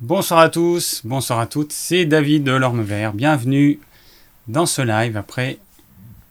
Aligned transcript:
Bonsoir 0.00 0.40
à 0.40 0.48
tous, 0.48 1.02
bonsoir 1.04 1.40
à 1.40 1.46
toutes, 1.46 1.72
c'est 1.72 2.06
David 2.06 2.42
de 2.42 2.52
l'Orme 2.52 2.80
Vert. 2.80 3.12
Bienvenue 3.12 3.78
dans 4.48 4.64
ce 4.64 4.80
live 4.80 5.14
après 5.18 5.58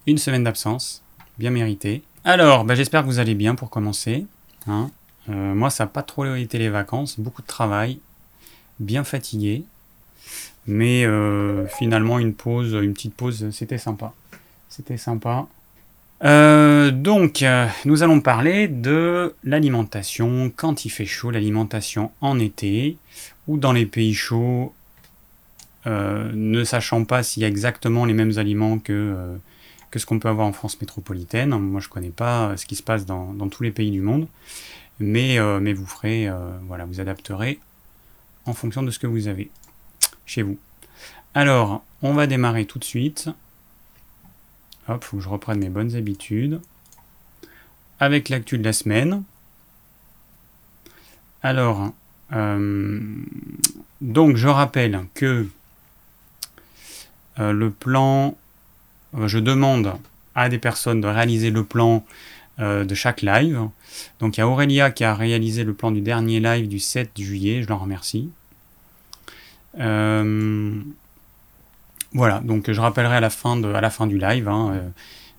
une 0.07 0.17
semaine 0.17 0.43
d'absence, 0.43 1.03
bien 1.37 1.51
méritée. 1.51 2.01
Alors, 2.23 2.65
bah, 2.65 2.73
j'espère 2.73 3.03
que 3.03 3.05
vous 3.05 3.19
allez 3.19 3.35
bien 3.35 3.53
pour 3.53 3.69
commencer. 3.69 4.25
hein. 4.65 4.89
Euh, 5.29 5.53
moi, 5.53 5.69
ça 5.69 5.83
n'a 5.83 5.87
pas 5.87 6.01
trop 6.01 6.25
été 6.33 6.57
les 6.57 6.69
vacances, 6.69 7.19
beaucoup 7.19 7.43
de 7.43 7.47
travail, 7.47 7.99
bien 8.79 9.03
fatigué. 9.03 9.63
Mais 10.65 11.05
euh, 11.05 11.67
finalement, 11.67 12.17
une 12.17 12.33
pause, 12.33 12.73
une 12.73 12.93
petite 12.93 13.13
pause, 13.13 13.51
c'était 13.51 13.77
sympa. 13.77 14.13
C'était 14.67 14.97
sympa. 14.97 15.47
Euh, 16.23 16.91
donc, 16.91 17.43
euh, 17.43 17.67
nous 17.85 18.03
allons 18.03 18.19
parler 18.19 18.67
de 18.67 19.33
l'alimentation 19.43 20.51
quand 20.55 20.85
il 20.85 20.89
fait 20.89 21.05
chaud, 21.05 21.31
l'alimentation 21.31 22.11
en 22.19 22.39
été 22.39 22.97
ou 23.47 23.57
dans 23.57 23.71
les 23.71 23.85
pays 23.85 24.13
chauds, 24.13 24.73
euh, 25.87 26.29
ne 26.33 26.63
sachant 26.63 27.05
pas 27.05 27.23
s'il 27.23 27.41
y 27.41 27.45
a 27.45 27.47
exactement 27.47 28.05
les 28.05 28.13
mêmes 28.13 28.37
aliments 28.37 28.79
que, 28.79 29.15
que 29.91 29.99
ce 29.99 30.05
qu'on 30.05 30.19
peut 30.19 30.27
avoir 30.27 30.45
en 30.45 30.53
France 30.53 30.79
métropolitaine. 30.81 31.57
Moi, 31.57 31.79
je 31.79 31.87
connais 31.87 32.09
pas 32.09 32.57
ce 32.57 32.65
qui 32.65 32.75
se 32.75 32.83
passe 32.83 33.05
dans, 33.05 33.33
dans 33.33 33.47
tous 33.47 33.63
les 33.63 33.71
pays 33.71 33.91
du 33.91 34.01
monde, 34.01 34.27
mais, 34.99 35.37
mais 35.61 35.73
vous 35.73 35.85
ferez, 35.85 36.29
voilà, 36.67 36.85
vous 36.85 36.99
adapterez 36.99 37.59
en 38.45 38.53
fonction 38.53 38.83
de 38.83 38.91
ce 38.91 38.99
que 38.99 39.07
vous 39.07 39.27
avez 39.27 39.49
chez 40.25 40.41
vous. 40.41 40.57
Alors, 41.33 41.83
on 42.01 42.13
va 42.13 42.27
démarrer 42.27 42.65
tout 42.65 42.77
de 42.77 42.83
suite. 42.83 43.29
Faut 45.01 45.17
que 45.17 45.23
je 45.23 45.29
reprenne 45.29 45.59
mes 45.59 45.69
bonnes 45.69 45.95
habitudes. 45.95 46.61
Avec 47.99 48.29
l'actu 48.29 48.57
de 48.57 48.63
la 48.63 48.73
semaine. 48.73 49.23
Alors, 51.41 51.91
euh, 52.33 52.99
donc 54.01 54.35
je 54.35 54.47
rappelle 54.47 55.05
que 55.13 55.47
euh, 57.39 57.51
le 57.51 57.69
plan, 57.71 58.37
euh, 59.17 59.27
je 59.27 59.39
demande 59.39 59.93
à 60.35 60.49
des 60.49 60.59
personnes 60.59 61.01
de 61.01 61.07
réaliser 61.07 61.49
le 61.51 61.63
plan 61.63 62.05
de 62.61 62.93
chaque 62.93 63.21
live. 63.21 63.69
Donc 64.19 64.35
il 64.35 64.41
y 64.41 64.43
a 64.43 64.47
Aurélia 64.49 64.91
qui 64.91 65.05
a 65.05 65.15
réalisé 65.15 65.63
le 65.63 65.73
plan 65.73 65.91
du 65.91 66.01
dernier 66.01 66.41
live 66.41 66.67
du 66.67 66.77
7 66.77 67.11
juillet, 67.17 67.63
je 67.63 67.69
l'en 67.69 67.77
remercie. 67.77 68.29
Voilà, 72.13 72.39
donc 72.39 72.71
je 72.71 72.81
rappellerai 72.81 73.17
à 73.17 73.19
la 73.19 73.29
fin, 73.29 73.55
du 74.07 74.17
live, 74.17 74.47
hein, 74.47 74.71
euh, 74.73 74.89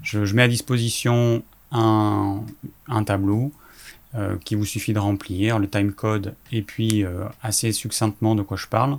je, 0.03 0.35
mets 0.35 0.43
à 0.43 0.49
disposition 0.49 1.43
un, 1.73 2.45
tableau 3.05 3.53
euh, 4.15 4.37
qui 4.45 4.55
vous 4.55 4.65
suffit 4.65 4.93
de 4.93 5.01
remplir, 5.01 5.59
le 5.59 5.69
timecode, 5.69 6.35
et 6.53 6.63
puis 6.63 7.05
euh, 7.05 7.25
assez 7.43 7.73
succinctement 7.73 8.37
de 8.37 8.43
quoi 8.43 8.57
je 8.57 8.67
parle. 8.67 8.99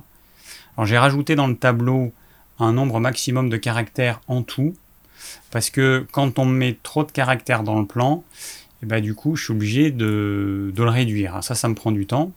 Alors 0.76 0.86
j'ai 0.86 0.98
rajouté 0.98 1.34
dans 1.34 1.46
le 1.46 1.56
tableau 1.56 2.12
un 2.58 2.74
nombre 2.74 3.00
maximum 3.00 3.48
de 3.48 3.56
caractères 3.56 4.20
en 4.28 4.42
tout, 4.42 4.74
parce 5.50 5.70
que 5.70 6.06
quand 6.12 6.38
on 6.38 6.44
met 6.44 6.76
trop 6.82 7.04
de 7.04 7.10
caractères 7.10 7.62
dans 7.62 7.80
le 7.80 7.86
plan, 7.86 8.22
et 8.82 8.86
ben 8.86 9.00
du 9.00 9.14
coup 9.14 9.34
je 9.34 9.44
suis 9.44 9.52
obligé 9.52 9.90
de, 9.90 10.74
le 10.76 10.88
réduire. 10.90 11.42
Ça, 11.42 11.54
ça 11.54 11.68
me 11.68 11.74
prend 11.74 11.90
du 11.90 12.04
temps, 12.04 12.32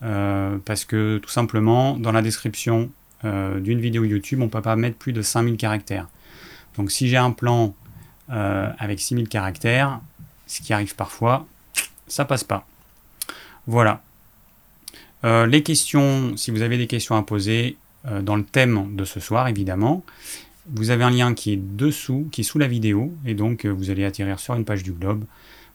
parce 0.00 0.86
que 0.86 1.18
tout 1.18 1.30
simplement, 1.30 1.98
dans 1.98 2.12
la 2.12 2.22
description 2.22 2.90
euh, 3.24 3.60
d'une 3.60 3.80
vidéo 3.80 4.04
YouTube, 4.04 4.40
on 4.42 4.48
peut 4.48 4.62
pas 4.62 4.76
mettre 4.76 4.96
plus 4.96 5.12
de 5.12 5.22
5000 5.22 5.56
caractères. 5.56 6.08
Donc 6.76 6.90
si 6.90 7.08
j'ai 7.08 7.16
un 7.16 7.30
plan 7.30 7.74
euh, 8.30 8.70
avec 8.78 9.00
6000 9.00 9.28
caractères, 9.28 10.00
ce 10.46 10.60
qui 10.60 10.72
arrive 10.72 10.94
parfois, 10.94 11.46
ça 12.06 12.24
passe 12.24 12.44
pas. 12.44 12.66
Voilà. 13.66 14.02
Euh, 15.24 15.46
les 15.46 15.62
questions, 15.62 16.36
si 16.36 16.50
vous 16.50 16.62
avez 16.62 16.76
des 16.78 16.86
questions 16.86 17.16
à 17.16 17.22
poser 17.22 17.76
dans 18.22 18.36
le 18.36 18.44
thème 18.44 18.94
de 18.94 19.04
ce 19.04 19.18
soir, 19.18 19.48
évidemment, 19.48 20.04
vous 20.72 20.90
avez 20.90 21.02
un 21.02 21.10
lien 21.10 21.34
qui 21.34 21.52
est 21.52 21.56
dessous, 21.56 22.28
qui 22.30 22.42
est 22.42 22.44
sous 22.44 22.58
la 22.58 22.68
vidéo, 22.68 23.12
et 23.24 23.34
donc 23.34 23.66
vous 23.66 23.90
allez 23.90 24.04
atterrir 24.04 24.38
sur 24.38 24.54
une 24.54 24.64
page 24.64 24.84
du 24.84 24.92
globe. 24.92 25.24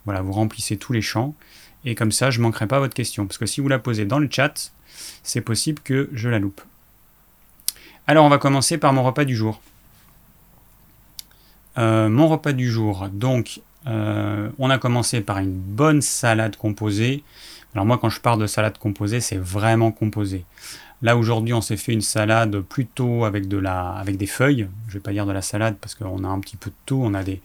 Voilà, 0.05 0.21
vous 0.21 0.31
remplissez 0.31 0.77
tous 0.77 0.93
les 0.93 1.01
champs, 1.01 1.35
et 1.83 1.93
comme 1.93 2.13
ça, 2.13 2.31
je 2.31 2.39
ne 2.39 2.43
manquerai 2.43 2.67
pas 2.67 2.79
votre 2.79 2.93
question. 2.93 3.27
Parce 3.27 3.37
que 3.37 3.45
si 3.45 3.59
vous 3.59 3.67
la 3.67 3.79
posez 3.79 4.05
dans 4.05 4.19
le 4.19 4.29
chat, 4.31 4.71
c'est 5.23 5.41
possible 5.41 5.81
que 5.83 6.09
je 6.13 6.29
la 6.29 6.39
loupe. 6.39 6.61
Alors, 8.11 8.25
on 8.25 8.29
va 8.29 8.39
commencer 8.39 8.77
par 8.77 8.91
mon 8.91 9.03
repas 9.03 9.23
du 9.23 9.37
jour. 9.37 9.61
Euh, 11.77 12.09
mon 12.09 12.27
repas 12.27 12.51
du 12.51 12.69
jour, 12.69 13.07
donc, 13.07 13.61
euh, 13.87 14.49
on 14.59 14.69
a 14.69 14.77
commencé 14.77 15.21
par 15.21 15.37
une 15.37 15.53
bonne 15.53 16.01
salade 16.01 16.57
composée. 16.57 17.23
Alors 17.73 17.85
moi, 17.85 17.97
quand 17.97 18.09
je 18.09 18.19
parle 18.19 18.41
de 18.41 18.47
salade 18.47 18.77
composée, 18.77 19.21
c'est 19.21 19.37
vraiment 19.37 19.93
composé. 19.93 20.43
Là 21.01 21.15
aujourd'hui, 21.15 21.53
on 21.53 21.61
s'est 21.61 21.77
fait 21.77 21.93
une 21.93 22.01
salade 22.01 22.59
plutôt 22.59 23.23
avec 23.23 23.47
de 23.47 23.55
la, 23.55 23.91
avec 23.91 24.17
des 24.17 24.27
feuilles. 24.27 24.67
Je 24.89 24.95
vais 24.95 24.99
pas 24.99 25.13
dire 25.13 25.25
de 25.25 25.31
la 25.31 25.41
salade 25.41 25.77
parce 25.79 25.95
qu'on 25.95 26.25
a 26.25 26.27
un 26.27 26.41
petit 26.41 26.57
peu 26.57 26.69
de 26.69 26.75
tout. 26.85 27.01
On 27.01 27.13
a 27.13 27.23
des, 27.23 27.39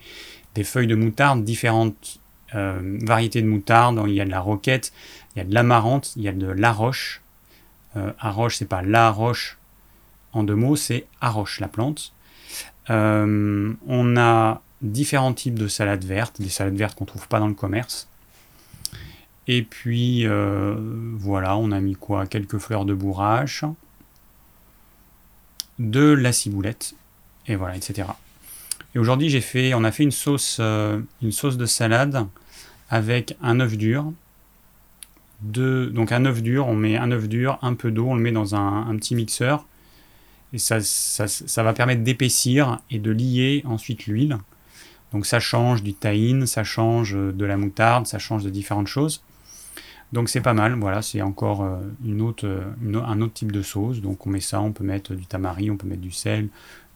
feuilles 0.65 0.89
de 0.89 0.97
moutarde, 0.97 1.45
différentes 1.45 2.19
euh, 2.57 2.99
variétés 3.03 3.41
de 3.41 3.47
moutarde. 3.47 4.03
Il 4.09 4.15
y 4.15 4.21
a 4.21 4.25
de 4.25 4.31
la 4.33 4.41
roquette, 4.41 4.93
il 5.37 5.39
y 5.39 5.43
a 5.43 5.45
de 5.45 5.55
l'amarante, 5.55 6.13
il 6.17 6.23
y 6.23 6.29
a 6.29 6.33
de 6.33 6.49
l'aroche. 6.49 7.23
Euh, 7.97 8.11
aroche, 8.19 8.57
c'est 8.57 8.69
pas 8.69 8.83
la 8.83 9.13
roche 9.13 9.59
en 10.37 10.45
deux 10.45 10.55
mots, 10.55 10.77
c'est 10.77 11.07
aroche 11.21 11.61
la 11.61 11.69
plante. 11.69 12.13
Euh, 12.91 13.73
on 13.87 14.17
a 14.17 14.61
différents 14.83 15.33
types 15.33 15.59
de 15.59 15.67
salades 15.67 16.05
vertes, 16.05 16.41
des 16.41 16.51
salades 16.51 16.77
vertes 16.77 16.95
qu'on 16.95 17.07
trouve 17.07 17.27
pas 17.29 17.41
dans 17.41 17.49
le 17.49 17.55
commerce. 17.55 18.09
Et 19.49 19.63
puis 19.63 20.27
euh, 20.27 20.77
voilà, 21.19 21.57
on 21.57 21.73
a 21.73 21.81
mis 21.81 21.95
quoi? 21.95 22.27
Quelques 22.27 22.59
fleurs 22.59 22.85
de 22.85 22.95
bourrache, 22.95 23.65
de 25.79 26.13
la 26.13 26.33
ciboulette, 26.33 26.95
et 27.47 27.57
voilà, 27.57 27.77
etc. 27.77 28.09
Et 28.95 28.99
aujourd'hui, 28.99 29.31
j'ai 29.31 29.41
fait, 29.41 29.73
on 29.75 29.85
a 29.85 29.93
fait 29.93 30.03
une 30.03 30.11
sauce, 30.11 30.59
euh, 30.61 31.01
une 31.23 31.33
sauce 31.33 31.57
de 31.57 31.67
salade 31.67 32.27
avec 32.91 33.37
un 33.43 33.61
œuf 33.61 33.77
dur. 33.77 34.13
Donc 35.43 36.13
un 36.13 36.25
œuf 36.25 36.43
dur, 36.43 36.67
on 36.67 36.75
met 36.75 36.97
un 36.97 37.11
œuf 37.11 37.29
dur, 37.29 37.59
un 37.63 37.75
peu 37.75 37.91
d'eau, 37.91 38.09
on 38.09 38.15
le 38.15 38.23
met 38.23 38.33
dans 38.33 38.55
un 38.55 38.97
petit 38.97 39.15
mixeur. 39.15 39.67
Et 40.53 40.59
ça, 40.59 41.63
va 41.63 41.73
permettre 41.73 42.03
d'épaissir 42.03 42.79
et 42.91 42.99
de 42.99 43.11
lier 43.11 43.63
ensuite 43.67 44.07
l'huile. 44.07 44.39
Donc 45.13 45.27
ça 45.27 45.41
change 45.41 45.83
du 45.83 45.95
tahine, 45.95 46.47
ça 46.47 46.65
change 46.65 47.13
de 47.15 47.45
la 47.45 47.57
moutarde, 47.57 48.07
ça 48.07 48.19
change 48.19 48.45
de 48.45 48.51
différentes 48.51 48.87
choses. 48.87 49.23
Donc 50.13 50.29
c'est 50.29 50.41
pas 50.41 50.55
mal, 50.55 50.75
voilà, 50.75 51.03
c'est 51.03 51.21
encore 51.21 51.63
euh, 51.63 51.79
une 52.05 52.23
autre, 52.23 52.47
euh, 52.47 53.03
un 53.05 53.21
autre 53.21 53.33
type 53.33 53.51
de 53.51 53.63
sauce. 53.63 54.01
Donc 54.01 54.27
on 54.27 54.31
met 54.31 54.41
ça, 54.41 54.61
on 54.61 54.73
peut 54.73 54.85
mettre 54.85 55.15
du 55.15 55.27
tamari, 55.27 55.71
on 55.71 55.77
peut 55.77 55.89
mettre 55.89 56.01
du 56.01 56.13
sel, 56.13 56.49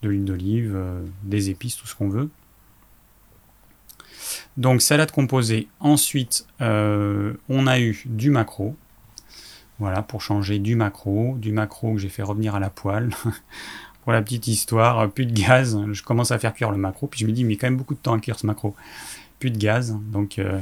de 0.03 0.09
l'huile 0.09 0.25
d'olive, 0.25 0.73
euh, 0.75 1.03
des 1.25 1.51
épices, 1.51 1.77
tout 1.77 1.87
ce 1.87 1.95
qu'on 1.95 2.09
veut. 2.09 2.31
Donc 4.57 4.83
salade 4.83 5.11
composée. 5.11 5.69
Ensuite, 5.81 6.47
euh, 6.61 7.35
on 7.49 7.67
a 7.67 7.81
eu 7.81 8.03
du 8.07 8.31
maquereau. 8.31 8.77
Voilà, 9.81 10.03
pour 10.03 10.21
changer 10.21 10.59
du 10.59 10.77
maquereau, 10.77 11.37
du 11.39 11.53
maquereau 11.53 11.95
que 11.95 11.99
j'ai 11.99 12.11
fait 12.11 12.23
revenir 12.23 12.55
à 12.55 12.61
la 12.61 12.69
poêle. 12.71 13.11
pour 14.03 14.13
la 14.13 14.23
petite 14.23 14.47
histoire, 14.47 14.99
euh, 15.01 15.09
plus 15.09 15.27
de 15.27 15.33
gaz. 15.33 15.79
Je 15.91 16.03
commence 16.03 16.31
à 16.31 16.39
faire 16.39 16.53
cuire 16.53 16.71
le 16.71 16.77
maquereau, 16.77 17.07
puis 17.07 17.21
je 17.21 17.27
me 17.27 17.33
dis, 17.33 17.45
mais 17.45 17.55
il 17.55 17.57
y 17.57 17.59
quand 17.59 17.67
même 17.67 17.77
beaucoup 17.77 17.95
de 17.95 17.99
temps 17.99 18.13
à 18.13 18.21
cuire 18.21 18.39
ce 18.39 18.47
maquereau. 18.47 18.75
Plus 19.39 19.51
de 19.51 19.59
gaz, 19.59 19.97
donc 20.13 20.39
euh, 20.39 20.61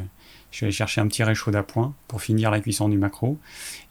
je 0.51 0.57
suis 0.57 0.67
allé 0.67 0.73
chercher 0.73 1.01
un 1.01 1.09
petit 1.09 1.25
réchaud 1.25 1.51
d'appoint 1.51 1.95
pour 2.07 2.23
finir 2.23 2.53
la 2.53 2.61
cuisson 2.61 2.89
du 2.89 2.97
maquereau. 2.97 3.39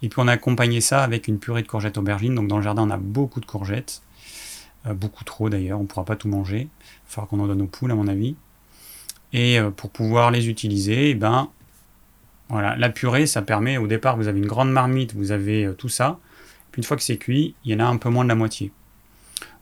Et 0.02 0.08
puis 0.08 0.20
on 0.22 0.30
a 0.30 0.32
accompagné 0.32 0.80
ça 0.80 1.04
avec 1.04 1.28
une 1.28 1.40
purée 1.40 1.62
de 1.62 1.68
courgettes 1.68 1.98
aubergines. 1.98 2.34
Donc 2.34 2.48
dans 2.48 2.58
le 2.58 2.64
jardin, 2.64 2.84
on 2.84 2.90
a 2.90 2.98
beaucoup 2.98 3.42
de 3.42 3.46
courgettes. 3.46 4.02
Euh, 4.86 4.94
beaucoup 4.94 5.26
trop 5.26 5.50
d'ailleurs, 5.50 5.80
on 5.80 5.84
ne 5.84 5.88
pourra 5.88 6.06
pas 6.06 6.16
tout 6.16 6.30
manger. 6.30 6.70
Il 6.82 7.12
falloir 7.12 7.28
qu'on 7.28 7.42
en 7.42 7.48
donne 7.48 7.62
aux 7.62 7.68
poules, 7.68 7.92
à 7.92 7.96
mon 7.96 8.08
avis. 8.08 8.36
Et 9.34 9.60
pour 9.76 9.90
pouvoir 9.90 10.32
les 10.32 10.48
utiliser, 10.48 11.10
eh 11.10 11.16
ben, 11.16 11.50
voilà, 12.50 12.76
la 12.78 12.90
purée, 12.90 13.28
ça 13.28 13.42
permet, 13.42 13.78
au 13.78 13.88
départ, 13.88 14.18
vous 14.18 14.28
avez 14.28 14.40
une 14.40 14.46
grande 14.46 14.72
marmite, 14.72 15.14
vous 15.14 15.32
avez 15.32 15.66
euh, 15.66 15.74
tout 15.74 15.90
ça. 15.90 16.20
Puis 16.72 16.80
une 16.80 16.86
fois 16.86 16.98
que 16.98 17.04
c'est 17.04 17.18
cuit, 17.18 17.56
il 17.66 17.72
y 17.72 17.76
en 17.76 17.80
a 17.80 17.88
un 17.88 17.98
peu 17.98 18.10
moins 18.10 18.24
de 18.24 18.30
la 18.30 18.36
moitié. 18.36 18.72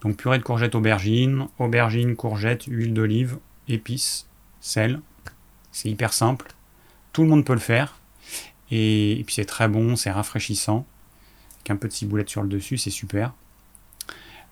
Donc 0.02 0.18
purée 0.18 0.38
de 0.38 0.44
courgettes 0.44 0.76
aubergines, 0.76 1.48
aubergines, 1.58 2.16
courgettes, 2.16 2.66
huile 2.66 2.94
d'olive, 2.94 3.38
épices, 3.68 4.28
sel. 4.60 5.02
C'est 5.72 5.90
hyper 5.90 6.14
simple. 6.14 6.48
Tout 7.12 7.24
le 7.24 7.30
monde 7.30 7.44
peut 7.44 7.54
le 7.54 7.60
faire. 7.60 8.00
Et, 8.72 9.20
et 9.20 9.24
puis 9.24 9.36
c'est 9.36 9.46
très 9.46 9.68
bon, 9.68 9.96
c'est 9.96 10.12
rafraîchissant. 10.12 10.86
Avec 11.56 11.72
un 11.72 11.76
peu 11.76 11.88
de 11.88 11.94
ciboulette 11.94 12.30
sur 12.30 12.44
le 12.44 12.50
dessus, 12.50 12.78
c'est 12.78 12.92
super. 12.92 13.34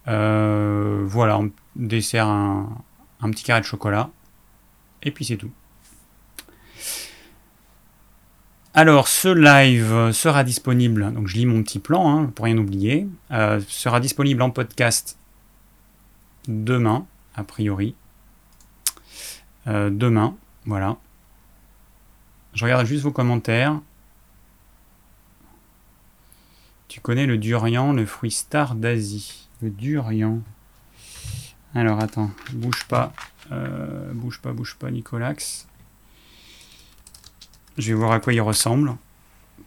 Euh, 0.08 1.04
voilà, 1.06 1.38
on 1.40 1.52
dessert 1.76 2.28
un, 2.28 2.84
un 3.22 3.30
petit 3.30 3.44
carré 3.44 3.62
de 3.62 3.66
chocolat. 3.66 4.10
Et 5.04 5.12
puis 5.12 5.26
c'est 5.26 5.38
tout. 5.38 5.52
Alors, 8.76 9.08
ce 9.08 9.28
live 9.28 10.12
sera 10.14 10.44
disponible, 10.44 11.14
donc 11.14 11.28
je 11.28 11.38
lis 11.38 11.46
mon 11.46 11.62
petit 11.62 11.78
plan 11.78 12.10
hein, 12.10 12.32
pour 12.34 12.46
rien 12.46 12.58
oublier, 12.58 13.08
euh, 13.30 13.62
sera 13.68 14.00
disponible 14.00 14.42
en 14.42 14.50
podcast 14.50 15.16
demain, 16.48 17.06
a 17.36 17.44
priori. 17.44 17.94
Euh, 19.68 19.92
demain, 19.92 20.36
voilà. 20.66 20.98
Je 22.56 22.64
regarde 22.66 22.88
juste 22.88 23.04
vos 23.04 23.12
commentaires. 23.12 23.80
Tu 26.88 27.00
connais 27.00 27.28
le 27.28 27.38
durian, 27.38 27.94
le 27.94 28.08
fruit 28.08 28.32
star 28.32 28.74
d'Asie. 28.74 29.50
Le 29.62 29.70
durian. 29.70 30.42
Alors 31.76 32.00
attends, 32.00 32.32
bouge 32.54 32.86
pas. 32.88 33.14
Euh, 33.52 34.12
bouge 34.14 34.40
pas, 34.40 34.52
bouge 34.52 34.76
pas, 34.76 34.90
Nicolax. 34.90 35.68
Je 37.78 37.90
vais 37.90 37.94
voir 37.94 38.12
à 38.12 38.20
quoi 38.20 38.34
il 38.34 38.42
ressemble. 38.42 38.96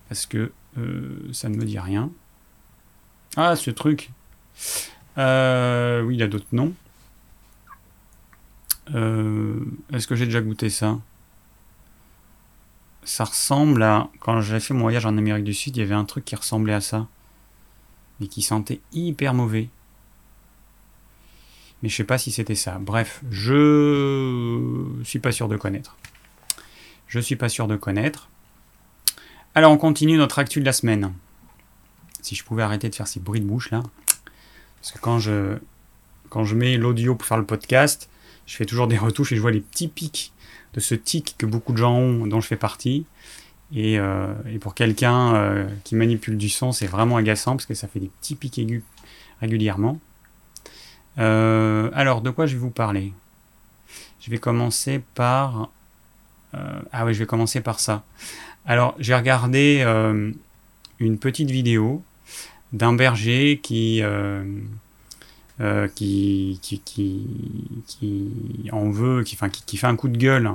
Parce 0.09 0.27
que 0.27 0.53
euh, 0.79 1.29
ça 1.33 1.49
ne 1.49 1.57
me 1.57 1.65
dit 1.65 1.79
rien. 1.79 2.11
Ah, 3.37 3.57
ce 3.57 3.71
truc. 3.71 4.11
Euh, 5.19 6.03
oui, 6.03 6.17
il 6.17 6.23
a 6.23 6.29
d'autres 6.29 6.47
noms. 6.53 6.73
Est-ce 9.93 10.07
que 10.07 10.15
j'ai 10.15 10.27
déjà 10.27 10.41
goûté 10.41 10.71
ça? 10.71 10.99
Ça 13.03 13.25
ressemble 13.25 13.83
à... 13.83 14.09
Quand 14.21 14.41
j'ai 14.41 14.61
fait 14.61 14.75
mon 14.75 14.83
voyage 14.83 15.07
en 15.07 15.17
Amérique 15.17 15.45
du 15.45 15.55
Sud, 15.55 15.77
il 15.77 15.81
y 15.81 15.83
avait 15.83 15.95
un 15.95 16.05
truc 16.05 16.25
qui 16.25 16.37
ressemblait 16.37 16.75
à 16.75 16.81
ça. 16.81 17.07
Mais 18.21 18.29
qui 18.29 18.43
sentait 18.43 18.81
hyper 18.93 19.35
mauvais 19.35 19.69
mais 21.83 21.89
je 21.89 21.97
sais 21.97 22.05
pas 22.05 22.19
si 22.19 22.31
c'était 22.31 22.55
ça. 22.55 22.79
Bref, 22.81 23.23
je 23.31 24.87
suis 25.05 25.19
pas 25.19 25.33
sûr 25.33 25.49
de 25.49 25.57
connaître. 25.57 25.97
Je 27.17 27.23
suis 27.23 27.37
pas 27.37 27.49
sûr 27.49 27.67
de 27.67 27.77
connaître. 27.77 28.29
Alors 29.55 29.73
on 29.73 29.79
continue 29.79 30.19
notre 30.19 30.39
actu 30.39 30.61
de 30.61 30.67
la 30.67 30.75
semaine. 30.75 31.15
Si 32.21 32.35
je 32.35 32.45
pouvais 32.45 32.63
arrêter 32.63 32.91
de 32.91 32.95
faire 32.95 33.09
ces 33.09 33.21
bruits 33.21 33.41
de 33.41 33.47
bouche 33.47 33.71
là, 33.71 33.83
parce 34.77 34.93
que 34.93 34.99
quand 34.99 35.19
je 35.19 35.57
quand 36.29 36.45
je 36.45 36.55
mets 36.55 36.77
l'audio 36.77 37.15
pour 37.15 37.27
faire 37.27 37.39
le 37.39 37.47
podcast, 37.47 38.11
je 38.45 38.55
fais 38.55 38.67
toujours 38.67 38.87
des 38.87 38.99
retouches 38.99 39.33
et 39.33 39.37
je 39.37 39.41
vois 39.41 39.51
les 39.51 39.63
petits 39.63 39.89
pics 39.89 40.35
de 40.75 40.81
ce 40.81 40.95
tic 40.95 41.37
que 41.39 41.47
beaucoup 41.47 41.73
de 41.73 41.79
gens 41.79 41.95
ont, 41.95 42.27
dont 42.27 42.43
je 42.43 42.49
fais 42.49 42.57
partie. 42.57 43.07
Et, 43.75 43.99
euh, 43.99 44.35
pour 44.61 44.75
quelqu'un 44.75 45.35
euh, 45.37 45.67
qui 45.85 45.95
manipule 45.95 46.37
du 46.37 46.51
son, 46.51 46.71
c'est 46.71 46.87
vraiment 46.87 47.17
agaçant 47.17 47.53
parce 47.53 47.65
que 47.65 47.73
ça 47.73 47.89
fait 47.89 47.99
des 47.99 48.11
petits 48.21 48.35
pics 48.35 48.59
aigus 48.59 48.83
régulièrement. 49.41 49.99
Euh, 51.17 51.89
alors, 51.95 52.21
de 52.21 52.29
quoi 52.29 52.45
je 52.45 52.57
vais 52.57 52.61
vous 52.61 52.69
parler? 52.69 53.15
Je 54.21 54.31
vais 54.31 54.37
commencer 54.37 55.01
par... 55.15 55.71
Euh, 56.57 56.81
ah 56.93 57.05
oui, 57.05 57.15
je 57.15 57.19
vais 57.19 57.27
commencer 57.27 57.61
par 57.61 57.81
ça. 57.81 58.05
Alors, 58.65 58.95
j'ai 58.99 59.15
regardé 59.15 59.83
euh, 59.85 60.33
une 60.99 61.19
petite 61.19 61.51
vidéo 61.51 62.03
d'un 62.73 62.95
berger 62.95 63.61
qui, 63.63 64.03
qui, 65.95 66.61
en 68.73 68.91
veut, 68.91 69.23
qui, 69.23 69.35
enfin, 69.35 69.49
qui, 69.49 69.77
fait 69.77 69.87
un 69.87 69.97
coup 69.97 70.09
de 70.09 70.19
gueule 70.19 70.51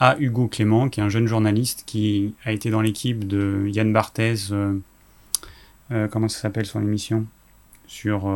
à 0.00 0.16
Hugo 0.18 0.48
Clément, 0.48 0.88
qui 0.88 1.00
est 1.00 1.02
un 1.02 1.08
jeune 1.08 1.26
journaliste 1.26 1.84
qui 1.86 2.34
a 2.44 2.52
été 2.52 2.70
dans 2.70 2.80
l'équipe 2.80 3.26
de 3.26 3.68
Yann 3.68 3.92
Barthez. 3.92 4.34
comment 6.10 6.28
ça 6.28 6.40
s'appelle 6.40 6.66
son 6.66 6.80
émission? 6.80 7.26
Sur 7.86 8.26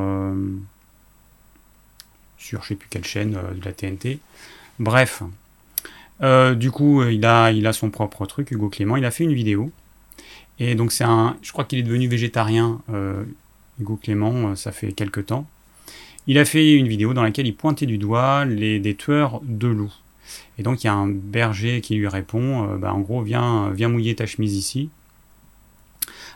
sur 2.46 2.62
je 2.62 2.68
sais 2.68 2.74
plus 2.74 2.88
quelle 2.88 3.04
chaîne 3.04 3.36
euh, 3.36 3.52
de 3.52 3.64
la 3.64 3.72
TNT. 3.72 4.20
Bref, 4.78 5.22
euh, 6.22 6.54
du 6.54 6.70
coup, 6.70 7.02
il 7.04 7.24
a, 7.26 7.52
il 7.52 7.66
a 7.66 7.72
son 7.72 7.90
propre 7.90 8.26
truc, 8.26 8.50
Hugo 8.50 8.68
Clément. 8.68 8.96
Il 8.96 9.04
a 9.04 9.10
fait 9.10 9.24
une 9.24 9.34
vidéo. 9.34 9.70
Et 10.58 10.74
donc, 10.74 10.92
c'est 10.92 11.04
un. 11.04 11.36
Je 11.42 11.52
crois 11.52 11.64
qu'il 11.64 11.78
est 11.78 11.82
devenu 11.82 12.08
végétarien, 12.08 12.80
euh, 12.92 13.24
Hugo 13.78 13.96
Clément, 13.96 14.56
ça 14.56 14.72
fait 14.72 14.92
quelques 14.92 15.26
temps. 15.26 15.46
Il 16.26 16.38
a 16.38 16.44
fait 16.44 16.72
une 16.74 16.88
vidéo 16.88 17.14
dans 17.14 17.22
laquelle 17.22 17.46
il 17.46 17.54
pointait 17.54 17.86
du 17.86 17.98
doigt 17.98 18.44
les, 18.44 18.80
des 18.80 18.96
tueurs 18.96 19.40
de 19.44 19.68
loups. 19.68 19.94
Et 20.58 20.62
donc, 20.62 20.82
il 20.82 20.86
y 20.86 20.90
a 20.90 20.94
un 20.94 21.08
berger 21.08 21.80
qui 21.80 21.94
lui 21.94 22.08
répond 22.08 22.76
bah, 22.78 22.92
en 22.92 23.00
gros, 23.00 23.22
viens, 23.22 23.70
viens 23.70 23.88
mouiller 23.88 24.16
ta 24.16 24.26
chemise 24.26 24.56
ici. 24.56 24.88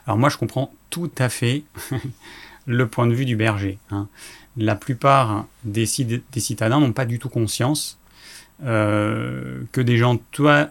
Alors, 0.06 0.18
moi, 0.18 0.28
je 0.28 0.36
comprends 0.36 0.72
tout 0.90 1.10
à 1.18 1.28
fait 1.28 1.64
le 2.66 2.86
point 2.86 3.06
de 3.06 3.14
vue 3.14 3.24
du 3.24 3.34
berger. 3.34 3.78
Hein 3.90 4.06
la 4.56 4.74
plupart 4.74 5.46
des, 5.64 5.86
citadins 5.86 6.80
n'ont 6.80 6.92
pas 6.92 7.06
du 7.06 7.18
tout 7.18 7.28
conscience 7.28 7.98
euh, 8.62 9.62
que 9.72 9.80
des 9.80 9.96
gens 9.96 10.18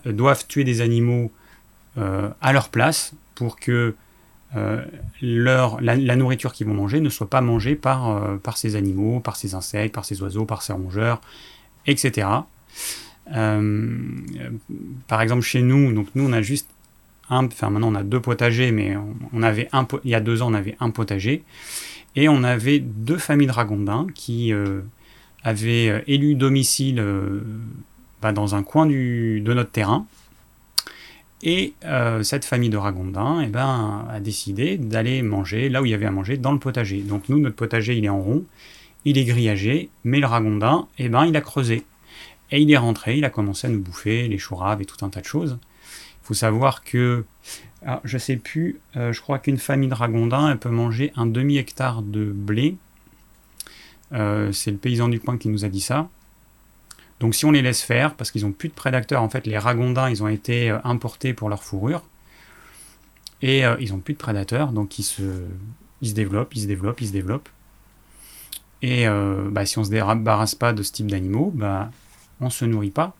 doivent 0.06 0.46
tuer 0.48 0.64
des 0.64 0.82
animaux 0.82 1.32
euh, 1.98 2.30
à 2.40 2.54
leur 2.54 2.70
place 2.70 3.14
pour 3.34 3.60
que 3.60 3.96
euh, 4.56 4.86
la, 5.22 6.16
nourriture 6.16 6.54
qu'ils 6.54 6.68
vont 6.68 6.76
manger 6.76 7.00
ne 7.00 7.10
soit 7.10 7.30
pas 7.30 7.42
mangée 7.42 7.76
par, 7.76 8.38
par 8.40 8.58
ces 8.58 8.76
animaux, 8.76 9.20
par 9.22 9.36
ces 9.36 9.56
insectes, 9.56 9.96
par 9.96 10.06
ces 10.06 10.22
oiseaux, 10.22 10.46
par 10.46 10.62
ces 10.62 10.74
rongeurs, 10.74 11.20
etc. 11.88 12.28
par 13.26 15.22
exemple, 15.22 15.42
chez 15.42 15.64
nous, 15.64 15.92
donc 15.92 16.10
nous 16.14 16.28
on 16.28 16.34
a 16.34 16.44
juste 16.44 16.70
un, 17.32 17.46
enfin 17.46 17.72
maintenant 17.72 17.92
on 17.92 17.96
a 17.96 18.04
deux 18.04 18.20
potagers, 18.20 18.72
mais 18.72 18.96
on, 19.34 19.42
avait 19.42 19.68
un, 19.72 19.88
il 20.04 20.12
y 20.12 20.16
a 20.16 20.20
deux 20.20 20.44
ans 20.44 20.52
on 20.52 20.56
avait 20.56 20.76
un 20.80 20.92
potager. 20.92 21.44
Et 22.16 22.28
on 22.28 22.44
avait 22.44 22.80
deux 22.80 23.18
familles 23.18 23.48
de 23.48 23.52
ragondins 23.52 24.08
qui 24.14 24.52
euh, 25.46 25.50
avaient 25.50 25.90
euh, 25.90 26.02
élu 26.08 26.36
domicile 26.36 27.00
euh, 27.00 27.42
bah, 28.22 28.32
dans 28.32 28.56
un 28.56 28.64
coin 28.64 28.86
de 28.86 29.54
notre 29.54 29.72
terrain. 29.72 30.06
Et 31.42 31.74
cette 32.22 32.44
famille 32.44 32.70
de 32.70 32.76
ragondins 32.76 33.40
eh 33.42 33.48
ben, 33.48 34.06
a 34.10 34.20
décidé 34.20 34.76
d'aller 34.76 35.22
manger 35.22 35.70
là 35.70 35.82
où 35.82 35.86
il 35.86 35.92
y 35.92 35.94
avait 35.94 36.06
à 36.06 36.12
manger, 36.12 36.36
dans 36.36 36.52
le 36.52 36.60
potager. 36.60 36.98
Donc 36.98 37.30
nous, 37.30 37.40
notre 37.40 37.56
potager, 37.56 37.98
il 37.98 38.04
est 38.04 38.10
en 38.10 38.20
rond, 38.20 38.44
il 39.06 39.18
est 39.18 39.24
grillagé, 39.24 39.90
mais 40.04 40.20
le 40.20 40.26
ragondin, 40.26 40.90
eh 40.98 41.08
ben, 41.08 41.26
il 41.26 41.38
a 41.38 41.42
creusé. 41.42 41.86
Et 42.52 42.60
il 42.60 42.70
est 42.70 42.78
rentré, 42.78 43.18
il 43.18 43.24
a 43.24 43.30
commencé 43.30 43.68
à 43.68 43.70
nous 43.70 43.80
bouffer 43.80 44.28
les 44.28 44.38
choux 44.38 44.58
et 44.82 44.86
tout 44.86 45.06
un 45.06 45.08
tas 45.08 45.22
de 45.22 45.26
choses. 45.26 45.60
Il 46.24 46.28
faut 46.28 46.34
savoir 46.34 46.84
que 46.84 47.24
alors, 47.86 48.02
je 48.04 48.18
sais 48.18 48.36
plus, 48.36 48.80
euh, 48.98 49.14
je 49.14 49.22
crois 49.22 49.40
qu'une 49.40 49.58
famille 49.58 49.90
de 49.90 49.94
ragondins, 49.94 50.52
elle 50.52 50.58
peut 50.58 50.70
manger 50.70 51.14
un 51.16 51.26
demi-hectare 51.26 52.02
de 52.02 52.26
blé. 52.26 52.76
Euh, 54.14 54.52
c'est 54.52 54.72
le 54.72 54.78
paysan 54.78 55.10
du 55.10 55.20
coin 55.20 55.38
qui 55.38 55.50
nous 55.50 55.66
a 55.66 55.70
dit 55.70 55.82
ça. 55.82 56.10
Donc 57.20 57.36
si 57.36 57.46
on 57.46 57.52
les 57.52 57.62
laisse 57.62 57.82
faire, 57.82 58.16
parce 58.16 58.32
qu'ils 58.32 58.46
n'ont 58.46 58.52
plus 58.52 58.70
de 58.70 58.74
prédateurs, 58.74 59.22
en 59.22 59.30
fait 59.30 59.46
les 59.46 59.58
ragondins, 59.58 60.10
ils 60.10 60.24
ont 60.24 60.28
été 60.28 60.72
euh, 60.72 60.80
importés 60.84 61.34
pour 61.34 61.50
leur 61.50 61.64
fourrure. 61.64 62.04
Et 63.42 63.62
ils 63.80 63.94
n'ont 63.94 64.00
plus 64.00 64.16
de 64.16 64.20
prédateurs, 64.20 64.74
donc 64.74 65.00
ils 65.00 65.04
se, 65.04 65.46
ils 66.02 66.10
se 66.10 66.14
développent, 66.14 66.54
ils 66.58 66.64
se 66.64 66.68
développent, 66.68 67.00
ils 67.00 67.08
se 67.08 67.14
développent. 67.14 67.48
Et 68.82 69.06
bah, 69.08 69.66
si 69.66 69.78
on 69.78 69.82
ne 69.82 69.86
se 69.86 69.92
débarrasse 69.92 70.56
pas 70.56 70.74
de 70.74 70.84
ce 70.84 70.92
type 70.92 71.10
d'animaux, 71.10 71.50
bah, 71.56 71.90
on 72.42 72.46
ne 72.46 72.50
se 72.50 72.66
nourrit 72.66 72.90
pas. 72.90 73.16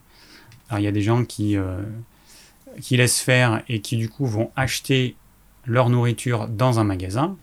Alors 0.68 0.82
il 0.82 0.84
y 0.84 0.88
a 0.88 0.92
des 0.92 1.02
gens 1.02 1.24
qui 1.24 1.56
qui 2.82 2.98
laissent 2.98 3.22
faire 3.22 3.64
et 3.70 3.80
qui 3.80 3.96
du 3.96 4.10
coup 4.10 4.26
vont 4.26 4.52
acheter 4.58 5.16
leur 5.66 5.90
nourriture 5.90 6.48
dans 6.48 6.80
un 6.80 6.84
magasin, 6.84 7.38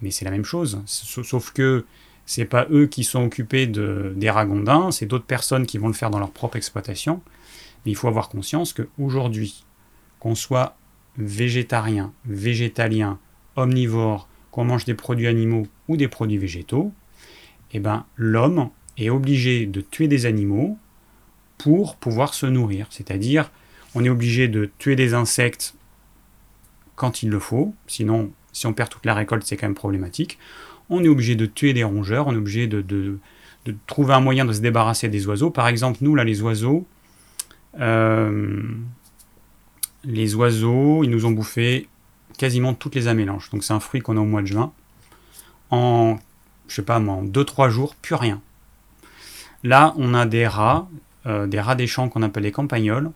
mais 0.00 0.10
c'est 0.10 0.24
la 0.24 0.30
même 0.30 0.44
chose. 0.44 0.80
Sauf 0.86 1.52
que 1.52 1.84
c'est 2.32 2.46
pas 2.46 2.66
eux 2.70 2.86
qui 2.86 3.04
sont 3.04 3.22
occupés 3.24 3.66
de, 3.66 4.14
des 4.16 4.30
ragondins, 4.30 4.90
c'est 4.90 5.04
d'autres 5.04 5.26
personnes 5.26 5.66
qui 5.66 5.76
vont 5.76 5.88
le 5.88 5.92
faire 5.92 6.08
dans 6.08 6.18
leur 6.18 6.30
propre 6.30 6.56
exploitation. 6.56 7.20
Mais 7.84 7.92
il 7.92 7.94
faut 7.94 8.08
avoir 8.08 8.30
conscience 8.30 8.72
qu'aujourd'hui, 8.72 9.66
qu'on 10.18 10.34
soit 10.34 10.78
végétarien, 11.18 12.14
végétalien, 12.24 13.18
omnivore, 13.54 14.28
qu'on 14.50 14.64
mange 14.64 14.86
des 14.86 14.94
produits 14.94 15.26
animaux 15.26 15.66
ou 15.88 15.98
des 15.98 16.08
produits 16.08 16.38
végétaux, 16.38 16.90
eh 17.72 17.80
ben, 17.80 18.06
l'homme 18.16 18.70
est 18.96 19.10
obligé 19.10 19.66
de 19.66 19.82
tuer 19.82 20.08
des 20.08 20.24
animaux 20.24 20.78
pour 21.58 21.96
pouvoir 21.96 22.32
se 22.32 22.46
nourrir. 22.46 22.86
C'est-à-dire 22.88 23.50
on 23.94 24.02
est 24.06 24.08
obligé 24.08 24.48
de 24.48 24.70
tuer 24.78 24.96
des 24.96 25.12
insectes 25.12 25.74
quand 26.96 27.22
il 27.22 27.28
le 27.28 27.40
faut, 27.40 27.74
sinon 27.86 28.32
si 28.52 28.66
on 28.66 28.72
perd 28.72 28.88
toute 28.88 29.04
la 29.04 29.12
récolte 29.12 29.42
c'est 29.44 29.58
quand 29.58 29.66
même 29.66 29.74
problématique. 29.74 30.38
On 30.92 31.02
est 31.02 31.08
obligé 31.08 31.36
de 31.36 31.46
tuer 31.46 31.72
des 31.72 31.84
rongeurs, 31.84 32.26
on 32.26 32.32
est 32.34 32.36
obligé 32.36 32.66
de, 32.66 33.18
trouver 33.86 34.12
un 34.12 34.20
moyen 34.20 34.44
de 34.44 34.52
se 34.52 34.60
débarrasser 34.60 35.08
des 35.08 35.26
oiseaux. 35.26 35.50
Par 35.50 35.66
exemple, 35.66 35.98
nous 36.02 36.14
là 36.14 36.22
les 36.22 36.42
oiseaux, 36.42 36.86
euh, 37.80 38.62
les 40.04 40.34
oiseaux, 40.34 41.02
ils 41.02 41.08
nous 41.10 41.24
ont 41.24 41.30
bouffé 41.30 41.88
quasiment 42.36 42.74
toutes 42.74 42.94
les 42.94 43.08
amélanges. 43.08 43.48
Donc 43.50 43.64
c'est 43.64 43.72
un 43.72 43.80
fruit 43.80 44.02
qu'on 44.02 44.18
a 44.18 44.20
au 44.20 44.26
mois 44.26 44.42
de 44.42 44.48
juin. 44.48 44.72
En, 45.70 46.18
je 46.68 46.74
sais 46.74 46.82
pas 46.82 47.00
en 47.00 47.24
2-3 47.24 47.70
jours, 47.70 47.94
plus 47.94 48.14
rien. 48.14 48.42
Là, 49.64 49.94
on 49.96 50.12
a 50.12 50.26
des 50.26 50.46
rats, 50.46 50.88
euh, 51.24 51.46
des 51.46 51.60
rats 51.60 51.74
des 51.74 51.86
champs 51.86 52.10
qu'on 52.10 52.22
appelle 52.22 52.42
les 52.42 52.52
campagnols 52.52 53.10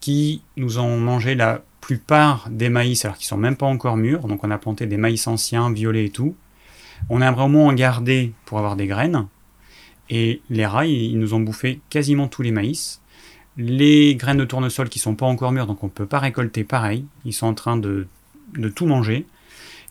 qui 0.00 0.42
nous 0.56 0.78
ont 0.78 0.98
mangé 0.98 1.34
la 1.34 1.62
plupart 1.80 2.48
des 2.48 2.70
maïs 2.70 3.04
alors 3.04 3.18
qu'ils 3.18 3.26
sont 3.26 3.36
même 3.36 3.56
pas 3.56 3.66
encore 3.66 3.98
mûrs. 3.98 4.26
Donc 4.26 4.42
on 4.42 4.50
a 4.50 4.56
planté 4.56 4.86
des 4.86 4.96
maïs 4.96 5.26
anciens, 5.26 5.70
violets 5.70 6.06
et 6.06 6.10
tout. 6.10 6.34
On 7.08 7.20
a 7.20 7.30
vraiment 7.30 7.66
en 7.66 7.72
garder 7.72 8.32
pour 8.44 8.58
avoir 8.58 8.76
des 8.76 8.86
graines. 8.86 9.26
Et 10.10 10.42
les 10.50 10.66
rats, 10.66 10.86
ils 10.86 11.18
nous 11.18 11.34
ont 11.34 11.40
bouffé 11.40 11.80
quasiment 11.90 12.28
tous 12.28 12.42
les 12.42 12.50
maïs. 12.50 13.00
Les 13.56 14.16
graines 14.16 14.38
de 14.38 14.44
tournesol 14.44 14.88
qui 14.88 14.98
sont 14.98 15.14
pas 15.14 15.26
encore 15.26 15.52
mûres, 15.52 15.66
donc 15.66 15.82
on 15.82 15.86
ne 15.86 15.92
peut 15.92 16.06
pas 16.06 16.18
récolter 16.18 16.64
pareil. 16.64 17.04
Ils 17.24 17.32
sont 17.32 17.46
en 17.46 17.54
train 17.54 17.76
de, 17.76 18.06
tout 18.74 18.86
manger. 18.86 19.26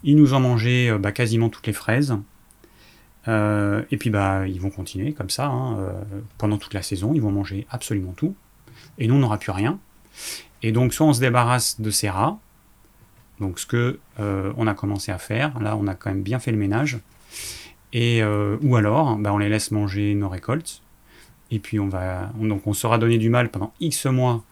Ils 0.03 0.15
nous 0.15 0.33
ont 0.33 0.39
mangé 0.39 0.89
euh, 0.89 0.98
bah, 0.98 1.12
quasiment 1.12 1.50
toutes 1.50 1.67
les 1.67 1.74
fraises. 1.74 2.17
Euh, 3.29 3.83
et 3.89 3.95
puis 3.95 4.10
bah 4.10 4.45
ils 4.50 4.60
vont 4.60 4.69
continuer 4.69 5.13
comme 5.13 5.29
ça 5.29 5.45
hein, 5.45 5.77
euh, 5.77 5.93
pendant 6.38 6.57
toute 6.57 6.74
la 6.74 6.81
saison. 6.81 7.13
Ils 7.13 7.22
vont 7.22 7.31
manger 7.31 7.65
absolument 7.69 8.12
tout. 8.12 8.36
Et 8.98 9.07
nous 9.07 9.15
on 9.15 9.19
n'aura 9.19 9.38
plus 9.38 9.51
rien. 9.51 9.79
Et 10.63 10.72
donc, 10.72 10.93
soit 10.93 11.05
on 11.05 11.13
se 11.13 11.19
débarrasse 11.19 11.81
de 11.81 11.91
ces 11.91 12.10
rats, 12.10 12.39
Donc 13.39 13.59
ce 13.59 13.65
que 13.65 13.99
on 14.19 14.67
a 14.67 14.73
commencé 14.73 15.11
à 15.11 15.17
faire, 15.17 15.59
là 15.59 15.75
on 15.75 15.87
a 15.87 15.95
quand 15.95 16.09
même 16.09 16.23
bien 16.23 16.39
fait 16.39 16.51
le 16.51 16.57
ménage. 16.57 16.99
Et, 17.91 18.23
ou 18.23 18.75
alors, 18.75 19.17
bah, 19.17 19.33
on 19.33 19.37
les 19.37 19.49
laisse 19.49 19.71
manger 19.71 20.13
nos 20.15 20.29
récoltes. 20.29 20.81
Et 21.51 21.59
puis 21.59 21.79
on 21.79 21.87
va, 21.87 22.31
donc 22.39 22.65
on 22.65 22.73
sera 22.73 22.97
donné 22.97 23.19
du 23.19 23.29
mal 23.29 23.49
pendant 23.49 23.73
X 23.79 24.07
mois 24.07 24.43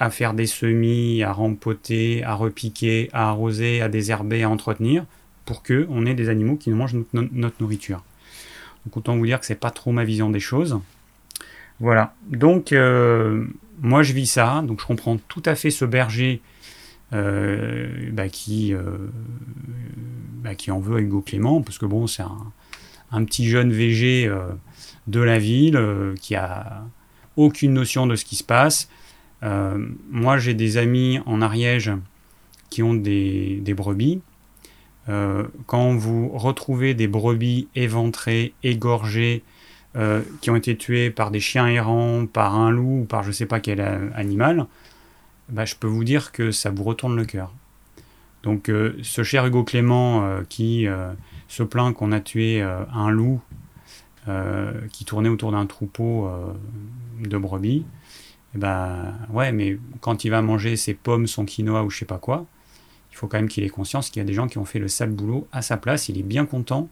à 0.00 0.10
faire 0.10 0.34
des 0.34 0.46
semis, 0.46 1.22
à 1.22 1.32
rempoter, 1.32 2.24
à 2.24 2.34
repiquer, 2.34 3.10
à 3.12 3.28
arroser, 3.28 3.82
à 3.82 3.88
désherber, 3.88 4.42
à 4.42 4.50
entretenir, 4.50 5.04
pour 5.44 5.62
que 5.62 5.86
on 5.90 6.06
ait 6.06 6.14
des 6.14 6.30
animaux 6.30 6.56
qui 6.56 6.70
nous 6.70 6.76
mangent 6.76 6.96
notre, 7.12 7.56
nourriture. 7.60 8.02
Donc 8.84 8.96
autant 8.96 9.16
vous 9.16 9.26
dire 9.26 9.38
que 9.38 9.46
c'est 9.46 9.60
pas 9.60 9.70
trop 9.70 9.92
ma 9.92 10.04
vision 10.04 10.30
des 10.30 10.40
choses. 10.40 10.80
Voilà. 11.80 12.14
Donc 12.28 12.72
euh, 12.72 13.46
moi 13.80 14.02
je 14.02 14.14
vis 14.14 14.26
ça, 14.26 14.64
donc 14.66 14.80
je 14.80 14.86
comprends 14.86 15.18
tout 15.28 15.42
à 15.44 15.54
fait 15.54 15.70
ce 15.70 15.84
berger 15.84 16.40
euh, 16.40 16.49
bah, 17.12 18.28
qui, 18.28 18.74
euh, 18.74 18.96
bah, 20.42 20.54
qui 20.54 20.70
en 20.70 20.80
veut 20.80 21.00
Hugo 21.00 21.20
Clément, 21.20 21.62
parce 21.62 21.78
que 21.78 21.86
bon, 21.86 22.06
c'est 22.06 22.22
un, 22.22 23.24
petit 23.24 23.48
jeune 23.48 23.72
VG 23.72 24.30
de 25.10 25.20
la 25.20 25.38
ville 25.38 25.76
euh, 25.76 26.14
qui 26.20 26.34
a 26.34 26.84
aucune 27.36 27.74
notion 27.74 28.06
de 28.06 28.16
ce 28.16 28.24
qui 28.24 28.36
se 28.36 28.44
passe. 28.44 28.88
Euh, 29.42 29.78
moi, 30.10 30.38
j'ai 30.38 30.54
des 30.54 30.76
amis 30.76 31.18
en 31.26 31.42
Ariège 31.42 31.90
qui 32.70 32.82
ont 32.82 32.94
des, 32.94 33.62
brebis. 33.76 34.20
Euh, 35.08 35.44
quand 35.66 35.94
vous 35.94 36.28
retrouvez 36.28 36.94
des 36.94 37.08
brebis 37.08 37.68
éventrées, 37.74 38.54
égorgées, 38.62 39.42
qui 40.40 40.50
ont 40.50 40.54
été 40.54 40.76
tuées 40.76 41.10
par 41.10 41.32
des 41.32 41.40
chiens 41.40 41.66
errants, 41.66 42.24
par 42.24 42.54
un 42.54 42.70
loup 42.70 43.00
ou 43.00 43.04
par 43.06 43.24
je 43.24 43.30
ne 43.30 43.32
sais 43.32 43.46
pas 43.46 43.58
quel 43.58 43.80
animal, 44.14 44.68
bah, 45.50 45.64
je 45.64 45.74
peux 45.74 45.86
vous 45.86 46.04
dire 46.04 46.32
que 46.32 46.50
ça 46.50 46.70
vous 46.70 46.84
retourne 46.84 47.16
le 47.16 47.24
cœur. 47.24 47.52
Donc 48.42 48.70
ce 49.02 49.22
cher 49.22 49.44
Hugo 49.44 49.64
Clément 49.64 50.42
qui 50.48 50.86
se 51.46 51.62
plaint 51.62 51.94
qu'on 51.94 52.10
a 52.10 52.20
tué 52.20 52.62
un 52.62 53.10
loup 53.10 53.42
euh, 54.28 54.72
qui 54.92 55.06
tournait 55.06 55.30
autour 55.30 55.50
d'un 55.50 55.64
troupeau 55.64 56.26
euh, 56.26 56.52
de 57.26 57.38
brebis, 57.38 57.78
et 57.78 57.84
eh 58.54 58.58
ben 58.58 59.14
ouais, 59.32 59.50
mais 59.50 59.78
quand 60.02 60.24
il 60.24 60.28
va 60.28 60.42
manger 60.42 60.76
ses 60.76 60.92
pommes, 60.92 61.26
son 61.26 61.46
quinoa 61.46 61.84
ou 61.84 61.88
je 61.88 62.00
sais 62.00 62.04
pas 62.04 62.18
quoi, 62.18 62.44
il 63.10 63.16
faut 63.16 63.28
quand 63.28 63.38
même 63.38 63.48
qu'il 63.48 63.64
ait 63.64 63.70
conscience 63.70 64.10
qu'il 64.10 64.20
y 64.20 64.22
a 64.22 64.26
des 64.26 64.34
gens 64.34 64.46
qui 64.46 64.58
ont 64.58 64.66
fait 64.66 64.78
le 64.78 64.88
sale 64.88 65.08
boulot 65.08 65.48
à 65.52 65.62
sa 65.62 65.78
place. 65.78 66.10
Il 66.10 66.18
est 66.18 66.22
bien 66.22 66.44
content 66.44 66.90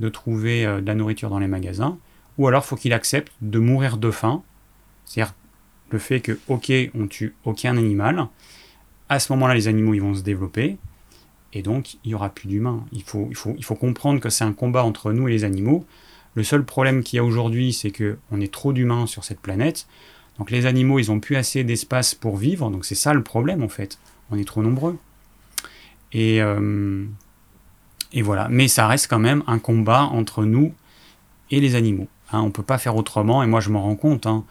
de 0.00 0.08
trouver 0.08 0.66
euh, 0.66 0.80
de 0.80 0.86
la 0.88 0.96
nourriture 0.96 1.30
dans 1.30 1.38
les 1.38 1.46
magasins, 1.46 1.96
ou 2.38 2.48
alors 2.48 2.64
faut 2.64 2.74
qu'il 2.74 2.92
accepte 2.92 3.32
de 3.40 3.60
mourir 3.60 3.96
de 3.96 4.10
faim. 4.10 4.42
C'est-à-dire 5.04 5.32
le 5.90 5.98
fait 5.98 6.20
que, 6.20 6.38
ok, 6.48 6.72
on 6.94 7.06
tue 7.06 7.34
aucun 7.44 7.76
animal, 7.76 8.26
à 9.08 9.18
ce 9.18 9.32
moment-là, 9.32 9.54
les 9.54 9.68
animaux 9.68 9.94
ils 9.94 10.02
vont 10.02 10.14
se 10.14 10.22
développer, 10.22 10.78
et 11.54 11.62
donc 11.62 11.94
il 12.04 12.10
y 12.10 12.14
aura 12.14 12.30
plus 12.30 12.48
d'humains. 12.48 12.84
Il 12.92 13.04
faut, 13.04 13.74
comprendre 13.74 14.20
que 14.20 14.28
c'est 14.28 14.44
un 14.44 14.52
combat 14.52 14.84
entre 14.84 15.12
nous 15.12 15.28
et 15.28 15.30
les 15.30 15.44
animaux. 15.44 15.86
Le 16.34 16.42
seul 16.42 16.64
problème 16.64 17.02
qu'il 17.04 17.18
y 17.18 17.20
a 17.20 17.24
aujourd'hui, 17.24 17.72
c'est 17.72 17.92
qu'on 17.92 18.40
est 18.40 18.52
trop 18.52 18.72
d'humains 18.72 19.06
sur 19.06 19.24
cette 19.24 19.40
planète. 19.40 19.86
Donc 20.38 20.50
les 20.50 20.66
animaux, 20.66 20.98
ils 20.98 21.10
n'ont 21.10 21.20
plus 21.20 21.36
assez 21.36 21.62
d'espace 21.62 22.14
pour 22.14 22.36
vivre. 22.36 22.70
Donc 22.70 22.84
c'est 22.84 22.96
ça 22.96 23.14
le 23.14 23.22
problème 23.22 23.62
en 23.62 23.68
fait. 23.68 23.98
On 24.30 24.38
est 24.38 24.44
trop 24.44 24.62
nombreux. 24.62 24.98
Et, 26.12 26.42
euh, 26.42 27.04
voilà. 28.22 28.48
Mais 28.50 28.66
ça 28.66 28.88
reste 28.88 29.08
quand 29.08 29.18
même 29.20 29.44
un 29.46 29.60
combat 29.60 30.02
entre 30.02 30.44
nous 30.44 30.72
et 31.50 31.60
les 31.60 31.76
animaux. 31.76 32.08
Hein, 32.32 32.40
on 32.40 32.46
ne 32.46 32.50
peut 32.50 32.62
pas 32.62 32.78
faire 32.78 32.96
autrement. 32.96 33.42
Et 33.44 33.46
moi, 33.46 33.60
je 33.60 33.70
m'en 33.70 33.82
rends 33.82 33.96
compte. 33.96 34.26
Hein. 34.26 34.44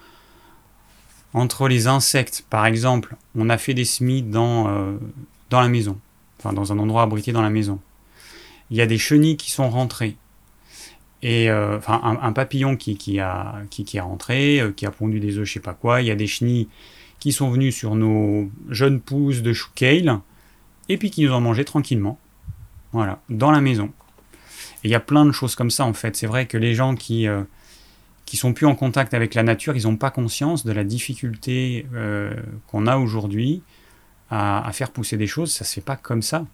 Entre 1.33 1.67
les 1.67 1.87
insectes, 1.87 2.45
par 2.49 2.65
exemple, 2.65 3.15
on 3.35 3.49
a 3.49 3.57
fait 3.57 3.73
des 3.73 3.85
semis 3.85 4.21
dans, 4.21 4.67
euh, 4.67 4.93
dans 5.49 5.61
la 5.61 5.67
maison. 5.67 5.97
Enfin, 6.39 6.53
dans 6.53 6.71
un 6.71 6.79
endroit 6.79 7.03
abrité 7.03 7.31
dans 7.31 7.41
la 7.41 7.49
maison. 7.49 7.79
Il 8.69 8.77
y 8.77 8.81
a 8.81 8.85
des 8.85 8.97
chenilles 8.97 9.37
qui 9.37 9.51
sont 9.51 9.69
rentrées 9.69 10.15
et 11.23 11.49
euh, 11.49 11.77
enfin 11.77 12.01
un, 12.21 12.33
papillon 12.33 12.75
qui, 12.75 12.97
qui, 12.97 13.21
a, 13.21 13.61
qui, 13.69 13.85
qui 13.85 13.95
est 13.95 14.01
rentré, 14.01 14.59
euh, 14.59 14.71
qui 14.71 14.85
a 14.85 14.91
pondu 14.91 15.21
des 15.21 15.37
œufs, 15.37 15.45
je 15.45 15.53
sais 15.53 15.59
pas 15.61 15.73
quoi. 15.73 16.01
Il 16.01 16.07
y 16.07 16.11
a 16.11 16.15
des 16.15 16.27
chenilles 16.27 16.67
qui 17.19 17.31
sont 17.31 17.49
venues 17.49 17.71
sur 17.71 17.95
nos 17.95 18.51
jeunes 18.69 18.99
pousses 18.99 19.41
de 19.41 19.53
chou 19.53 19.69
kale, 19.73 20.19
et 20.89 20.97
puis 20.97 21.11
qui 21.11 21.23
nous 21.23 21.31
ont 21.31 21.39
mangé 21.39 21.63
tranquillement. 21.63 22.19
Voilà, 22.91 23.21
dans 23.29 23.51
la 23.51 23.61
maison. 23.61 23.89
Et 24.83 24.89
il 24.89 24.91
y 24.91 24.95
a 24.95 24.99
plein 24.99 25.25
de 25.25 25.31
choses 25.31 25.55
comme 25.55 25.71
ça 25.71 25.85
en 25.85 25.93
fait. 25.93 26.17
C'est 26.17 26.27
vrai 26.27 26.45
que 26.45 26.57
les 26.57 26.75
gens 26.75 26.93
qui, 26.95 27.25
qui 28.25 28.37
sont 28.37 28.53
plus 28.53 28.65
en 28.65 28.75
contact 28.75 29.13
avec 29.13 29.35
la 29.35 29.43
nature, 29.43 29.75
ils 29.75 29.83
n'ont 29.83 29.97
pas 29.97 30.11
conscience 30.11 30.65
de 30.65 30.71
la 30.71 30.83
difficulté 30.83 31.85
qu'on 32.67 32.87
a 32.87 32.97
aujourd'hui 32.97 33.61
à, 34.29 34.69
faire 34.73 34.91
pousser 34.91 35.17
des 35.17 35.27
choses. 35.27 35.51
Ça 35.51 35.65
se 35.65 35.73
fait 35.75 35.81
pas 35.81 35.95
comme 35.95 36.21
ça 36.21 36.45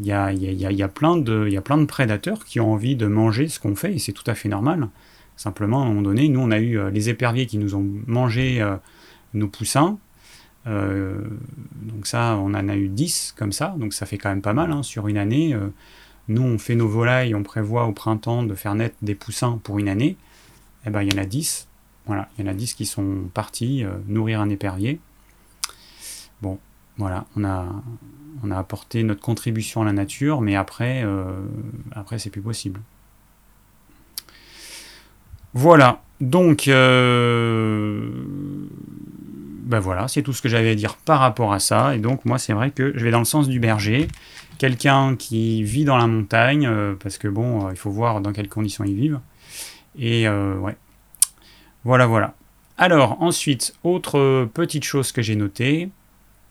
il 0.00 0.06
y 0.06 0.12
a, 0.12 0.32
y, 0.32 0.66
a, 0.66 0.72
y 0.72 0.82
a, 0.82 0.88
plein 0.88 1.16
de, 1.16 1.48
y 1.48 1.56
a 1.56 1.60
plein 1.60 1.76
de 1.76 1.84
prédateurs 1.84 2.44
qui 2.44 2.58
ont 2.58 2.72
envie 2.72 2.96
de 2.96 3.06
manger 3.06 3.48
ce 3.48 3.60
qu'on 3.60 3.76
fait 3.76 3.94
et 3.94 3.98
c'est 3.98 4.12
tout 4.12 4.28
à 4.28 4.34
fait 4.34 4.48
normal. 4.48 4.88
Simplement, 5.36 5.82
à 5.82 5.84
un 5.84 5.88
moment 5.88 6.02
donné, 6.02 6.28
nous, 6.28 6.40
on 6.40 6.50
a 6.50 6.58
eu 6.58 6.78
euh, 6.78 6.90
les 6.90 7.08
éperviers 7.08 7.46
qui 7.46 7.58
nous 7.58 7.74
ont 7.74 7.86
mangé 8.06 8.60
euh, 8.60 8.76
nos 9.34 9.48
poussins. 9.48 9.98
Euh, 10.66 11.18
donc 11.82 12.06
ça, 12.06 12.36
on 12.38 12.54
en 12.54 12.68
a 12.68 12.76
eu 12.76 12.88
10 12.88 13.34
comme 13.36 13.52
ça, 13.52 13.74
donc 13.78 13.94
ça 13.94 14.06
fait 14.06 14.18
quand 14.18 14.28
même 14.28 14.42
pas 14.42 14.52
mal 14.52 14.72
hein, 14.72 14.82
sur 14.82 15.08
une 15.08 15.16
année. 15.16 15.56
nous, 16.28 16.42
on 16.42 16.58
fait 16.58 16.74
nos 16.74 16.88
volailles, 16.88 17.34
on 17.34 17.42
prévoit 17.42 17.86
au 17.86 17.92
printemps 17.92 18.42
de 18.42 18.54
faire 18.54 18.74
naître 18.74 18.96
des 19.02 19.14
poussins 19.14 19.58
pour 19.62 19.78
une 19.78 19.88
année. 19.88 20.16
Eh 20.86 20.90
ben, 20.90 21.02
il 21.02 21.12
y 21.12 21.18
en 21.18 21.22
a 21.22 21.26
10. 21.26 21.68
Voilà, 22.06 22.28
il 22.38 22.44
y 22.44 22.48
en 22.48 22.50
a 22.50 22.54
10 22.54 22.74
qui 22.74 22.86
sont 22.86 23.28
partis 23.34 23.84
nourrir 24.06 24.40
un 24.40 24.48
épervier. 24.48 25.00
Bon, 26.42 26.58
voilà, 26.96 27.24
on 27.36 27.44
a, 27.44 28.58
apporté 28.58 29.02
notre 29.02 29.20
contribution 29.20 29.82
à 29.82 29.84
la 29.86 29.92
nature, 29.92 30.40
mais 30.40 30.56
après, 30.56 31.02
euh, 31.02 31.32
après 31.92 32.18
c'est 32.18 32.30
plus 32.30 32.42
possible. 32.42 32.80
Voilà, 35.54 36.02
donc, 36.20 36.68
euh, 36.68 38.10
ben 39.64 39.80
voilà, 39.80 40.08
c'est 40.08 40.22
tout 40.22 40.32
ce 40.32 40.42
que 40.42 40.48
j'avais 40.48 40.70
à 40.70 40.74
dire 40.74 40.96
par 40.96 41.20
rapport 41.20 41.52
à 41.52 41.58
ça. 41.58 41.94
Et 41.94 41.98
donc, 41.98 42.24
moi, 42.24 42.38
c'est 42.38 42.52
vrai 42.52 42.70
que 42.70 42.92
je 42.94 43.02
vais 43.02 43.10
dans 43.10 43.18
le 43.18 43.24
sens 43.24 43.48
du 43.48 43.60
berger, 43.60 44.06
quelqu'un 44.58 45.16
qui 45.16 45.62
vit 45.62 45.84
dans 45.84 45.96
la 45.96 46.06
montagne, 46.06 46.66
euh, 46.66 46.94
parce 47.02 47.18
que 47.18 47.28
bon, 47.28 47.70
il 47.70 47.76
faut 47.76 47.90
voir 47.90 48.20
dans 48.20 48.32
quelles 48.32 48.48
conditions 48.48 48.84
ils 48.84 48.94
vivent. 48.94 49.20
Et 49.98 50.28
ouais, 50.28 50.76
voilà, 51.84 52.06
voilà. 52.06 52.34
Alors, 52.78 53.20
ensuite, 53.20 53.74
autre 53.84 54.48
petite 54.54 54.84
chose 54.84 55.12
que 55.12 55.20
j'ai 55.20 55.36
notée, 55.36 55.90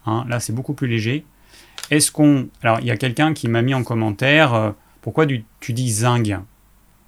hein, 0.06 0.26
là 0.28 0.40
c'est 0.40 0.54
beaucoup 0.54 0.74
plus 0.74 0.88
léger. 0.88 1.26
Est-ce 1.92 2.12
qu'on. 2.12 2.50
Alors, 2.62 2.80
il 2.82 2.86
y 2.86 2.92
a 2.92 2.98
quelqu'un 2.98 3.34
qui 3.34 3.48
m'a 3.48 3.62
mis 3.62 3.74
en 3.74 3.84
commentaire 3.84 4.54
euh, 4.54 4.72
pourquoi 5.02 5.26
tu, 5.26 5.74
dis 5.74 5.92
zinc? 5.92 6.32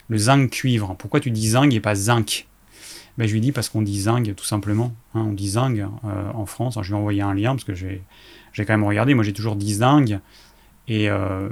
Le 0.08 0.18
zinc 0.18 0.50
cuivre. 0.50 0.96
Pourquoi 0.98 1.20
tu 1.20 1.32
dis 1.32 1.50
zinc 1.50 1.72
et 1.74 1.80
pas 1.80 1.96
zinc? 1.96 2.48
Ben, 3.18 3.28
Je 3.28 3.34
lui 3.34 3.42
dis 3.42 3.52
parce 3.52 3.70
qu'on 3.70 3.82
dit 3.82 4.02
zinc 4.02 4.36
tout 4.36 4.46
simplement. 4.46 4.94
Hein, 5.14 5.26
on 5.28 5.34
dit 5.34 5.50
zinc 5.50 5.78
euh, 5.78 5.88
en 6.34 6.46
France. 6.46 6.78
je 6.82 6.88
lui 6.88 6.94
ai 6.94 6.98
envoyé 6.98 7.22
un 7.22 7.34
lien 7.34 7.52
parce 7.52 7.64
que 7.64 7.76
j'ai 7.76 8.02
quand 8.58 8.74
même 8.74 8.84
regardé. 8.84 9.14
Moi, 9.14 9.24
j'ai 9.24 9.34
toujours 9.34 9.56
dit 9.56 9.76
zinc. 9.76 10.14
Et, 10.88 11.10
euh, 11.10 11.50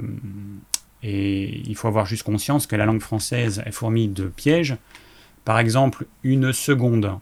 et 1.02 1.62
il 1.66 1.74
faut 1.76 1.88
avoir 1.88 2.06
juste 2.06 2.22
conscience 2.22 2.66
que 2.66 2.76
la 2.76 2.86
langue 2.86 3.00
française 3.00 3.62
est 3.64 3.72
fournie 3.72 4.08
de 4.08 4.28
pièges. 4.28 4.76
Par 5.44 5.58
exemple, 5.58 6.06
une 6.22 6.52
seconde, 6.52 7.18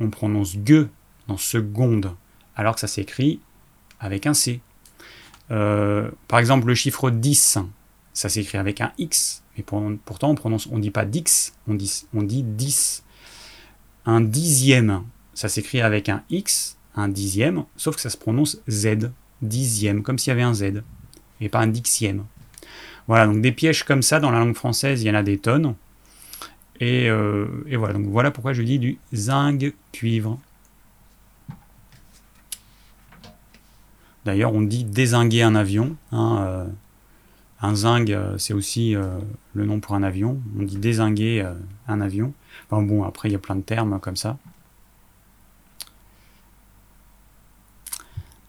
on 0.00 0.10
prononce 0.10 0.56
gueux 0.56 0.88
dans 1.26 1.36
seconde, 1.36 2.14
alors 2.54 2.74
que 2.74 2.80
ça 2.80 2.86
s'écrit 2.86 3.40
avec 3.98 4.26
un 4.26 4.34
C. 4.34 4.60
Euh, 5.50 6.10
par 6.28 6.38
exemple, 6.38 6.68
le 6.68 6.74
chiffre 6.74 7.10
10, 7.10 7.58
ça 8.12 8.28
s'écrit 8.28 8.58
avec 8.58 8.80
un 8.80 8.92
X, 8.98 9.42
mais 9.56 9.64
pourtant 9.64 10.30
on 10.30 10.34
prononce, 10.34 10.68
on 10.70 10.78
dit 10.78 10.90
pas 10.90 11.04
dix, 11.04 11.54
on 11.66 11.74
dit, 11.74 12.06
on 12.14 12.22
dit 12.22 12.42
10. 12.42 13.04
Un 14.04 14.20
dixième, 14.20 15.02
ça 15.34 15.48
s'écrit 15.48 15.80
avec 15.80 16.08
un 16.08 16.22
X, 16.30 16.78
un 16.94 17.08
dixième, 17.08 17.64
sauf 17.76 17.96
que 17.96 18.00
ça 18.00 18.10
se 18.10 18.16
prononce 18.16 18.58
Z, 18.68 19.10
dixième, 19.42 20.02
comme 20.02 20.18
s'il 20.18 20.30
y 20.30 20.32
avait 20.32 20.42
un 20.42 20.54
Z, 20.54 20.82
et 21.40 21.48
pas 21.48 21.58
un 21.58 21.66
dixième. 21.66 22.24
Voilà, 23.08 23.26
donc 23.26 23.40
des 23.40 23.52
pièges 23.52 23.84
comme 23.84 24.02
ça 24.02 24.18
dans 24.20 24.30
la 24.30 24.40
langue 24.40 24.56
française, 24.56 25.02
il 25.02 25.06
y 25.06 25.10
en 25.10 25.14
a 25.14 25.22
des 25.22 25.38
tonnes. 25.38 25.74
Et, 26.80 27.08
euh, 27.08 27.46
voilà, 27.72 27.94
donc 27.94 28.06
voilà 28.06 28.30
pourquoi 28.30 28.52
je 28.52 28.62
dis 28.62 28.78
du 28.78 28.98
zinc 29.14 29.72
cuivre. 29.92 30.38
D'ailleurs, 34.24 34.52
on 34.52 34.60
dit 34.60 34.84
dézinguer 34.84 35.42
un 35.42 35.54
avion. 35.54 35.96
Hein, 36.10 36.38
euh, 36.40 36.66
un 37.62 37.74
zing, 37.74 38.12
euh, 38.12 38.36
c'est 38.38 38.52
aussi 38.52 38.94
le 39.54 39.64
nom 39.64 39.80
pour 39.80 39.94
un 39.94 40.02
avion. 40.02 40.40
On 40.58 40.64
dit 40.64 40.76
dézinguer 40.76 41.48
un 41.86 42.00
avion. 42.00 42.32
Enfin 42.68 42.82
bon, 42.82 43.04
après, 43.04 43.28
il 43.28 43.32
y 43.32 43.36
a 43.36 43.38
plein 43.38 43.56
de 43.56 43.62
termes 43.62 44.00
comme 44.00 44.16
ça. 44.16 44.36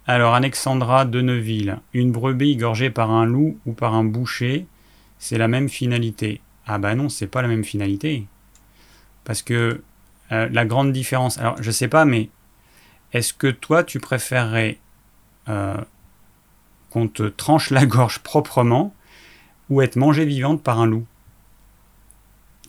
Alors, 0.09 0.35
Alexandra 0.35 1.03
de 1.03 1.19
Neuville. 1.19 1.79
Une 1.93 2.13
brebis 2.13 2.55
gorgée 2.55 2.89
par 2.89 3.11
un 3.11 3.25
loup 3.25 3.59
ou 3.65 3.73
par 3.73 3.93
un 3.93 4.05
boucher, 4.05 4.65
c'est 5.19 5.37
la 5.37 5.49
même 5.49 5.67
finalité. 5.67 6.39
Ah 6.65 6.77
bah 6.77 6.95
non, 6.95 7.09
c'est 7.09 7.27
pas 7.27 7.41
la 7.41 7.49
même 7.49 7.65
finalité. 7.65 8.25
Parce 9.25 9.41
que 9.41 9.83
la 10.29 10.65
grande 10.65 10.93
différence. 10.93 11.37
Alors, 11.37 11.61
je 11.61 11.71
sais 11.71 11.89
pas, 11.89 12.05
mais 12.05 12.29
est-ce 13.11 13.33
que 13.33 13.47
toi, 13.47 13.83
tu 13.83 13.99
préférerais 13.99 14.77
euh, 15.49 15.77
qu'on 16.89 17.09
te 17.09 17.23
tranche 17.23 17.69
la 17.69 17.85
gorge 17.85 18.19
proprement 18.19 18.93
ou 19.69 19.81
être 19.81 19.97
mangée 19.97 20.25
vivante 20.25 20.63
par 20.63 20.79
un 20.79 20.85
loup? 20.85 21.05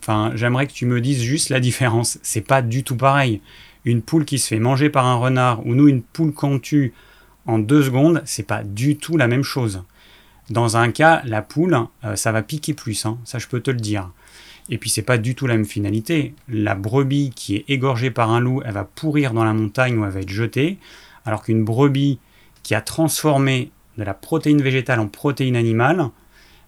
Enfin, 0.00 0.33
j'aimerais 0.35 0.66
que 0.66 0.73
tu 0.73 0.87
me 0.87 1.00
dises 1.00 1.23
juste 1.23 1.50
la 1.50 1.61
différence. 1.61 2.18
C'est 2.23 2.40
pas 2.40 2.62
du 2.62 2.83
tout 2.83 2.97
pareil. 2.97 3.40
Une 3.85 4.02
poule 4.02 4.25
qui 4.25 4.40
se 4.40 4.49
fait 4.49 4.59
manger 4.59 4.90
par 4.90 5.07
un 5.07 5.14
renard 5.16 5.64
ou 5.66 5.75
nous 5.76 5.87
une 5.87 6.02
poule 6.02 6.33
qu'on 6.33 6.59
tue 6.59 6.95
en 7.48 7.58
deux 7.58 7.82
secondes, 7.82 8.22
c'est 8.26 8.46
pas 8.46 8.62
du 8.62 8.98
tout 8.98 9.16
la 9.16 9.26
même 9.26 9.42
chose. 9.42 9.82
Dans 10.50 10.76
un 10.76 10.92
cas, 10.92 11.22
la 11.24 11.40
poule, 11.42 11.78
euh, 12.04 12.14
ça 12.14 12.30
va 12.30 12.42
piquer 12.42 12.74
plus, 12.74 13.06
hein, 13.06 13.18
ça 13.24 13.38
je 13.38 13.48
peux 13.48 13.60
te 13.60 13.70
le 13.70 13.78
dire. 13.78 14.10
Et 14.68 14.76
puis 14.76 14.90
c'est 14.90 15.02
pas 15.02 15.16
du 15.16 15.34
tout 15.34 15.46
la 15.46 15.54
même 15.54 15.64
finalité. 15.64 16.34
La 16.48 16.74
brebis 16.74 17.30
qui 17.34 17.56
est 17.56 17.64
égorgée 17.68 18.10
par 18.10 18.30
un 18.30 18.38
loup, 18.38 18.62
elle 18.66 18.74
va 18.74 18.84
pourrir 18.84 19.32
dans 19.32 19.44
la 19.44 19.54
montagne 19.54 19.98
ou 19.98 20.04
elle 20.04 20.10
va 20.10 20.20
être 20.20 20.28
jetée, 20.28 20.78
alors 21.24 21.42
qu'une 21.42 21.64
brebis 21.64 22.18
qui 22.62 22.74
a 22.74 22.82
transformé 22.82 23.72
de 23.96 24.04
la 24.04 24.12
protéine 24.12 24.60
végétale 24.60 25.00
en 25.00 25.08
protéine 25.08 25.56
animale, 25.56 26.10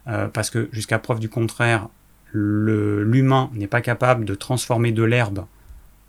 euh, 0.08 0.28
parce 0.28 0.48
que 0.48 0.70
jusqu'à 0.72 0.98
preuve 0.98 1.20
du 1.20 1.28
contraire, 1.28 1.88
l'humain 2.32 3.50
n'est 3.52 3.66
pas 3.66 3.82
capable 3.82 4.24
de 4.24 4.34
transformer 4.34 4.92
de 4.92 5.02
l'herbe 5.02 5.44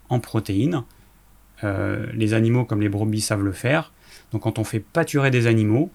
en 0.08 0.22
protéines. 0.22 0.84
Euh, 1.66 2.06
les 2.14 2.34
animaux 2.34 2.64
comme 2.64 2.82
les 2.82 2.90
brebis 2.90 3.22
savent 3.22 3.44
le 3.44 3.52
faire. 3.52 3.92
Donc 4.32 4.44
quand 4.44 4.60
on 4.60 4.64
fait 4.64 4.80
pâturer 4.80 5.32
des 5.32 5.48
animaux, 5.48 5.92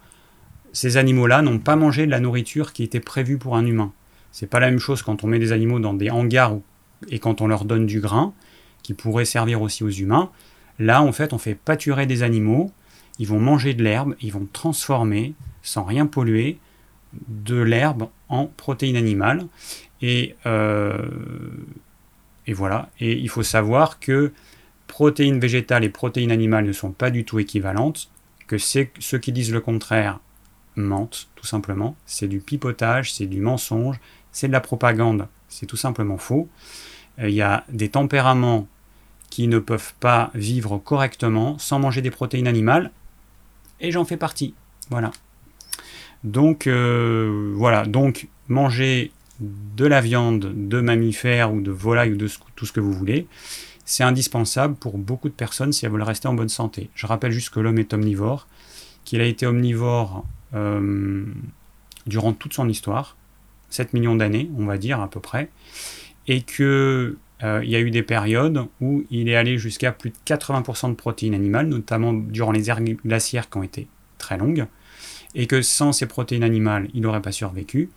ces 0.73 0.97
animaux-là 0.97 1.43
n'ont 1.43 1.59
pas 1.59 1.76
mangé 1.76 2.07
de 2.07 2.11
la 2.11 2.21
nourriture 2.21 2.73
qui 2.73 2.83
était 2.83 3.00
prévue 3.00 3.38
pour 3.38 3.57
un 3.57 3.64
humain. 3.64 3.93
C'est 4.31 4.47
pas 4.47 4.61
la 4.61 4.71
même 4.71 4.78
chose 4.78 5.02
quand 5.02 5.25
on 5.25 5.26
met 5.26 5.38
des 5.38 5.52
animaux 5.52 5.81
dans 5.81 5.95
des 5.95 6.11
hangars 6.11 6.59
et 7.09 7.19
quand 7.19 7.40
on 7.40 7.47
leur 7.47 7.64
donne 7.64 7.87
du 7.87 8.00
grain, 8.00 8.35
qui 8.83 8.93
pourrait 8.93 9.25
servir 9.25 9.62
aussi 9.62 9.83
aux 9.85 9.90
humains. 9.90 10.31
Là, 10.78 11.02
en 11.02 11.12
fait, 11.12 11.33
on 11.33 11.38
fait 11.38 11.55
pâturer 11.55 12.07
des 12.07 12.23
animaux, 12.23 12.71
ils 13.19 13.26
vont 13.26 13.40
manger 13.40 13.73
de 13.73 13.83
l'herbe, 13.83 14.14
ils 14.21 14.33
vont 14.33 14.47
transformer, 14.52 15.35
sans 15.62 15.85
rien 15.85 16.07
polluer, 16.07 16.59
de 17.28 17.57
l'herbe 17.57 18.09
en 18.28 18.47
protéines 18.47 18.97
animales. 18.97 19.47
Et, 20.02 20.37
euh, 20.45 20.99
et 22.47 22.52
voilà. 22.52 22.90
Et 23.00 23.12
il 23.14 23.28
faut 23.28 23.43
savoir 23.43 23.99
que 23.99 24.33
protéines 24.87 25.40
végétales 25.40 25.85
et 25.85 25.88
protéines 25.88 26.31
animales 26.31 26.66
ne 26.66 26.73
sont 26.73 26.93
pas 26.93 27.11
du 27.11 27.25
tout 27.25 27.38
équivalentes, 27.38 28.11
que 28.47 28.59
ceux 28.59 29.19
qui 29.19 29.33
disent 29.33 29.53
le 29.53 29.61
contraire 29.61 30.21
mentent, 30.76 31.29
tout 31.35 31.47
simplement. 31.47 31.97
C'est 32.07 32.29
du 32.29 32.41
pipotage, 32.41 33.12
c'est 33.12 33.26
du 33.26 33.41
mensonge, 33.41 33.99
c'est 34.33 34.49
de 34.49 34.53
la 34.53 34.61
propagande, 34.61 35.29
c'est 35.49 35.67
tout 35.67 35.76
simplement 35.76 36.19
faux. 36.19 36.49
Euh, 37.19 37.29
il 37.29 37.35
y 37.35 37.43
a 37.43 37.65
des 37.69 37.88
tempéraments 37.88 38.69
qui 39.31 39.49
ne 39.49 39.59
peuvent 39.59 39.95
pas 40.00 40.31
vivre 40.35 40.79
correctement 40.79 41.59
sans 41.59 41.79
manger 41.79 42.03
des 42.03 42.11
protéines 42.11 42.47
animales, 42.47 42.91
et 43.81 43.91
j'en 43.91 44.05
fais 44.05 44.17
partie. 44.17 44.55
Voilà. 44.91 45.11
Donc 46.25 46.67
euh, 46.67 47.53
voilà, 47.57 47.85
donc 47.87 48.29
manger 48.49 49.12
de 49.41 49.87
la 49.87 50.00
viande 50.00 50.69
de 50.69 50.81
mammifères 50.81 51.53
ou 51.53 51.61
de 51.61 51.71
volailles 51.71 52.12
ou 52.12 52.17
de 52.17 52.29
tout 52.55 52.67
ce 52.67 52.73
que 52.73 52.81
vous 52.81 52.93
voulez, 52.93 53.26
c'est 53.87 54.02
indispensable 54.02 54.75
pour 54.75 54.99
beaucoup 54.99 55.28
de 55.28 55.35
personnes 55.35 55.73
si 55.73 55.87
elles 55.87 55.93
veulent 55.93 56.02
rester 56.02 56.28
en 56.28 56.35
bonne 56.35 56.50
santé. 56.50 56.90
Je 56.95 57.07
rappelle 57.07 57.31
juste 57.31 57.50
que 57.50 57.61
l'homme 57.61 57.78
est 57.78 57.95
omnivore, 57.95 58.49
qu'il 59.05 59.21
a 59.21 59.25
été 59.25 59.47
omnivore 59.47 60.26
euh, 60.55 61.25
durant 62.07 62.33
toute 62.33 62.52
son 62.52 62.69
histoire, 62.69 63.16
7 63.71 63.95
millions 63.95 64.16
d'années, 64.16 64.50
on 64.59 64.66
va 64.66 64.76
dire 64.76 65.00
à 65.00 65.09
peu 65.09 65.21
près, 65.21 65.50
et 66.26 66.43
que 66.43 67.16
euh, 67.45 67.61
il 67.62 67.71
y 67.71 67.76
a 67.76 67.81
eu 67.81 67.90
des 67.90 68.02
périodes 68.02 68.66
où 68.81 69.05
il 69.11 69.28
est 69.28 69.37
allé 69.37 69.57
jusqu'à 69.57 69.93
plus 69.93 70.11
de 70.11 70.16
80% 70.26 70.90
de 70.90 70.95
protéines 70.95 71.35
animales, 71.35 71.69
notamment 71.69 72.12
durant 72.12 72.50
les 72.50 72.69
ères 72.69 72.83
glaciaires 72.83 73.49
qui 73.49 73.59
ont 73.59 73.62
été 73.62 73.87
très 74.19 74.37
longues, 74.37 74.66
et 75.37 75.47
que 75.47 75.62
sans 75.62 75.93
ces 75.93 76.07
protéines 76.07 76.43
animales, 76.43 76.88
il 76.93 77.02
n'aurait 77.02 77.23
pas 77.23 77.33
survécu, 77.33 77.90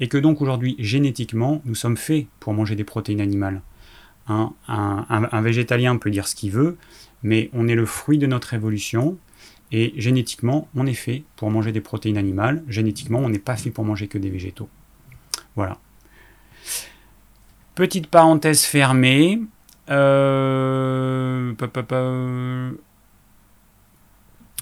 et 0.00 0.08
que 0.08 0.16
donc 0.16 0.40
aujourd'hui, 0.40 0.74
génétiquement, 0.78 1.60
nous 1.66 1.74
sommes 1.74 1.98
faits 1.98 2.26
pour 2.40 2.54
manger 2.54 2.76
des 2.76 2.84
protéines 2.84 3.20
animales. 3.20 3.60
Un, 4.28 4.52
un, 4.68 5.40
végétalien 5.42 5.96
peut 5.96 6.10
dire 6.10 6.26
ce 6.26 6.34
qu'il 6.34 6.50
veut, 6.50 6.76
mais 7.22 7.50
on 7.52 7.68
est 7.68 7.74
le 7.74 7.86
fruit 7.86 8.18
de 8.18 8.26
notre 8.26 8.54
évolution, 8.54 9.18
et 9.72 9.92
génétiquement, 9.96 10.68
on 10.76 10.86
est 10.86 10.94
fait 10.94 11.24
pour 11.36 11.50
manger 11.50 11.72
des 11.72 11.80
protéines 11.80 12.16
animales. 12.16 12.62
Génétiquement, 12.68 13.18
on 13.18 13.28
n'est 13.28 13.38
pas 13.38 13.56
fait 13.56 13.70
pour 13.70 13.84
manger 13.84 14.06
que 14.06 14.18
des 14.18 14.30
végétaux. 14.30 14.68
Voilà. 15.56 15.78
Petite 17.74 18.06
parenthèse 18.06 18.62
fermée. 18.62 19.40
Euh, 19.90 21.52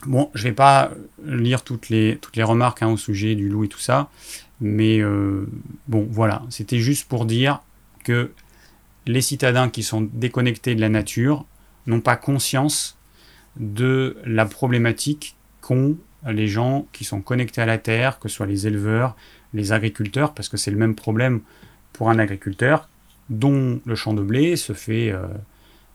bon, 0.07 0.31
je 0.35 0.42
ne 0.42 0.48
vais 0.48 0.55
pas 0.55 0.92
lire 1.25 1.62
toutes 1.62 1.90
les, 1.90 2.16
toutes 2.16 2.37
les 2.37 2.42
remarques 2.42 2.83
hein, 2.83 2.88
au 2.88 2.96
sujet 2.96 3.35
du 3.35 3.48
loup 3.51 3.64
et 3.64 3.68
tout 3.68 3.79
ça. 3.79 4.09
Mais 4.61 5.01
euh, 5.01 5.46
bon, 5.88 6.09
voilà. 6.11 6.42
C'était 6.48 6.79
juste 6.79 7.07
pour 7.07 7.27
dire 7.27 7.61
que 8.05 8.33
les 9.06 9.20
citadins 9.20 9.68
qui 9.68 9.82
sont 9.82 10.08
déconnectés 10.12 10.74
de 10.74 10.80
la 10.80 10.88
nature 10.88 11.44
n'ont 11.86 12.00
pas 12.00 12.16
conscience 12.16 12.96
de 13.56 14.16
la 14.24 14.46
problématique 14.46 15.36
qu'ont 15.60 15.96
les 16.26 16.46
gens 16.46 16.86
qui 16.92 17.04
sont 17.04 17.20
connectés 17.20 17.60
à 17.60 17.66
la 17.66 17.78
terre, 17.78 18.18
que 18.18 18.28
ce 18.28 18.36
soit 18.36 18.46
les 18.46 18.66
éleveurs, 18.66 19.16
les 19.54 19.72
agriculteurs, 19.72 20.34
parce 20.34 20.48
que 20.48 20.56
c'est 20.56 20.70
le 20.70 20.76
même 20.76 20.94
problème 20.94 21.40
pour 21.92 22.10
un 22.10 22.18
agriculteur 22.18 22.88
dont 23.28 23.80
le 23.84 23.94
champ 23.94 24.14
de 24.14 24.22
blé 24.22 24.56
se 24.56 24.72
fait 24.72 25.10
euh, 25.10 25.26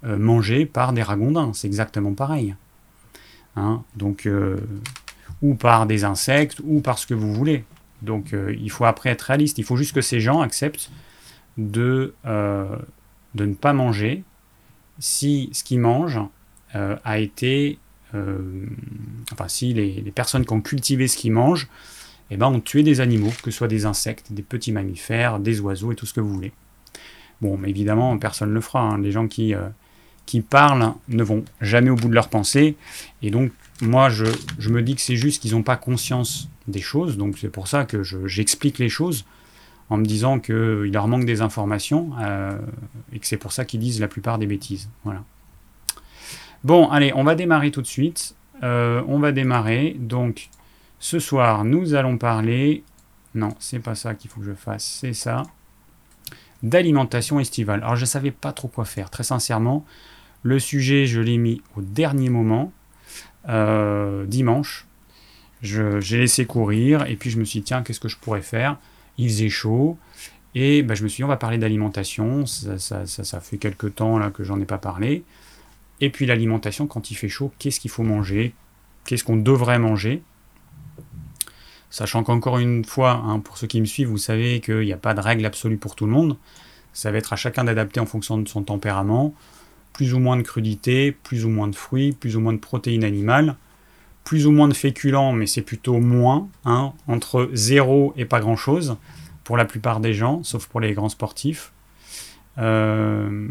euh, 0.03 0.17
manger 0.17 0.65
par 0.65 0.93
des 0.93 1.03
ragondins. 1.03 1.51
C'est 1.53 1.67
exactement 1.67 2.13
pareil. 2.13 2.55
Hein, 3.55 3.83
donc, 3.95 4.25
euh, 4.25 4.57
ou 5.41 5.55
par 5.55 5.85
des 5.85 6.03
insectes, 6.03 6.59
ou 6.63 6.81
par 6.81 6.97
ce 6.97 7.07
que 7.07 7.13
vous 7.13 7.33
voulez. 7.33 7.63
Donc 8.03 8.35
il 8.55 8.69
faut 8.69 8.85
après 8.85 9.09
être 9.09 9.23
réaliste. 9.23 9.57
Il 9.57 9.63
faut 9.63 9.75
juste 9.75 9.95
que 9.95 10.01
ces 10.01 10.19
gens 10.19 10.41
acceptent 10.41 10.91
de, 11.57 12.13
de 13.38 13.45
ne 13.45 13.54
pas 13.54 13.71
manger 13.71 14.23
si 15.00 15.50
ce 15.54 15.63
qu'ils 15.63 15.80
mangent 15.80 16.19
euh, 16.76 16.97
a 17.06 17.19
été, 17.19 17.80
euh, 18.13 18.65
enfin 19.32 19.47
si 19.47 19.73
les, 19.73 20.02
personnes 20.13 20.45
qui 20.45 20.54
ont 20.54 20.62
cultivé 20.62 21.08
ce 21.08 21.15
qu'ils 21.15 21.32
mangent, 21.32 21.69
eh 22.30 22.36
ben, 22.36 22.47
ont 22.47 22.60
tué 22.60 22.84
des 22.84 23.00
animaux, 23.00 23.32
que 23.41 23.52
ce 23.52 23.58
soit 23.58 23.69
des 23.69 23.86
insectes, 23.86 24.34
des 24.34 24.41
petits 24.41 24.73
mammifères, 24.73 25.39
des 25.39 25.62
oiseaux 25.62 25.93
et 25.93 25.95
tout 25.95 26.06
ce 26.06 26.13
que 26.13 26.19
vous 26.19 26.34
voulez. 26.34 26.52
Bon, 27.39 27.58
mais 27.58 27.69
évidemment, 27.69 28.17
personne 28.17 28.50
ne 28.50 28.54
le 28.54 28.62
fera. 28.62 28.82
Hein. 28.82 28.97
Les 29.00 29.12
gens 29.12 29.28
qui, 29.28 29.54
euh, 29.54 29.69
qui 30.26 30.41
parlent 30.41 30.93
ne 31.08 31.23
vont 31.23 31.45
jamais 31.62 31.89
au 31.89 31.95
bout 31.95 32.10
de 32.10 32.15
leur 32.15 32.28
pensée. 32.28 32.76
Et 33.21 33.30
donc, 33.30 33.52
moi, 33.82 34.10
je, 34.10 34.26
je 34.58 34.69
me 34.71 34.82
dis 34.82 34.95
que 34.95 35.02
c'est 35.02 35.15
juste 35.15 35.41
qu'ils 35.41 35.52
n'ont 35.52 35.63
pas 35.63 35.78
conscience 35.78 36.50
des 36.67 36.82
choses. 36.82 37.15
Donc, 37.17 37.38
c'est 37.38 37.50
pour 37.50 37.67
ça 37.67 37.86
que 37.86 38.04
j'explique 38.04 38.80
les 38.80 38.89
choses 38.89 39.23
en 39.89 39.97
me 39.97 40.06
disant 40.06 40.39
qu'il 40.39 40.91
leur 40.91 41.08
manque 41.08 41.26
des 41.26 41.41
informations 41.41 42.12
et 43.13 43.19
que 43.19 43.28
c'est 43.28 43.38
pour 43.38 43.52
ça 43.52 43.65
qu'ils 43.65 43.80
disent 43.80 44.00
la 44.02 44.08
plupart 44.08 44.38
des 44.38 44.47
bêtises. 44.47 44.89
Voilà. 45.04 45.23
Bon, 46.63 46.89
allez, 46.89 47.13
on 47.15 47.23
va 47.23 47.36
démarrer 47.36 47.71
tout 47.71 47.82
de 47.82 47.88
suite. 47.88 48.36
Euh, 48.63 49.04
on 49.08 49.19
va 49.19 49.32
démarrer. 49.32 49.95
Donc, 50.00 50.50
ce 51.00 51.19
soir, 51.19 51.63
nous 51.63 51.93
allons 51.93 52.17
parler. 52.17 52.84
Non, 53.36 53.50
c'est 53.60 53.80
pas 53.80 53.95
ça 53.95 54.15
qu'il 54.15 54.30
faut 54.30 54.39
que 54.39 54.47
je 54.47 54.54
fasse, 54.54 54.84
c'est 54.84 55.13
ça. 55.13 55.43
D'alimentation 56.63 57.39
estivale. 57.39 57.82
Alors, 57.84 57.95
je 57.95 58.02
ne 58.02 58.08
savais 58.08 58.32
pas 58.32 58.52
trop 58.52 58.67
quoi 58.67 58.86
faire, 58.86 59.10
très 59.10 59.23
sincèrement. 59.23 59.86
Le 60.41 60.60
sujet, 60.60 61.06
je 61.06 61.21
l'ai 61.21 61.38
mis 61.38 61.62
au 61.76 61.82
dernier 61.82 62.30
moment, 62.30 62.71
euh, 63.47 64.26
dimanche. 64.26 64.88
J'ai 65.62 66.17
laissé 66.17 66.45
courir 66.45 67.06
et 67.08 67.15
puis 67.15 67.30
je 67.30 67.39
me 67.39 67.43
suis 67.43 67.60
dit, 67.60 67.65
tiens, 67.65 67.84
qu'est-ce 67.84 68.00
que 68.00 68.08
je 68.08 68.17
pourrais 68.17 68.41
faire? 68.41 68.78
Il 69.17 69.30
faisait 69.30 69.49
chaud. 69.49 69.97
Et 70.56 70.82
ben, 70.82 70.95
je 70.95 71.03
me 71.03 71.08
suis 71.08 71.17
dit, 71.17 71.23
on 71.23 71.27
va 71.27 71.38
parler 71.38 71.58
d'alimentation. 71.58 72.45
Ça, 72.45 73.06
ça, 73.06 73.39
fait 73.39 73.58
quelques 73.58 73.95
temps 73.95 74.17
là, 74.17 74.32
que 74.32 74.43
j'en 74.43 74.60
ai 74.60 74.65
pas 74.65 74.77
parlé. 74.77 75.23
Et 76.01 76.10
puis 76.10 76.25
l'alimentation, 76.25 76.88
quand 76.88 77.12
il 77.12 77.15
fait 77.15 77.30
chaud, 77.30 77.51
qu'est-ce 77.60 77.80
qu'il 77.80 77.91
faut 77.91 78.03
manger? 78.03 78.53
Qu'est-ce 79.06 79.23
qu'on 79.23 79.38
devrait 79.38 79.80
manger? 79.80 80.21
Sachant 81.89 82.23
qu'encore 82.23 82.60
une 82.60 82.84
fois, 82.84 83.12
hein, 83.12 83.39
pour 83.39 83.58
ceux 83.58 83.67
qui 83.67 83.80
me 83.80 83.86
suivent, 83.86 84.10
vous 84.10 84.17
savez 84.17 84.60
qu'il 84.60 84.82
n'y 84.82 84.93
a 84.93 84.97
pas 84.97 85.13
de 85.13 85.21
règle 85.21 85.45
absolue 85.45 85.77
pour 85.77 85.95
tout 85.95 86.06
le 86.06 86.12
monde. 86.12 86.38
Ça 86.93 87.12
va 87.12 87.17
être 87.17 87.34
à 87.34 87.36
chacun 87.36 87.63
d'adapter 87.63 87.99
en 87.99 88.06
fonction 88.06 88.38
de 88.38 88.47
son 88.47 88.63
tempérament. 88.63 89.34
Plus 89.93 90.13
ou 90.13 90.19
moins 90.19 90.38
de 90.38 90.41
crudité, 90.41 91.12
plus 91.12 91.45
ou 91.45 91.49
moins 91.49 91.67
de 91.67 91.75
fruits, 91.75 92.12
plus 92.12 92.36
ou 92.36 92.39
moins 92.39 92.53
de 92.53 92.60
protéines 92.60 93.03
animales, 93.03 93.56
plus 94.27 94.45
ou 94.45 94.51
moins 94.51 94.67
de 94.67 94.73
féculents, 94.73 95.31
mais 95.31 95.47
c'est 95.47 95.61
plutôt 95.61 96.01
moins, 96.01 96.49
hein, 96.65 96.91
entre 97.07 97.49
zéro 97.53 98.13
et 98.17 98.25
pas 98.25 98.41
grand-chose 98.41 98.97
pour 99.45 99.55
la 99.55 99.63
plupart 99.63 100.01
des 100.01 100.13
gens, 100.13 100.43
sauf 100.43 100.67
pour 100.67 100.81
les 100.81 100.91
grands 100.91 101.07
sportifs. 101.07 101.71
Euh, 102.57 103.47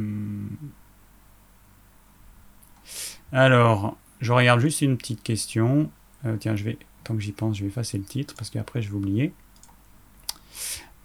alors, 3.32 3.96
je 4.20 4.30
regarde 4.34 4.60
juste 4.60 4.82
une 4.82 4.98
petite 4.98 5.22
question. 5.22 5.90
Euh, 6.26 6.36
tiens, 6.38 6.56
je 6.56 6.64
vais, 6.64 6.76
tant 7.04 7.14
que 7.14 7.22
j'y 7.22 7.32
pense, 7.32 7.56
je 7.56 7.62
vais 7.62 7.68
effacer 7.68 7.96
le 7.96 8.04
titre 8.04 8.34
parce 8.36 8.50
qu'après 8.50 8.82
je 8.82 8.90
vais 8.90 8.96
oublier. 8.96 9.32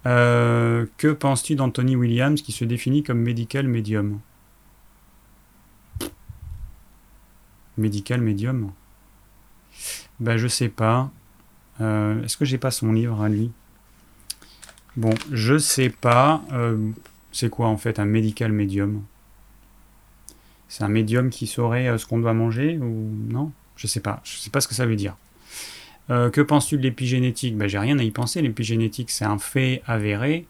Euh, 0.05 0.85
que 0.97 1.13
penses-tu 1.13 1.55
d'Anthony 1.55 1.95
Williams 1.95 2.41
qui 2.41 2.51
se 2.51 2.65
définit 2.65 3.03
comme 3.03 3.21
medical 3.21 3.69
medium? 3.69 4.19
Medical 7.77 8.19
medium 8.19 8.73
Ben 10.21 10.37
je 10.37 10.47
sais 10.47 10.69
pas. 10.69 11.09
Euh, 11.81 12.23
est-ce 12.23 12.37
que 12.37 12.45
j'ai 12.45 12.59
pas 12.59 12.69
son 12.69 12.93
livre 12.93 13.21
à 13.23 13.27
lui? 13.27 13.49
Bon, 14.95 15.15
je 15.31 15.57
sais 15.57 15.89
pas. 15.89 16.43
Euh, 16.53 16.91
c'est 17.31 17.49
quoi 17.49 17.67
en 17.67 17.77
fait 17.77 17.97
un 17.97 18.05
medical 18.05 18.51
medium 18.51 19.01
C'est 20.69 20.83
un 20.83 20.89
médium 20.89 21.31
qui 21.31 21.47
saurait 21.47 21.87
euh, 21.87 21.97
ce 21.97 22.05
qu'on 22.05 22.19
doit 22.19 22.35
manger 22.35 22.77
ou 22.77 23.11
non? 23.29 23.51
Je 23.75 23.87
sais 23.87 23.99
pas. 23.99 24.21
Je 24.23 24.37
sais 24.37 24.51
pas 24.51 24.61
ce 24.61 24.67
que 24.67 24.75
ça 24.75 24.85
veut 24.85 24.95
dire. 24.95 25.17
que 26.07 26.41
penses-tu 26.41 26.77
de 26.77 26.83
l'épigénétique? 26.83 27.57
Ben, 27.57 27.67
J'ai 27.67 27.79
rien 27.79 27.97
à 27.97 28.03
y 28.03 28.11
penser. 28.11 28.43
L'épigénétique, 28.43 29.09
c'est 29.09 29.25
un 29.25 29.39
fait 29.39 29.81
avéré. 29.87 30.45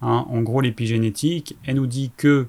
Hein. 0.00 0.24
En 0.30 0.40
gros, 0.40 0.62
l'épigénétique, 0.62 1.58
elle 1.66 1.76
nous 1.76 1.86
dit 1.86 2.10
que 2.16 2.46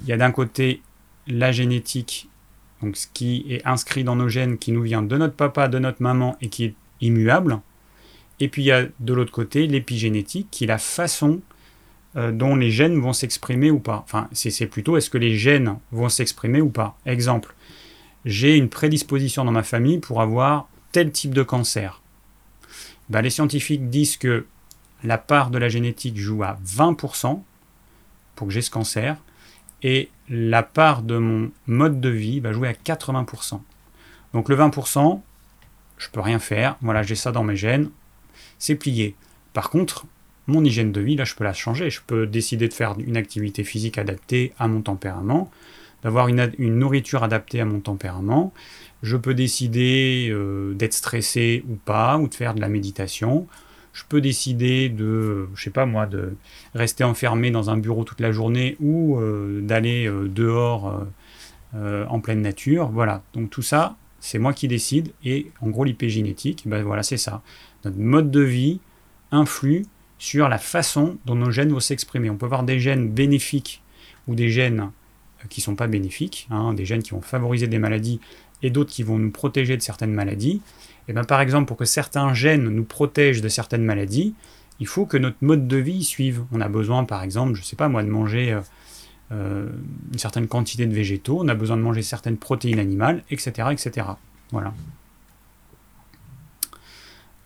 il 0.00 0.08
y 0.08 0.12
a 0.12 0.16
d'un 0.16 0.30
côté 0.30 0.80
la 1.26 1.52
génétique, 1.52 2.29
donc 2.82 2.96
ce 2.96 3.06
qui 3.12 3.46
est 3.48 3.66
inscrit 3.66 4.04
dans 4.04 4.16
nos 4.16 4.28
gènes, 4.28 4.58
qui 4.58 4.72
nous 4.72 4.82
vient 4.82 5.02
de 5.02 5.16
notre 5.16 5.34
papa, 5.34 5.68
de 5.68 5.78
notre 5.78 6.02
maman 6.02 6.36
et 6.40 6.48
qui 6.48 6.64
est 6.64 6.74
immuable. 7.00 7.60
Et 8.40 8.48
puis 8.48 8.62
il 8.62 8.66
y 8.66 8.72
a 8.72 8.86
de 9.00 9.12
l'autre 9.12 9.32
côté 9.32 9.66
l'épigénétique, 9.66 10.48
qui 10.50 10.64
est 10.64 10.66
la 10.66 10.78
façon 10.78 11.40
euh, 12.16 12.32
dont 12.32 12.56
les 12.56 12.70
gènes 12.70 13.00
vont 13.00 13.12
s'exprimer 13.12 13.70
ou 13.70 13.78
pas. 13.78 14.02
Enfin, 14.04 14.28
c'est 14.32 14.66
plutôt 14.66 14.96
est-ce 14.96 15.10
que 15.10 15.18
les 15.18 15.36
gènes 15.36 15.76
vont 15.92 16.08
s'exprimer 16.08 16.60
ou 16.60 16.70
pas? 16.70 16.98
Exemple, 17.06 17.54
j'ai 18.24 18.56
une 18.56 18.68
prédisposition 18.68 19.44
dans 19.44 19.52
ma 19.52 19.62
famille 19.62 19.98
pour 19.98 20.20
avoir 20.20 20.68
tel 20.92 21.12
type 21.12 21.34
de 21.34 21.42
cancer. 21.42 22.02
Ben, 23.08 23.22
les 23.22 23.30
scientifiques 23.30 23.90
disent 23.90 24.16
que 24.16 24.46
la 25.04 25.18
part 25.18 25.50
de 25.50 25.58
la 25.58 25.68
génétique 25.68 26.16
joue 26.16 26.42
à 26.42 26.58
20% 26.66 27.42
pour 28.34 28.46
que 28.46 28.52
j'ai 28.52 28.62
ce 28.62 28.70
cancer, 28.70 29.16
et 29.82 30.08
la 30.30 30.62
part 30.62 31.02
de 31.02 31.18
mon 31.18 31.50
mode 31.66 32.00
de 32.00 32.08
vie 32.08 32.40
va 32.40 32.52
jouer 32.52 32.68
à 32.68 32.72
80%. 32.72 33.60
Donc 34.32 34.48
le 34.48 34.56
20%, 34.56 35.20
je 35.98 36.08
peux 36.08 36.20
rien 36.20 36.38
faire, 36.38 36.76
voilà, 36.80 37.02
j'ai 37.02 37.16
ça 37.16 37.32
dans 37.32 37.42
mes 37.42 37.56
gènes, 37.56 37.90
c'est 38.58 38.76
plié. 38.76 39.16
Par 39.52 39.70
contre, 39.70 40.06
mon 40.46 40.64
hygiène 40.64 40.92
de 40.92 41.00
vie, 41.00 41.16
là, 41.16 41.24
je 41.24 41.34
peux 41.34 41.44
la 41.44 41.52
changer. 41.52 41.90
Je 41.90 42.00
peux 42.06 42.26
décider 42.26 42.68
de 42.68 42.74
faire 42.74 42.94
une 42.98 43.16
activité 43.16 43.64
physique 43.64 43.98
adaptée 43.98 44.52
à 44.58 44.68
mon 44.68 44.82
tempérament, 44.82 45.50
d'avoir 46.02 46.28
une, 46.28 46.50
nourriture 46.58 47.22
adaptée 47.22 47.60
à 47.60 47.64
mon 47.64 47.80
tempérament. 47.80 48.52
Je 49.02 49.16
peux 49.16 49.34
décider 49.34 50.28
euh, 50.30 50.74
d'être 50.74 50.94
stressé 50.94 51.64
ou 51.68 51.76
pas, 51.76 52.18
ou 52.18 52.28
de 52.28 52.34
faire 52.34 52.54
de 52.54 52.60
la 52.60 52.68
méditation 52.68 53.46
je 54.00 54.06
peux 54.08 54.22
décider 54.22 54.88
de, 54.88 55.48
je 55.54 55.62
sais 55.62 55.70
pas 55.70 55.84
moi, 55.84 56.06
de 56.06 56.34
rester 56.74 57.04
enfermé 57.04 57.50
dans 57.50 57.68
un 57.68 57.76
bureau 57.76 58.04
toute 58.04 58.20
la 58.20 58.32
journée 58.32 58.76
ou 58.80 59.18
euh, 59.18 59.60
d'aller 59.60 60.06
euh, 60.06 60.26
dehors 60.26 61.04
euh, 61.74 62.06
en 62.06 62.20
pleine 62.20 62.40
nature. 62.40 62.88
Voilà, 62.88 63.22
donc 63.34 63.50
tout 63.50 63.60
ça, 63.60 63.96
c'est 64.18 64.38
moi 64.38 64.54
qui 64.54 64.68
décide. 64.68 65.12
Et 65.22 65.50
en 65.60 65.68
gros, 65.68 65.84
l'épigénétique, 65.84 66.62
ben 66.66 66.82
voilà, 66.82 67.02
c'est 67.02 67.18
ça. 67.18 67.42
Notre 67.84 67.98
mode 67.98 68.30
de 68.30 68.40
vie 68.40 68.80
influe 69.32 69.84
sur 70.18 70.48
la 70.48 70.58
façon 70.58 71.18
dont 71.26 71.34
nos 71.34 71.50
gènes 71.50 71.70
vont 71.70 71.80
s'exprimer. 71.80 72.30
On 72.30 72.36
peut 72.36 72.46
avoir 72.46 72.62
des 72.62 72.80
gènes 72.80 73.10
bénéfiques 73.10 73.82
ou 74.28 74.34
des 74.34 74.48
gènes 74.48 74.90
qui 75.50 75.60
ne 75.60 75.64
sont 75.64 75.76
pas 75.76 75.88
bénéfiques, 75.88 76.46
hein, 76.50 76.72
des 76.72 76.86
gènes 76.86 77.02
qui 77.02 77.10
vont 77.10 77.22
favoriser 77.22 77.66
des 77.66 77.78
maladies 77.78 78.20
et 78.62 78.70
d'autres 78.70 78.90
qui 78.92 79.02
vont 79.02 79.18
nous 79.18 79.30
protéger 79.30 79.76
de 79.76 79.82
certaines 79.82 80.12
maladies. 80.12 80.62
Et 81.10 81.12
eh 81.12 81.14
bien, 81.14 81.24
par 81.24 81.40
exemple, 81.40 81.66
pour 81.66 81.76
que 81.76 81.84
certains 81.84 82.34
gènes 82.34 82.68
nous 82.68 82.84
protègent 82.84 83.40
de 83.40 83.48
certaines 83.48 83.82
maladies, 83.82 84.32
il 84.78 84.86
faut 84.86 85.06
que 85.06 85.16
notre 85.16 85.38
mode 85.40 85.66
de 85.66 85.76
vie 85.76 86.04
suive. 86.04 86.44
On 86.52 86.60
a 86.60 86.68
besoin, 86.68 87.02
par 87.02 87.24
exemple, 87.24 87.56
je 87.56 87.62
ne 87.62 87.64
sais 87.64 87.74
pas 87.74 87.88
moi, 87.88 88.04
de 88.04 88.08
manger 88.08 88.52
euh, 88.52 88.60
euh, 89.32 89.68
une 90.12 90.18
certaine 90.20 90.46
quantité 90.46 90.86
de 90.86 90.94
végétaux, 90.94 91.40
on 91.40 91.48
a 91.48 91.56
besoin 91.56 91.76
de 91.76 91.82
manger 91.82 92.02
certaines 92.02 92.36
protéines 92.36 92.78
animales, 92.78 93.24
etc. 93.28 93.70
etc. 93.72 94.06
Voilà. 94.52 94.72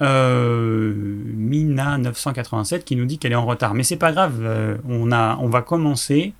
Euh, 0.03 0.93
Mina 0.95 1.97
987 1.97 2.85
qui 2.85 2.97
nous 2.97 3.07
dit 3.07 3.17
qu'elle 3.17 3.33
est 3.33 3.35
en 3.35 3.47
retard. 3.47 3.73
Mais 3.73 3.83
c'est 3.83 3.97
pas 3.97 4.13
grave, 4.13 4.79
on, 4.87 5.11
a, 5.11 5.39
on 5.41 5.49
va 5.49 5.63
commencer 5.63 6.35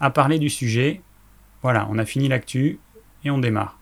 à 0.00 0.10
parler 0.10 0.40
du 0.40 0.50
sujet. 0.50 1.02
Voilà, 1.62 1.86
on 1.88 1.98
a 1.98 2.04
fini 2.04 2.26
l'actu 2.26 2.80
et 3.24 3.30
on 3.30 3.38
démarre. 3.38 3.78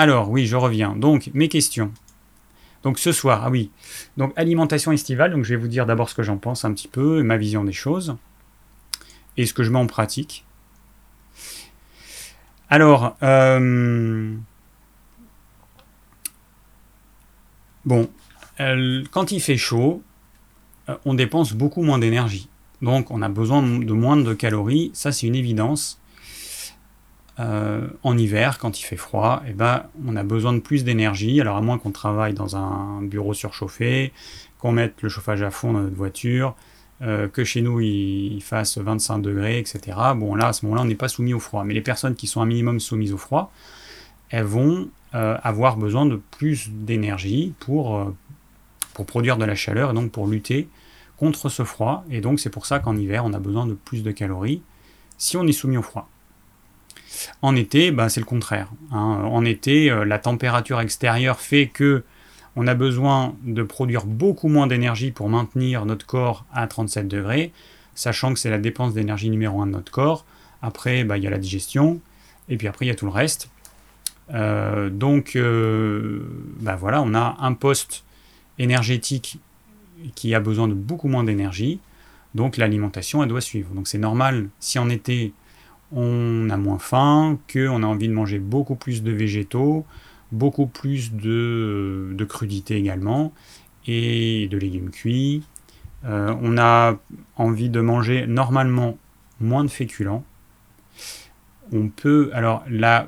Alors, 0.00 0.30
oui, 0.30 0.46
je 0.46 0.56
reviens. 0.56 0.96
Donc, 0.96 1.30
mes 1.34 1.50
questions. 1.50 1.92
Donc, 2.82 2.98
ce 2.98 3.12
soir, 3.12 3.42
ah 3.44 3.50
oui. 3.50 3.70
Donc, 4.16 4.32
alimentation 4.34 4.92
estivale. 4.92 5.30
Donc, 5.30 5.44
je 5.44 5.50
vais 5.50 5.60
vous 5.60 5.68
dire 5.68 5.84
d'abord 5.84 6.08
ce 6.08 6.14
que 6.14 6.22
j'en 6.22 6.38
pense 6.38 6.64
un 6.64 6.72
petit 6.72 6.88
peu, 6.88 7.22
ma 7.22 7.36
vision 7.36 7.64
des 7.64 7.74
choses, 7.74 8.16
et 9.36 9.44
ce 9.44 9.52
que 9.52 9.62
je 9.62 9.70
mets 9.70 9.78
en 9.78 9.86
pratique. 9.86 10.46
Alors, 12.70 13.14
euh, 13.22 14.34
bon, 17.84 18.08
quand 19.10 19.32
il 19.32 19.40
fait 19.42 19.58
chaud, 19.58 20.02
euh, 20.88 20.96
on 21.04 21.12
dépense 21.12 21.52
beaucoup 21.52 21.82
moins 21.82 21.98
d'énergie. 21.98 22.48
Donc, 22.80 23.10
on 23.10 23.20
a 23.20 23.28
besoin 23.28 23.62
de 23.62 23.92
moins 23.92 24.16
de 24.16 24.32
calories. 24.32 24.92
Ça, 24.94 25.12
c'est 25.12 25.26
une 25.26 25.34
évidence. 25.34 26.00
Euh, 27.40 27.88
en 28.02 28.18
hiver, 28.18 28.58
quand 28.58 28.78
il 28.78 28.82
fait 28.82 28.96
froid, 28.96 29.42
eh 29.48 29.52
ben, 29.52 29.84
on 30.06 30.14
a 30.16 30.22
besoin 30.22 30.52
de 30.52 30.58
plus 30.58 30.84
d'énergie. 30.84 31.40
Alors 31.40 31.56
à 31.56 31.62
moins 31.62 31.78
qu'on 31.78 31.90
travaille 31.90 32.34
dans 32.34 32.56
un 32.56 33.00
bureau 33.02 33.32
surchauffé, 33.32 34.12
qu'on 34.58 34.72
mette 34.72 35.00
le 35.00 35.08
chauffage 35.08 35.40
à 35.42 35.50
fond 35.50 35.72
dans 35.72 35.80
notre 35.80 35.96
voiture, 35.96 36.54
euh, 37.00 37.28
que 37.28 37.44
chez 37.44 37.62
nous 37.62 37.80
il, 37.80 38.42
fasse 38.42 38.76
25 38.76 39.20
degrés, 39.20 39.58
etc. 39.58 39.96
Bon 40.16 40.34
là, 40.34 40.48
à 40.48 40.52
ce 40.52 40.66
moment-là, 40.66 40.82
on 40.82 40.86
n'est 40.86 40.94
pas 40.94 41.08
soumis 41.08 41.32
au 41.32 41.40
froid. 41.40 41.64
Mais 41.64 41.72
les 41.72 41.80
personnes 41.80 42.14
qui 42.14 42.26
sont 42.26 42.42
un 42.42 42.46
minimum 42.46 42.78
soumises 42.78 43.14
au 43.14 43.18
froid, 43.18 43.52
elles 44.28 44.44
vont 44.44 44.90
euh, 45.14 45.38
avoir 45.42 45.78
besoin 45.78 46.04
de 46.04 46.20
plus 46.32 46.68
d'énergie 46.70 47.54
pour, 47.60 48.12
pour 48.92 49.06
produire 49.06 49.38
de 49.38 49.46
la 49.46 49.54
chaleur 49.54 49.92
et 49.92 49.94
donc 49.94 50.10
pour 50.10 50.26
lutter 50.26 50.68
contre 51.16 51.48
ce 51.48 51.64
froid. 51.64 52.04
Et 52.10 52.20
donc 52.20 52.38
c'est 52.38 52.50
pour 52.50 52.66
ça 52.66 52.80
qu'en 52.80 52.96
hiver, 52.96 53.24
on 53.24 53.32
a 53.32 53.38
besoin 53.38 53.66
de 53.66 53.74
plus 53.74 54.02
de 54.02 54.10
calories 54.10 54.60
si 55.16 55.38
on 55.38 55.46
est 55.46 55.52
soumis 55.52 55.78
au 55.78 55.82
froid. 55.82 56.08
En 57.42 57.56
été, 57.56 57.90
bah, 57.90 58.08
c'est 58.08 58.20
le 58.20 58.26
contraire. 58.26 58.68
Hein. 58.92 59.22
En 59.24 59.44
été, 59.44 59.90
euh, 59.90 60.04
la 60.04 60.18
température 60.18 60.80
extérieure 60.80 61.40
fait 61.40 61.66
que 61.66 62.04
on 62.56 62.66
a 62.66 62.74
besoin 62.74 63.36
de 63.44 63.62
produire 63.62 64.06
beaucoup 64.06 64.48
moins 64.48 64.66
d'énergie 64.66 65.12
pour 65.12 65.28
maintenir 65.28 65.86
notre 65.86 66.06
corps 66.06 66.44
à 66.52 66.66
37 66.66 67.06
degrés, 67.06 67.52
sachant 67.94 68.34
que 68.34 68.40
c'est 68.40 68.50
la 68.50 68.58
dépense 68.58 68.92
d'énergie 68.92 69.30
numéro 69.30 69.62
un 69.62 69.66
de 69.66 69.72
notre 69.72 69.92
corps. 69.92 70.24
Après, 70.62 71.04
bah, 71.04 71.16
il 71.16 71.24
y 71.24 71.26
a 71.26 71.30
la 71.30 71.38
digestion, 71.38 72.00
et 72.48 72.56
puis 72.56 72.66
après, 72.66 72.86
il 72.86 72.88
y 72.88 72.92
a 72.92 72.94
tout 72.94 73.06
le 73.06 73.12
reste. 73.12 73.48
Euh, 74.34 74.90
donc, 74.90 75.36
euh, 75.36 76.22
bah, 76.60 76.76
voilà, 76.76 77.02
on 77.02 77.14
a 77.14 77.36
un 77.40 77.52
poste 77.52 78.04
énergétique 78.58 79.38
qui 80.14 80.34
a 80.34 80.40
besoin 80.40 80.68
de 80.68 80.74
beaucoup 80.74 81.08
moins 81.08 81.24
d'énergie, 81.24 81.80
donc 82.34 82.56
l'alimentation, 82.56 83.22
elle 83.22 83.28
doit 83.28 83.40
suivre. 83.40 83.70
Donc 83.74 83.88
c'est 83.88 83.98
normal, 83.98 84.48
si 84.60 84.78
en 84.78 84.88
été, 84.88 85.32
on 85.92 86.48
a 86.50 86.56
moins 86.56 86.78
faim, 86.78 87.38
qu'on 87.52 87.82
a 87.82 87.86
envie 87.86 88.08
de 88.08 88.12
manger 88.12 88.38
beaucoup 88.38 88.76
plus 88.76 89.02
de 89.02 89.10
végétaux, 89.10 89.84
beaucoup 90.32 90.66
plus 90.66 91.12
de, 91.12 92.10
de 92.12 92.24
crudités 92.24 92.76
également, 92.76 93.32
et 93.86 94.48
de 94.48 94.58
légumes 94.58 94.90
cuits. 94.90 95.42
Euh, 96.04 96.34
on 96.40 96.56
a 96.58 96.98
envie 97.36 97.68
de 97.68 97.80
manger 97.80 98.26
normalement 98.26 98.96
moins 99.40 99.64
de 99.64 99.70
féculents. 99.70 100.24
On 101.72 101.88
peut, 101.88 102.30
alors 102.32 102.64
la 102.68 103.06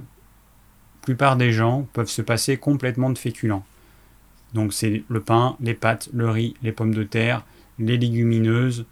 plupart 1.02 1.36
des 1.36 1.52
gens 1.52 1.86
peuvent 1.92 2.08
se 2.08 2.22
passer 2.22 2.56
complètement 2.56 3.10
de 3.10 3.18
féculents. 3.18 3.64
Donc 4.54 4.72
c'est 4.72 5.02
le 5.08 5.20
pain, 5.20 5.56
les 5.60 5.74
pâtes, 5.74 6.10
le 6.12 6.28
riz, 6.28 6.54
les 6.62 6.72
pommes 6.72 6.94
de 6.94 7.04
terre, 7.04 7.44
les 7.78 7.96
légumineuses, 7.96 8.84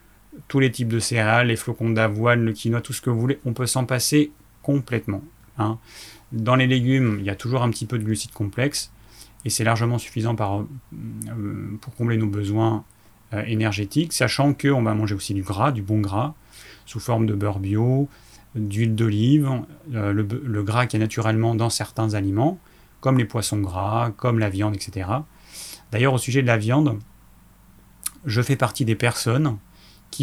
tous 0.48 0.60
les 0.60 0.70
types 0.70 0.88
de 0.88 0.98
céréales, 0.98 1.48
les 1.48 1.56
flocons 1.56 1.90
d'avoine, 1.90 2.44
le 2.44 2.52
quinoa, 2.52 2.80
tout 2.80 2.92
ce 2.92 3.00
que 3.00 3.10
vous 3.10 3.20
voulez, 3.20 3.38
on 3.44 3.52
peut 3.52 3.66
s'en 3.66 3.84
passer 3.84 4.32
complètement. 4.62 5.22
Hein. 5.58 5.78
Dans 6.32 6.56
les 6.56 6.66
légumes, 6.66 7.16
il 7.20 7.26
y 7.26 7.30
a 7.30 7.34
toujours 7.34 7.62
un 7.62 7.70
petit 7.70 7.86
peu 7.86 7.98
de 7.98 8.04
glucides 8.04 8.32
complexes 8.32 8.92
et 9.44 9.50
c'est 9.50 9.64
largement 9.64 9.98
suffisant 9.98 10.36
euh, 10.40 10.64
pour 11.80 11.94
combler 11.94 12.16
nos 12.16 12.26
besoins 12.26 12.84
euh, 13.32 13.42
énergétiques, 13.46 14.12
sachant 14.12 14.52
qu'on 14.54 14.82
va 14.82 14.94
manger 14.94 15.14
aussi 15.14 15.34
du 15.34 15.42
gras, 15.42 15.72
du 15.72 15.82
bon 15.82 16.00
gras, 16.00 16.34
sous 16.86 17.00
forme 17.00 17.26
de 17.26 17.34
beurre 17.34 17.58
bio, 17.58 18.08
d'huile 18.54 18.94
d'olive, 18.94 19.48
euh, 19.94 20.12
le, 20.12 20.22
le, 20.22 20.62
gras 20.62 20.86
qui 20.86 20.96
est 20.96 21.00
naturellement 21.00 21.54
dans 21.54 21.70
certains 21.70 22.14
aliments, 22.14 22.58
comme 23.00 23.18
les 23.18 23.24
poissons 23.24 23.60
gras, 23.60 24.12
comme 24.16 24.38
la 24.38 24.50
viande, 24.50 24.74
etc. 24.74 25.08
D'ailleurs, 25.90 26.12
au 26.12 26.18
sujet 26.18 26.42
de 26.42 26.46
la 26.46 26.58
viande, 26.58 26.98
je 28.26 28.42
fais 28.42 28.56
partie 28.56 28.84
des 28.84 28.96
personnes 28.96 29.56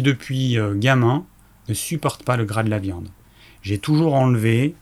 depuis 0.02 0.58
euh, 0.58 0.74
gamin 0.74 1.24
ne 1.68 1.74
supporte 1.74 2.22
pas 2.24 2.36
le 2.36 2.44
gras 2.44 2.62
de 2.62 2.70
la 2.70 2.78
viande. 2.78 3.08
J'ai 3.62 3.78
toujours 3.78 4.14
enlevé 4.14 4.74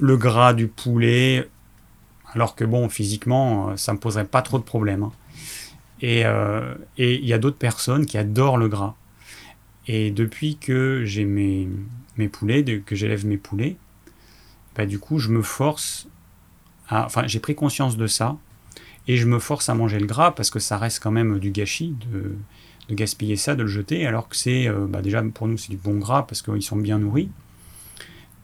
le 0.00 0.16
gras 0.16 0.54
du 0.54 0.68
poulet, 0.68 1.48
alors 2.32 2.54
que 2.54 2.64
bon, 2.64 2.88
physiquement, 2.88 3.70
euh, 3.70 3.76
ça 3.76 3.92
me 3.92 3.98
poserait 3.98 4.26
pas 4.26 4.42
trop 4.42 4.58
de 4.58 4.64
problèmes. 4.64 5.04
Hein. 5.04 5.12
Euh, 6.02 6.74
et 6.98 7.14
il 7.14 7.26
y 7.26 7.32
a 7.32 7.38
d'autres 7.38 7.58
personnes 7.58 8.06
qui 8.06 8.18
adorent 8.18 8.58
le 8.58 8.68
gras. 8.68 8.94
Et 9.86 10.10
depuis 10.10 10.56
que 10.56 11.02
j'ai 11.04 11.24
mes, 11.24 11.68
mes 12.16 12.28
poulets, 12.28 12.64
que 12.84 12.96
j'élève 12.96 13.24
mes 13.24 13.36
poulets, 13.38 13.76
bah, 14.74 14.86
du 14.86 14.98
coup, 14.98 15.18
je 15.18 15.30
me 15.30 15.42
force 15.42 16.08
enfin, 16.90 17.26
j'ai 17.26 17.40
pris 17.40 17.54
conscience 17.54 17.96
de 17.96 18.06
ça 18.06 18.36
et 19.08 19.16
je 19.16 19.26
me 19.26 19.38
force 19.38 19.68
à 19.68 19.74
manger 19.74 19.98
le 19.98 20.06
gras 20.06 20.32
parce 20.32 20.50
que 20.50 20.58
ça 20.58 20.78
reste 20.78 21.02
quand 21.02 21.10
même 21.10 21.38
du 21.38 21.50
gâchis 21.50 21.94
de, 22.12 22.36
gaspiller 22.94 23.36
ça, 23.36 23.54
de 23.54 23.62
le 23.62 23.68
jeter, 23.68 24.06
alors 24.06 24.28
que 24.28 24.36
c'est 24.36 24.68
euh, 24.68 24.86
bah, 24.88 25.02
déjà 25.02 25.22
pour 25.22 25.48
nous 25.48 25.58
c'est 25.58 25.70
du 25.70 25.76
bon 25.76 25.98
gras 25.98 26.22
parce 26.22 26.42
qu'ils 26.42 26.62
sont 26.62 26.76
bien 26.76 26.98
nourris. 26.98 27.30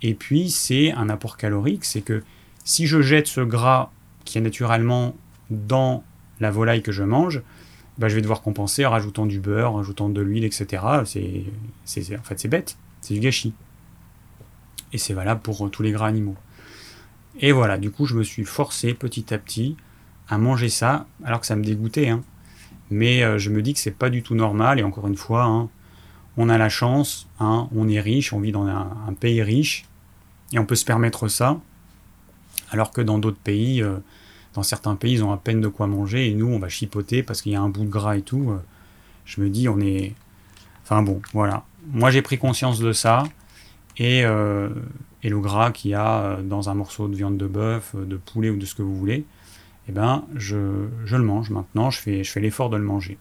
Et 0.02 0.14
puis 0.14 0.50
c'est 0.50 0.92
un 0.92 1.08
apport 1.08 1.36
calorique, 1.36 1.84
c'est 1.84 2.00
que 2.00 2.22
si 2.64 2.86
je 2.86 3.02
jette 3.02 3.26
ce 3.26 3.40
gras 3.40 3.90
qui 4.24 4.38
est 4.38 4.40
naturellement 4.40 5.16
dans 5.50 6.04
la 6.40 6.50
volaille 6.50 6.82
que 6.82 6.92
je 6.92 7.04
mange, 7.04 7.42
bah, 7.98 8.08
je 8.08 8.14
vais 8.14 8.22
devoir 8.22 8.42
compenser 8.42 8.86
en 8.86 8.90
rajoutant 8.90 9.26
du 9.26 9.38
beurre, 9.38 9.72
en 9.72 9.76
rajoutant 9.76 10.08
de 10.08 10.20
l'huile, 10.20 10.44
etc. 10.44 10.82
C'est, 11.04 12.16
en 12.16 12.22
fait, 12.22 12.38
c'est 12.38 12.48
bête, 12.48 12.76
c'est 13.00 13.14
du 13.14 13.20
gâchis. 13.20 13.52
Et 14.92 14.98
c'est 14.98 15.14
valable 15.14 15.40
pour 15.40 15.64
euh, 15.64 15.68
tous 15.68 15.82
les 15.82 15.92
gras 15.92 16.06
animaux. 16.06 16.36
Et 17.40 17.52
voilà, 17.52 17.78
du 17.78 17.90
coup, 17.90 18.06
je 18.06 18.14
me 18.14 18.22
suis 18.22 18.44
forcé 18.44 18.94
petit 18.94 19.32
à 19.32 19.38
petit 19.38 19.76
à 20.28 20.38
manger 20.38 20.68
ça, 20.68 21.06
alors 21.24 21.40
que 21.40 21.46
ça 21.46 21.56
me 21.56 21.64
dégoûtait. 21.64 22.08
Hein. 22.08 22.22
Mais 22.90 23.22
euh, 23.22 23.38
je 23.38 23.50
me 23.50 23.62
dis 23.62 23.74
que 23.74 23.80
c'est 23.80 23.90
pas 23.90 24.10
du 24.10 24.22
tout 24.22 24.34
normal, 24.34 24.78
et 24.78 24.82
encore 24.82 25.06
une 25.06 25.16
fois, 25.16 25.44
hein, 25.44 25.68
on 26.36 26.48
a 26.48 26.58
la 26.58 26.68
chance, 26.68 27.28
hein, 27.40 27.68
on 27.74 27.88
est 27.88 28.00
riche, 28.00 28.32
on 28.32 28.40
vit 28.40 28.52
dans 28.52 28.66
un, 28.66 29.14
pays 29.18 29.42
riche, 29.42 29.86
et 30.52 30.58
on 30.58 30.66
peut 30.66 30.74
se 30.74 30.84
permettre 30.84 31.28
ça, 31.28 31.58
alors 32.70 32.90
que 32.90 33.00
dans 33.00 33.18
d'autres 33.18 33.38
pays, 33.38 33.82
euh, 33.82 33.96
dans 34.54 34.62
certains 34.62 34.96
pays, 34.96 35.14
ils 35.14 35.24
ont 35.24 35.32
à 35.32 35.36
peine 35.36 35.60
de 35.60 35.68
quoi 35.68 35.86
manger, 35.86 36.28
et 36.28 36.34
nous, 36.34 36.48
on 36.48 36.58
va 36.58 36.68
chipoter 36.68 37.22
parce 37.22 37.42
qu'il 37.42 37.52
y 37.52 37.56
a 37.56 37.60
un 37.60 37.68
bout 37.68 37.84
de 37.84 37.90
gras 37.90 38.16
et 38.16 38.22
tout. 38.22 38.50
Euh, 38.50 38.58
je 39.24 39.40
me 39.40 39.48
dis, 39.48 39.68
on 39.68 39.80
est... 39.80 40.14
Enfin 40.82 41.02
bon, 41.02 41.22
voilà. 41.32 41.64
Moi, 41.86 42.10
j'ai 42.10 42.22
pris 42.22 42.38
conscience 42.38 42.78
de 42.78 42.92
ça, 42.92 43.24
et, 43.98 44.20
et 44.20 45.28
le 45.28 45.40
gras 45.40 45.70
qu'il 45.70 45.90
y 45.90 45.94
a 45.94 46.38
dans 46.42 46.70
un 46.70 46.74
morceau 46.74 47.08
de 47.08 47.14
viande 47.14 47.36
de 47.36 47.46
bœuf, 47.46 47.94
de 47.94 48.16
poulet 48.16 48.50
ou 48.50 48.56
de 48.56 48.64
ce 48.64 48.74
que 48.74 48.82
vous 48.82 48.96
voulez, 48.96 49.26
eh 49.88 49.92
ben, 49.92 50.24
je, 50.34 50.56
le 51.10 51.18
mange 51.18 51.50
maintenant, 51.50 51.90
je 51.90 51.98
fais, 51.98 52.24
je 52.24 52.30
fais 52.30 52.40
l'effort 52.40 52.70
de 52.70 52.76
le 52.76 52.84
manger. 52.84 53.18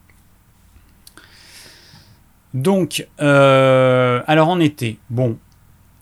Donc, 2.54 3.08
euh, 3.22 4.22
alors 4.28 4.50
en 4.50 4.60
été, 4.60 5.00
bon, 5.10 5.38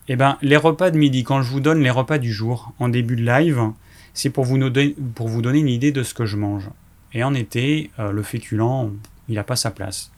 eh 0.08 0.16
ben, 0.16 0.36
les 0.42 0.56
repas 0.56 0.90
de 0.90 0.98
midi, 0.98 1.22
quand 1.22 1.42
je 1.42 1.50
vous 1.50 1.60
donne 1.60 1.80
les 1.80 1.90
repas 1.90 2.18
du 2.18 2.32
jour 2.32 2.72
en 2.78 2.88
début 2.88 3.16
de 3.16 3.24
live, 3.24 3.70
c'est 4.12 4.30
pour 4.30 4.44
vous, 4.44 4.58
pour 5.14 5.28
vous 5.28 5.42
donner 5.42 5.60
une 5.60 5.68
idée 5.68 5.92
de 5.92 6.02
ce 6.02 6.14
que 6.14 6.26
je 6.26 6.36
mange. 6.36 6.68
Et 7.12 7.22
en 7.24 7.34
été, 7.34 7.90
euh, 7.98 8.12
le 8.12 8.22
féculent, 8.22 8.90
il 9.28 9.36
n'a 9.36 9.44
pas 9.44 9.56
sa 9.56 9.70
place. 9.70 10.10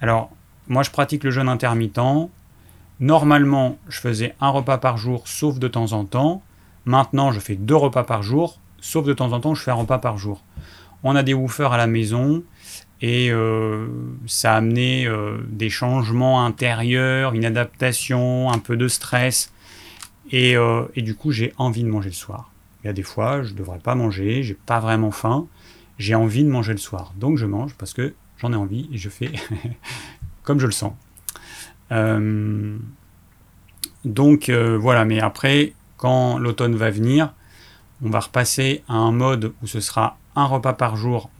Alors, 0.00 0.30
moi, 0.68 0.82
je 0.82 0.90
pratique 0.90 1.24
le 1.24 1.30
jeûne 1.30 1.48
intermittent. 1.48 2.28
Normalement, 3.00 3.78
je 3.88 4.00
faisais 4.00 4.34
un 4.40 4.50
repas 4.50 4.78
par 4.78 4.96
jour, 4.96 5.26
sauf 5.26 5.58
de 5.58 5.68
temps 5.68 5.92
en 5.92 6.04
temps. 6.04 6.42
Maintenant, 6.84 7.32
je 7.32 7.40
fais 7.40 7.56
deux 7.56 7.76
repas 7.76 8.04
par 8.04 8.22
jour, 8.22 8.58
sauf 8.80 9.04
de 9.04 9.12
temps 9.12 9.32
en 9.32 9.40
temps, 9.40 9.54
je 9.54 9.62
fais 9.62 9.70
un 9.70 9.74
repas 9.74 9.98
par 9.98 10.18
jour. 10.18 10.42
On 11.02 11.16
a 11.16 11.22
des 11.22 11.34
woofers 11.34 11.72
à 11.72 11.78
la 11.78 11.86
maison 11.86 12.42
et 13.00 13.30
euh, 13.30 13.86
ça 14.26 14.54
a 14.54 14.56
amené 14.56 15.06
euh, 15.06 15.38
des 15.48 15.70
changements 15.70 16.44
intérieurs, 16.44 17.32
une 17.32 17.44
adaptation, 17.46 18.50
un 18.50 18.58
peu 18.58 18.76
de 18.76 18.88
stress. 18.88 19.52
Et, 20.30 20.56
euh, 20.56 20.84
et 20.94 21.02
du 21.02 21.14
coup, 21.14 21.32
j'ai 21.32 21.54
envie 21.56 21.82
de 21.82 21.88
manger 21.88 22.10
le 22.10 22.14
soir. 22.14 22.52
Il 22.82 22.86
y 22.86 22.90
a 22.90 22.92
des 22.92 23.02
fois, 23.02 23.42
je 23.42 23.52
ne 23.52 23.58
devrais 23.58 23.78
pas 23.78 23.94
manger, 23.94 24.42
j'ai 24.42 24.54
pas 24.54 24.80
vraiment 24.80 25.10
faim, 25.10 25.46
j'ai 25.98 26.14
envie 26.14 26.44
de 26.44 26.50
manger 26.50 26.72
le 26.72 26.78
soir. 26.78 27.12
Donc 27.16 27.36
je 27.36 27.46
mange 27.46 27.74
parce 27.74 27.94
que 27.94 28.14
j'en 28.38 28.52
ai 28.52 28.56
envie 28.56 28.88
et 28.92 28.98
je 28.98 29.08
fais 29.08 29.32
comme 30.42 30.60
je 30.60 30.66
le 30.66 30.72
sens. 30.72 30.92
donc 34.04 34.50
voilà, 34.50 35.04
mais 35.04 35.20
après, 35.20 35.72
quand 35.96 36.38
l'automne 36.38 36.74
va 36.76 36.90
venir, 36.90 37.34
on 38.02 38.10
va 38.10 38.20
repasser 38.20 38.82
à 38.88 38.94
un 38.94 39.12
mode 39.12 39.52
où 39.62 39.66
ce 39.66 39.80
sera 39.80 40.18
un 40.36 40.44
repas 40.44 40.72
par 40.72 40.96
jour 40.96 41.30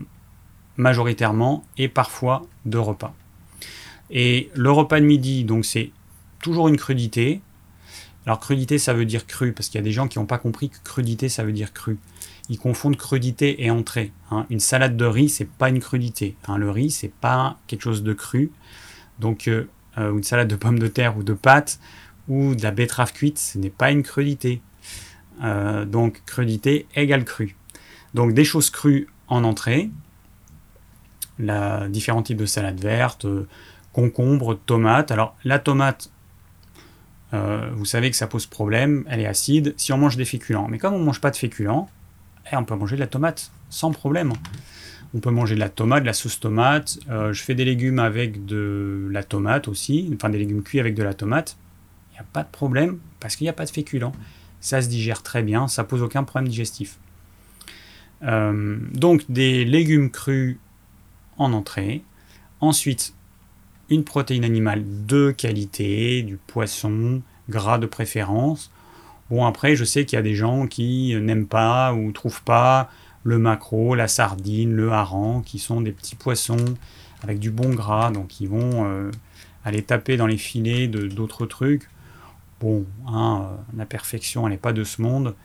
majoritairement 0.77 1.65
et 1.77 1.87
parfois 1.87 2.43
deux 2.65 2.79
repas. 2.79 3.13
Et 4.09 4.49
le 4.53 4.71
repas 4.71 4.99
de 4.99 5.05
midi, 5.05 5.43
donc 5.43 5.65
c'est 5.65 5.91
toujours 6.41 6.67
une 6.67 6.77
crudité. 6.77 7.41
Alors 8.25 8.39
crudité, 8.39 8.77
ça 8.77 8.93
veut 8.93 9.05
dire 9.05 9.25
cru, 9.25 9.53
parce 9.53 9.69
qu'il 9.69 9.79
y 9.79 9.81
a 9.81 9.83
des 9.83 9.91
gens 9.91 10.07
qui 10.07 10.19
n'ont 10.19 10.25
pas 10.25 10.37
compris 10.37 10.69
que 10.69 10.77
crudité, 10.83 11.29
ça 11.29 11.43
veut 11.43 11.53
dire 11.53 11.73
cru. 11.73 11.97
Ils 12.49 12.59
confondent 12.59 12.97
crudité 12.97 13.63
et 13.63 13.71
entrée. 13.71 14.11
Hein. 14.29 14.45
Une 14.49 14.59
salade 14.59 14.97
de 14.97 15.05
riz, 15.05 15.29
c'est 15.29 15.49
pas 15.49 15.69
une 15.69 15.79
crudité. 15.79 16.35
Le 16.55 16.69
riz, 16.69 16.91
c'est 16.91 17.13
pas 17.13 17.57
quelque 17.67 17.83
chose 17.83 18.03
de 18.03 18.13
cru. 18.13 18.51
Donc 19.19 19.47
euh, 19.47 19.69
euh, 19.97 20.11
une 20.11 20.23
salade 20.23 20.47
de 20.47 20.55
pommes 20.55 20.79
de 20.79 20.87
terre 20.87 21.17
ou 21.17 21.23
de 21.23 21.33
pâtes 21.33 21.79
ou 22.27 22.55
de 22.55 22.63
la 22.63 22.71
betterave 22.71 23.13
cuite, 23.13 23.39
ce 23.39 23.57
n'est 23.57 23.69
pas 23.69 23.91
une 23.91 24.03
crudité. 24.03 24.61
Euh, 25.43 25.85
donc 25.85 26.21
crudité 26.25 26.85
égale 26.95 27.25
cru. 27.25 27.55
Donc 28.13 28.33
des 28.33 28.45
choses 28.45 28.69
crues 28.69 29.07
en 29.27 29.43
entrée, 29.43 29.89
la, 31.39 31.87
différents 31.87 32.21
types 32.21 32.37
de 32.37 32.45
salade 32.45 32.79
verte, 32.79 33.25
euh, 33.25 33.47
concombre, 33.93 34.59
tomate. 34.65 35.11
Alors 35.11 35.35
la 35.43 35.57
tomate, 35.57 36.11
euh, 37.33 37.71
vous 37.73 37.85
savez 37.85 38.11
que 38.11 38.17
ça 38.17 38.27
pose 38.27 38.45
problème, 38.45 39.03
elle 39.09 39.21
est 39.21 39.25
acide 39.25 39.73
si 39.77 39.91
on 39.93 39.97
mange 39.97 40.17
des 40.17 40.25
féculents. 40.25 40.67
Mais 40.67 40.77
comme 40.77 40.93
on 40.93 40.99
ne 40.99 41.05
mange 41.05 41.21
pas 41.21 41.31
de 41.31 41.37
féculents, 41.37 41.89
eh, 42.51 42.55
on 42.55 42.65
peut 42.65 42.75
manger 42.75 42.95
de 42.95 43.01
la 43.01 43.07
tomate 43.07 43.51
sans 43.69 43.91
problème. 43.91 44.33
On 45.13 45.19
peut 45.19 45.31
manger 45.31 45.55
de 45.55 45.59
la 45.59 45.69
tomate, 45.69 46.03
de 46.03 46.07
la 46.07 46.13
sauce 46.13 46.39
tomate. 46.39 46.99
je 47.09 47.41
fais 47.41 47.53
des 47.53 47.65
légumes 47.65 47.99
avec 47.99 48.45
de 48.45 49.09
la 49.11 49.23
tomate 49.23 49.67
aussi, 49.67 50.09
enfin 50.15 50.29
des 50.29 50.37
légumes 50.37 50.63
cuits 50.63 50.79
avec 50.79 50.95
de 50.95 51.03
la 51.03 51.13
tomate. 51.13 51.57
Il 52.11 52.13
n'y 52.13 52.19
a 52.19 52.25
pas 52.31 52.43
de 52.43 52.49
problème 52.49 52.99
parce 53.19 53.35
qu'il 53.35 53.45
n'y 53.45 53.49
a 53.49 53.53
pas 53.53 53.65
de 53.65 53.71
féculents 53.71 54.13
ça 54.61 54.81
se 54.81 54.87
digère 54.87 55.23
très 55.23 55.43
bien, 55.43 55.67
ça 55.67 55.83
pose 55.83 56.01
aucun 56.01 56.23
problème 56.23 56.47
digestif. 56.47 56.97
Euh, 58.23 58.77
donc 58.93 59.23
des 59.29 59.65
légumes 59.65 60.09
crus 60.11 60.57
en 61.37 61.53
entrée. 61.53 62.03
Ensuite, 62.59 63.13
une 63.89 64.03
protéine 64.03 64.45
animale 64.45 64.83
de 65.05 65.31
qualité, 65.31 66.21
du 66.21 66.37
poisson, 66.37 67.21
gras 67.49 67.79
de 67.79 67.87
préférence. 67.87 68.71
Bon, 69.29 69.45
après, 69.45 69.75
je 69.75 69.83
sais 69.83 70.05
qu'il 70.05 70.17
y 70.17 70.19
a 70.19 70.23
des 70.23 70.35
gens 70.35 70.67
qui 70.67 71.15
n'aiment 71.19 71.47
pas 71.47 71.93
ou 71.93 72.11
trouvent 72.11 72.43
pas 72.43 72.89
le 73.23 73.37
maquereau, 73.37 73.95
la 73.95 74.07
sardine, 74.07 74.73
le 74.73 74.91
hareng, 74.91 75.41
qui 75.43 75.59
sont 75.59 75.81
des 75.81 75.91
petits 75.91 76.15
poissons 76.15 76.75
avec 77.23 77.39
du 77.39 77.51
bon 77.51 77.73
gras, 77.73 78.11
donc 78.11 78.41
ils 78.41 78.49
vont 78.49 78.85
euh, 78.85 79.11
aller 79.63 79.83
taper 79.83 80.17
dans 80.17 80.27
les 80.27 80.37
filets 80.37 80.87
d'autres 80.87 81.45
trucs. 81.45 81.87
Bon, 82.61 82.85
hein, 83.07 83.41
euh, 83.43 83.77
la 83.77 83.85
perfection, 83.87 84.45
elle 84.45 84.53
n'est 84.53 84.59
pas 84.59 84.73
de 84.73 84.83
ce 84.83 85.01
monde. 85.01 85.35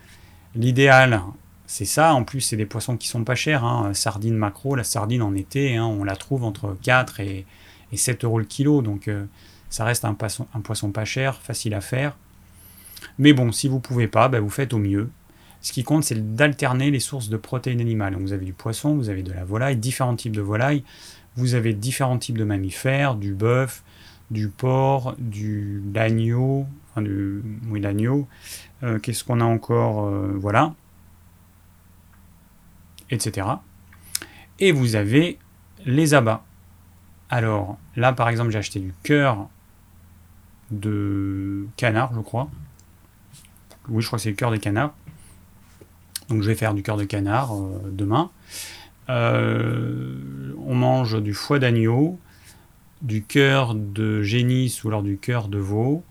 L'idéal, 0.55 1.23
c'est 1.67 1.87
ça. 1.87 2.15
En 2.15 2.25
plus, 2.25 2.43
c'est 2.43 2.57
des 2.57 2.67
poissons 2.67 2.99
qui 2.99 3.09
sont 3.09 3.25
pas 3.25 3.35
chers. 3.35 3.65
Hein. 3.65 3.95
Sardine 3.95 4.35
macro, 4.35 4.77
la 4.77 4.85
sardine 4.85 5.23
en 5.23 5.35
été, 5.35 5.77
hein, 5.77 5.87
on 5.87 6.05
la 6.05 6.15
trouve 6.15 6.45
entre 6.45 6.77
4 6.83 7.21
et, 7.21 7.47
7 7.95 8.25
euros 8.25 8.39
le 8.39 8.45
kilo. 8.45 8.83
Donc, 8.83 9.09
euh, 9.09 9.25
ça 9.71 9.85
reste 9.85 10.05
un 10.05 10.15
poisson, 10.15 10.93
pas 10.93 11.07
cher, 11.07 11.41
facile 11.41 11.73
à 11.73 11.81
faire. 11.81 12.17
Mais 13.19 13.33
bon, 13.33 13.51
si 13.51 13.67
vous 13.67 13.81
pouvez 13.81 14.09
pas, 14.09 14.29
ben, 14.29 14.41
vous 14.41 14.51
faites 14.51 14.75
au 14.75 14.79
mieux. 14.79 15.11
Ce 15.63 15.73
qui 15.73 15.85
compte, 15.85 16.05
c'est 16.05 16.37
d'alterner 16.37 16.91
les 16.91 17.01
sources 17.01 17.31
de 17.31 17.39
protéines 17.39 17.81
animales. 17.81 18.15
vous 18.21 18.35
avez 18.35 18.45
du 18.45 18.53
poisson, 18.53 18.95
vous 18.95 19.09
avez 19.09 19.23
de 19.23 19.33
la 19.33 19.45
volaille, 19.45 19.77
différents 19.77 20.17
types 20.17 20.37
de 20.37 20.43
volailles. 20.43 20.85
Vous 21.37 21.55
avez 21.55 21.73
différents 21.73 22.19
types 22.19 22.39
de 22.39 22.45
mammifères, 22.45 23.15
du 23.15 23.33
bœuf, 23.33 23.83
du 24.31 24.49
porc, 24.49 25.15
du 25.19 25.83
l'agneau, 25.95 26.67
du 27.03 27.43
oui 27.69 27.81
l'agneau. 27.81 28.27
Euh, 28.83 28.99
qu'est-ce 28.99 29.25
qu'on 29.25 29.41
a 29.41 29.45
encore 29.45 30.07
euh, 30.07 30.35
Voilà, 30.37 30.75
etc. 33.11 33.47
Et 34.59 34.73
vous 34.73 34.97
avez 34.97 35.39
les 35.85 36.15
abats. 36.15 36.45
Alors 37.29 37.79
là, 37.97 38.13
par 38.13 38.29
exemple, 38.29 38.51
j'ai 38.51 38.59
acheté 38.59 38.81
du 38.81 38.95
cœur 39.03 39.49
de 40.71 41.67
canard, 41.77 42.13
je 42.15 42.21
crois. 42.21 42.49
Oui, 43.89 44.03
je 44.03 44.07
crois 44.07 44.19
que 44.19 44.23
c'est 44.23 44.31
le 44.31 44.37
cœur 44.37 44.51
des 44.51 44.59
canards. 44.59 44.95
Donc 46.29 46.43
je 46.43 46.49
vais 46.49 46.57
faire 46.57 46.75
du 46.75 46.83
cœur 46.83 46.97
de 46.97 47.05
canard 47.05 47.55
euh, 47.55 47.81
demain. 47.91 48.31
on 49.09 50.75
mange 50.75 51.23
du 51.23 51.35
foie 51.35 51.59
d'agneau, 51.59 52.19
du 53.03 53.23
cœur 53.23 53.75
de 53.75 54.23
génisse 54.23 54.83
ou 54.83 54.89
alors 54.89 55.03
du 55.03 55.19
cœur 55.19 55.49
de 55.49 55.59
veau. 55.59 56.05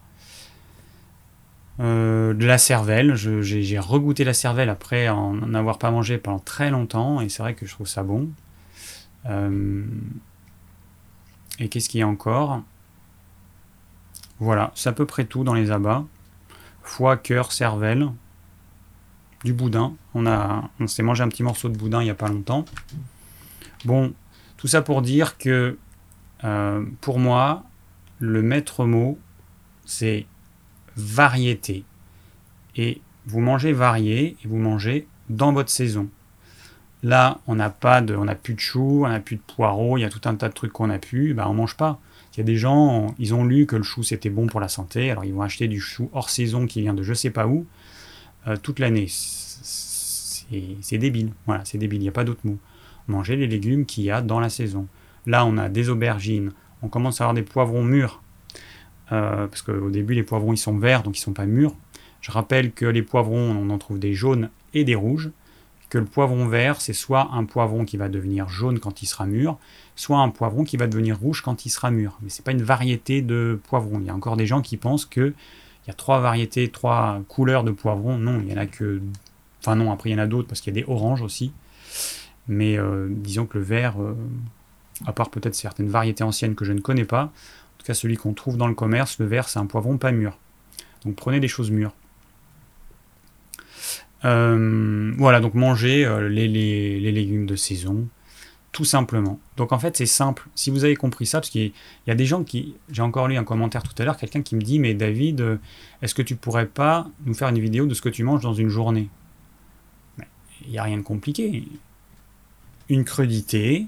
Euh, 1.82 2.34
de 2.34 2.46
la 2.46 2.58
cervelle, 2.58 3.16
j'ai 3.16 3.80
regoûté 3.80 4.24
la 4.24 4.34
cervelle 4.34 4.70
après 4.70 5.10
en 5.10 5.54
avoir 5.54 5.78
pas 5.78 5.92
mangé 5.92 6.18
pendant 6.18 6.40
très 6.40 6.70
longtemps 6.70 7.20
et 7.20 7.28
c'est 7.28 7.44
vrai 7.44 7.54
que 7.54 7.66
je 7.66 7.74
trouve 7.74 7.88
ça 7.88 8.04
bon. 8.04 8.30
Euh, 9.26 9.84
et 11.60 11.68
qu'est-ce 11.68 11.90
qu'il 11.90 12.00
y 12.00 12.04
a 12.04 12.08
encore? 12.08 12.62
Voilà, 14.40 14.72
c'est 14.76 14.90
à 14.90 14.94
peu 14.94 15.06
près 15.06 15.26
tout 15.26 15.44
dans 15.44 15.54
les 15.54 15.72
abats. 15.72 16.06
Foie, 16.84 17.18
cœur, 17.18 17.52
cervelle, 17.52 18.10
du 19.44 19.54
boudin. 19.54 19.96
On 20.14 20.88
s'est 20.88 21.04
mangé 21.04 21.24
un 21.24 21.30
petit 21.30 21.44
morceau 21.44 21.70
de 21.70 21.78
boudin 21.78 22.02
il 22.02 22.06
n'y 22.06 22.10
a 22.10 22.16
pas 22.16 22.30
longtemps. 22.30 22.66
Bon, 23.86 24.14
tout 24.58 24.68
ça 24.68 24.82
pour 24.82 25.02
dire 25.02 25.38
que 25.38 25.78
euh, 26.44 26.86
pour 27.02 27.20
moi, 27.20 27.64
le 28.20 28.42
maître 28.42 28.86
mot, 28.86 29.18
c'est 29.86 30.26
variété. 30.96 31.84
Et 32.76 33.02
vous 33.26 33.40
mangez 33.40 33.74
varié 33.74 34.38
et 34.44 34.48
vous 34.48 34.58
mangez 34.58 35.08
dans 35.30 35.54
votre 35.54 35.70
saison. 35.70 36.10
Là, 37.04 37.40
on 37.46 37.56
n'a 37.56 37.70
pas 37.70 38.02
de, 38.02 38.16
on 38.16 38.26
n'a 38.26 38.36
plus 38.36 38.56
de 38.56 38.60
choux, 38.60 39.04
on 39.06 39.10
n'a 39.10 39.20
plus 39.20 39.36
de 39.36 39.42
poireaux, 39.42 39.98
il 39.98 40.02
y 40.02 40.06
a 40.06 40.10
tout 40.10 40.28
un 40.28 40.36
tas 40.36 40.50
de 40.50 40.54
trucs 40.54 40.72
qu'on 40.72 40.88
n'a 40.88 40.98
plus, 40.98 41.34
ben 41.34 41.46
on 41.48 41.54
mange 41.54 41.78
pas. 41.78 42.00
Il 42.34 42.40
y 42.40 42.42
a 42.42 42.44
des 42.44 42.58
gens, 42.58 43.14
ils 43.20 43.34
ont 43.34 43.46
lu 43.46 43.66
que 43.66 43.76
le 43.76 43.84
chou 43.84 44.04
c'était 44.04 44.30
bon 44.30 44.48
pour 44.48 44.60
la 44.60 44.68
santé, 44.68 45.12
alors 45.12 45.24
ils 45.24 45.34
vont 45.34 45.44
acheter 45.44 45.68
du 45.68 45.80
chou 45.80 46.10
hors 46.14 46.30
saison 46.30 46.66
qui 46.66 46.82
vient 46.82 46.94
de 46.94 47.04
je 47.04 47.14
sais 47.14 47.30
pas 47.30 47.48
où 47.48 47.66
euh, 48.48 48.58
toute 48.58 48.80
l'année. 48.80 49.08
C'est 49.08 50.98
débile, 50.98 51.32
voilà, 51.46 51.64
c'est 51.66 51.78
débile, 51.78 52.00
il 52.00 52.04
n'y 52.04 52.10
a 52.10 52.14
pas 52.14 52.24
d'autre 52.24 52.42
mot. 52.44 52.58
Manger 53.08 53.36
les 53.36 53.48
légumes 53.48 53.86
qu'il 53.86 54.04
y 54.04 54.12
a 54.12 54.22
dans 54.22 54.40
la 54.40 54.50
saison. 54.50 54.88
Là, 55.28 55.46
on 55.46 55.58
a 55.58 55.70
des 55.70 55.90
aubergines, 55.90 56.52
on 56.82 56.88
commence 56.88 57.22
à 57.22 57.26
avoir 57.26 57.34
des 57.34 57.44
poivrons 57.44 57.84
mûrs, 57.84 58.22
euh, 59.12 59.48
parce 59.48 59.62
qu'au 59.62 59.90
début 59.90 60.14
les 60.14 60.24
poivrons 60.24 60.54
ils 60.54 60.58
sont 60.58 60.78
verts 60.78 61.04
donc 61.04 61.18
ils 61.18 61.22
sont 61.22 61.34
pas 61.34 61.46
mûrs. 61.46 61.76
Je 62.22 62.32
rappelle 62.32 62.72
que 62.72 62.86
les 62.86 63.04
poivrons, 63.04 63.52
on 63.52 63.70
en 63.70 63.78
trouve 63.78 64.00
des 64.00 64.14
jaunes 64.14 64.50
et 64.74 64.84
des 64.84 64.96
rouges 64.96 65.30
que 65.90 65.98
le 65.98 66.06
poivron 66.06 66.48
vert, 66.48 66.82
c'est 66.82 66.94
soit 66.94 67.30
un 67.34 67.46
poivron 67.46 67.86
qui 67.86 67.98
va 67.98 68.10
devenir 68.10 68.50
jaune 68.50 68.80
quand 68.80 69.02
il 69.02 69.06
sera 69.06 69.26
mûr, 69.26 69.58
soit 69.96 70.18
un 70.20 70.30
poivron 70.30 70.64
qui 70.64 70.78
va 70.78 70.88
devenir 70.88 71.20
rouge 71.20 71.42
quand 71.42 71.66
il 71.66 71.70
sera 71.70 71.92
mûr. 71.92 72.18
Mais 72.22 72.30
ce 72.30 72.42
n'est 72.42 72.44
pas 72.44 72.52
une 72.52 72.64
variété 72.64 73.22
de 73.22 73.60
poivron. 73.70 74.00
Il 74.00 74.08
y 74.08 74.10
a 74.10 74.16
encore 74.16 74.38
des 74.38 74.46
gens 74.46 74.62
qui 74.62 74.78
pensent 74.78 75.06
qu'il 75.06 75.34
y 75.88 75.92
a 75.92 75.94
trois 75.94 76.20
variétés, 76.20 76.70
trois 76.70 77.22
couleurs 77.28 77.64
de 77.64 77.72
poivron. 77.72 78.18
Non, 78.18 78.42
il 78.42 78.52
y 78.52 78.54
en 78.54 78.58
a 78.58 78.66
que... 78.66 79.02
Enfin 79.62 79.76
non, 79.76 79.92
après 79.92 80.10
il 80.10 80.14
y 80.14 80.16
en 80.16 80.24
a 80.24 80.28
d'autres 80.28 80.48
parce 80.48 80.62
qu'il 80.62 80.76
y 80.76 80.80
a 80.80 80.82
des 80.82 80.90
oranges 80.90 81.22
aussi. 81.22 81.54
Mais 82.48 82.78
euh, 82.78 83.08
disons 83.10 83.46
que 83.46 83.58
le 83.58 83.64
vert, 83.64 84.02
euh, 84.02 84.16
à 85.06 85.14
part 85.14 85.30
peut-être 85.30 85.56
certaines 85.56 85.88
variétés 85.88 86.24
anciennes 86.24 86.56
que 86.56 86.66
je 86.66 86.74
ne 86.74 86.82
connais 86.82 87.06
pas, 87.06 87.32
celui 87.94 88.18
qu'on 88.18 88.34
trouve 88.34 88.58
dans 88.58 88.68
le 88.68 88.76
commerce, 88.76 89.20
le 89.20 89.26
vert 89.26 89.50
c'est 89.50 89.60
un 89.60 89.66
poivron 89.66 89.98
pas 89.98 90.12
mûr. 90.12 90.38
Donc 91.06 91.16
prenez 91.16 91.40
des 91.40 91.48
choses 91.48 91.72
mûres. 91.72 91.94
Euh, 94.26 95.14
voilà, 95.18 95.40
donc 95.40 95.54
manger 95.54 96.04
euh, 96.04 96.28
les, 96.28 96.48
légumes 97.12 97.46
de 97.46 97.56
saison, 97.56 98.08
tout 98.72 98.86
simplement. 98.86 99.40
Donc 99.56 99.72
en 99.72 99.78
fait, 99.78 99.96
c'est 99.96 100.08
simple. 100.08 100.48
Si 100.56 100.72
vous 100.72 100.84
avez 100.84 100.96
compris 100.96 101.28
ça, 101.28 101.40
parce 101.40 101.52
qu'il 101.52 101.72
y 102.08 102.12
a 102.12 102.16
des 102.16 102.26
gens 102.26 102.44
qui. 102.44 102.76
J'ai 102.92 103.04
encore 103.04 103.28
lu 103.28 103.38
un 103.38 103.44
commentaire 103.44 103.84
tout 103.84 103.94
à 104.02 104.06
l'heure, 104.06 104.18
quelqu'un 104.18 104.42
qui 104.42 104.56
me 104.56 104.62
dit 104.62 104.80
Mais 104.80 104.96
David, 104.96 105.42
euh, 105.42 105.58
est-ce 106.02 106.16
que 106.16 106.24
tu 106.24 106.36
pourrais 106.36 106.66
pas 106.66 107.08
nous 107.26 107.36
faire 107.36 107.50
une 107.50 107.60
vidéo 107.60 107.86
de 107.86 107.94
ce 107.94 108.02
que 108.02 108.10
tu 108.10 108.24
manges 108.24 108.42
dans 108.42 108.54
une 108.54 108.70
journée? 108.70 109.10
Il 110.66 110.72
n'y 110.72 110.80
a 110.80 110.84
rien 110.84 110.98
de 110.98 111.04
compliqué. 111.04 111.68
Une 112.90 113.04
crudité, 113.04 113.86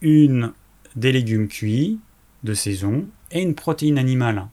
une 0.00 0.52
des 0.96 1.12
légumes 1.12 1.46
cuits 1.46 2.00
de 2.44 2.54
saison 2.54 3.06
et 3.30 3.42
une 3.42 3.54
protéine 3.54 3.98
animale. 3.98 4.46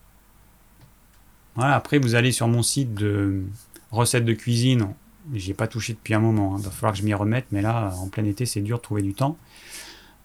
Après 1.58 2.00
vous 2.00 2.16
allez 2.16 2.32
sur 2.32 2.48
mon 2.48 2.64
site 2.64 2.94
de 2.94 3.44
Recette 3.92 4.26
de 4.26 4.34
cuisine, 4.34 4.88
j'y 5.34 5.52
ai 5.52 5.54
pas 5.54 5.68
touché 5.68 5.94
depuis 5.94 6.14
un 6.14 6.20
moment. 6.20 6.58
Il 6.58 6.62
hein. 6.62 6.64
va 6.64 6.72
falloir 6.72 6.94
que 6.94 7.00
je 7.00 7.04
m'y 7.04 7.14
remette, 7.14 7.46
mais 7.52 7.62
là, 7.62 7.94
en 7.98 8.08
plein 8.08 8.26
été, 8.26 8.46
c'est 8.46 8.62
dur 8.62 8.78
de 8.78 8.82
trouver 8.82 9.04
du 9.04 9.14
temps. 9.14 9.38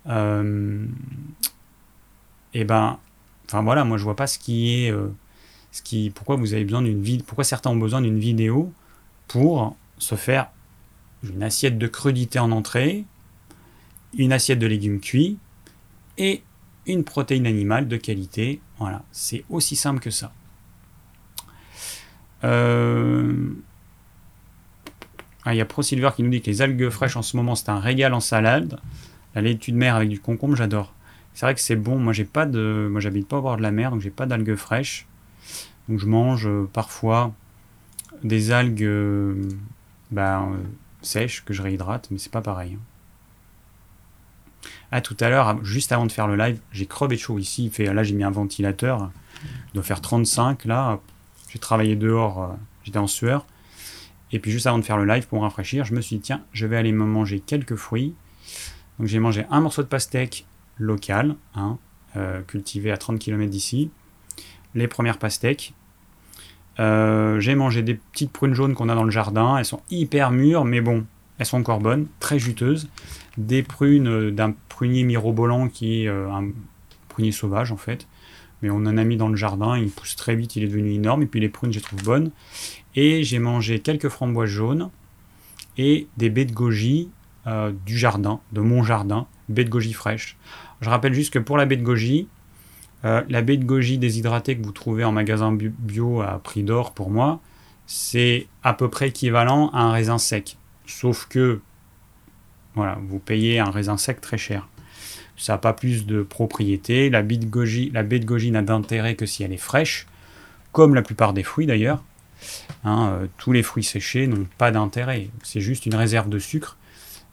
Euh, 0.06 0.86
et 2.54 2.64
ben, 2.64 2.98
enfin 3.46 3.62
voilà, 3.62 3.84
moi 3.84 3.98
je 3.98 4.04
vois 4.04 4.16
pas 4.16 4.26
ce 4.26 4.38
qui 4.38 4.74
est, 4.74 4.90
euh, 4.90 5.08
ce 5.70 5.82
qui, 5.82 6.10
pourquoi 6.10 6.36
vous 6.36 6.54
avez 6.54 6.64
besoin 6.64 6.82
d'une 6.82 7.02
vidéo, 7.02 7.24
pourquoi 7.26 7.44
certains 7.44 7.70
ont 7.70 7.76
besoin 7.76 8.00
d'une 8.00 8.18
vidéo 8.18 8.72
pour 9.26 9.76
se 9.98 10.14
faire 10.14 10.50
une 11.22 11.42
assiette 11.42 11.76
de 11.76 11.86
crudité 11.86 12.38
en 12.38 12.52
entrée, 12.52 13.04
une 14.16 14.32
assiette 14.32 14.58
de 14.58 14.66
légumes 14.66 15.00
cuits 15.00 15.36
et 16.16 16.42
une 16.92 17.04
protéine 17.04 17.46
animale 17.46 17.88
de 17.88 17.96
qualité. 17.96 18.60
Voilà, 18.78 19.02
c'est 19.12 19.44
aussi 19.50 19.76
simple 19.76 20.00
que 20.00 20.10
ça. 20.10 20.32
Euh, 22.44 23.50
ah, 25.44 25.54
il 25.54 25.58
y 25.58 25.60
a 25.60 25.64
ProSilver 25.64 26.10
qui 26.14 26.22
nous 26.22 26.30
dit 26.30 26.40
que 26.40 26.50
les 26.50 26.62
algues 26.62 26.88
fraîches 26.90 27.16
en 27.16 27.22
ce 27.22 27.36
moment 27.36 27.54
c'est 27.54 27.70
un 27.70 27.80
régal 27.80 28.14
en 28.14 28.20
salade. 28.20 28.78
La 29.34 29.42
laitue 29.42 29.72
de 29.72 29.76
mer 29.76 29.94
avec 29.96 30.08
du 30.08 30.20
concombre, 30.20 30.56
j'adore. 30.56 30.92
C'est 31.34 31.46
vrai 31.46 31.54
que 31.54 31.60
c'est 31.60 31.76
bon. 31.76 31.98
Moi, 31.98 32.12
j'ai 32.12 32.24
pas 32.24 32.46
de, 32.46 32.88
moi, 32.90 33.00
j'habite 33.00 33.28
pas 33.28 33.38
au 33.38 33.42
bord 33.42 33.56
de 33.56 33.62
la 33.62 33.70
mer, 33.70 33.90
donc 33.92 34.00
j'ai 34.00 34.10
pas 34.10 34.26
d'algues 34.26 34.56
fraîches. 34.56 35.06
Donc, 35.88 36.00
je 36.00 36.06
mange 36.06 36.48
euh, 36.48 36.68
parfois 36.72 37.32
des 38.24 38.50
algues 38.50 38.82
euh, 38.82 39.48
bah, 40.10 40.48
sèches 41.02 41.44
que 41.44 41.54
je 41.54 41.62
réhydrate, 41.62 42.08
mais 42.10 42.18
c'est 42.18 42.32
pas 42.32 42.40
pareil. 42.40 42.74
Hein. 42.74 42.80
Ah, 44.90 45.00
tout 45.00 45.16
à 45.20 45.28
l'heure, 45.28 45.62
juste 45.64 45.92
avant 45.92 46.06
de 46.06 46.12
faire 46.12 46.26
le 46.26 46.36
live, 46.36 46.60
j'ai 46.72 46.86
crevé 46.86 47.18
chaud 47.18 47.38
ici. 47.38 47.70
là, 47.78 48.02
j'ai 48.02 48.14
mis 48.14 48.24
un 48.24 48.30
ventilateur. 48.30 49.10
Il 49.44 49.74
doit 49.74 49.82
faire 49.82 50.00
35 50.00 50.64
là. 50.64 51.00
J'ai 51.50 51.58
travaillé 51.58 51.96
dehors, 51.96 52.42
euh, 52.42 52.46
j'étais 52.84 52.98
en 52.98 53.06
sueur. 53.06 53.46
Et 54.32 54.38
puis 54.38 54.50
juste 54.50 54.66
avant 54.66 54.78
de 54.78 54.84
faire 54.84 54.98
le 54.98 55.06
live 55.06 55.26
pour 55.26 55.42
rafraîchir, 55.42 55.84
je 55.84 55.94
me 55.94 56.00
suis 56.00 56.16
dit 56.16 56.22
tiens, 56.22 56.42
je 56.52 56.66
vais 56.66 56.76
aller 56.76 56.92
me 56.92 57.04
manger 57.04 57.40
quelques 57.40 57.76
fruits. 57.76 58.14
Donc 58.98 59.08
j'ai 59.08 59.18
mangé 59.18 59.46
un 59.50 59.60
morceau 59.60 59.82
de 59.82 59.88
pastèque 59.88 60.46
local, 60.76 61.36
hein, 61.54 61.78
euh, 62.16 62.42
cultivé 62.42 62.90
à 62.90 62.96
30 62.96 63.18
km 63.18 63.50
d'ici. 63.50 63.90
Les 64.74 64.88
premières 64.88 65.18
pastèques. 65.18 65.74
Euh, 66.80 67.40
j'ai 67.40 67.54
mangé 67.54 67.82
des 67.82 67.94
petites 67.94 68.30
prunes 68.30 68.54
jaunes 68.54 68.74
qu'on 68.74 68.88
a 68.88 68.94
dans 68.94 69.04
le 69.04 69.10
jardin. 69.10 69.56
Elles 69.56 69.64
sont 69.64 69.82
hyper 69.90 70.30
mûres, 70.30 70.64
mais 70.64 70.80
bon, 70.80 71.04
elles 71.38 71.46
sont 71.46 71.58
encore 71.58 71.80
bonnes, 71.80 72.06
très 72.20 72.38
juteuses. 72.38 72.88
Des 73.38 73.62
prunes 73.62 74.30
d'un 74.30 74.54
prunier 74.68 75.04
mirobolant 75.04 75.68
qui 75.68 76.02
est 76.02 76.08
un 76.08 76.50
prunier 77.08 77.32
sauvage 77.32 77.72
en 77.72 77.78
fait 77.78 78.06
mais 78.62 78.70
on 78.70 78.76
en 78.76 78.96
a 78.96 79.04
mis 79.04 79.16
dans 79.16 79.28
le 79.28 79.36
jardin, 79.36 79.78
il 79.78 79.90
pousse 79.90 80.16
très 80.16 80.34
vite, 80.34 80.56
il 80.56 80.64
est 80.64 80.68
devenu 80.68 80.92
énorme, 80.92 81.22
et 81.22 81.26
puis 81.26 81.40
les 81.40 81.48
prunes, 81.48 81.72
je 81.72 81.78
les 81.78 81.82
trouve 81.82 82.02
bonnes. 82.02 82.30
Et 82.94 83.22
j'ai 83.22 83.38
mangé 83.38 83.78
quelques 83.80 84.08
framboises 84.08 84.50
jaunes 84.50 84.90
et 85.76 86.08
des 86.16 86.30
baies 86.30 86.44
de 86.44 86.52
goji 86.52 87.10
euh, 87.46 87.72
du 87.86 87.96
jardin, 87.96 88.40
de 88.52 88.60
mon 88.60 88.82
jardin, 88.82 89.26
baies 89.48 89.64
de 89.64 89.70
goji 89.70 89.92
fraîches. 89.92 90.36
Je 90.80 90.90
rappelle 90.90 91.14
juste 91.14 91.32
que 91.32 91.38
pour 91.38 91.56
la 91.56 91.66
baie 91.66 91.76
de 91.76 91.84
goji, 91.84 92.28
euh, 93.04 93.22
la 93.28 93.42
baie 93.42 93.56
de 93.56 93.64
goji 93.64 93.98
déshydratée 93.98 94.56
que 94.56 94.64
vous 94.64 94.72
trouvez 94.72 95.04
en 95.04 95.12
magasin 95.12 95.52
bio 95.52 96.20
à 96.20 96.40
prix 96.42 96.64
d'or 96.64 96.94
pour 96.94 97.10
moi, 97.10 97.40
c'est 97.86 98.48
à 98.64 98.74
peu 98.74 98.88
près 98.88 99.08
équivalent 99.08 99.70
à 99.70 99.82
un 99.82 99.92
raisin 99.92 100.18
sec. 100.18 100.58
Sauf 100.84 101.26
que, 101.28 101.60
vous 103.08 103.18
payez 103.18 103.58
un 103.58 103.70
raisin 103.70 103.96
sec 103.96 104.20
très 104.20 104.38
cher 104.38 104.68
ça 105.38 105.54
n'a 105.54 105.58
pas 105.58 105.72
plus 105.72 106.04
de 106.04 106.22
propriété. 106.22 107.08
La, 107.08 107.22
baie 107.22 107.36
de 107.36 107.46
goji, 107.46 107.90
la 107.90 108.02
baie 108.02 108.18
de 108.18 108.26
goji 108.26 108.50
n'a 108.50 108.62
d'intérêt 108.62 109.14
que 109.14 109.24
si 109.24 109.44
elle 109.44 109.52
est 109.52 109.56
fraîche, 109.56 110.06
comme 110.72 110.94
la 110.94 111.02
plupart 111.02 111.32
des 111.32 111.44
fruits 111.44 111.66
d'ailleurs. 111.66 112.02
Hein, 112.84 113.08
euh, 113.08 113.26
tous 113.38 113.52
les 113.52 113.62
fruits 113.62 113.84
séchés 113.84 114.26
n'ont 114.26 114.46
pas 114.58 114.70
d'intérêt. 114.70 115.30
C'est 115.42 115.60
juste 115.60 115.86
une 115.86 115.94
réserve 115.94 116.28
de 116.28 116.38
sucre, 116.38 116.76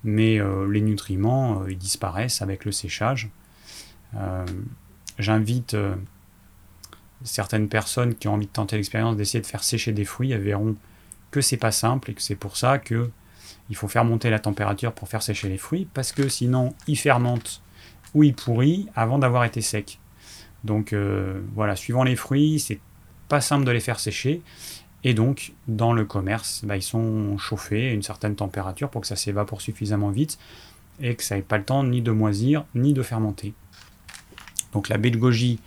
mais 0.04 0.40
euh, 0.40 0.72
les 0.72 0.82
nutriments 0.82 1.62
euh, 1.62 1.72
ils 1.72 1.78
disparaissent 1.78 2.42
avec 2.42 2.64
le 2.64 2.72
séchage. 2.72 3.30
J'invite 5.20 5.76
certaines 7.26 7.68
personnes 7.68 8.16
qui 8.16 8.30
ont 8.30 8.36
envie 8.36 8.46
de 8.46 8.52
tenter 8.52 8.78
l'expérience 8.78 9.18
d'essayer 9.18 9.42
de 9.42 9.46
faire 9.46 9.64
sécher 9.64 9.92
des 9.92 10.06
fruits. 10.06 10.32
Elles 10.32 10.40
verront 10.40 10.78
que 11.32 11.42
c'est 11.42 11.58
pas 11.58 11.74
simple 11.74 12.12
et 12.12 12.14
que 12.14 12.22
c'est 12.22 12.36
pour 12.36 12.56
ça 12.56 12.78
que 12.78 13.10
il 13.70 13.76
faut 13.76 13.88
faire 13.88 14.06
monter 14.06 14.30
la 14.30 14.40
température 14.40 14.94
pour 14.94 15.08
faire 15.08 15.24
sécher 15.24 15.50
les 15.50 15.58
fruits, 15.58 15.88
parce 15.94 16.12
que 16.12 16.28
sinon 16.28 16.74
ils 16.88 16.98
fermentent 16.98 17.62
ou 18.14 18.24
il 18.24 18.34
pourrit 18.34 18.88
avant 18.96 19.20
d'avoir 19.20 19.44
été 19.44 19.62
sec. 19.62 20.00
Donc 20.64 20.94
euh, 20.94 21.42
voilà, 21.54 21.76
suivant 21.76 22.04
les 22.04 22.16
fruits, 22.16 22.60
c'est 22.60 22.80
pas 23.28 23.42
simple 23.42 23.66
de 23.66 23.72
les 23.72 23.80
faire 23.80 24.00
sécher. 24.00 24.42
Et 25.04 25.14
donc, 25.14 25.54
dans 25.68 25.94
le 25.94 26.04
commerce, 26.04 26.64
bah, 26.66 26.76
ils 26.78 26.82
sont 26.82 27.38
chauffés 27.38 27.90
à 27.90 27.92
une 27.92 28.02
certaine 28.02 28.36
température 28.36 28.90
pour 28.90 29.02
que 29.02 29.08
ça 29.08 29.16
s'évapore 29.16 29.62
suffisamment 29.62 30.10
vite 30.10 30.40
et 31.00 31.14
que 31.16 31.24
ça 31.24 31.36
n'ait 31.36 31.44
pas 31.44 31.60
le 31.60 31.64
temps 31.64 31.84
ni 31.84 32.02
de 32.02 32.12
moisir 32.12 32.66
ni 32.74 32.94
de 32.94 33.04
fermenter. 33.04 33.54
Donc 34.74 34.90
la 34.90 34.98
baie 34.98 35.12
de 35.12 35.18
goji 35.18 35.60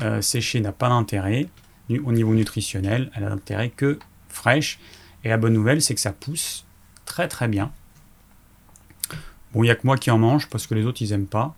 euh, 0.00 0.22
séchée 0.22 0.60
n'a 0.60 0.72
pas 0.72 0.88
d'intérêt 0.88 1.46
au 2.04 2.12
niveau 2.12 2.34
nutritionnel, 2.34 3.10
elle 3.14 3.24
a 3.24 3.30
d'intérêt 3.30 3.68
que 3.68 3.98
fraîche. 4.28 4.78
Et 5.24 5.28
la 5.28 5.36
bonne 5.36 5.52
nouvelle, 5.52 5.82
c'est 5.82 5.94
que 5.94 6.00
ça 6.00 6.12
pousse 6.12 6.64
très 7.10 7.26
très 7.26 7.48
bien. 7.48 7.72
Bon, 9.52 9.64
il 9.64 9.66
n'y 9.66 9.70
a 9.70 9.74
que 9.74 9.84
moi 9.84 9.96
qui 9.96 10.12
en 10.12 10.18
mange 10.18 10.48
parce 10.48 10.68
que 10.68 10.74
les 10.74 10.86
autres, 10.86 11.02
ils 11.02 11.10
n'aiment 11.10 11.26
pas. 11.26 11.56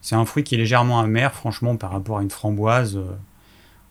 C'est 0.00 0.14
un 0.14 0.24
fruit 0.24 0.42
qui 0.42 0.54
est 0.54 0.58
légèrement 0.58 1.00
amer, 1.00 1.34
franchement, 1.34 1.76
par 1.76 1.90
rapport 1.90 2.18
à 2.18 2.22
une 2.22 2.30
framboise. 2.30 2.96
Euh, 2.96 3.14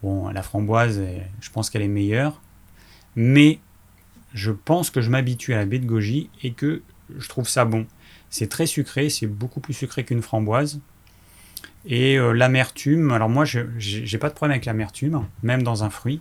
bon, 0.01 0.30
la 0.30 0.41
framboise, 0.41 0.99
je 1.41 1.49
pense 1.51 1.70
qu'elle 1.70 1.84
est 1.84 1.88
meilleure. 1.88 2.41
Mais 3.16 3.60
je 4.34 4.51
pense 4.51 4.89
que 4.89 4.99
je 4.99 5.12
m'habitue 5.12 5.53
à 5.53 5.58
la 5.58 5.66
baie 5.66 5.78
de 5.78 5.86
goji 5.86 6.32
et 6.41 6.53
que 6.53 6.82
je 7.16 7.30
trouve 7.30 7.47
ça 7.47 7.66
bon. 7.66 7.86
C'est 8.32 8.49
très 8.49 8.66
sucré, 8.66 9.10
c'est 9.10 9.28
beaucoup 9.28 9.60
plus 9.60 9.76
sucré 9.76 10.03
qu'une 10.03 10.24
framboise. 10.24 10.82
Et 11.86 12.18
euh, 12.18 12.32
l'amertume, 12.32 13.12
alors 13.12 13.30
moi, 13.30 13.45
je 13.45 13.62
j'ai 13.78 14.18
pas 14.18 14.30
de 14.30 14.34
problème 14.34 14.53
avec 14.53 14.66
l'amertume, 14.66 15.28
même 15.43 15.62
dans 15.62 15.84
un 15.84 15.91
fruit. 15.91 16.20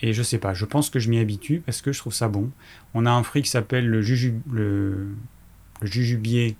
Et 0.00 0.12
je 0.12 0.22
sais 0.22 0.38
pas, 0.38 0.52
je 0.52 0.64
pense 0.64 0.90
que 0.90 0.98
je 0.98 1.08
m'y 1.08 1.18
habitue 1.18 1.62
parce 1.64 1.80
que 1.80 1.92
je 1.92 1.98
trouve 1.98 2.12
ça 2.12 2.28
bon. 2.28 2.50
On 2.94 3.06
a 3.06 3.10
un 3.10 3.22
fruit 3.22 3.42
qui 3.42 3.48
s'appelle 3.48 3.88
le, 3.88 4.00
le, 4.50 5.08
le 5.80 5.86
jujubier 5.86 6.56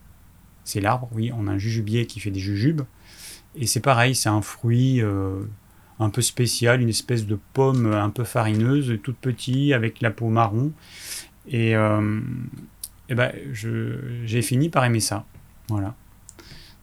c'est 0.67 0.81
l'arbre, 0.81 1.09
oui, 1.13 1.31
on 1.33 1.47
a 1.47 1.53
un 1.53 1.59
jujubier 1.59 2.07
qui 2.07 2.19
fait 2.19 2.33
des 2.33 2.41
jujubes. 2.41 2.83
Et 3.55 3.67
c'est 3.67 3.81
pareil, 3.81 4.17
c'est 4.17 4.29
un 4.29 4.43
fruit 4.43 5.01
euh, 5.01 5.43
un 6.01 6.11
peu 6.11 6.23
spécial, 6.23 6.83
une 6.83 6.89
espèce 6.89 7.25
de 7.25 7.39
pomme 7.53 7.93
un 7.93 8.11
peu 8.11 8.25
farineuse, 8.25 8.99
toute 9.03 9.17
petite, 9.17 9.73
avec 9.73 10.01
la 10.01 10.11
peau 10.11 10.29
marron. 10.29 10.73
Et, 11.49 11.71
et 11.71 13.15
ben, 13.15 13.33
j'ai 13.53 14.43
fini 14.43 14.69
par 14.69 14.85
aimer 14.85 14.99
ça. 14.99 15.25
Voilà. 15.69 15.95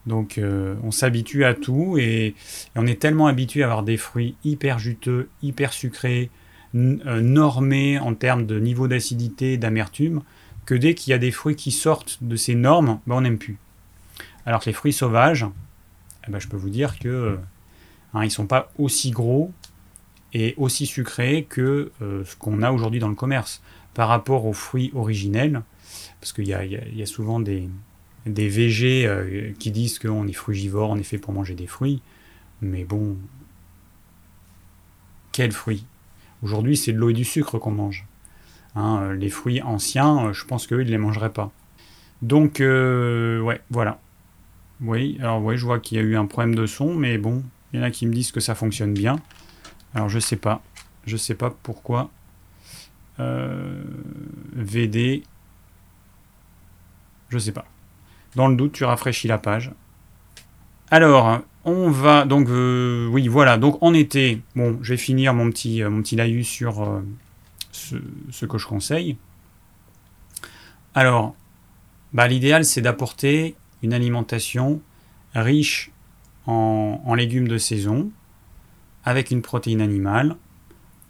Donc 0.06 0.40
on 0.84 0.92
s'habitue 0.92 1.44
à 1.44 1.54
tout 1.54 1.98
et, 1.98 2.36
on 2.76 2.88
est 2.88 3.02
tellement 3.02 3.28
habitué 3.28 3.64
à 3.64 3.66
avoir 3.66 3.84
des 3.84 3.98
fruits 3.98 4.36
hyper 4.46 4.80
juteux, 4.80 5.28
hyper 5.42 5.74
sucrés, 5.74 6.30
normés 6.74 8.00
en 8.00 8.16
termes 8.16 8.46
de 8.46 8.60
niveau 8.60 8.88
d'acidité, 8.88 9.58
d'amertume, 9.58 10.22
que 10.66 10.76
dès 10.76 10.96
qu'il 10.96 11.12
y 11.12 11.14
a 11.14 11.18
des 11.18 11.32
fruits 11.32 11.56
qui 11.56 11.72
sortent 11.72 12.20
de 12.22 12.36
ces 12.36 12.56
normes, 12.56 13.00
ben, 13.06 13.16
on 13.16 13.22
n'aime 13.22 13.38
plus. 13.38 13.58
Alors 14.46 14.62
que 14.62 14.66
les 14.66 14.74
fruits 14.74 14.94
sauvages, 14.94 15.46
eh 16.28 16.32
ben, 16.32 16.40
je 16.40 16.48
peux 16.48 16.58
vous 16.58 16.70
dire 16.70 17.00
que 17.00 17.38
hein, 18.14 18.24
ils 18.24 18.32
sont 18.32 18.48
pas 18.48 18.72
aussi 18.78 19.12
gros 19.12 19.52
et 20.34 20.54
aussi 20.58 20.86
sucrés 20.86 21.46
que 21.48 21.92
euh, 22.02 22.24
ce 22.26 22.36
qu'on 22.36 22.62
a 22.62 22.72
aujourd'hui 22.72 23.00
dans 23.00 23.10
le 23.10 23.16
commerce 23.16 23.62
par 23.94 24.08
rapport 24.08 24.46
aux 24.46 24.54
fruits 24.54 24.92
originels, 24.96 25.62
parce 26.20 26.34
qu'il 26.34 26.48
y, 26.48 26.54
a, 26.54 27.06
souvent 27.06 27.40
des, 27.40 27.70
des 28.26 28.50
VG 28.50 29.06
euh, 29.06 29.52
qui 29.60 29.70
disent 29.70 30.00
qu'on 30.00 30.28
est 30.28 30.34
frugivore, 30.34 30.90
on 30.90 30.98
est 30.98 31.04
fait 31.04 31.20
pour 31.20 31.34
manger 31.34 31.54
des 31.54 31.68
fruits, 31.68 32.02
mais 32.62 32.84
bon, 32.86 33.18
quels 35.32 35.52
fruits 35.52 35.86
Aujourd'hui, 36.44 36.78
c'est 36.78 36.94
de 36.94 36.98
l'eau 36.98 37.10
et 37.10 37.14
du 37.14 37.24
sucre 37.24 37.58
qu'on 37.58 37.72
mange. 37.72 38.06
Hein, 38.76 39.00
euh, 39.02 39.14
les 39.16 39.30
fruits 39.30 39.62
anciens, 39.62 40.32
je 40.34 40.46
pense 40.46 40.68
qu'eux, 40.68 40.78
ne 40.78 40.84
les 40.84 40.98
mangeraient 40.98 41.34
pas. 41.34 41.52
Donc, 42.22 42.60
ouais, 42.60 43.62
voilà. 43.70 44.00
Oui, 44.82 45.18
alors 45.20 45.42
oui, 45.42 45.58
je 45.58 45.66
vois 45.66 45.80
qu'il 45.80 45.98
y 45.98 46.02
a 46.02 46.04
eu 46.04 46.16
un 46.16 46.26
problème 46.26 46.56
de 46.56 46.66
son, 46.66 46.94
mais 46.94 47.18
bon, 47.18 47.44
il 47.72 47.80
y 47.80 47.84
en 47.84 47.86
a 47.86 47.92
qui 47.92 48.06
me 48.06 48.14
disent 48.14 48.32
que 48.32 48.40
ça 48.40 48.56
fonctionne 48.56 48.94
bien. 48.94 49.18
Alors 49.94 50.10
je 50.10 50.20
sais 50.20 50.36
pas. 50.36 50.62
Je 51.06 51.18
sais 51.18 51.36
pas 51.36 51.50
pourquoi. 51.50 52.10
Euh, 53.20 53.84
VD. 54.54 55.24
Je 57.30 57.38
sais 57.38 57.52
pas. 57.52 57.66
Dans 58.36 58.48
le 58.48 58.56
doute, 58.56 58.74
tu 58.74 58.84
rafraîchis 58.84 59.28
la 59.28 59.38
page. 59.38 59.72
Alors, 60.92 61.42
on 61.66 61.90
va 61.90 62.26
donc 62.26 62.50
euh, 62.50 63.08
oui 63.08 63.28
voilà 63.28 63.58
donc 63.58 63.78
en 63.82 63.94
été 63.94 64.42
bon 64.56 64.78
je 64.82 64.94
vais 64.94 64.98
finir 64.98 65.34
mon 65.34 65.50
petit 65.50 65.82
euh, 65.82 65.90
mon 65.90 66.02
petit 66.02 66.16
laïus 66.16 66.48
sur 66.48 67.02
ce, 67.72 67.96
ce, 68.32 68.46
que 68.46 68.58
je 68.58 68.68
conseille. 68.68 69.18
Alors 70.94 71.36
bah, 72.14 72.28
l'idéal 72.28 72.66
c'est 72.66 72.82
d'apporter 72.82 73.56
une 73.82 73.94
alimentation 73.94 74.82
riche 75.34 75.92
en, 76.46 77.16
légumes 77.16 77.48
de 77.48 77.58
saison, 77.58 78.12
avec 79.04 79.32
une 79.32 79.42
protéine 79.42 79.82
animale, 79.82 80.36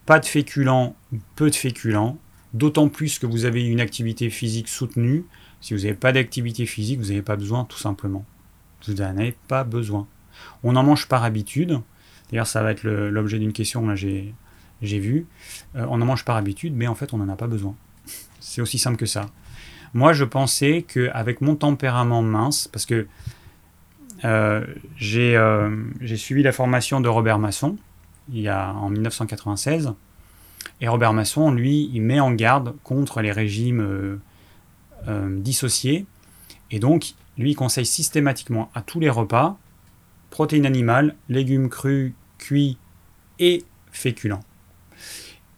pas 0.06 0.20
de 0.20 0.26
féculents, 0.26 0.96
peu 1.36 1.50
de 1.50 1.56
féculents, 1.56 2.18
d'autant 2.54 2.90
plus 2.90 3.20
que 3.20 3.26
vous 3.26 3.46
avez 3.46 3.66
une 3.66 3.80
activité 3.80 4.30
physique 4.30 4.68
soutenue. 4.68 5.26
Si 5.62 5.74
vous 5.74 5.82
n'avez 5.82 5.96
pas 5.96 6.12
d'activité 6.12 6.66
physique, 6.66 7.00
vous 7.00 7.08
n'avez 7.08 7.22
pas 7.22 7.36
besoin 7.36 7.66
tout 7.66 7.78
simplement. 7.78 8.26
Vous 8.86 8.94
n'en 8.96 9.18
avez 9.18 9.36
pas 9.48 9.64
besoin. 9.64 10.08
On 10.64 10.76
en 10.76 10.84
mange 10.84 11.08
par 11.08 11.24
habitude. 11.24 11.80
D'ailleurs, 12.32 12.48
ça 12.48 12.64
va 12.64 12.72
être 12.72 12.84
l'objet 12.84 13.40
d'une 13.40 13.54
question, 13.54 13.88
là 13.88 13.96
j'ai 13.96 14.34
vu. 14.82 15.28
Euh, 15.76 15.86
on 15.90 16.02
en 16.02 16.06
mange 16.06 16.26
par 16.26 16.36
habitude, 16.36 16.74
mais 16.76 16.88
en 16.88 16.96
fait, 16.96 17.14
on 17.14 17.18
n'en 17.18 17.30
a 17.30 17.36
pas 17.36 17.48
besoin. 17.48 17.76
C'est 18.40 18.62
aussi 18.62 18.78
simple 18.78 18.98
que 18.98 19.06
ça. 19.06 19.30
Moi, 19.94 20.14
je 20.14 20.24
pensais 20.24 20.84
qu'avec 20.88 21.42
mon 21.42 21.56
tempérament 21.56 22.22
mince, 22.22 22.68
parce 22.68 22.86
que 22.86 23.08
euh, 24.26 24.66
euh, 25.02 25.86
j'ai 26.02 26.18
suivi 26.18 26.44
la 26.44 26.52
formation 26.52 27.02
de 27.02 27.10
Robert 27.10 27.40
Masson 27.40 27.78
il 28.32 28.40
y 28.40 28.48
a, 28.48 28.72
en 28.74 28.90
1996, 28.90 29.94
et 30.80 30.88
Robert 30.88 31.12
Masson, 31.14 31.52
lui, 31.52 31.90
il 31.94 32.02
met 32.02 32.22
en 32.22 32.32
garde 32.32 32.74
contre 32.84 33.22
les 33.22 33.34
régimes 33.34 34.20
dissociés, 35.06 36.06
et 36.72 36.80
donc, 36.80 37.14
lui, 37.38 37.52
il 37.52 37.56
conseille 37.56 37.86
systématiquement 37.86 38.72
à 38.74 38.82
tous 38.82 39.00
les 39.00 39.10
repas 39.10 39.58
protéines 40.34 40.66
animales, 40.66 41.16
légumes 41.30 41.70
crus, 41.70 42.14
cuits 42.40 42.80
et 43.38 43.64
féculents. 43.92 44.44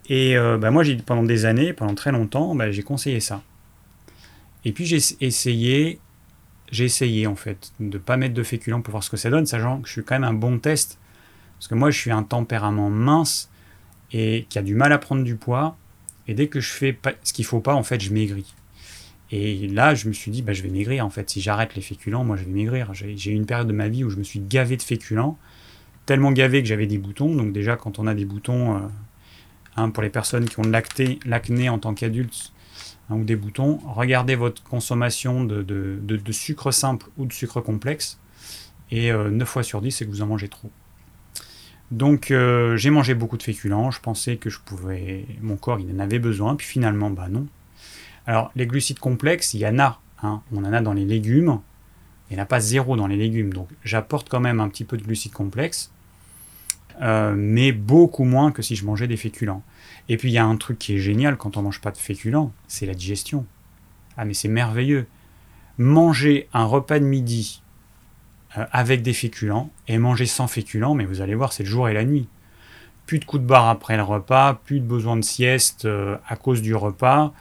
Et 0.09 0.36
bah, 0.36 0.69
moi, 0.69 0.84
pendant 1.05 1.23
des 1.23 1.45
années, 1.45 1.71
pendant 1.71 1.95
très 1.95 2.11
longtemps, 2.11 2.53
bah, 2.55 2.69
j'ai 2.71 2.84
conseillé 2.84 3.21
ça. 3.21 3.41
Et 4.65 4.73
puis 4.73 4.86
j'ai 4.86 4.99
essayé, 5.21 6.01
j'ai 6.73 6.84
essayé 6.84 7.26
en 7.26 7.38
fait 7.38 7.71
de 7.80 7.97
pas 7.97 8.17
mettre 8.17 8.34
de 8.34 8.43
féculents 8.43 8.82
pour 8.82 8.91
voir 8.91 9.03
ce 9.03 9.09
que 9.09 9.15
ça 9.15 9.30
donne, 9.30 9.45
sachant 9.45 9.80
que 9.80 9.88
je 9.88 9.93
suis 9.93 10.03
quand 10.03 10.15
même 10.15 10.26
un 10.26 10.34
bon 10.34 10.59
test. 10.59 10.99
Parce 11.57 11.69
que 11.69 11.76
moi 11.76 11.89
je 11.89 11.97
suis 11.97 12.11
un 12.11 12.23
tempérament 12.23 12.89
mince 12.89 13.49
et 14.11 14.45
qui 14.49 14.59
a 14.59 14.61
du 14.61 14.76
mal 14.76 14.91
à 14.91 14.97
prendre 14.97 15.23
du 15.23 15.38
poids. 15.38 15.78
Et 16.28 16.34
dès 16.34 16.47
que 16.47 16.59
je 16.59 16.69
fais 16.69 16.99
ce 17.23 17.32
qu'il 17.32 17.45
faut 17.45 17.61
pas, 17.61 17.76
en 17.76 17.84
fait, 17.84 18.01
je 18.01 18.11
maigris. 18.11 18.53
Et 19.32 19.67
là, 19.67 19.95
je 19.95 20.07
me 20.07 20.13
suis 20.13 20.32
dit, 20.32 20.41
bah, 20.41 20.53
je 20.53 20.61
vais 20.61 20.69
maigrir 20.69 21.05
en 21.05 21.09
fait. 21.09 21.30
Si 21.30 21.41
j'arrête 21.41 21.76
les 21.76 21.82
féculents, 21.82 22.23
moi 22.23 22.38
je 22.38 22.43
vais 22.43 22.51
maigrir. 22.51 22.93
J'ai 22.93 23.32
eu 23.32 23.34
une 23.34 23.45
période 23.45 23.67
de 23.67 23.73
ma 23.73 23.88
vie 23.88 24.03
où 24.03 24.09
je 24.09 24.17
me 24.17 24.23
suis 24.23 24.39
gavé 24.39 24.78
de 24.78 24.84
féculents, 24.84 25.38
tellement 26.05 26.32
gavé 26.32 26.61
que 26.61 26.67
j'avais 26.67 26.88
des 26.88 26.97
boutons. 26.97 27.36
Donc 27.36 27.51
déjà, 27.51 27.76
quand 27.76 27.99
on 27.99 28.07
a 28.07 28.13
des 28.13 28.26
boutons, 28.26 28.76
euh, 28.76 28.80
hein, 29.78 29.89
pour 29.89 30.03
les 30.03 30.09
personnes 30.09 30.45
qui 30.45 30.59
ont 30.59 30.63
de 30.63 30.71
l'acné 31.26 31.69
en 31.69 31.80
tant 31.80 31.93
qu'adultes, 31.93 32.51
ou 33.09 33.23
des 33.23 33.36
boutons, 33.36 33.80
regardez 33.86 34.36
votre 34.36 34.63
consommation 34.63 35.43
de, 35.43 36.32
sucre 36.32 36.71
simple 36.71 37.07
ou 37.17 37.26
de 37.26 37.34
sucre 37.34 37.61
complexe, 37.61 38.19
et 38.91 39.11
9 39.11 39.41
euh, 39.41 39.45
fois 39.45 39.63
sur 39.63 39.82
10, 39.82 39.91
c'est 39.91 40.05
que 40.05 40.11
vous 40.11 40.21
en 40.21 40.28
mangez 40.28 40.49
trop. 40.49 40.71
Donc 41.91 42.32
euh, 42.32 42.78
j'ai 42.78 42.89
mangé 42.89 43.13
beaucoup 43.13 43.38
de 43.38 43.43
féculents, 43.43 43.91
je 43.91 43.99
pensais 43.99 44.38
que 44.38 44.49
je 44.49 44.59
pouvais, 44.59 45.26
mon 45.41 45.55
corps 45.55 45.80
il 45.80 45.95
en 45.95 45.99
avait 45.99 46.19
besoin, 46.19 46.55
puis 46.55 46.65
finalement 46.65 47.11
bah 47.11 47.28
non. 47.30 47.47
Alors 48.28 48.51
les 48.55 48.67
glucides 48.67 48.99
complexes, 48.99 49.53
il 49.53 49.59
y 49.59 49.67
en 49.67 49.80
a, 49.80 49.99
hein. 50.23 50.41
on 50.51 50.63
en 50.63 50.73
a 50.73 50.82
dans 50.82 50.93
les 50.93 51.05
légumes, 51.05 51.59
il 52.30 52.36
n'y 52.36 52.39
en 52.39 52.43
a 52.43 52.47
pas 52.47 52.59
zéro 52.59 52.95
dans 52.95 53.07
les 53.07 53.17
légumes, 53.17 53.53
donc 53.53 53.69
j'apporte 53.84 54.30
quand 54.30 54.39
même 54.39 54.59
un 54.59 54.69
petit 54.69 54.84
peu 54.84 54.97
de 54.97 55.03
glucides 55.03 55.34
complexes, 55.34 55.91
euh, 57.01 57.36
mais 57.38 57.71
beaucoup 57.71 58.23
moins 58.23 58.51
que 58.51 58.61
si 58.61 58.76
je 58.76 58.86
mangeais 58.86 59.07
des 59.07 59.17
féculents. 59.17 59.63
Et 60.09 60.17
puis 60.17 60.30
il 60.30 60.34
y 60.34 60.38
a 60.38 60.45
un 60.45 60.55
truc 60.55 60.80
qui 60.80 60.95
est 60.95 60.99
génial 60.99 61.38
quand 61.38 61.57
on 61.57 61.61
mange 61.61 61.82
pas 61.82 61.91
de 61.91 61.97
féculents, 61.97 62.51
c'est 62.67 62.86
la 62.86 62.93
digestion. 62.93 63.45
Ah 64.17 64.26
mais 64.26 64.34
c'est 64.34 64.47
merveilleux. 64.47 65.07
Manger 65.78 66.47
un 66.53 66.63
repas 66.65 66.99
de 66.99 67.05
midi 67.05 67.61
euh, 68.57 68.65
avec 68.71 69.01
des 69.01 69.13
féculents 69.13 69.69
et 69.88 69.97
manger 69.97 70.26
sans 70.26 70.47
féculents, 70.47 70.95
mais 70.95 71.05
vous 71.05 71.21
allez 71.21 71.36
voir, 71.36 71.53
c'est 71.53 71.63
le 71.63 71.69
jour 71.69 71.89
et 71.89 71.93
la 71.93 72.05
nuit. 72.05 72.28
Plus 73.05 73.19
de 73.19 73.26
coups 73.26 73.43
de 73.43 73.47
barre 73.47 73.69
après 73.69 73.97
le 73.97 74.03
repas, 74.03 74.55
plus 74.65 74.80
de 74.80 74.86
besoin 74.86 75.17
de 75.17 75.23
sieste 75.23 75.86
euh, 75.86 76.17
à 76.28 76.36
cause 76.38 76.61
du 76.61 76.73
repas, 76.73 77.34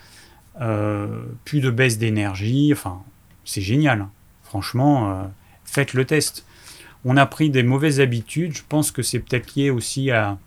plus 0.56 1.60
de 1.60 1.70
baisse 1.70 1.98
d'énergie, 1.98 2.70
enfin, 2.72 3.02
c'est 3.44 3.60
génial. 3.60 4.06
Franchement, 4.42 5.30
faites 5.64 5.94
le 5.94 6.04
test. 6.04 6.44
On 7.04 7.16
a 7.16 7.26
pris 7.26 7.50
des 7.50 7.62
mauvaises 7.62 8.00
habitudes, 8.00 8.56
je 8.56 8.62
pense 8.66 8.90
que 8.90 9.02
c'est 9.02 9.18
peut-être 9.20 9.54
lié 9.54 9.70
aussi 9.70 10.10
à, 10.10 10.38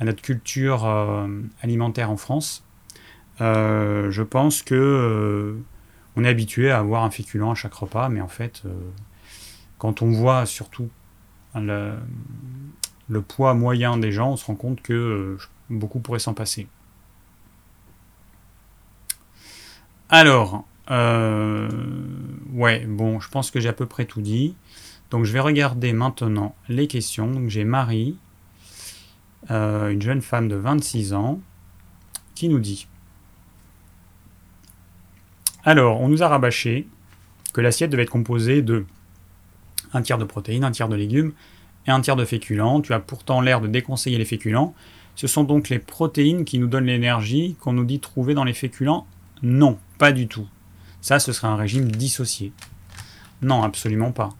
notre 0.00 0.22
culture 0.22 0.84
euh, 0.84 1.26
alimentaire 1.62 2.10
en 2.10 2.18
France, 2.18 2.64
euh, 3.40 4.10
je 4.10 4.22
pense 4.22 4.62
que 4.62 4.74
euh, 4.74 5.58
on 6.16 6.24
est 6.24 6.28
habitué 6.28 6.70
à 6.70 6.78
avoir 6.78 7.04
un 7.04 7.10
féculent 7.10 7.50
à 7.50 7.54
chaque 7.54 7.72
repas, 7.74 8.08
mais 8.08 8.20
en 8.20 8.28
fait, 8.28 8.64
quand 9.78 10.02
on 10.02 10.10
voit 10.10 10.46
surtout 10.46 10.90
le, 11.54 11.94
le, 13.08 13.22
poids 13.22 13.54
moyen 13.54 13.96
des 13.96 14.12
gens, 14.12 14.32
on 14.32 14.36
se 14.36 14.44
rend 14.44 14.56
compte 14.56 14.82
que 14.82 15.38
beaucoup 15.70 16.00
pourraient 16.00 16.18
s'en 16.18 16.34
passer. 16.34 16.66
Alors, 20.10 20.64
ouais, 20.88 22.86
bon, 22.86 23.20
je 23.20 23.28
pense 23.28 23.50
que 23.50 23.60
j'ai 23.60 23.68
à 23.68 23.72
peu 23.72 23.86
près 23.86 24.04
tout 24.04 24.20
dit. 24.20 24.54
Donc 25.10 25.24
je 25.24 25.32
vais 25.32 25.40
regarder 25.40 25.92
maintenant 25.92 26.54
les 26.68 26.88
questions. 26.88 27.30
Donc 27.30 27.48
j'ai 27.48 27.64
Marie 27.64 28.16
euh, 29.50 29.90
une 29.90 30.00
jeune 30.00 30.22
femme 30.22 30.48
de 30.48 30.56
26 30.56 31.12
ans, 31.12 31.40
qui 32.34 32.48
nous 32.48 32.58
dit 32.58 32.88
Alors, 35.64 36.00
on 36.00 36.08
nous 36.08 36.22
a 36.22 36.28
rabâché 36.28 36.88
que 37.52 37.60
l'assiette 37.60 37.90
devait 37.90 38.04
être 38.04 38.10
composée 38.10 38.62
de 38.62 38.86
un 39.92 40.02
tiers 40.02 40.18
de 40.18 40.24
protéines, 40.24 40.64
un 40.64 40.70
tiers 40.70 40.88
de 40.88 40.96
légumes 40.96 41.32
et 41.86 41.90
un 41.90 42.00
tiers 42.00 42.16
de 42.16 42.24
féculents. 42.24 42.80
Tu 42.80 42.92
as 42.92 43.00
pourtant 43.00 43.40
l'air 43.40 43.60
de 43.60 43.68
déconseiller 43.68 44.18
les 44.18 44.24
féculents. 44.24 44.74
Ce 45.14 45.26
sont 45.26 45.44
donc 45.44 45.68
les 45.68 45.78
protéines 45.78 46.44
qui 46.44 46.58
nous 46.58 46.66
donnent 46.66 46.86
l'énergie 46.86 47.56
qu'on 47.60 47.74
nous 47.74 47.84
dit 47.84 48.00
trouver 48.00 48.34
dans 48.34 48.44
les 48.44 48.54
féculents 48.54 49.06
Non, 49.44 49.78
pas 49.98 50.10
du 50.10 50.26
tout. 50.26 50.48
Ça, 51.00 51.18
ce 51.20 51.32
serait 51.32 51.48
un 51.48 51.56
régime 51.56 51.90
dissocié. 51.90 52.52
Non, 53.42 53.62
absolument 53.62 54.10
pas. 54.10 54.30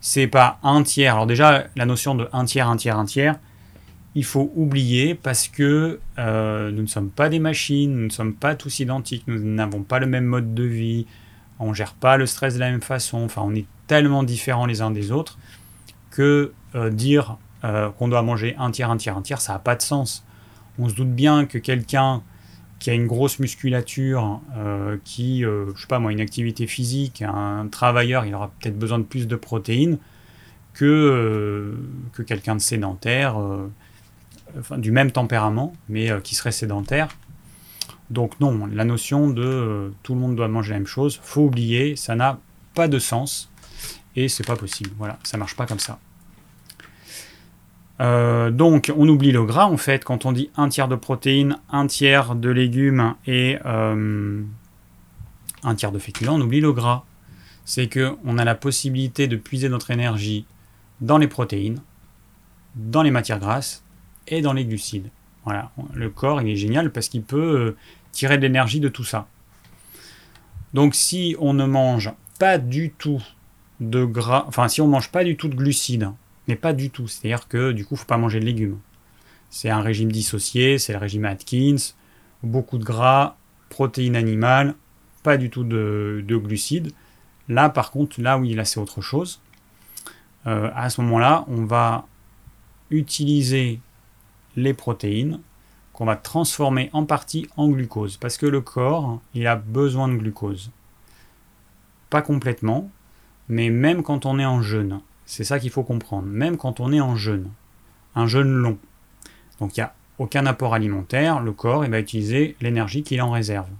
C'est 0.00 0.28
pas 0.28 0.60
un 0.62 0.84
tiers. 0.84 1.14
Alors 1.14 1.26
déjà, 1.26 1.64
la 1.74 1.86
notion 1.86 2.14
de 2.14 2.28
un 2.32 2.44
tiers, 2.44 2.68
un 2.68 2.76
tiers, 2.76 2.98
un 2.98 3.04
tiers, 3.04 3.38
il 4.14 4.24
faut 4.24 4.52
oublier 4.54 5.16
parce 5.16 5.48
que 5.48 5.98
euh, 6.18 6.70
nous 6.70 6.82
ne 6.82 6.86
sommes 6.86 7.10
pas 7.10 7.28
des 7.28 7.40
machines, 7.40 7.92
nous 7.92 8.06
ne 8.06 8.10
sommes 8.10 8.34
pas 8.34 8.54
tous 8.54 8.78
identiques, 8.78 9.24
nous 9.26 9.38
n'avons 9.38 9.82
pas 9.82 9.98
le 9.98 10.06
même 10.06 10.26
mode 10.26 10.54
de 10.54 10.64
vie, 10.64 11.06
on 11.58 11.70
ne 11.70 11.74
gère 11.74 11.94
pas 11.94 12.16
le 12.16 12.26
stress 12.26 12.54
de 12.54 12.60
la 12.60 12.70
même 12.70 12.82
façon, 12.82 13.24
enfin 13.24 13.42
on 13.44 13.54
est 13.54 13.66
tellement 13.86 14.22
différents 14.22 14.66
les 14.66 14.82
uns 14.82 14.90
des 14.90 15.10
autres 15.12 15.38
que 16.10 16.52
euh, 16.74 16.90
dire 16.90 17.38
euh, 17.64 17.90
qu'on 17.90 18.08
doit 18.08 18.22
manger 18.22 18.54
un 18.58 18.70
tiers, 18.70 18.90
un 18.90 18.96
tiers, 18.96 19.16
un 19.16 19.22
tiers, 19.22 19.40
ça 19.40 19.54
n'a 19.54 19.58
pas 19.58 19.76
de 19.76 19.82
sens. 19.82 20.24
On 20.78 20.88
se 20.88 20.94
doute 20.94 21.12
bien 21.12 21.46
que 21.46 21.58
quelqu'un 21.58 22.22
qui 22.82 22.90
a 22.90 22.94
une 22.94 23.06
grosse 23.06 23.38
musculature, 23.38 24.40
euh, 24.56 24.96
qui, 25.04 25.44
euh, 25.44 25.72
je 25.76 25.82
sais 25.82 25.86
pas 25.86 26.00
moi, 26.00 26.10
une 26.10 26.20
activité 26.20 26.66
physique, 26.66 27.22
un 27.22 27.68
travailleur, 27.68 28.24
il 28.24 28.34
aura 28.34 28.50
peut-être 28.58 28.76
besoin 28.76 28.98
de 28.98 29.04
plus 29.04 29.28
de 29.28 29.36
protéines 29.36 29.98
que, 30.74 30.84
euh, 30.84 31.74
que 32.12 32.22
quelqu'un 32.22 32.56
de 32.56 32.60
sédentaire, 32.60 33.36
enfin, 34.58 34.78
du 34.78 34.90
même 34.90 35.12
tempérament, 35.12 35.74
mais 35.88 36.10
qui 36.24 36.34
serait 36.34 36.50
sédentaire. 36.50 37.06
Donc 38.10 38.40
non, 38.40 38.66
la 38.66 38.84
notion 38.84 39.30
de 39.30 39.92
tout 40.02 40.14
le 40.14 40.20
monde 40.20 40.34
doit 40.34 40.48
manger 40.48 40.72
la 40.72 40.80
même 40.80 40.88
chose, 40.88 41.20
faut 41.22 41.42
oublier, 41.42 41.94
ça 41.94 42.16
n'a 42.16 42.40
pas 42.74 42.88
de 42.88 42.98
sens 42.98 43.48
et 44.16 44.28
c'est 44.28 44.44
pas 44.44 44.56
possible. 44.56 44.90
Voilà, 44.98 45.20
ça 45.22 45.36
marche 45.36 45.54
pas 45.54 45.66
comme 45.66 45.78
ça. 45.78 46.00
Euh, 48.02 48.50
donc, 48.50 48.92
on 48.96 49.08
oublie 49.08 49.30
le 49.30 49.44
gras 49.44 49.66
en 49.66 49.76
fait 49.76 50.04
quand 50.04 50.26
on 50.26 50.32
dit 50.32 50.50
un 50.56 50.68
tiers 50.68 50.88
de 50.88 50.96
protéines, 50.96 51.58
un 51.70 51.86
tiers 51.86 52.34
de 52.34 52.50
légumes 52.50 53.14
et 53.26 53.58
euh, 53.64 54.42
un 55.62 55.74
tiers 55.76 55.92
de 55.92 55.98
féculents. 55.98 56.34
On 56.34 56.40
oublie 56.40 56.60
le 56.60 56.72
gras. 56.72 57.04
C'est 57.64 57.86
que 57.86 58.16
on 58.24 58.38
a 58.38 58.44
la 58.44 58.56
possibilité 58.56 59.28
de 59.28 59.36
puiser 59.36 59.68
notre 59.68 59.92
énergie 59.92 60.46
dans 61.00 61.16
les 61.16 61.28
protéines, 61.28 61.80
dans 62.74 63.02
les 63.02 63.12
matières 63.12 63.38
grasses 63.38 63.84
et 64.26 64.42
dans 64.42 64.52
les 64.52 64.64
glucides. 64.64 65.10
Voilà, 65.44 65.70
le 65.94 66.10
corps 66.10 66.42
il 66.42 66.48
est 66.48 66.56
génial 66.56 66.90
parce 66.90 67.08
qu'il 67.08 67.22
peut 67.22 67.38
euh, 67.38 67.76
tirer 68.10 68.36
de 68.36 68.42
l'énergie 68.42 68.80
de 68.80 68.88
tout 68.88 69.04
ça. 69.04 69.28
Donc, 70.74 70.94
si 70.96 71.36
on 71.38 71.52
ne 71.52 71.66
mange 71.66 72.10
pas 72.40 72.58
du 72.58 72.90
tout 72.90 73.22
de 73.78 74.04
gras, 74.04 74.44
enfin 74.48 74.66
si 74.66 74.80
on 74.80 74.88
mange 74.88 75.10
pas 75.10 75.22
du 75.22 75.36
tout 75.36 75.48
de 75.48 75.54
glucides 75.54 76.10
mais 76.48 76.56
pas 76.56 76.72
du 76.72 76.90
tout. 76.90 77.08
C'est-à-dire 77.08 77.48
que 77.48 77.72
du 77.72 77.84
coup, 77.84 77.94
il 77.94 77.98
faut 77.98 78.06
pas 78.06 78.18
manger 78.18 78.40
de 78.40 78.44
légumes. 78.44 78.78
C'est 79.50 79.70
un 79.70 79.80
régime 79.80 80.10
dissocié, 80.10 80.78
c'est 80.78 80.92
le 80.92 80.98
régime 80.98 81.24
Atkins, 81.24 81.76
beaucoup 82.42 82.78
de 82.78 82.84
gras, 82.84 83.36
protéines 83.68 84.16
animales, 84.16 84.74
pas 85.22 85.36
du 85.36 85.50
tout 85.50 85.64
de, 85.64 86.24
glucides. 86.28 86.92
Là, 87.48 87.68
par 87.68 87.90
contre, 87.90 88.20
là 88.20 88.38
oui, 88.38 88.54
là 88.54 88.64
c'est 88.64 88.80
autre 88.80 89.00
chose. 89.00 89.40
Euh, 90.46 90.70
à 90.74 90.90
ce 90.90 91.00
moment-là, 91.02 91.44
on 91.48 91.64
va 91.64 92.06
utiliser 92.90 93.80
les 94.56 94.74
protéines 94.74 95.40
qu'on 95.92 96.04
va 96.06 96.16
transformer 96.16 96.90
en 96.92 97.04
partie 97.04 97.48
en 97.56 97.68
glucose, 97.68 98.16
parce 98.16 98.38
que 98.38 98.46
le 98.46 98.60
corps, 98.60 99.20
il 99.34 99.46
a 99.46 99.56
besoin 99.56 100.08
de 100.08 100.16
glucose. 100.16 100.70
Pas 102.10 102.22
complètement, 102.22 102.90
mais 103.48 103.70
même 103.70 104.02
quand 104.02 104.26
on 104.26 104.38
est 104.38 104.44
en 104.44 104.62
jeûne. 104.62 105.00
C'est 105.32 105.44
ça 105.44 105.58
qu'il 105.58 105.70
faut 105.70 105.82
comprendre, 105.82 106.28
même 106.28 106.58
quand 106.58 106.78
on 106.78 106.92
est 106.92 107.00
en 107.00 107.16
jeûne, 107.16 107.48
un 108.14 108.26
jeûne 108.26 108.52
long. 108.52 108.76
Donc 109.60 109.74
il 109.74 109.80
n'y 109.80 109.84
a 109.84 109.94
aucun 110.18 110.44
apport 110.44 110.74
alimentaire, 110.74 111.40
le 111.40 111.52
corps 111.52 111.86
va 111.86 112.00
utiliser 112.00 112.54
l'énergie 112.60 113.02
qu'il 113.02 113.22
en 113.22 113.30
réserve. 113.30 113.70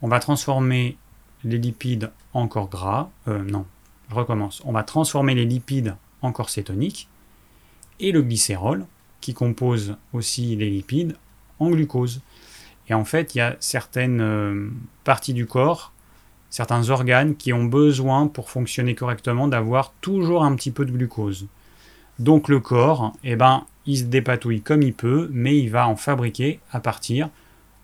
On 0.00 0.06
va 0.06 0.20
transformer 0.20 0.96
les 1.42 1.58
lipides 1.58 2.12
en 2.34 2.46
corps 2.46 2.68
gras, 2.68 3.10
euh, 3.26 3.42
non, 3.42 3.66
je 4.10 4.14
recommence. 4.14 4.62
On 4.64 4.70
va 4.70 4.84
transformer 4.84 5.34
les 5.34 5.44
lipides 5.44 5.96
en 6.22 6.30
corps 6.30 6.50
cétonique 6.50 7.08
et 7.98 8.12
le 8.12 8.22
glycérol, 8.22 8.86
qui 9.20 9.34
compose 9.34 9.96
aussi 10.12 10.54
les 10.54 10.70
lipides, 10.70 11.16
en 11.58 11.70
glucose. 11.70 12.20
Et 12.88 12.94
en 12.94 13.04
fait, 13.04 13.34
il 13.34 13.38
y 13.38 13.40
a 13.40 13.56
certaines 13.58 14.20
euh, 14.20 14.70
parties 15.02 15.34
du 15.34 15.46
corps 15.46 15.92
certains 16.56 16.88
organes 16.88 17.36
qui 17.36 17.52
ont 17.52 17.64
besoin 17.66 18.28
pour 18.28 18.48
fonctionner 18.48 18.94
correctement 18.94 19.46
d'avoir 19.46 19.92
toujours 20.00 20.42
un 20.42 20.56
petit 20.56 20.70
peu 20.70 20.86
de 20.86 20.90
glucose. 20.90 21.48
Donc 22.18 22.48
le 22.48 22.60
corps, 22.60 23.12
eh 23.24 23.36
ben, 23.36 23.66
il 23.84 23.98
se 23.98 24.04
dépatouille 24.04 24.62
comme 24.62 24.80
il 24.80 24.94
peut, 24.94 25.28
mais 25.30 25.58
il 25.58 25.68
va 25.68 25.86
en 25.86 25.96
fabriquer 25.96 26.60
à 26.72 26.80
partir 26.80 27.28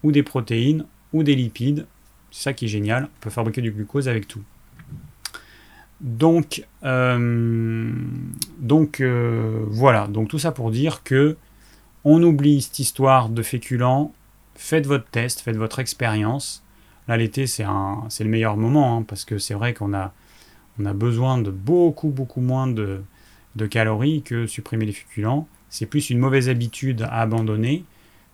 ou 0.02 0.10
des 0.10 0.22
protéines 0.22 0.86
ou 1.12 1.22
des 1.22 1.34
lipides. 1.34 1.86
C'est 2.30 2.44
ça 2.44 2.52
qui 2.54 2.64
est 2.64 2.68
génial, 2.68 3.04
on 3.04 3.20
peut 3.20 3.28
fabriquer 3.28 3.60
du 3.60 3.72
glucose 3.72 4.08
avec 4.08 4.26
tout. 4.26 4.42
Donc, 6.00 6.64
euh, 6.82 7.92
donc 8.58 9.02
euh, 9.02 9.66
voilà, 9.68 10.06
donc 10.06 10.28
tout 10.28 10.38
ça 10.38 10.50
pour 10.50 10.70
dire 10.70 11.02
que 11.02 11.36
on 12.04 12.22
oublie 12.22 12.62
cette 12.62 12.78
histoire 12.78 13.28
de 13.28 13.42
féculents. 13.42 14.14
Faites 14.54 14.86
votre 14.86 15.08
test, 15.10 15.40
faites 15.42 15.58
votre 15.58 15.78
expérience. 15.78 16.62
Là, 17.08 17.16
l'été, 17.16 17.46
c'est 17.46 17.64
le 17.64 18.28
meilleur 18.30 18.56
moment, 18.56 18.98
hein, 18.98 19.02
parce 19.02 19.24
que 19.24 19.38
c'est 19.38 19.54
vrai 19.54 19.74
qu'on 19.74 19.92
a, 19.92 20.12
on 20.78 20.86
a 20.86 20.92
besoin 20.92 21.38
de 21.38 21.50
beaucoup, 21.50 22.08
beaucoup 22.08 22.40
moins 22.40 22.66
de, 22.66 23.02
calories 23.70 24.22
que 24.22 24.46
supprimer 24.46 24.86
les 24.86 24.92
féculents. 24.92 25.48
C'est 25.68 25.86
plus 25.86 26.10
une 26.10 26.18
mauvaise 26.18 26.48
habitude 26.48 27.02
à 27.02 27.20
abandonner 27.20 27.84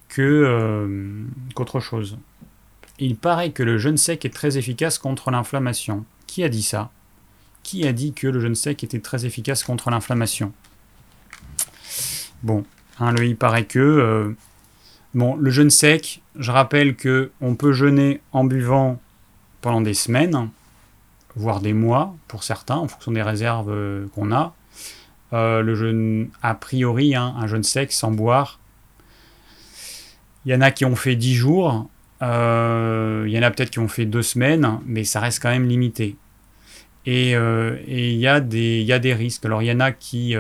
que, 0.08 0.22
euh, 0.22 1.24
qu'autre 1.54 1.80
chose. 1.80 2.18
Il 2.98 3.16
paraît 3.16 3.52
que 3.52 3.62
le 3.62 3.78
jeûne 3.78 3.96
sec 3.96 4.24
est 4.24 4.34
très 4.34 4.58
efficace 4.58 4.98
contre 4.98 5.30
l'inflammation. 5.30 6.04
Qui 6.26 6.42
a 6.42 6.48
dit 6.48 6.62
ça? 6.62 6.90
Qui 7.62 7.86
a 7.86 7.92
dit 7.92 8.12
que 8.12 8.26
le 8.26 8.40
jeûne 8.40 8.54
sec 8.54 8.82
était 8.82 8.98
très 8.98 9.24
efficace 9.24 9.62
contre 9.62 9.90
l'inflammation? 9.90 10.52
Bon, 12.42 12.64
hein, 12.98 13.12
le 13.12 13.24
il 13.24 13.36
paraît 13.36 13.64
que 13.64 13.78
euh, 13.78 14.32
Bon, 15.14 15.36
le 15.36 15.50
jeûne 15.50 15.70
sec, 15.70 16.20
je 16.36 16.50
rappelle 16.50 16.94
que 16.94 17.30
on 17.40 17.54
peut 17.54 17.72
jeûner 17.72 18.20
en 18.32 18.44
buvant 18.44 19.00
pendant 19.62 19.80
des 19.80 19.94
semaines, 19.94 20.50
voire 21.34 21.60
des 21.60 21.72
mois 21.72 22.14
pour 22.28 22.44
certains, 22.44 22.76
en 22.76 22.88
fonction 22.88 23.12
des 23.12 23.22
réserves 23.22 23.70
euh, 23.70 24.06
qu'on 24.14 24.32
a. 24.32 24.54
Euh, 25.32 25.62
le 25.62 25.74
jeûne, 25.74 26.28
a 26.42 26.54
priori, 26.54 27.14
hein, 27.14 27.34
un 27.38 27.46
jeûne 27.46 27.62
sec 27.62 27.90
sans 27.90 28.10
boire. 28.10 28.60
Il 30.44 30.52
y 30.52 30.54
en 30.54 30.60
a 30.60 30.70
qui 30.70 30.84
ont 30.84 30.96
fait 30.96 31.16
10 31.16 31.34
jours, 31.34 31.88
euh, 32.20 33.24
il 33.26 33.32
y 33.32 33.38
en 33.38 33.42
a 33.42 33.50
peut-être 33.50 33.70
qui 33.70 33.78
ont 33.78 33.88
fait 33.88 34.06
2 34.06 34.22
semaines, 34.22 34.78
mais 34.84 35.04
ça 35.04 35.20
reste 35.20 35.40
quand 35.40 35.50
même 35.50 35.66
limité. 35.66 36.16
Et 37.06 37.32
il 37.32 38.16
y, 38.16 38.20
y 38.20 38.26
a 38.26 38.40
des 38.40 39.14
risques. 39.14 39.46
Alors 39.46 39.62
il 39.62 39.66
y 39.66 39.72
en 39.72 39.80
a 39.80 39.92
qui, 39.92 40.36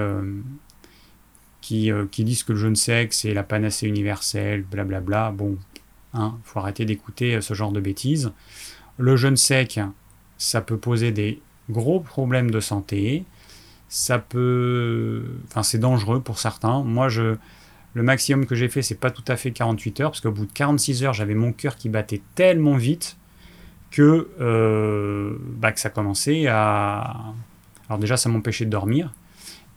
euh, 1.72 2.06
qui, 2.10 2.24
disent 2.24 2.42
que 2.42 2.52
le 2.52 2.58
jeûne 2.58 2.76
sec, 2.76 3.12
c'est 3.12 3.34
la 3.34 3.42
panacée 3.42 3.86
universelle, 3.86 4.62
blablabla. 4.62 5.30
Bon, 5.32 5.56
hein, 6.14 6.36
faut 6.44 6.60
arrêter 6.60 6.84
d'écouter 6.84 7.36
euh, 7.36 7.40
ce 7.40 7.54
genre 7.54 7.72
de 7.72 7.80
bêtises. 7.80 8.32
Le 8.98 9.16
jeûne 9.16 9.36
sec, 9.36 9.80
ça 10.36 10.60
peut 10.60 10.76
poser 10.76 11.12
des 11.12 11.40
gros 11.70 12.00
problèmes 12.00 12.50
de 12.50 12.60
santé. 12.60 13.24
Ça 13.88 14.18
peut. 14.18 15.24
Enfin, 15.48 15.62
c'est 15.62 15.78
dangereux 15.78 16.20
pour 16.20 16.38
certains. 16.38 16.82
Moi, 16.82 17.08
je. 17.08 17.36
Le 17.94 18.02
maximum 18.02 18.46
que 18.46 18.54
j'ai 18.54 18.68
fait, 18.68 18.82
c'est 18.82 19.00
pas 19.00 19.10
tout 19.10 19.24
à 19.26 19.36
fait 19.36 19.50
48 19.50 20.00
heures, 20.00 20.10
parce 20.10 20.20
qu'au 20.20 20.30
bout 20.30 20.46
de 20.46 20.52
46 20.52 21.04
heures, 21.04 21.14
j'avais 21.14 21.34
mon 21.34 21.52
cœur 21.52 21.76
qui 21.76 21.88
battait 21.88 22.20
tellement 22.34 22.76
vite 22.76 23.16
que, 23.90 24.28
euh, 24.40 25.36
bah, 25.40 25.72
que 25.72 25.80
ça 25.80 25.90
commençait 25.90 26.46
à. 26.48 27.16
Alors, 27.88 27.98
déjà, 27.98 28.16
ça 28.16 28.28
m'empêchait 28.28 28.66
de 28.66 28.70
dormir, 28.70 29.14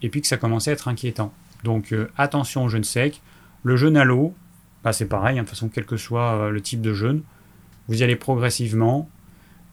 et 0.01 0.09
puis 0.09 0.21
que 0.21 0.27
ça 0.27 0.37
commençait 0.37 0.71
à 0.71 0.73
être 0.73 0.87
inquiétant. 0.89 1.33
Donc 1.63 1.93
euh, 1.93 2.09
attention 2.17 2.63
au 2.63 2.69
jeûne 2.69 2.83
sec. 2.83 3.21
Le 3.63 3.75
jeûne 3.75 3.97
à 3.97 4.03
l'eau, 4.03 4.33
bah, 4.83 4.93
c'est 4.93 5.05
pareil, 5.05 5.37
hein, 5.37 5.43
de 5.43 5.47
toute 5.47 5.55
façon, 5.55 5.69
quel 5.69 5.85
que 5.85 5.97
soit 5.97 6.33
euh, 6.33 6.49
le 6.49 6.61
type 6.61 6.81
de 6.81 6.93
jeûne, 6.93 7.21
vous 7.87 7.99
y 7.99 8.03
allez 8.03 8.15
progressivement. 8.15 9.09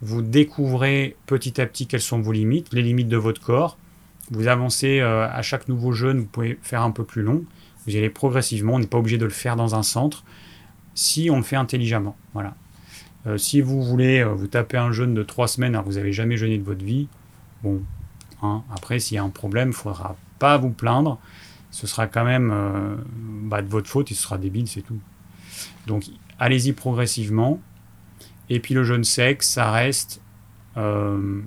Vous 0.00 0.22
découvrez 0.22 1.16
petit 1.26 1.60
à 1.60 1.66
petit 1.66 1.86
quelles 1.86 2.00
sont 2.00 2.20
vos 2.20 2.32
limites, 2.32 2.72
les 2.72 2.82
limites 2.82 3.08
de 3.08 3.16
votre 3.16 3.40
corps. 3.40 3.78
Vous 4.30 4.46
avancez 4.46 5.00
euh, 5.00 5.28
à 5.28 5.42
chaque 5.42 5.68
nouveau 5.68 5.92
jeûne, 5.92 6.20
vous 6.20 6.26
pouvez 6.26 6.58
faire 6.62 6.82
un 6.82 6.90
peu 6.90 7.04
plus 7.04 7.22
long. 7.22 7.44
Vous 7.86 7.94
y 7.94 7.98
allez 7.98 8.10
progressivement, 8.10 8.74
on 8.74 8.78
n'est 8.78 8.86
pas 8.86 8.98
obligé 8.98 9.18
de 9.18 9.24
le 9.24 9.30
faire 9.30 9.56
dans 9.56 9.74
un 9.74 9.82
centre 9.82 10.24
si 10.94 11.30
on 11.30 11.36
le 11.36 11.42
fait 11.42 11.56
intelligemment. 11.56 12.16
Voilà. 12.34 12.54
si 13.36 13.60
vous 13.60 13.82
voulez 13.82 14.24
vous 14.24 14.48
taper 14.48 14.76
un 14.76 14.90
jeûne 14.90 15.14
de 15.14 15.22
trois 15.22 15.46
semaines 15.48 15.74
alors 15.74 15.86
vous 15.86 15.94
n'avez 15.94 16.12
jamais 16.12 16.36
jeûné 16.36 16.58
de 16.58 16.64
votre 16.64 16.84
vie, 16.84 17.08
bon, 17.62 17.82
hein, 18.42 18.62
après 18.74 18.98
s'il 18.98 19.14
y 19.14 19.18
a 19.18 19.22
un 19.22 19.30
problème, 19.30 19.68
il 19.68 19.70
ne 19.70 19.76
faudra 19.76 20.16
pas 20.38 20.58
vous 20.58 20.70
plaindre 20.70 21.18
ce 21.70 21.86
sera 21.86 22.06
quand 22.06 22.24
même 22.24 22.50
euh, 22.52 22.96
bah, 23.42 23.62
de 23.62 23.68
votre 23.68 23.88
faute 23.88 24.10
et 24.10 24.14
ce 24.14 24.22
sera 24.22 24.38
débile, 24.38 24.68
c'est 24.68 24.82
tout. 24.82 24.98
Donc 25.86 26.04
allez-y 26.38 26.72
progressivement. 26.72 27.60
Et 28.50 28.60
puis 28.60 28.74
le 28.74 28.84
jeûne 28.84 29.04
sec, 29.04 29.42
ça 29.42 29.70
reste... 29.70 30.20
Euh, 30.76 31.42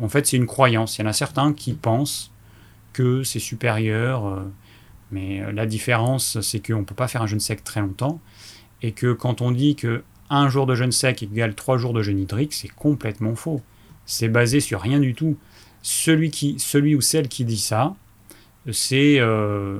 en 0.00 0.08
fait, 0.08 0.26
c'est 0.26 0.36
une 0.36 0.46
croyance. 0.46 0.96
Il 0.96 1.02
y 1.02 1.04
en 1.04 1.08
a 1.08 1.12
certains 1.12 1.52
qui 1.52 1.74
pensent 1.74 2.32
que 2.92 3.22
c'est 3.22 3.38
supérieur, 3.38 4.26
euh, 4.26 4.42
mais 5.10 5.52
la 5.52 5.66
différence, 5.66 6.40
c'est 6.40 6.64
qu'on 6.64 6.80
ne 6.80 6.84
peut 6.84 6.94
pas 6.94 7.08
faire 7.08 7.22
un 7.22 7.26
jeûne 7.26 7.40
sec 7.40 7.62
très 7.62 7.80
longtemps, 7.80 8.20
et 8.80 8.92
que 8.92 9.12
quand 9.12 9.42
on 9.42 9.50
dit 9.50 9.76
que 9.76 10.04
un 10.30 10.48
jour 10.48 10.64
de 10.64 10.74
jeûne 10.74 10.92
sec 10.92 11.22
égale 11.22 11.54
trois 11.54 11.76
jours 11.76 11.92
de 11.92 12.02
jeûne 12.02 12.18
hydrique, 12.18 12.54
c'est 12.54 12.68
complètement 12.68 13.34
faux. 13.34 13.60
C'est 14.06 14.28
basé 14.28 14.60
sur 14.60 14.80
rien 14.80 15.00
du 15.00 15.14
tout. 15.14 15.36
Celui, 15.82 16.30
qui, 16.30 16.58
celui 16.58 16.94
ou 16.94 17.02
celle 17.02 17.28
qui 17.28 17.44
dit 17.44 17.58
ça, 17.58 17.94
euh, 18.66 19.78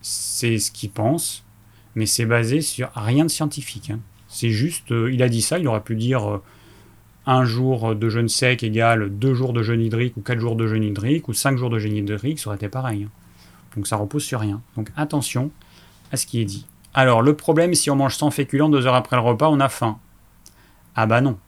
c'est 0.00 0.58
ce 0.58 0.70
qu'il 0.70 0.90
pense, 0.90 1.44
mais 1.94 2.06
c'est 2.06 2.26
basé 2.26 2.60
sur 2.60 2.90
rien 2.94 3.24
de 3.24 3.30
scientifique. 3.30 3.90
Hein. 3.90 4.00
C'est 4.28 4.50
juste, 4.50 4.92
euh, 4.92 5.12
il 5.12 5.22
a 5.22 5.28
dit 5.28 5.42
ça, 5.42 5.58
il 5.58 5.68
aurait 5.68 5.82
pu 5.82 5.96
dire 5.96 6.28
euh, 6.28 6.42
un 7.26 7.44
jour 7.44 7.94
de 7.94 8.08
jeûne 8.08 8.28
sec 8.28 8.62
égale 8.62 9.10
deux 9.10 9.34
jours 9.34 9.52
de 9.52 9.62
jeûne 9.62 9.80
hydrique, 9.80 10.16
ou 10.16 10.20
quatre 10.20 10.40
jours 10.40 10.56
de 10.56 10.66
jeûne 10.66 10.84
hydrique, 10.84 11.28
ou 11.28 11.32
cinq 11.32 11.56
jours 11.56 11.70
de 11.70 11.78
jeûne 11.78 11.96
hydrique, 11.96 12.38
ça 12.38 12.48
aurait 12.48 12.56
été 12.56 12.68
pareil. 12.68 13.04
Hein. 13.04 13.10
Donc 13.76 13.86
ça 13.86 13.96
repose 13.96 14.22
sur 14.22 14.40
rien. 14.40 14.60
Donc 14.76 14.90
attention 14.96 15.50
à 16.10 16.16
ce 16.16 16.26
qui 16.26 16.40
est 16.40 16.44
dit. 16.44 16.66
Alors, 16.94 17.22
le 17.22 17.34
problème, 17.34 17.74
si 17.74 17.90
on 17.90 17.96
mange 17.96 18.16
sans 18.16 18.30
féculents 18.30 18.68
deux 18.68 18.86
heures 18.86 18.94
après 18.94 19.16
le 19.16 19.22
repas, 19.22 19.48
on 19.48 19.60
a 19.60 19.70
faim. 19.70 19.98
Ah 20.94 21.06
bah 21.06 21.22
non. 21.22 21.38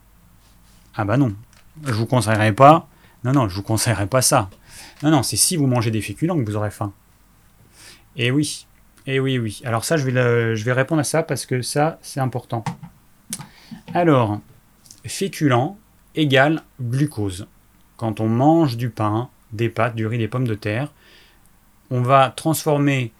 Ah 0.94 1.04
bah 1.04 1.18
non. 1.18 1.34
Je 1.84 1.92
vous 1.92 2.06
conseillerais 2.06 2.54
pas. 2.54 2.88
Non, 3.24 3.32
non, 3.32 3.48
je 3.48 3.56
vous 3.56 3.62
conseillerais 3.62 4.06
pas 4.06 4.22
ça. 4.22 4.48
Non, 5.02 5.10
non, 5.10 5.22
c'est 5.22 5.36
si 5.36 5.56
vous 5.56 5.66
mangez 5.66 5.90
des 5.90 6.00
féculents 6.00 6.38
que 6.38 6.44
vous 6.44 6.56
aurez 6.56 6.70
faim. 6.70 6.92
Et 8.16 8.30
oui. 8.30 8.66
Et 9.06 9.20
oui, 9.20 9.38
oui. 9.38 9.60
Alors 9.64 9.84
ça, 9.84 9.96
je 9.96 10.04
vais, 10.04 10.56
je 10.56 10.64
vais 10.64 10.72
répondre 10.72 11.00
à 11.00 11.04
ça 11.04 11.22
parce 11.22 11.46
que 11.46 11.62
ça, 11.62 11.98
c'est 12.00 12.20
important. 12.20 12.64
Alors, 13.92 14.40
féculent 15.04 15.76
égale 16.14 16.62
glucose. 16.80 17.46
Quand 17.96 18.20
on 18.20 18.28
mange 18.28 18.76
du 18.76 18.90
pain, 18.90 19.28
des 19.52 19.68
pâtes, 19.68 19.94
du 19.94 20.06
riz, 20.06 20.18
des 20.18 20.28
pommes 20.28 20.46
de 20.46 20.54
terre, 20.54 20.92
on 21.90 22.00
va 22.00 22.30
transformer 22.30 23.12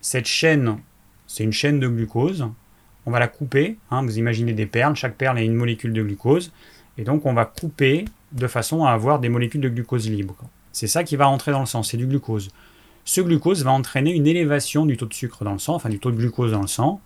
cette 0.00 0.26
chaîne, 0.26 0.78
c'est 1.26 1.44
une 1.44 1.52
chaîne 1.52 1.80
de 1.80 1.88
glucose, 1.88 2.48
on 3.06 3.10
va 3.10 3.18
la 3.20 3.28
couper, 3.28 3.78
hein, 3.90 4.02
vous 4.02 4.18
imaginez 4.18 4.52
des 4.52 4.66
perles, 4.66 4.96
chaque 4.96 5.16
perle 5.16 5.38
a 5.38 5.42
une 5.42 5.54
molécule 5.54 5.92
de 5.92 6.02
glucose, 6.02 6.52
et 6.98 7.04
donc 7.04 7.24
on 7.26 7.32
va 7.32 7.44
couper 7.44 8.04
de 8.32 8.46
façon 8.46 8.84
à 8.84 8.90
avoir 8.90 9.18
des 9.18 9.28
molécules 9.28 9.60
de 9.60 9.68
glucose 9.68 10.10
libres. 10.10 10.36
C'est 10.78 10.86
ça 10.86 11.02
qui 11.02 11.16
va 11.16 11.26
rentrer 11.26 11.50
dans 11.50 11.58
le 11.58 11.66
sang, 11.66 11.82
c'est 11.82 11.96
du 11.96 12.06
glucose. 12.06 12.50
Ce 13.04 13.20
glucose 13.20 13.64
va 13.64 13.72
entraîner 13.72 14.14
une 14.14 14.28
élévation 14.28 14.86
du 14.86 14.96
taux 14.96 15.06
de 15.06 15.12
sucre 15.12 15.42
dans 15.42 15.54
le 15.54 15.58
sang, 15.58 15.74
enfin 15.74 15.88
du 15.88 15.98
taux 15.98 16.12
de 16.12 16.16
glucose 16.16 16.52
dans 16.52 16.60
le 16.60 16.68
sang. 16.68 17.00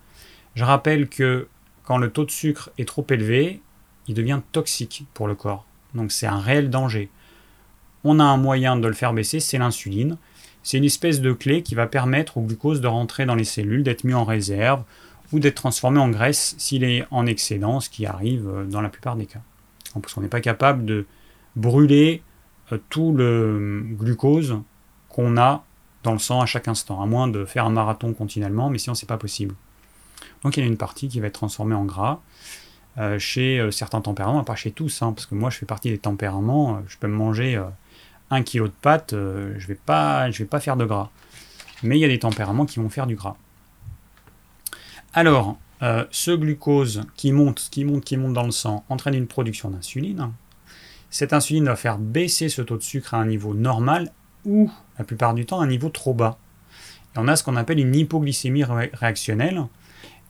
Je 0.53 0.63
rappelle 0.63 1.09
que 1.09 1.47
quand 1.83 1.97
le 1.97 2.11
taux 2.11 2.23
de 2.23 2.29
sucre 2.29 2.69
est 2.77 2.87
trop 2.87 3.03
élevé, 3.09 3.61
il 4.07 4.13
devient 4.13 4.41
toxique 4.51 5.07
pour 5.15 5.27
le 5.27 5.33
corps. 5.33 5.65
Donc 5.95 6.11
c'est 6.11 6.27
un 6.27 6.37
réel 6.37 6.69
danger. 6.69 7.09
On 8.03 8.19
a 8.19 8.23
un 8.23 8.37
moyen 8.37 8.77
de 8.77 8.87
le 8.87 8.93
faire 8.93 9.11
baisser, 9.11 9.39
c'est 9.39 9.57
l'insuline. 9.57 10.17
C'est 10.61 10.77
une 10.77 10.85
espèce 10.85 11.19
de 11.19 11.33
clé 11.33 11.63
qui 11.63 11.73
va 11.73 11.87
permettre 11.87 12.37
au 12.37 12.41
glucose 12.41 12.79
de 12.79 12.85
rentrer 12.85 13.25
dans 13.25 13.33
les 13.33 13.43
cellules, 13.43 13.81
d'être 13.81 14.03
mis 14.03 14.13
en 14.13 14.23
réserve 14.23 14.83
ou 15.31 15.39
d'être 15.39 15.55
transformé 15.55 15.99
en 15.99 16.09
graisse 16.09 16.53
s'il 16.59 16.83
est 16.83 17.07
en 17.09 17.25
excédent, 17.25 17.79
ce 17.79 17.89
qui 17.89 18.05
arrive 18.05 18.47
euh, 18.47 18.65
dans 18.65 18.81
la 18.81 18.89
plupart 18.89 19.15
des 19.15 19.25
cas. 19.25 19.41
Parce 19.99 20.13
qu'on 20.13 20.21
n'est 20.21 20.27
pas 20.27 20.41
capable 20.41 20.85
de 20.85 21.07
brûler 21.55 22.21
tout 22.89 23.13
le 23.13 23.83
glucose 23.91 24.59
qu'on 25.09 25.37
a 25.37 25.63
dans 26.03 26.13
le 26.13 26.19
sang 26.19 26.41
à 26.41 26.45
chaque 26.45 26.67
instant, 26.67 27.01
à 27.01 27.05
moins 27.05 27.27
de 27.27 27.45
faire 27.45 27.65
un 27.65 27.69
marathon 27.69 28.13
continuellement, 28.13 28.69
mais 28.69 28.77
sinon 28.77 28.95
c'est 28.95 29.05
pas 29.05 29.17
possible. 29.17 29.55
Donc 30.43 30.57
il 30.57 30.61
y 30.61 30.63
a 30.63 30.67
une 30.67 30.77
partie 30.77 31.07
qui 31.07 31.19
va 31.19 31.27
être 31.27 31.33
transformée 31.33 31.75
en 31.75 31.85
gras. 31.85 32.19
Euh, 32.97 33.17
chez 33.17 33.71
certains 33.71 34.01
tempéraments, 34.01 34.43
pas 34.43 34.55
chez 34.55 34.71
tous, 34.71 35.01
hein, 35.01 35.13
parce 35.13 35.25
que 35.25 35.35
moi 35.35 35.49
je 35.49 35.57
fais 35.57 35.65
partie 35.65 35.89
des 35.89 35.97
tempéraments, 35.97 36.81
je 36.87 36.97
peux 36.97 37.07
me 37.07 37.15
manger 37.15 37.59
un 38.33 38.43
kilo 38.43 38.67
de 38.67 38.73
pâte, 38.73 39.13
euh, 39.13 39.53
je 39.57 39.67
vais 39.67 39.75
pas, 39.75 40.29
vais 40.29 40.45
pas 40.45 40.59
faire 40.59 40.77
de 40.77 40.85
gras. 40.85 41.09
Mais 41.83 41.97
il 41.97 42.01
y 42.01 42.05
a 42.05 42.07
des 42.07 42.19
tempéraments 42.19 42.65
qui 42.65 42.79
vont 42.79 42.89
faire 42.89 43.07
du 43.07 43.15
gras. 43.15 43.35
Alors, 45.13 45.57
euh, 45.81 46.05
ce 46.11 46.31
glucose 46.31 47.03
qui 47.15 47.31
monte, 47.31 47.67
qui 47.71 47.83
monte, 47.85 48.03
qui 48.03 48.17
monte 48.17 48.33
dans 48.33 48.43
le 48.43 48.51
sang 48.51 48.83
entraîne 48.89 49.15
une 49.15 49.27
production 49.27 49.69
d'insuline. 49.69 50.31
Cette 51.13 51.31
insuline 51.31 51.65
va 51.65 51.75
faire 51.75 51.99
baisser 51.99 52.49
ce 52.49 52.63
taux 52.63 52.77
de 52.77 52.81
sucre 52.81 53.13
à 53.13 53.17
un 53.17 53.27
niveau 53.27 53.53
normal 53.53 54.11
ou, 54.45 54.71
la 54.97 55.05
plupart 55.05 55.35
du 55.35 55.45
temps, 55.45 55.61
à 55.61 55.63
un 55.63 55.67
niveau 55.67 55.89
trop 55.89 56.15
bas. 56.15 56.39
Et 57.15 57.19
on 57.19 57.27
a 57.27 57.35
ce 57.35 57.43
qu'on 57.43 57.55
appelle 57.55 57.79
une 57.79 57.93
hypoglycémie 57.93 58.63
réactionnelle. 58.63 59.67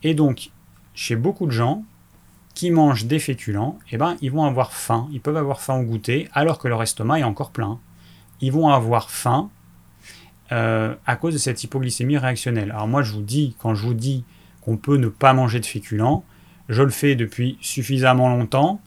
Et 0.03 0.13
donc, 0.13 0.51
chez 0.93 1.15
beaucoup 1.15 1.45
de 1.45 1.51
gens 1.51 1.86
qui 2.53 2.69
mangent 2.69 3.05
des 3.05 3.19
féculents, 3.19 3.79
eh 3.91 3.97
ben, 3.97 4.17
ils 4.21 4.29
vont 4.29 4.43
avoir 4.43 4.73
faim. 4.73 5.07
Ils 5.13 5.21
peuvent 5.21 5.38
avoir 5.38 5.61
faim 5.61 5.79
au 5.79 5.84
goûter 5.84 6.27
alors 6.34 6.59
que 6.59 6.67
leur 6.67 6.84
estomac 6.84 7.19
est 7.19 7.23
encore 7.23 7.51
plein 7.51 7.79
ils 8.43 8.51
vont 8.51 8.67
avoir 8.67 9.09
faim 9.09 9.49
euh, 10.51 10.95
à 11.05 11.15
cause 11.15 11.34
de 11.34 11.39
cette 11.39 11.63
hypoglycémie 11.63 12.17
réactionnelle. 12.17 12.71
Alors 12.71 12.89
moi, 12.89 13.01
je 13.01 13.13
vous 13.13 13.21
dis, 13.21 13.55
quand 13.57 13.73
je 13.73 13.86
vous 13.86 13.93
dis 13.93 14.25
qu'on 14.59 14.75
peut 14.75 14.97
ne 14.97 15.07
pas 15.07 15.31
manger 15.31 15.61
de 15.61 15.65
féculents, 15.65 16.25
je 16.67 16.84
le 16.84 16.89
fais 16.89 17.15
depuis 17.15 17.57
suffisamment 17.61 18.27
longtemps 18.27 18.81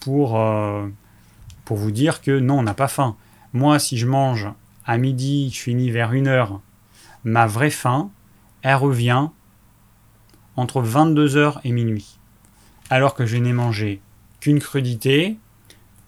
pour, 0.00 0.38
euh, 0.38 0.86
pour 1.64 1.76
vous 1.76 1.90
dire 1.90 2.20
que 2.20 2.38
non, 2.38 2.58
on 2.58 2.62
n'a 2.62 2.74
pas 2.74 2.88
faim. 2.88 3.16
Moi, 3.52 3.78
si 3.78 3.96
je 3.96 4.06
mange 4.06 4.48
à 4.86 4.98
midi, 4.98 5.50
je 5.52 5.60
finis 5.60 5.90
vers 5.90 6.12
une 6.12 6.26
heure, 6.26 6.60
ma 7.24 7.46
vraie 7.46 7.70
faim, 7.70 8.10
elle 8.62 8.76
revient 8.76 9.28
entre 10.56 10.82
22h 10.82 11.60
et 11.64 11.72
minuit. 11.72 12.18
Alors 12.90 13.14
que 13.14 13.26
je 13.26 13.36
n'ai 13.36 13.52
mangé 13.52 14.00
qu'une 14.40 14.58
crudité, 14.58 15.38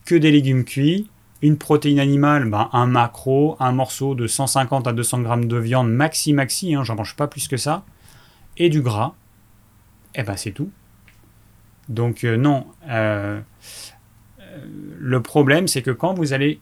que 0.04 0.14
des 0.14 0.30
légumes 0.30 0.64
cuits, 0.64 1.08
une 1.40 1.56
protéine 1.56 2.00
animale, 2.00 2.48
ben, 2.48 2.68
un 2.72 2.86
macro, 2.86 3.56
un 3.60 3.72
morceau 3.72 4.14
de 4.14 4.26
150 4.26 4.86
à 4.86 4.92
200 4.92 5.20
grammes 5.20 5.46
de 5.46 5.56
viande 5.56 5.90
maxi 5.90 6.32
maxi, 6.32 6.74
hein, 6.74 6.84
j'en 6.84 6.94
mange 6.94 7.16
pas 7.16 7.26
plus 7.26 7.48
que 7.48 7.56
ça, 7.56 7.84
et 8.56 8.70
du 8.70 8.80
gras, 8.80 9.14
et 10.14 10.20
eh 10.20 10.22
ben 10.22 10.36
c'est 10.36 10.52
tout. 10.52 10.70
Donc 11.88 12.24
euh, 12.24 12.36
non, 12.36 12.66
euh, 12.88 13.40
euh, 14.40 14.58
le 14.98 15.22
problème 15.22 15.68
c'est 15.68 15.82
que 15.82 15.90
quand 15.90 16.14
vous 16.14 16.32
allez 16.32 16.60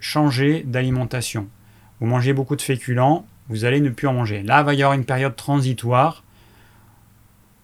changer 0.00 0.62
d'alimentation, 0.62 1.48
vous 2.00 2.06
mangez 2.06 2.32
beaucoup 2.32 2.56
de 2.56 2.62
féculents, 2.62 3.26
vous 3.48 3.64
allez 3.64 3.80
ne 3.80 3.90
plus 3.90 4.06
en 4.06 4.12
manger. 4.12 4.42
Là, 4.42 4.60
il 4.60 4.66
va 4.66 4.74
y 4.74 4.82
avoir 4.82 4.96
une 4.96 5.04
période 5.04 5.34
transitoire 5.34 6.22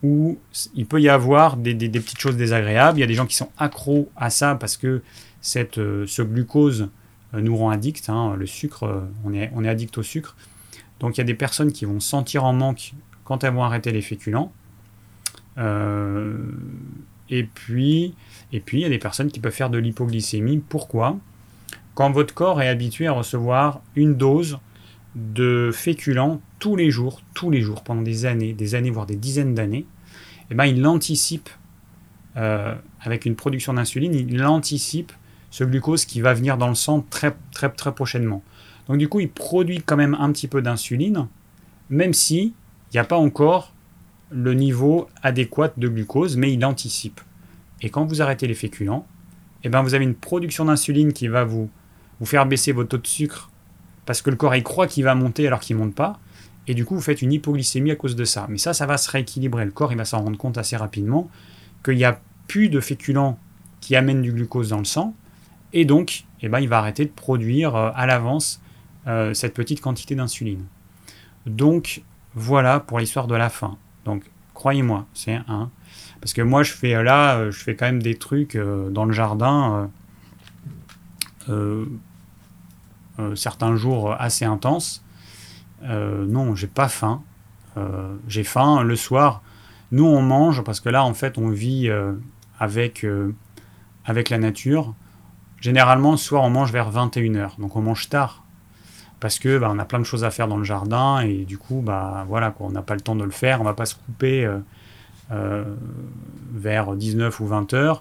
où 0.02 0.38
il 0.74 0.86
peut 0.86 1.00
y 1.00 1.09
avoir 1.09 1.57
des, 1.57 1.74
petites 1.74 2.18
choses 2.18 2.36
désagréables. 2.36 2.98
Il 2.98 3.00
y 3.00 3.05
a 3.05 3.07
des 3.07 3.14
gens 3.14 3.26
qui 3.26 3.36
sont 3.36 3.50
accros 3.59 4.11
à 4.16 4.30
ça 4.30 4.55
parce 4.55 4.76
que 4.76 5.02
ce 5.40 6.22
glucose 6.22 6.88
nous 7.32 7.57
rend 7.57 7.70
addict. 7.70 8.09
Hein, 8.09 8.34
le 8.36 8.46
sucre, 8.46 9.05
on 9.24 9.32
est, 9.32 9.50
on 9.55 9.64
est 9.64 9.68
addict 9.68 9.96
au 9.96 10.02
sucre. 10.02 10.36
Donc 11.00 11.16
il 11.16 11.18
y 11.18 11.22
a 11.22 11.24
des 11.24 11.34
personnes 11.34 11.72
qui 11.72 11.84
vont 11.84 12.00
sentir 12.00 12.44
en 12.44 12.52
manque 12.52 12.92
quand 13.24 13.44
elles 13.44 13.55
vont 13.55 13.64
arrêter 13.64 13.92
les 13.92 14.02
féculents. 14.02 14.52
Et, 15.59 17.44
puis, 17.55 18.14
et 18.52 18.61
puis 18.61 18.78
il 18.78 18.82
y 18.82 18.84
a 18.84 18.88
des 18.88 18.98
personnes 18.98 19.30
qui 19.30 19.40
peuvent 19.40 19.52
faire 19.52 19.70
de 19.70 19.78
l'hypoglycémie. 19.78 20.62
Pourquoi? 20.68 21.18
Quand 21.94 22.11
votre 22.11 22.34
corps 22.34 22.61
est 22.61 22.68
habitué 22.68 23.07
à 23.07 23.12
recevoir 23.12 23.80
une 23.94 24.14
dose 24.14 24.59
de 25.14 25.70
féculents 25.72 26.40
tous 26.59 26.74
les 26.74 26.90
jours, 26.90 27.22
tous 27.34 27.50
les 27.50 27.61
jours, 27.61 27.84
pendant 27.84 28.02
des 28.02 28.26
années, 28.26 28.52
des 28.52 28.74
années, 28.74 28.90
voire 28.90 29.07
des 29.07 29.16
dizaines 29.16 29.55
d'années, 29.55 29.86
eh 30.50 30.55
ben, 30.55 30.64
il 30.64 30.84
anticipe, 30.86 31.48
avec 32.34 33.26
une 33.26 33.36
production 33.36 33.74
d'insuline, 33.74 34.14
il 34.14 34.44
anticipe 34.44 35.12
ce 35.50 35.62
glucose 35.62 36.05
qui 36.05 36.20
va 36.20 36.34
venir 36.34 36.59
dans 36.59 36.68
le 36.68 36.74
sang 36.74 37.07
très 37.11 37.36
très 37.52 37.70
très 37.70 37.94
prochainement. 37.94 38.42
Donc 38.88 38.98
du 38.98 39.09
coup, 39.09 39.20
il 39.20 39.30
produit 39.30 39.80
quand 39.80 39.96
même 39.96 40.16
un 40.18 40.32
petit 40.32 40.48
peu 40.48 40.61
d'insuline, 40.62 41.28
même 41.90 42.12
si 42.12 42.55
il 42.90 42.94
n'y 42.94 42.98
a 42.98 43.05
pas 43.05 43.16
encore 43.16 43.74
le 44.31 44.55
niveau 44.55 45.09
adéquat 45.22 45.72
de 45.77 45.89
glucose, 45.89 46.37
mais 46.37 46.53
il 46.53 46.64
anticipe. 46.64 47.20
Et 47.83 47.91
quand 47.91 48.05
vous 48.05 48.22
arrêtez 48.22 48.47
les 48.47 48.55
féculents, 48.55 49.07
eh 49.62 49.68
ben 49.68 49.83
vous 49.83 49.95
avez 49.95 50.05
une 50.05 50.14
production 50.14 50.64
d'insuline 50.66 51.12
qui 51.12 51.29
va 51.29 51.45
vous, 51.45 51.70
faire 52.25 52.47
baisser 52.47 52.72
votre 52.72 52.89
taux 52.91 52.99
de 52.99 53.07
sucre 53.07 53.51
parce 54.07 54.22
que 54.22 54.31
le 54.31 54.37
corps 54.37 54.55
il 54.55 54.62
croit 54.62 54.87
qu'il 54.87 55.05
va 55.05 55.14
monter 55.14 55.47
alors 55.47 55.61
qu'il 55.61 55.77
ne 55.77 55.83
monte 55.83 55.95
pas. 55.95 56.18
Et 56.66 56.75
du 56.75 56.87
coup, 56.87 56.95
vous 56.95 57.03
faites 57.03 57.20
une 57.20 57.33
hypoglycémie 57.33 57.91
à 57.91 57.97
cause 57.97 58.16
de 58.16 58.25
ça. 58.25 58.47
Mais 58.49 58.57
ça, 58.57 58.72
ça 58.72 58.87
va 58.87 58.97
se 58.97 59.11
rééquilibrer. 59.11 59.66
Le 59.66 59.70
corps, 59.70 59.93
il 59.93 59.99
va 59.99 60.07
s'en 60.07 60.22
rendre 60.22 60.39
compte 60.39 60.57
assez 60.57 60.77
rapidement 60.77 61.29
qu'il 61.85 61.97
n'y 61.97 62.05
a 62.05 62.20
plus 62.49 62.70
de 62.70 62.81
féculents 62.81 63.39
qui 63.81 63.97
amènent 63.97 64.22
du 64.22 64.33
glucose 64.33 64.70
dans 64.70 64.79
le 64.79 64.87
sang. 64.87 65.14
Et 65.75 65.85
donc, 65.85 66.25
eh 66.41 66.49
ben, 66.49 66.61
il 66.61 66.68
va 66.68 66.79
arrêter 66.79 67.05
de 67.05 67.11
produire 67.11 67.77
euh, 67.77 67.91
à 67.95 68.07
l'avance 68.07 68.62
euh, 69.07 69.35
cette 69.35 69.53
petite 69.53 69.83
quantité 69.83 70.14
d'insuline. 70.14 70.64
Donc, 71.45 72.03
voilà 72.35 72.81
pour 72.81 72.99
l'histoire 72.99 73.27
de 73.27 73.35
la 73.35 73.51
faim. 73.51 73.77
Donc, 74.05 74.24
croyez-moi, 74.55 75.07
c'est 75.14 75.40
un. 75.48 75.70
Parce 76.20 76.32
que 76.32 76.42
moi, 76.42 76.62
je 76.62 76.72
fais 76.72 77.02
là, 77.02 77.36
euh, 77.36 77.50
je 77.50 77.59
fais 77.59 77.74
quand 77.74 77.86
même 77.86 78.02
des 78.02 78.16
trucs 78.16 78.57
dans 78.57 79.05
le 79.05 79.12
jardin, 79.12 79.90
certains 83.34 83.76
jours 83.76 84.14
assez 84.18 84.44
intenses. 84.44 85.05
non, 85.82 86.55
j'ai 86.55 86.66
pas 86.66 86.88
faim. 86.88 87.22
j'ai 88.28 88.44
faim 88.44 88.82
le 88.82 88.96
soir. 88.96 89.42
Nous, 89.92 90.07
on 90.07 90.22
mange 90.22 90.64
parce 90.64 90.80
que 90.80 90.88
là, 90.88 91.05
en 91.05 91.14
fait, 91.14 91.36
on 91.38 91.50
vit 91.50 91.90
avec, 92.59 93.07
avec 94.05 94.30
la 94.30 94.38
nature. 94.38 94.94
Généralement, 95.61 96.12
le 96.12 96.16
soir, 96.16 96.42
on 96.42 96.50
mange 96.50 96.72
vers 96.72 96.90
21h, 96.90 97.59
donc 97.59 97.76
on 97.76 97.82
mange 97.82 98.09
tard. 98.09 98.43
Parce 99.25 99.39
que 99.39 99.57
bah, 99.57 99.70
on 99.72 99.79
a 99.79 99.87
plein 99.87 100.01
de 100.01 100.05
choses 100.05 100.22
à 100.22 100.31
faire 100.31 100.49
dans 100.49 100.59
le 100.59 100.64
jardin 100.64 101.20
et 101.20 101.47
du 101.47 101.57
coup, 101.57 101.81
bah 101.83 102.27
voilà, 102.29 102.51
quoi, 102.51 102.66
on 102.66 102.70
n'a 102.70 102.83
pas 102.83 102.93
le 102.95 103.01
temps 103.01 103.16
de 103.16 103.25
le 103.25 103.31
faire, 103.31 103.62
on 103.62 103.64
va 103.64 103.72
pas 103.72 103.87
se 103.87 103.95
couper 103.95 104.45
euh, 104.45 104.59
euh, 105.33 105.64
vers 106.53 106.95
19 106.95 107.41
ou 107.41 107.47
20 107.47 107.72
h 107.72 108.01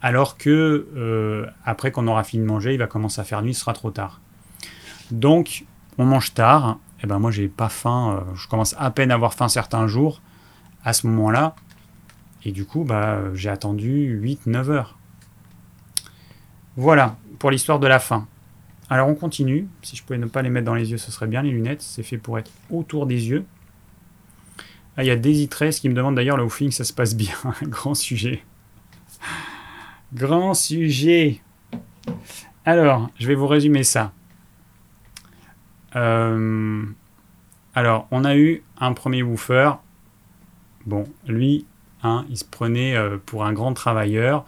alors 0.00 0.38
que 0.38 0.86
euh, 0.94 1.46
après 1.64 1.90
qu'on 1.90 2.06
aura 2.06 2.22
fini 2.22 2.44
de 2.44 2.48
manger, 2.48 2.72
il 2.72 2.78
va 2.78 2.86
commencer 2.86 3.20
à 3.20 3.24
faire 3.24 3.42
nuit, 3.42 3.52
ce 3.52 3.62
sera 3.62 3.72
trop 3.72 3.90
tard. 3.90 4.20
Donc, 5.10 5.64
on 5.98 6.04
mange 6.04 6.34
tard. 6.34 6.78
Et 7.02 7.08
ben 7.08 7.18
moi, 7.18 7.32
j'ai 7.32 7.48
pas 7.48 7.68
faim. 7.68 8.24
je 8.36 8.46
commence 8.46 8.76
à 8.78 8.92
peine 8.92 9.10
à 9.10 9.14
avoir 9.14 9.34
faim 9.34 9.48
certains 9.48 9.88
jours 9.88 10.22
à 10.84 10.92
ce 10.92 11.08
moment-là. 11.08 11.56
Et 12.44 12.52
du 12.52 12.64
coup, 12.64 12.84
bah, 12.84 13.18
j'ai 13.34 13.50
attendu 13.50 14.20
8-9 14.22 14.70
heures. 14.70 14.98
Voilà, 16.76 17.16
pour 17.40 17.50
l'histoire 17.50 17.80
de 17.80 17.88
la 17.88 17.98
fin. 17.98 18.28
Alors 18.90 19.08
on 19.08 19.14
continue. 19.14 19.68
Si 19.82 19.96
je 19.96 20.02
pouvais 20.02 20.18
ne 20.18 20.26
pas 20.26 20.42
les 20.42 20.50
mettre 20.50 20.66
dans 20.66 20.74
les 20.74 20.90
yeux, 20.90 20.98
ce 20.98 21.10
serait 21.10 21.26
bien 21.26 21.42
les 21.42 21.50
lunettes. 21.50 21.82
C'est 21.82 22.02
fait 22.02 22.18
pour 22.18 22.38
être 22.38 22.50
autour 22.70 23.06
des 23.06 23.28
yeux. 23.28 23.44
Ah, 24.96 25.02
il 25.02 25.06
y 25.06 25.10
a 25.10 25.16
Daisy 25.16 25.48
13 25.48 25.80
qui 25.80 25.88
me 25.88 25.94
demande 25.94 26.14
d'ailleurs 26.14 26.36
le 26.36 26.44
woofing, 26.44 26.70
ça 26.70 26.84
se 26.84 26.92
passe 26.92 27.16
bien. 27.16 27.34
Grand 27.62 27.94
sujet. 27.94 28.44
Grand 30.12 30.54
sujet. 30.54 31.40
Alors, 32.64 33.10
je 33.18 33.26
vais 33.26 33.34
vous 33.34 33.48
résumer 33.48 33.82
ça. 33.82 34.12
Euh, 35.96 36.84
alors, 37.74 38.06
on 38.10 38.24
a 38.24 38.36
eu 38.36 38.62
un 38.78 38.92
premier 38.92 39.22
woofer. 39.22 39.72
Bon, 40.86 41.08
lui, 41.26 41.66
hein, 42.02 42.24
il 42.30 42.38
se 42.38 42.44
prenait 42.44 42.94
euh, 42.96 43.18
pour 43.24 43.44
un 43.44 43.52
grand 43.52 43.74
travailleur. 43.74 44.44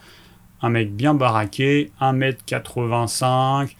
Un 0.62 0.70
mec 0.70 0.94
bien 0.94 1.14
baraqué, 1.14 1.90
1m85, 2.00 3.74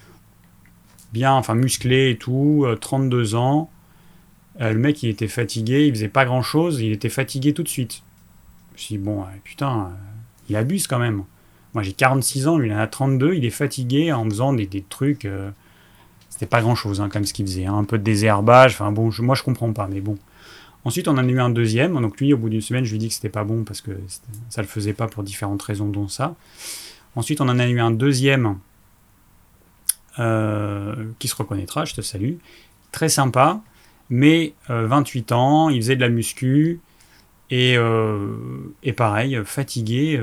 bien, 1.17 1.33
enfin 1.33 1.55
musclé 1.55 2.11
et 2.11 2.19
tout, 2.19 2.67
32 2.79 3.35
euh, 3.35 3.39
ans. 3.39 3.71
le 4.61 4.75
mec, 4.75 5.03
il 5.03 5.09
était 5.09 5.29
fatigué, 5.29 5.87
il 5.87 5.95
faisait 5.95 6.09
pas 6.09 6.27
grand 6.27 6.43
chose, 6.43 6.81
il 6.81 6.93
était 6.93 7.09
fatigué 7.09 7.55
tout 7.55 7.63
de 7.63 7.69
suite. 7.69 8.03
Je 8.77 8.99
bon, 8.99 9.25
putain, 9.43 9.93
il 10.51 10.57
abuse 10.57 10.87
quand 10.87 10.99
même. 10.99 11.25
Moi, 11.73 11.83
j'ai 11.83 11.95
46 11.95 12.49
ans, 12.49 12.59
lui, 12.59 12.69
il 12.69 12.75
en 12.75 12.79
a 12.79 12.87
32, 12.87 13.35
il 13.35 13.47
est 13.47 13.51
fatigué 13.51 14.13
en 14.13 14.25
faisant 14.25 14.53
des, 14.53 14.69
trucs. 14.87 15.25
Euh, 15.25 15.51
c'était 16.29 16.45
pas 16.45 16.61
grand 16.61 16.75
chose, 16.75 17.01
hein, 17.01 17.09
comme 17.09 17.25
ce 17.25 17.33
qu'il 17.33 17.47
faisait. 17.47 17.65
Hein. 17.65 17.79
un 17.79 17.85
peu 17.85 17.97
de 17.97 18.03
désherbage, 18.03 18.75
enfin 18.75 18.93
bon, 18.93 19.11
moi, 19.21 19.35
je 19.35 19.43
comprends 19.43 19.73
pas, 19.73 19.89
mais 19.91 20.03
bon. 20.03 20.17
Ensuite, 20.85 21.09
on 21.09 21.13
en 21.13 21.19
a 21.19 21.25
eu 21.25 21.41
un 21.41 21.51
deuxième. 21.51 21.99
Donc, 21.99 22.21
lui, 22.21 22.35
au 22.35 22.37
bout 22.37 22.51
d'une 22.51 22.61
semaine, 22.61 22.85
je 22.85 22.93
lui 22.93 22.99
dit 22.99 23.09
que 23.09 23.15
c'était 23.15 23.31
pas 23.31 23.45
bon 23.45 23.65
parce 23.65 23.81
que 23.81 23.93
ça 24.51 24.61
le 24.61 24.69
faisait 24.69 24.93
pas 24.93 25.09
pour 25.09 25.23
différentes 25.23 25.63
raisons, 25.63 25.89
dont 25.89 26.09
ça. 26.09 26.35
Ensuite, 27.17 27.41
on 27.41 27.49
en 27.49 27.59
a 27.59 27.67
eu 27.67 27.81
un 27.81 27.91
deuxième 27.91 28.47
euh, 28.47 28.53
qui 30.17 31.29
se 31.29 31.37
reconnaîtra, 31.37 31.85
je 31.85 31.95
te 31.95 32.01
salue. 32.01 32.35
Très 32.93 33.09
sympa, 33.09 33.61
mais 34.09 34.55
28 34.69 35.33
euh, 35.33 35.35
ans, 35.35 35.69
il 35.69 35.81
faisait 35.83 35.97
de 35.97 36.01
la 36.01 36.09
muscu 36.09 36.81
et, 37.51 37.77
et 38.83 38.93
pareil, 38.93 39.41
fatigué 39.45 40.21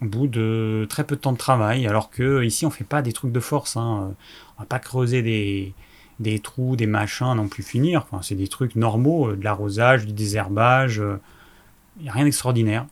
au 0.00 0.06
bout 0.06 0.26
de 0.26 0.86
très 0.88 1.04
peu 1.04 1.16
de 1.16 1.20
temps 1.20 1.32
de 1.32 1.38
travail, 1.38 1.86
alors 1.86 2.10
que 2.10 2.44
ici 2.44 2.66
on 2.66 2.70
fait 2.70 2.84
pas 2.84 3.02
des 3.02 3.12
trucs 3.12 3.32
de 3.32 3.40
force, 3.40 3.76
hein. 3.76 4.14
on 4.56 4.62
va 4.62 4.66
pas 4.66 4.78
creuser 4.78 5.22
des, 5.22 5.74
des, 6.20 6.38
trous, 6.38 6.76
des 6.76 6.86
machins 6.86 7.34
non 7.34 7.48
plus 7.48 7.62
finir, 7.62 8.04
enfin, 8.04 8.22
c'est 8.22 8.34
des 8.34 8.48
trucs 8.48 8.76
normaux, 8.76 9.30
euh, 9.30 9.36
de 9.36 9.44
l'arrosage, 9.44 10.06
du 10.06 10.12
désherbage, 10.12 10.96
il 10.96 11.02
euh, 12.06 12.10
a 12.10 12.12
rien 12.12 12.24
d'extraordinaire. 12.24 12.86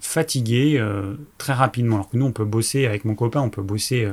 Fatigué 0.00 0.78
euh, 0.78 1.14
très 1.38 1.52
rapidement, 1.52 1.96
alors 1.96 2.10
que 2.10 2.16
nous 2.16 2.26
on 2.26 2.32
peut 2.32 2.44
bosser 2.44 2.86
avec 2.86 3.04
mon 3.04 3.14
copain, 3.14 3.40
on 3.40 3.50
peut 3.50 3.62
bosser 3.62 4.10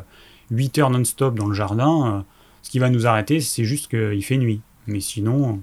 8 0.52 0.78
heures 0.80 0.89
non-stop 0.89 1.36
dans 1.36 1.47
le 1.47 1.54
jardin, 1.54 2.26
ce 2.62 2.70
qui 2.70 2.80
va 2.80 2.89
nous 2.89 3.08
arrêter 3.08 3.39
c'est 3.39 3.66
juste 3.66 3.89
qu'il 3.89 4.24
fait 4.24 4.38
nuit, 4.38 4.62
mais 4.88 5.00
sinon 5.00 5.62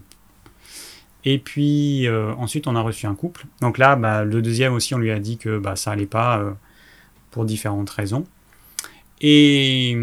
et 1.28 1.38
puis 1.38 2.08
ensuite, 2.38 2.68
on 2.68 2.76
a 2.76 2.80
reçu 2.80 3.06
un 3.06 3.16
couple. 3.16 3.46
Donc 3.60 3.78
là, 3.78 3.96
bah, 3.96 4.22
le 4.22 4.40
deuxième 4.42 4.74
aussi, 4.74 4.94
on 4.94 4.98
lui 4.98 5.10
a 5.10 5.18
dit 5.18 5.38
que 5.38 5.58
bah, 5.58 5.74
ça 5.74 5.90
allait 5.90 6.06
pas 6.06 6.40
pour 7.32 7.44
différentes 7.44 7.90
raisons. 7.90 8.24
Et, 9.20 9.96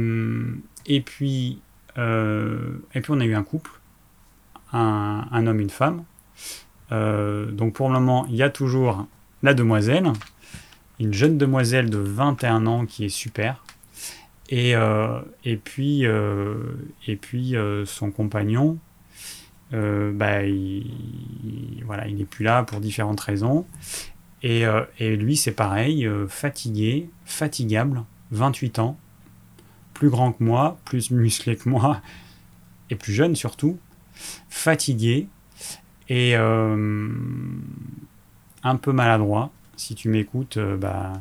et, 0.86 1.02
puis, 1.02 1.62
euh, 1.98 2.78
et 2.94 3.02
puis 3.02 3.12
on 3.12 3.20
a 3.20 3.26
eu 3.26 3.36
un 3.36 3.44
couple, 3.44 3.72
un, 4.72 5.48
homme, 5.48 5.60
une 5.60 5.70
femme. 5.70 6.04
Euh, 6.92 7.52
donc 7.52 7.74
pour 7.74 7.88
le 7.88 7.94
moment, 7.96 8.26
il 8.30 8.36
y 8.36 8.44
a 8.44 8.50
toujours 8.50 9.08
la 9.42 9.54
demoiselle, 9.54 10.12
une 11.00 11.14
jeune 11.14 11.38
demoiselle 11.38 11.90
de 11.90 11.98
21 11.98 12.66
ans 12.66 12.86
qui 12.86 13.06
est 13.06 13.10
super. 13.10 13.64
Et, 14.56 14.76
euh, 14.76 15.22
et 15.44 15.58
puis, 15.58 16.04
et 17.08 17.16
puis 17.16 17.56
son 17.86 18.12
compagnon, 18.12 18.78
bah, 19.72 20.44
il, 20.44 21.84
voilà, 21.86 22.08
il 22.08 22.18
n'est 22.18 22.26
plus 22.26 22.44
là 22.44 22.64
pour 22.64 22.80
différentes 22.80 23.20
raisons. 23.20 23.66
Euh, 24.46 24.86
et, 25.00 25.16
lui, 25.16 25.38
c'est 25.38 25.54
pareil, 25.54 26.06
euh, 26.06 26.28
fatigué, 26.28 27.10
fatigable, 27.26 28.04
28 28.32 28.80
ans, 28.80 28.98
plus 29.94 30.10
grand 30.10 30.34
que 30.34 30.44
moi, 30.44 30.78
plus 30.86 31.12
musclé 31.12 31.56
que 31.56 31.70
moi, 31.70 32.02
et 32.90 32.96
plus 32.96 33.14
jeune 33.14 33.36
surtout, 33.36 33.78
fatigué, 34.50 35.28
et 36.10 36.36
euh, 36.36 37.10
un 38.64 38.76
peu 38.76 38.92
maladroit. 38.92 39.52
Si 39.76 39.96
tu 39.96 40.10
m'écoutes, 40.10 40.60
bah, 40.60 41.14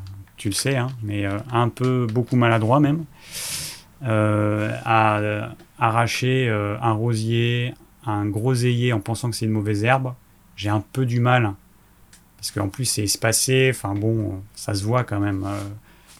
tu 0.42 0.48
le 0.48 0.54
sais, 0.54 0.76
hein, 0.76 0.88
mais 1.02 1.24
un 1.52 1.68
peu, 1.68 2.06
beaucoup 2.12 2.34
maladroit 2.34 2.80
même. 2.80 3.04
à 4.02 5.50
arracher 5.78 6.48
un 6.82 6.92
rosier, 6.92 7.74
un 8.04 8.26
groseillier 8.26 8.92
en 8.92 8.98
pensant 8.98 9.30
que 9.30 9.36
c'est 9.36 9.46
une 9.46 9.52
mauvaise 9.52 9.84
herbe, 9.84 10.14
j'ai 10.56 10.68
un 10.68 10.82
peu 10.92 11.06
du 11.06 11.20
mal 11.20 11.54
parce 12.42 12.50
qu'en 12.50 12.68
plus 12.68 12.86
c'est 12.86 13.04
espacé, 13.04 13.70
enfin 13.72 13.94
bon, 13.94 14.42
ça 14.56 14.74
se 14.74 14.82
voit 14.82 15.04
quand 15.04 15.20
même. 15.20 15.44
Euh, 15.46 15.60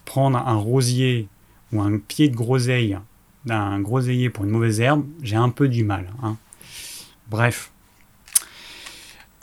prendre 0.05 0.39
un 0.39 0.55
rosier 0.55 1.27
ou 1.73 1.83
un 1.83 1.99
pied 1.99 2.29
de 2.29 2.37
groseille 2.37 2.97
d'un 3.45 3.81
groseillier 3.81 4.31
pour 4.31 4.45
une 4.45 4.51
mauvaise 4.51 4.81
herbe, 4.81 5.05
j'ai 5.21 5.35
un 5.35 5.49
peu 5.49 5.67
du 5.67 5.83
mal. 5.83 6.13
Hein. 6.23 6.37
Bref. 7.29 7.72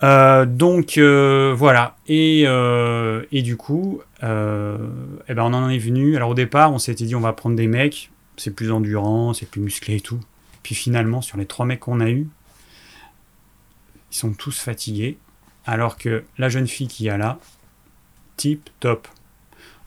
Euh, 0.02 0.46
donc 0.46 0.98
euh, 0.98 1.54
voilà. 1.56 1.98
Et, 2.08 2.44
et, 2.44 3.42
du 3.42 3.58
coup, 3.58 4.02
eh 4.22 4.26
ben 4.26 5.44
on 5.44 5.54
en 5.54 5.70
est 5.70 5.78
venu. 5.78 6.16
Alors 6.16 6.30
au 6.30 6.36
départ, 6.36 6.72
on 6.74 6.80
s'était 6.80 7.06
dit 7.06 7.16
on 7.16 7.22
va 7.22 7.34
prendre 7.34 7.56
des 7.56 7.68
mecs, 7.68 8.12
c'est 8.38 8.56
plus 8.56 8.72
endurant, 8.72 9.34
c'est 9.34 9.50
plus 9.50 9.62
musclé 9.62 9.98
et 9.98 10.02
tout. 10.02 10.20
Puis 10.64 10.76
finalement, 10.76 11.22
sur 11.22 11.38
les 11.38 11.46
trois 11.46 11.66
mecs 11.66 11.82
qu'on 11.82 12.00
a 12.00 12.10
eu, 12.10 12.28
ils 14.12 14.16
sont 14.16 14.34
tous 14.34 14.60
fatigués 14.60 15.18
alors 15.66 15.98
que 15.98 16.24
la 16.38 16.50
jeune 16.50 16.68
fille 16.68 16.88
qui 16.88 17.10
a 17.10 17.18
là, 17.18 17.40
tip 18.38 18.70
top. 18.80 19.08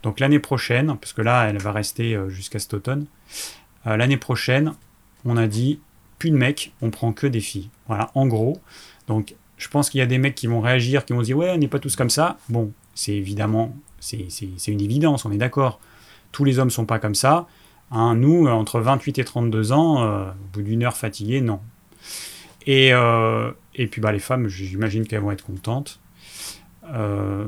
Donc 0.03 0.21
l'année 0.21 0.39
prochaine, 0.39 0.97
parce 1.01 1.13
que 1.13 1.23
là 1.23 1.49
elle 1.49 1.59
va 1.59 1.73
rester 1.73 2.15
euh, 2.15 2.29
jusqu'à 2.29 2.59
cet 2.59 2.75
automne, 2.75 3.07
euh, 3.87 3.97
l'année 3.97 4.17
prochaine, 4.17 4.75
on 5.25 5.37
a 5.37 5.47
dit 5.47 5.81
plus 6.19 6.31
de 6.31 6.37
mecs, 6.37 6.73
on 6.83 6.91
prend 6.91 7.13
que 7.13 7.27
des 7.27 7.41
filles. 7.41 7.69
Voilà, 7.89 8.11
en 8.15 8.27
gros. 8.27 8.61
Donc 9.09 9.35
je 9.57 9.69
pense 9.69 9.91
qu'il 9.91 9.99
y 9.99 10.03
a 10.03 10.07
des 10.07 10.19
mecs 10.19 10.35
qui 10.35 10.47
vont 10.47 10.61
réagir, 10.61 11.05
qui 11.05 11.13
vont 11.13 11.23
dire 11.23 11.37
ouais, 11.37 11.51
on 11.51 11.59
n'est 11.59 11.69
pas 11.69 11.79
tous 11.79 11.97
comme 11.97 12.11
ça. 12.11 12.39
Bon, 12.49 12.73
c'est 12.95 13.15
évidemment, 13.15 13.75
c'est 14.01 14.29
une 14.69 14.81
évidence, 14.81 15.25
on 15.25 15.33
est 15.33 15.39
d'accord. 15.39 15.81
Tous 16.33 16.45
les 16.45 16.59
hommes 16.59 16.71
sont 16.71 16.87
pas 16.87 16.99
comme 16.99 17.15
ça. 17.15 17.47
Hein, 17.91 18.15
nous, 18.15 18.47
entre 18.47 18.81
28 18.81 19.19
et 19.19 19.25
32 19.25 19.73
ans, 19.73 20.03
euh, 20.03 20.31
au 20.31 20.55
bout 20.55 20.63
d'une 20.63 20.83
heure 20.83 20.97
fatigué, 20.97 21.41
non. 21.41 21.61
Et, 22.67 22.93
et 23.75 23.87
puis 23.87 24.01
bah, 24.01 24.13
les 24.13 24.19
femmes, 24.19 24.49
j'imagine 24.49 25.07
qu'elles 25.07 25.21
vont 25.21 25.33
être 25.33 25.45
contentes. 25.45 26.01
Euh, 26.93 27.47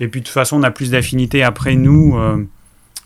et 0.00 0.08
puis 0.08 0.20
de 0.20 0.26
toute 0.26 0.32
façon, 0.32 0.58
on 0.58 0.62
a 0.62 0.70
plus 0.70 0.90
d'affinité. 0.90 1.42
Après 1.42 1.74
nous, 1.74 2.16
euh, 2.16 2.44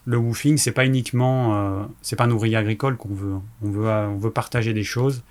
le 0.04 0.16
woofing, 0.16 0.58
c'est 0.58 0.72
pas 0.72 0.86
uniquement, 0.86 1.56
euh, 1.56 1.84
c'est 2.02 2.16
pas 2.16 2.24
un 2.24 2.30
ouvrier 2.30 2.56
agricole 2.56 2.96
qu'on 2.96 3.14
veut. 3.14 3.34
On 3.62 3.70
veut, 3.70 3.88
on 3.88 4.16
veut 4.16 4.30
partager 4.30 4.72
des 4.72 4.84
choses. 4.84 5.22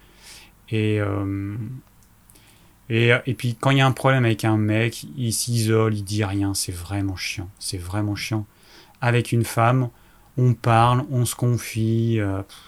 Et, 0.70 1.00
et, 2.94 3.12
et, 3.26 3.34
puis 3.34 3.56
quand 3.60 3.72
il 3.72 3.78
y 3.78 3.82
a 3.82 3.88
un 3.88 3.92
problème 3.92 4.26
avec 4.26 4.44
un 4.44 4.58
mec, 4.58 5.06
il 5.18 5.32
s'isole, 5.32 5.96
il 5.96 6.04
dit 6.04 6.24
rien. 6.24 6.54
C'est 6.54 6.74
vraiment 6.74 7.16
chiant. 7.16 7.50
C'est 7.60 7.78
vraiment 7.78 8.16
chiant. 8.16 8.46
Avec 9.00 9.32
une 9.32 9.46
femme, 9.46 9.90
on 10.38 10.54
parle, 10.54 11.04
on 11.10 11.26
se 11.26 11.36
confie. 11.36 12.20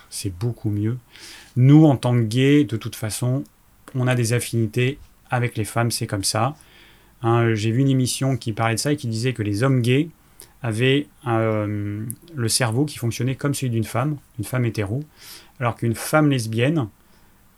c'est 0.10 0.34
beaucoup 0.36 0.70
mieux. 0.70 0.98
Nous, 1.56 1.86
en 1.86 1.98
tant 1.98 2.14
que 2.14 2.22
gays, 2.22 2.64
de 2.64 2.78
toute 2.78 2.96
façon, 2.96 3.44
on 3.96 4.08
a 4.08 4.16
des 4.16 4.34
affinités 4.34 4.98
avec 5.30 5.58
les 5.58 5.66
femmes, 5.66 5.92
c'est 5.92 6.08
comme 6.08 6.24
ça. 6.24 6.56
Hein, 7.22 7.54
j'ai 7.54 7.72
vu 7.72 7.82
une 7.82 7.90
émission 7.90 8.38
qui 8.38 8.54
parlait 8.54 8.76
de 8.76 8.80
ça 8.80 8.92
et 8.92 8.98
qui 8.98 9.08
disait 9.08 9.34
que 9.34 9.44
les 9.44 9.64
hommes 9.64 9.82
gays 9.82 10.10
avaient 10.62 11.08
euh, 11.28 12.06
le 12.34 12.48
cerveau 12.48 12.86
qui 12.86 12.98
fonctionnait 12.98 13.36
comme 13.36 13.54
celui 13.54 13.72
d'une 13.72 13.84
femme, 13.84 14.18
une 14.40 14.46
femme 14.46 14.66
hétéro, 14.66 15.04
alors 15.60 15.76
qu'une 15.76 15.96
femme 15.96 16.30
lesbienne 16.30 16.88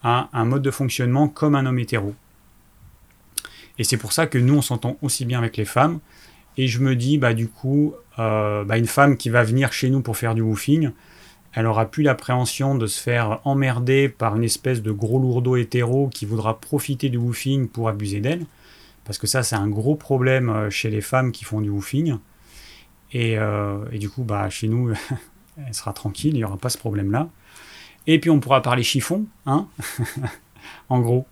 a 0.03 0.29
un 0.33 0.45
mode 0.45 0.61
de 0.61 0.71
fonctionnement 0.71 1.27
comme 1.27 1.55
un 1.55 1.65
homme 1.65 1.79
hétéro. 1.79 2.13
Et 3.77 3.83
c'est 3.83 3.97
pour 3.97 4.13
ça 4.13 4.27
que 4.27 4.37
nous, 4.37 4.55
on 4.55 4.61
s'entend 4.61 4.97
aussi 5.01 5.25
bien 5.25 5.39
avec 5.39 5.57
les 5.57 5.65
femmes. 5.65 5.99
Et 6.57 6.67
je 6.67 6.79
me 6.79 6.95
dis, 6.95 7.17
bah, 7.17 7.33
du 7.33 7.47
coup, 7.47 7.93
euh, 8.19 8.63
bah, 8.63 8.77
une 8.77 8.87
femme 8.87 9.17
qui 9.17 9.29
va 9.29 9.43
venir 9.43 9.73
chez 9.73 9.89
nous 9.89 10.01
pour 10.01 10.17
faire 10.17 10.35
du 10.35 10.41
woofing, 10.41 10.91
elle 11.53 11.67
aura 11.67 11.85
plus 11.85 12.03
l'appréhension 12.03 12.75
de 12.75 12.87
se 12.87 13.01
faire 13.01 13.39
emmerder 13.43 14.09
par 14.09 14.35
une 14.35 14.43
espèce 14.43 14.81
de 14.81 14.91
gros 14.91 15.19
lourdeau 15.19 15.55
hétéro 15.55 16.09
qui 16.09 16.25
voudra 16.25 16.59
profiter 16.59 17.09
du 17.09 17.17
woofing 17.17 17.67
pour 17.67 17.89
abuser 17.89 18.19
d'elle. 18.19 18.45
Parce 19.03 19.17
que 19.17 19.27
ça, 19.27 19.43
c'est 19.43 19.55
un 19.55 19.67
gros 19.67 19.95
problème 19.95 20.49
euh, 20.49 20.69
chez 20.69 20.89
les 20.89 21.01
femmes 21.01 21.31
qui 21.31 21.43
font 21.45 21.61
du 21.61 21.69
woofing. 21.69 22.17
Et, 23.11 23.37
euh, 23.37 23.77
et 23.91 23.99
du 23.99 24.09
coup, 24.09 24.23
bah, 24.23 24.49
chez 24.49 24.67
nous, 24.67 24.93
elle 25.57 25.73
sera 25.73 25.93
tranquille, 25.93 26.33
il 26.33 26.37
n'y 26.37 26.43
aura 26.43 26.57
pas 26.57 26.69
ce 26.69 26.77
problème-là. 26.77 27.29
Et 28.07 28.19
puis 28.19 28.29
on 28.29 28.39
pourra 28.39 28.61
parler 28.61 28.83
chiffon, 28.83 29.25
hein 29.45 29.67
En 30.89 30.99
gros. 30.99 31.25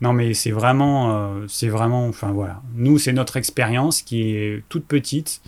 Non 0.00 0.12
mais 0.12 0.34
c'est 0.34 0.50
vraiment, 0.50 1.16
euh, 1.16 1.46
c'est 1.48 1.68
vraiment, 1.68 2.06
enfin 2.08 2.32
voilà. 2.32 2.62
Nous, 2.74 2.98
c'est 2.98 3.12
notre 3.12 3.36
expérience 3.36 4.02
qui 4.02 4.30
est 4.36 4.62
toute 4.68 4.84
petite, 4.86 5.40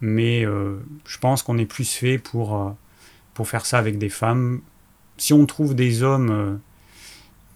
mais 0.00 0.42
je 0.42 1.18
pense 1.20 1.42
qu'on 1.42 1.58
est 1.58 1.66
plus 1.66 1.90
fait 1.92 2.18
pour 2.18 2.74
pour 3.34 3.48
faire 3.48 3.66
ça 3.66 3.78
avec 3.78 3.98
des 3.98 4.08
femmes. 4.08 4.60
Si 5.18 5.32
on 5.32 5.46
trouve 5.46 5.74
des 5.74 6.02
hommes 6.02 6.30
euh, 6.30 6.56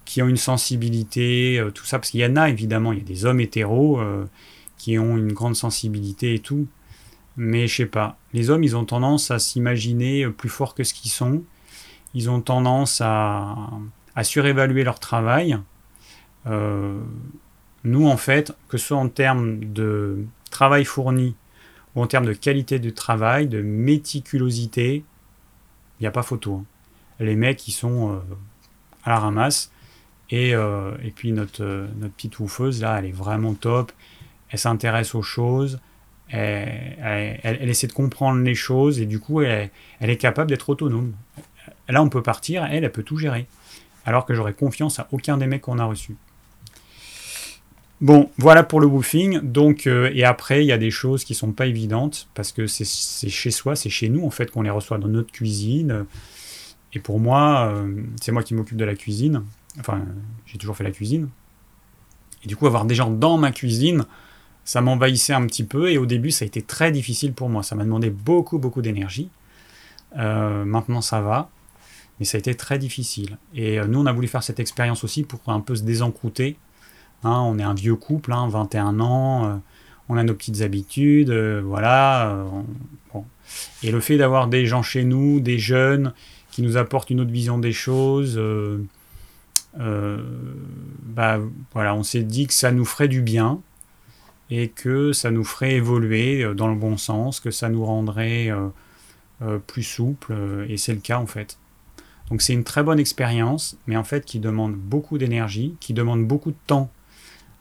qui 0.04 0.22
ont 0.22 0.28
une 0.28 0.36
sensibilité, 0.36 1.62
tout 1.74 1.84
ça, 1.84 1.98
parce 1.98 2.10
qu'il 2.10 2.20
y 2.20 2.26
en 2.26 2.36
a 2.36 2.48
évidemment, 2.48 2.92
il 2.92 2.98
y 2.98 3.02
a 3.02 3.04
des 3.04 3.24
hommes 3.24 3.40
hétéros 3.40 4.00
qui 4.78 4.98
ont 4.98 5.16
une 5.16 5.32
grande 5.32 5.56
sensibilité 5.56 6.34
et 6.34 6.38
tout, 6.40 6.66
mais 7.36 7.66
je 7.68 7.76
sais 7.76 7.86
pas, 7.86 8.18
les 8.32 8.50
hommes 8.50 8.64
ils 8.64 8.76
ont 8.76 8.84
tendance 8.84 9.30
à 9.30 9.38
s'imaginer 9.38 10.28
plus 10.28 10.48
fort 10.48 10.74
que 10.74 10.82
ce 10.82 10.94
qu'ils 10.94 11.10
sont, 11.12 11.44
ils 12.14 12.28
ont 12.28 12.40
tendance 12.40 13.00
à, 13.00 13.56
à 14.16 14.24
surévaluer 14.24 14.84
leur 14.84 14.98
travail. 14.98 15.58
Nous 16.46 18.06
en 18.06 18.16
fait, 18.16 18.52
que 18.68 18.78
ce 18.78 18.88
soit 18.88 18.96
en 18.96 19.08
termes 19.08 19.72
de 19.72 20.24
travail 20.50 20.84
fourni 20.84 21.36
ou 21.94 22.02
en 22.02 22.06
termes 22.06 22.26
de 22.26 22.32
qualité 22.32 22.78
de 22.78 22.90
travail, 22.90 23.48
de 23.48 23.62
méticulosité, 23.62 25.04
il 25.98 26.02
n'y 26.04 26.06
a 26.06 26.10
pas 26.10 26.22
photo. 26.22 26.54
Hein. 26.54 26.64
Les 27.20 27.36
mecs, 27.36 27.68
ils 27.68 27.72
sont 27.72 28.14
euh, 28.14 28.18
à 29.04 29.10
la 29.10 29.18
ramasse. 29.18 29.70
Et, 30.30 30.54
euh, 30.54 30.96
et 31.02 31.10
puis 31.10 31.32
notre, 31.32 31.62
euh, 31.62 31.86
notre 31.98 32.14
petite 32.14 32.38
oufeuse, 32.38 32.80
là, 32.80 32.98
elle 32.98 33.06
est 33.06 33.12
vraiment 33.12 33.54
top. 33.54 33.92
Elle 34.48 34.58
s'intéresse 34.58 35.14
aux 35.14 35.22
choses. 35.22 35.80
Elle, 36.28 37.40
elle, 37.42 37.68
essaie 37.68 37.88
de 37.88 37.92
comprendre 37.92 38.40
les 38.40 38.54
choses. 38.54 39.00
Et 39.00 39.06
du 39.06 39.18
coup, 39.18 39.42
elle, 39.42 39.70
elle 39.98 40.10
est 40.10 40.16
capable 40.16 40.48
d'être 40.48 40.68
autonome. 40.68 41.12
Là, 41.88 42.02
on 42.02 42.08
peut 42.08 42.22
partir. 42.22 42.64
Elle, 42.64 42.84
elle 42.84 42.92
peut 42.92 43.02
tout 43.02 43.16
gérer. 43.16 43.46
Alors 44.06 44.24
que 44.24 44.32
j'aurais 44.32 44.54
confiance 44.54 44.98
à 44.98 45.08
aucun 45.10 45.36
des 45.36 45.46
mecs 45.46 45.62
qu'on 45.62 45.78
a 45.78 45.84
reçus. 45.84 46.16
Bon, 48.00 48.30
voilà 48.38 48.62
pour 48.62 48.80
le 48.80 48.86
woofing. 48.86 49.40
Donc, 49.40 49.86
euh, 49.86 50.10
et 50.14 50.24
après, 50.24 50.64
il 50.64 50.66
y 50.66 50.72
a 50.72 50.78
des 50.78 50.90
choses 50.90 51.22
qui 51.24 51.34
sont 51.34 51.52
pas 51.52 51.66
évidentes 51.66 52.28
parce 52.34 52.50
que 52.50 52.66
c'est 52.66 52.84
chez 53.28 53.50
soi, 53.50 53.76
c'est 53.76 53.90
chez 53.90 54.08
nous 54.08 54.24
en 54.24 54.30
fait 54.30 54.50
qu'on 54.50 54.62
les 54.62 54.70
reçoit 54.70 54.98
dans 54.98 55.08
notre 55.08 55.30
cuisine. 55.30 56.06
Et 56.94 56.98
pour 56.98 57.20
moi, 57.20 57.70
euh, 57.72 58.02
c'est 58.20 58.32
moi 58.32 58.42
qui 58.42 58.54
m'occupe 58.54 58.78
de 58.78 58.84
la 58.84 58.94
cuisine. 58.94 59.42
Enfin, 59.78 60.02
j'ai 60.46 60.56
toujours 60.56 60.76
fait 60.76 60.84
la 60.84 60.90
cuisine. 60.90 61.28
Et 62.42 62.48
du 62.48 62.56
coup, 62.56 62.66
avoir 62.66 62.86
des 62.86 62.94
gens 62.94 63.10
dans 63.10 63.36
ma 63.36 63.52
cuisine, 63.52 64.06
ça 64.64 64.80
m'envahissait 64.80 65.34
un 65.34 65.46
petit 65.46 65.64
peu. 65.64 65.90
Et 65.90 65.98
au 65.98 66.06
début, 66.06 66.30
ça 66.30 66.44
a 66.44 66.46
été 66.46 66.62
très 66.62 66.90
difficile 66.90 67.34
pour 67.34 67.50
moi. 67.50 67.62
Ça 67.62 67.74
m'a 67.74 67.84
demandé 67.84 68.08
beaucoup, 68.08 68.58
beaucoup 68.58 68.80
d'énergie. 68.80 69.28
Euh, 70.16 70.64
maintenant, 70.64 71.02
ça 71.02 71.20
va. 71.20 71.50
Mais 72.18 72.24
ça 72.24 72.36
a 72.36 72.38
été 72.38 72.54
très 72.54 72.78
difficile. 72.78 73.36
Et 73.54 73.78
nous, 73.80 74.00
on 74.00 74.06
a 74.06 74.12
voulu 74.12 74.26
faire 74.26 74.42
cette 74.42 74.58
expérience 74.58 75.04
aussi 75.04 75.22
pour 75.22 75.40
un 75.46 75.60
peu 75.60 75.76
se 75.76 75.82
désencrouter 75.82 76.56
Hein, 77.22 77.40
on 77.46 77.58
est 77.58 77.62
un 77.62 77.74
vieux 77.74 77.96
couple, 77.96 78.32
21 78.32 78.86
hein, 78.86 79.00
ans, 79.00 79.44
euh, 79.44 79.56
on 80.08 80.16
a 80.16 80.22
nos 80.22 80.34
petites 80.34 80.62
habitudes, 80.62 81.30
euh, 81.30 81.60
voilà. 81.64 82.30
Euh, 82.30 83.20
Et 83.82 83.90
le 83.90 84.00
fait 84.00 84.16
d'avoir 84.16 84.46
des 84.46 84.64
gens 84.66 84.82
chez 84.82 85.04
nous, 85.04 85.40
des 85.40 85.58
jeunes, 85.58 86.14
qui 86.50 86.62
nous 86.62 86.76
apportent 86.76 87.10
une 87.10 87.20
autre 87.20 87.30
vision 87.30 87.58
des 87.58 87.72
choses, 87.72 88.40
bah, 89.76 91.38
voilà, 91.72 91.94
on 91.94 92.02
s'est 92.02 92.22
dit 92.22 92.46
que 92.46 92.54
ça 92.54 92.72
nous 92.72 92.84
ferait 92.84 93.08
du 93.08 93.22
bien 93.22 93.60
et 94.50 94.68
que 94.68 95.12
ça 95.12 95.30
nous 95.30 95.44
ferait 95.44 95.74
évoluer 95.74 96.54
dans 96.54 96.68
le 96.68 96.74
bon 96.74 96.96
sens, 96.96 97.40
que 97.40 97.50
ça 97.50 97.68
nous 97.68 97.84
rendrait 97.84 98.50
plus 99.66 99.82
souple, 99.82 100.34
et 100.68 100.76
c'est 100.76 100.94
le 100.94 101.00
cas 101.00 101.18
en 101.18 101.26
fait. 101.26 101.58
Donc 102.30 102.42
c'est 102.42 102.52
une 102.52 102.64
très 102.64 102.82
bonne 102.82 102.98
expérience, 102.98 103.76
mais 103.86 103.96
en 103.96 104.04
fait 104.04 104.24
qui 104.24 104.38
demande 104.38 104.74
beaucoup 104.74 105.18
d'énergie, 105.18 105.76
qui 105.80 105.92
demande 105.92 106.26
beaucoup 106.26 106.50
de 106.50 106.58
temps 106.66 106.90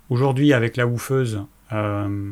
Aujourd'hui, 0.09 0.53
avec 0.53 0.75
la 0.75 0.87
woofeuse, 0.87 1.43
euh, 1.71 2.31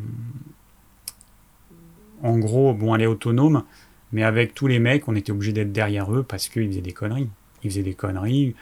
en 2.23 2.39
gros, 2.39 2.73
bon, 2.73 2.95
elle 2.95 3.03
est 3.03 3.07
autonome, 3.07 3.63
mais 4.11 4.23
avec 4.23 4.55
tous 4.55 4.67
les 4.67 4.79
mecs, 4.79 5.07
on 5.07 5.15
était 5.15 5.31
obligé 5.31 5.53
d'être 5.53 5.71
derrière 5.71 6.11
eux 6.11 6.23
parce 6.23 6.49
qu'ils 6.49 6.67
faisaient 6.69 6.81
des 6.81 6.93
conneries. 6.93 7.29
Ils 7.63 7.69
faisaient 7.69 7.83
des 7.83 7.93
conneries, 7.93 8.55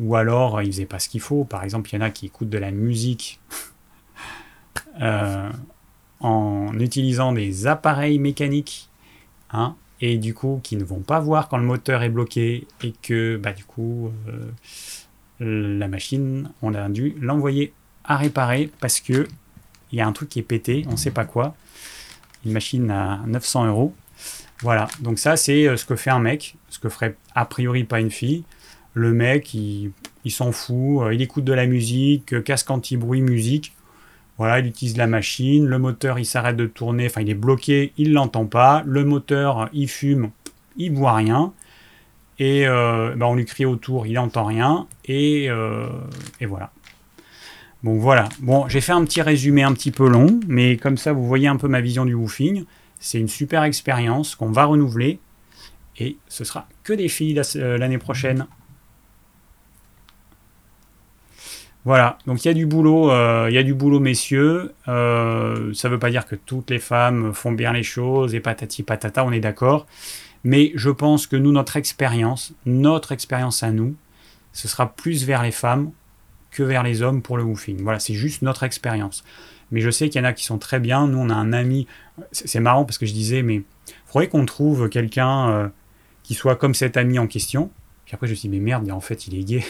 ou 0.00 0.16
alors 0.16 0.60
ils 0.62 0.72
faisaient 0.72 0.86
pas 0.86 0.98
ce 0.98 1.08
qu'il 1.08 1.20
faut. 1.20 1.44
Par 1.44 1.62
exemple, 1.62 1.90
il 1.92 1.96
y 1.96 1.98
en 1.98 2.04
a 2.04 2.10
qui 2.10 2.26
écoutent 2.26 2.50
de 2.50 2.58
la 2.58 2.72
musique 2.72 3.40
euh, 5.00 5.50
en 6.18 6.76
utilisant 6.80 7.32
des 7.32 7.68
appareils 7.68 8.18
mécaniques, 8.18 8.88
hein, 9.52 9.76
et 10.00 10.18
du 10.18 10.34
coup, 10.34 10.58
qui 10.64 10.76
ne 10.76 10.84
vont 10.84 11.00
pas 11.00 11.20
voir 11.20 11.48
quand 11.48 11.58
le 11.58 11.64
moteur 11.64 12.02
est 12.02 12.08
bloqué, 12.08 12.66
et 12.82 12.92
que, 13.02 13.36
bah, 13.36 13.52
du 13.52 13.64
coup, 13.64 14.10
euh, 14.26 14.50
la 15.78 15.86
machine, 15.86 16.50
on 16.62 16.74
a 16.74 16.88
dû 16.88 17.14
l'envoyer 17.20 17.72
à 18.08 18.16
réparer 18.16 18.70
parce 18.80 19.00
que 19.00 19.28
il 19.92 19.98
y 19.98 20.00
a 20.00 20.06
un 20.06 20.12
truc 20.12 20.28
qui 20.28 20.38
est 20.38 20.42
pété, 20.42 20.84
on 20.88 20.92
ne 20.92 20.96
sait 20.96 21.10
pas 21.10 21.24
quoi. 21.24 21.54
Une 22.44 22.52
machine 22.52 22.90
à 22.90 23.20
900 23.26 23.66
euros. 23.66 23.94
Voilà, 24.62 24.88
donc 25.00 25.18
ça 25.18 25.36
c'est 25.36 25.68
euh, 25.68 25.76
ce 25.76 25.84
que 25.84 25.94
fait 25.94 26.10
un 26.10 26.18
mec, 26.18 26.56
ce 26.68 26.78
que 26.78 26.88
ferait 26.88 27.14
a 27.34 27.44
priori 27.44 27.84
pas 27.84 28.00
une 28.00 28.10
fille. 28.10 28.42
Le 28.94 29.12
mec, 29.12 29.54
il, 29.54 29.92
s'en 30.28 30.50
fout, 30.50 31.02
euh, 31.02 31.14
il 31.14 31.22
écoute 31.22 31.44
de 31.44 31.52
la 31.52 31.66
musique, 31.66 32.34
euh, 32.34 32.40
casque 32.40 32.70
anti-bruit, 32.70 33.20
musique. 33.20 33.74
Voilà, 34.36 34.58
il 34.58 34.66
utilise 34.66 34.96
la 34.96 35.06
machine, 35.06 35.66
le 35.66 35.78
moteur 35.78 36.18
il 36.18 36.24
s'arrête 36.24 36.56
de 36.56 36.66
tourner, 36.66 37.06
enfin 37.06 37.20
il 37.20 37.30
est 37.30 37.34
bloqué, 37.34 37.92
il 37.98 38.12
l'entend 38.12 38.46
pas. 38.46 38.82
Le 38.86 39.04
moteur 39.04 39.68
il 39.72 39.88
fume, 39.88 40.30
il 40.76 40.92
voit 40.92 41.14
rien. 41.14 41.52
Et 42.40 42.66
bah, 42.66 43.26
on 43.26 43.34
lui 43.34 43.44
crie 43.46 43.64
autour, 43.64 44.06
il 44.06 44.12
n'entend 44.12 44.44
rien. 44.44 44.86
Et, 45.06 45.46
et 46.40 46.46
voilà. 46.46 46.70
Bon 47.84 47.96
voilà, 47.96 48.28
bon 48.40 48.66
j'ai 48.68 48.80
fait 48.80 48.90
un 48.90 49.04
petit 49.04 49.22
résumé 49.22 49.62
un 49.62 49.72
petit 49.72 49.92
peu 49.92 50.08
long, 50.08 50.40
mais 50.48 50.76
comme 50.76 50.96
ça 50.96 51.12
vous 51.12 51.24
voyez 51.24 51.46
un 51.46 51.56
peu 51.56 51.68
ma 51.68 51.80
vision 51.80 52.04
du 52.04 52.14
woofing. 52.14 52.64
C'est 52.98 53.20
une 53.20 53.28
super 53.28 53.62
expérience 53.62 54.34
qu'on 54.34 54.50
va 54.50 54.64
renouveler 54.64 55.20
et 55.98 56.16
ce 56.26 56.42
sera 56.42 56.66
que 56.82 56.92
des 56.92 57.08
filles 57.08 57.40
euh, 57.56 57.78
l'année 57.78 57.98
prochaine. 57.98 58.46
Voilà, 61.84 62.18
donc 62.26 62.44
il 62.44 62.48
y 62.48 62.50
a 62.50 62.54
du 62.54 62.66
boulot, 62.66 63.12
euh, 63.12 63.46
il 63.48 63.54
y 63.54 63.58
a 63.58 63.62
du 63.62 63.74
boulot 63.74 64.00
messieurs. 64.00 64.74
Euh, 64.88 65.72
ça 65.72 65.88
ne 65.88 65.94
veut 65.94 66.00
pas 66.00 66.10
dire 66.10 66.26
que 66.26 66.34
toutes 66.34 66.70
les 66.70 66.80
femmes 66.80 67.32
font 67.32 67.52
bien 67.52 67.72
les 67.72 67.84
choses 67.84 68.34
et 68.34 68.40
patati 68.40 68.82
patata, 68.82 69.24
on 69.24 69.30
est 69.30 69.40
d'accord. 69.40 69.86
Mais 70.42 70.72
je 70.74 70.90
pense 70.90 71.28
que 71.28 71.36
nous, 71.36 71.52
notre 71.52 71.76
expérience, 71.76 72.52
notre 72.66 73.12
expérience 73.12 73.62
à 73.62 73.70
nous, 73.70 73.94
ce 74.52 74.66
sera 74.66 74.92
plus 74.94 75.24
vers 75.24 75.42
les 75.42 75.52
femmes 75.52 75.92
que 76.58 76.64
vers 76.64 76.82
les 76.82 77.02
hommes 77.02 77.22
pour 77.22 77.36
le 77.36 77.44
woofing. 77.44 77.80
Voilà, 77.82 78.00
c'est 78.00 78.14
juste 78.14 78.42
notre 78.42 78.64
expérience. 78.64 79.22
Mais 79.70 79.80
je 79.80 79.90
sais 79.90 80.08
qu'il 80.08 80.20
y 80.20 80.24
en 80.24 80.26
a 80.26 80.32
qui 80.32 80.44
sont 80.44 80.58
très 80.58 80.80
bien. 80.80 81.06
Nous, 81.06 81.16
on 81.16 81.30
a 81.30 81.34
un 81.34 81.52
ami. 81.52 81.86
C'est 82.32 82.58
marrant 82.58 82.84
parce 82.84 82.98
que 82.98 83.06
je 83.06 83.12
disais, 83.12 83.42
mais 83.42 83.62
faudrait 84.06 84.26
qu'on 84.26 84.44
trouve 84.44 84.88
quelqu'un 84.88 85.50
euh, 85.50 85.68
qui 86.24 86.34
soit 86.34 86.56
comme 86.56 86.74
cet 86.74 86.96
ami 86.96 87.20
en 87.20 87.28
question. 87.28 87.70
Puis 88.06 88.14
après, 88.16 88.26
je 88.26 88.32
me 88.32 88.36
suis 88.36 88.48
dit, 88.48 88.58
mais 88.58 88.64
merde, 88.64 88.90
en 88.90 89.00
fait, 89.00 89.28
il 89.28 89.38
est 89.38 89.44
gay. 89.44 89.64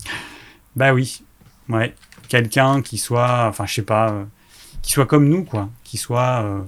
bah 0.76 0.92
oui, 0.92 1.22
ouais. 1.70 1.94
Quelqu'un 2.28 2.82
qui 2.82 2.98
soit, 2.98 3.46
enfin, 3.48 3.64
je 3.64 3.72
sais 3.72 3.82
pas, 3.82 4.10
euh, 4.10 4.24
qui 4.82 4.92
soit 4.92 5.06
comme 5.06 5.30
nous, 5.30 5.44
quoi. 5.44 5.70
Qui 5.82 5.96
soit 5.96 6.42
euh, 6.44 6.60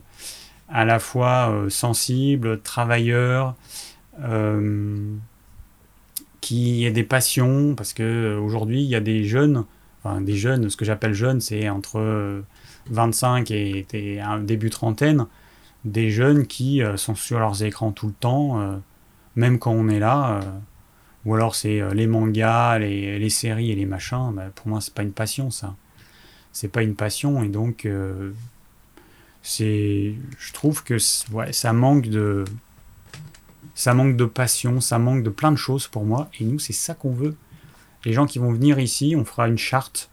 à 0.70 0.86
la 0.86 0.98
fois 1.00 1.66
sensible, 1.68 2.62
travailleur, 2.62 3.56
qui 6.48 6.86
ait 6.86 6.90
des 6.90 7.04
passions, 7.04 7.74
parce 7.74 7.92
que 7.92 8.02
euh, 8.02 8.40
aujourd'hui 8.40 8.82
il 8.82 8.88
y 8.88 8.94
a 8.94 9.00
des 9.00 9.24
jeunes, 9.24 9.66
enfin 10.02 10.22
des 10.22 10.34
jeunes, 10.34 10.70
ce 10.70 10.78
que 10.78 10.86
j'appelle 10.86 11.12
jeunes, 11.12 11.42
c'est 11.42 11.68
entre 11.68 12.42
25 12.88 13.50
euh, 13.50 13.82
et, 13.92 14.20
un 14.20 14.38
début 14.38 14.70
trentaine, 14.70 15.26
des 15.84 16.10
jeunes 16.10 16.46
qui 16.46 16.82
euh, 16.82 16.96
sont 16.96 17.14
sur 17.14 17.38
leurs 17.38 17.62
écrans 17.62 17.92
tout 17.92 18.06
le 18.06 18.14
temps, 18.14 18.80
même 19.36 19.58
quand 19.58 19.72
on 19.72 19.90
est 19.90 19.98
là, 19.98 20.40
ou 21.26 21.34
alors 21.34 21.54
c'est 21.54 21.82
les 21.92 22.06
mangas, 22.06 22.78
les, 22.78 23.28
séries 23.28 23.70
et 23.70 23.74
les 23.74 23.84
machins, 23.84 24.32
bah, 24.34 24.46
pour 24.54 24.68
moi 24.68 24.80
c'est 24.80 24.94
pas 24.94 25.02
une 25.02 25.12
passion 25.12 25.50
ça. 25.50 25.76
C'est 26.50 26.68
pas 26.68 26.82
une 26.82 26.94
passion 26.94 27.42
et 27.42 27.48
donc 27.48 27.86
c'est, 29.42 30.14
je 30.38 30.52
trouve 30.54 30.82
que 30.82 30.96
ouais, 31.30 31.52
ça 31.52 31.74
manque 31.74 32.08
de, 32.08 32.46
ça 33.74 33.94
manque 33.94 34.16
de 34.16 34.24
passion, 34.24 34.80
ça 34.80 34.98
manque 34.98 35.22
de 35.22 35.30
plein 35.30 35.52
de 35.52 35.56
choses 35.56 35.86
pour 35.86 36.04
moi. 36.04 36.30
Et 36.38 36.44
nous, 36.44 36.58
c'est 36.58 36.72
ça 36.72 36.94
qu'on 36.94 37.12
veut. 37.12 37.36
Les 38.04 38.12
gens 38.12 38.26
qui 38.26 38.38
vont 38.38 38.52
venir 38.52 38.78
ici, 38.78 39.14
on 39.16 39.24
fera 39.24 39.48
une 39.48 39.58
charte. 39.58 40.10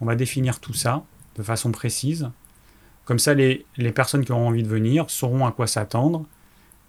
On 0.00 0.06
va 0.06 0.14
définir 0.14 0.60
tout 0.60 0.74
ça 0.74 1.04
de 1.36 1.42
façon 1.42 1.72
précise. 1.72 2.30
Comme 3.04 3.18
ça, 3.18 3.34
les, 3.34 3.64
personnes 3.94 4.24
qui 4.24 4.32
auront 4.32 4.48
envie 4.48 4.62
de 4.62 4.68
venir 4.68 5.08
sauront 5.10 5.46
à 5.46 5.52
quoi 5.52 5.66
s'attendre. 5.66 6.26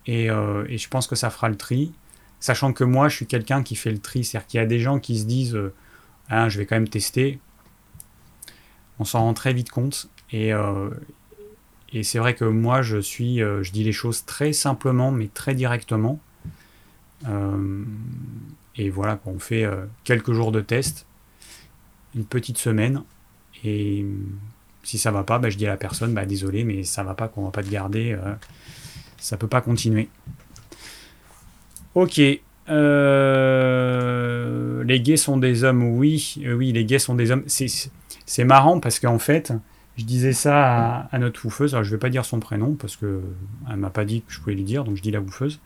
Et, 0.05 0.29
euh, 0.29 0.65
je 0.69 0.87
pense 0.87 1.07
que 1.07 1.15
ça 1.15 1.29
fera 1.29 1.49
le 1.49 1.55
tri. 1.55 1.93
Sachant 2.39 2.73
que 2.73 2.83
moi, 2.83 3.09
je 3.09 3.15
suis 3.15 3.27
quelqu'un 3.27 3.63
qui 3.63 3.75
fait 3.75 3.91
le 3.91 3.99
tri. 3.99 4.23
C'est-à-dire 4.23 4.47
qu'il 4.47 4.59
y 4.59 4.63
a 4.63 4.65
des 4.65 4.79
gens 4.79 4.99
qui 4.99 5.19
se 5.19 5.25
disent 5.25 5.57
ah, 6.29 6.49
Je 6.49 6.57
vais 6.57 6.65
quand 6.65 6.75
même 6.75 6.89
tester. 6.89 7.39
On 8.99 9.05
s'en 9.05 9.19
rend 9.19 9.33
très 9.33 9.53
vite 9.53 9.69
compte. 9.69 10.09
Et, 10.31 10.53
euh, 10.53 10.89
et 11.91 12.03
c'est 12.03 12.19
vrai 12.19 12.35
que 12.35 12.45
moi, 12.45 12.81
je 12.81 12.97
suis, 12.97 13.41
euh, 13.41 13.63
je 13.63 13.71
dis 13.71 13.83
les 13.83 13.91
choses 13.91 14.25
très 14.25 14.53
simplement, 14.53 15.11
mais 15.11 15.27
très 15.27 15.55
directement. 15.55 16.19
Euh, 17.27 17.83
et 18.75 18.89
voilà, 18.89 19.19
on 19.25 19.39
fait 19.39 19.63
euh, 19.63 19.85
quelques 20.03 20.31
jours 20.33 20.51
de 20.51 20.61
test, 20.61 21.05
une 22.15 22.25
petite 22.25 22.57
semaine, 22.57 23.03
et 23.63 24.05
si 24.83 24.97
ça 24.97 25.11
va 25.11 25.23
pas, 25.23 25.39
bah, 25.39 25.49
je 25.49 25.57
dis 25.57 25.65
à 25.65 25.69
la 25.69 25.77
personne, 25.77 26.13
bah, 26.13 26.25
désolé, 26.25 26.63
mais 26.63 26.83
ça 26.83 27.03
va 27.03 27.15
pas, 27.15 27.27
qu'on 27.27 27.43
va 27.43 27.51
pas 27.51 27.63
te 27.63 27.69
garder, 27.69 28.17
ça 29.17 29.37
peut 29.37 29.47
pas 29.47 29.61
continuer. 29.61 30.09
Ok, 31.95 32.17
les 32.17 32.39
les 34.85 35.01
gays 35.01 35.17
sont 35.17 35.37
des 35.37 35.63
hommes, 35.63 35.83
oui, 35.83 36.41
oui, 36.47 36.71
les 36.71 36.85
gays 36.85 36.99
sont 36.99 37.15
des 37.15 37.31
hommes. 37.31 37.43
C'est 37.47 38.43
marrant 38.43 38.79
parce 38.79 38.99
qu'en 38.99 39.19
fait, 39.19 39.53
je 39.99 40.05
disais 40.05 40.31
ça 40.31 41.07
à, 41.11 41.19
notre 41.19 41.41
bouffeuse. 41.41 41.73
Alors, 41.73 41.83
je 41.83 41.89
ne 41.89 41.95
vais 41.95 41.99
pas 41.99 42.09
dire 42.09 42.23
son 42.23 42.39
prénom 42.39 42.75
parce 42.75 42.95
que 42.95 43.21
elle 43.69 43.75
m'a 43.75 43.89
pas 43.89 44.05
dit 44.05 44.21
que 44.21 44.31
je 44.31 44.39
pouvais 44.39 44.55
lui 44.55 44.63
dire, 44.63 44.85
donc 44.85 44.95
je 44.95 45.01
dis 45.01 45.11
la 45.11 45.19
bouffeuse. 45.19 45.59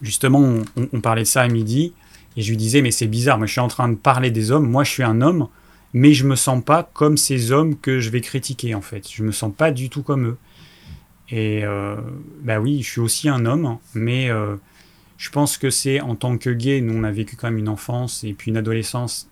justement, 0.00 0.62
on, 0.92 1.00
parlait 1.00 1.22
de 1.22 1.26
ça 1.26 1.42
à 1.42 1.48
midi 1.48 1.92
et 2.36 2.42
je 2.42 2.50
lui 2.50 2.56
disais, 2.56 2.80
mais 2.80 2.90
c'est 2.92 3.06
bizarre, 3.08 3.38
moi 3.38 3.46
je 3.46 3.52
suis 3.52 3.60
en 3.60 3.68
train 3.68 3.88
de 3.88 3.96
parler 3.96 4.30
des 4.30 4.50
hommes, 4.50 4.68
moi 4.68 4.84
je 4.84 4.90
suis 4.90 5.02
un 5.02 5.20
homme, 5.20 5.48
mais 5.92 6.14
je 6.14 6.26
me 6.26 6.36
sens 6.36 6.62
pas 6.62 6.88
comme 6.92 7.16
ces 7.16 7.52
hommes 7.52 7.76
que 7.76 8.00
je 8.00 8.10
vais 8.10 8.20
critiquer 8.20 8.74
en 8.74 8.80
fait. 8.80 9.08
Je 9.10 9.22
me 9.24 9.32
sens 9.32 9.52
pas 9.54 9.70
du 9.70 9.90
tout 9.90 10.02
comme 10.02 10.26
eux. 10.26 10.36
Et 11.30 11.64
euh, 11.64 11.96
bah 12.42 12.60
oui, 12.60 12.82
je 12.82 12.90
suis 12.90 13.00
aussi 13.00 13.28
un 13.28 13.46
homme, 13.46 13.78
mais 13.94 14.30
euh, 14.30 14.56
je 15.16 15.30
pense 15.30 15.58
que 15.58 15.70
c'est 15.70 16.00
en 16.00 16.14
tant 16.14 16.38
que 16.38 16.50
gay, 16.50 16.80
nous 16.80 16.94
on 16.94 17.02
a 17.02 17.10
vécu 17.10 17.34
quand 17.34 17.48
même 17.48 17.58
une 17.58 17.68
enfance 17.68 18.22
et 18.24 18.32
puis 18.32 18.50
une 18.50 18.56
adolescence 18.56 19.28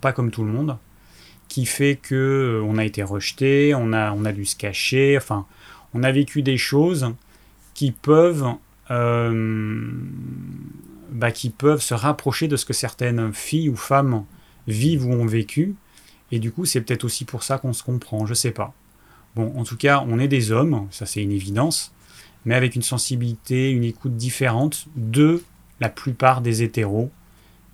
pas 0.00 0.12
comme 0.12 0.30
tout 0.30 0.44
le 0.44 0.50
monde, 0.50 0.78
qui 1.48 1.66
fait 1.66 1.96
que 1.96 2.14
euh, 2.14 2.64
on 2.64 2.78
a 2.78 2.84
été 2.84 3.02
rejeté, 3.02 3.74
on 3.74 3.92
a, 3.92 4.32
dû 4.32 4.44
se 4.44 4.56
cacher, 4.56 5.16
enfin, 5.16 5.46
on 5.94 6.02
a 6.02 6.12
vécu 6.12 6.42
des 6.42 6.56
choses 6.56 7.12
qui 7.74 7.92
peuvent, 7.92 8.46
euh, 8.90 9.90
bah, 11.10 11.30
qui 11.30 11.50
peuvent 11.50 11.82
se 11.82 11.94
rapprocher 11.94 12.48
de 12.48 12.56
ce 12.56 12.64
que 12.64 12.72
certaines 12.72 13.32
filles 13.32 13.68
ou 13.68 13.76
femmes 13.76 14.24
vivent 14.66 15.06
ou 15.06 15.12
ont 15.12 15.26
vécu. 15.26 15.74
Et 16.32 16.38
du 16.38 16.50
coup, 16.50 16.64
c'est 16.64 16.80
peut-être 16.80 17.04
aussi 17.04 17.24
pour 17.24 17.42
ça 17.42 17.58
qu'on 17.58 17.72
se 17.72 17.82
comprend, 17.82 18.26
je 18.26 18.34
sais 18.34 18.50
pas. 18.50 18.74
Bon, 19.36 19.52
en 19.56 19.64
tout 19.64 19.76
cas, 19.76 20.04
on 20.08 20.18
est 20.18 20.28
des 20.28 20.50
hommes, 20.50 20.88
ça 20.90 21.06
c'est 21.06 21.22
une 21.22 21.32
évidence, 21.32 21.92
mais 22.44 22.54
avec 22.54 22.74
une 22.74 22.82
sensibilité, 22.82 23.70
une 23.70 23.84
écoute 23.84 24.16
différente 24.16 24.86
de 24.96 25.42
la 25.80 25.88
plupart 25.88 26.40
des 26.40 26.62
hétéros, 26.62 27.10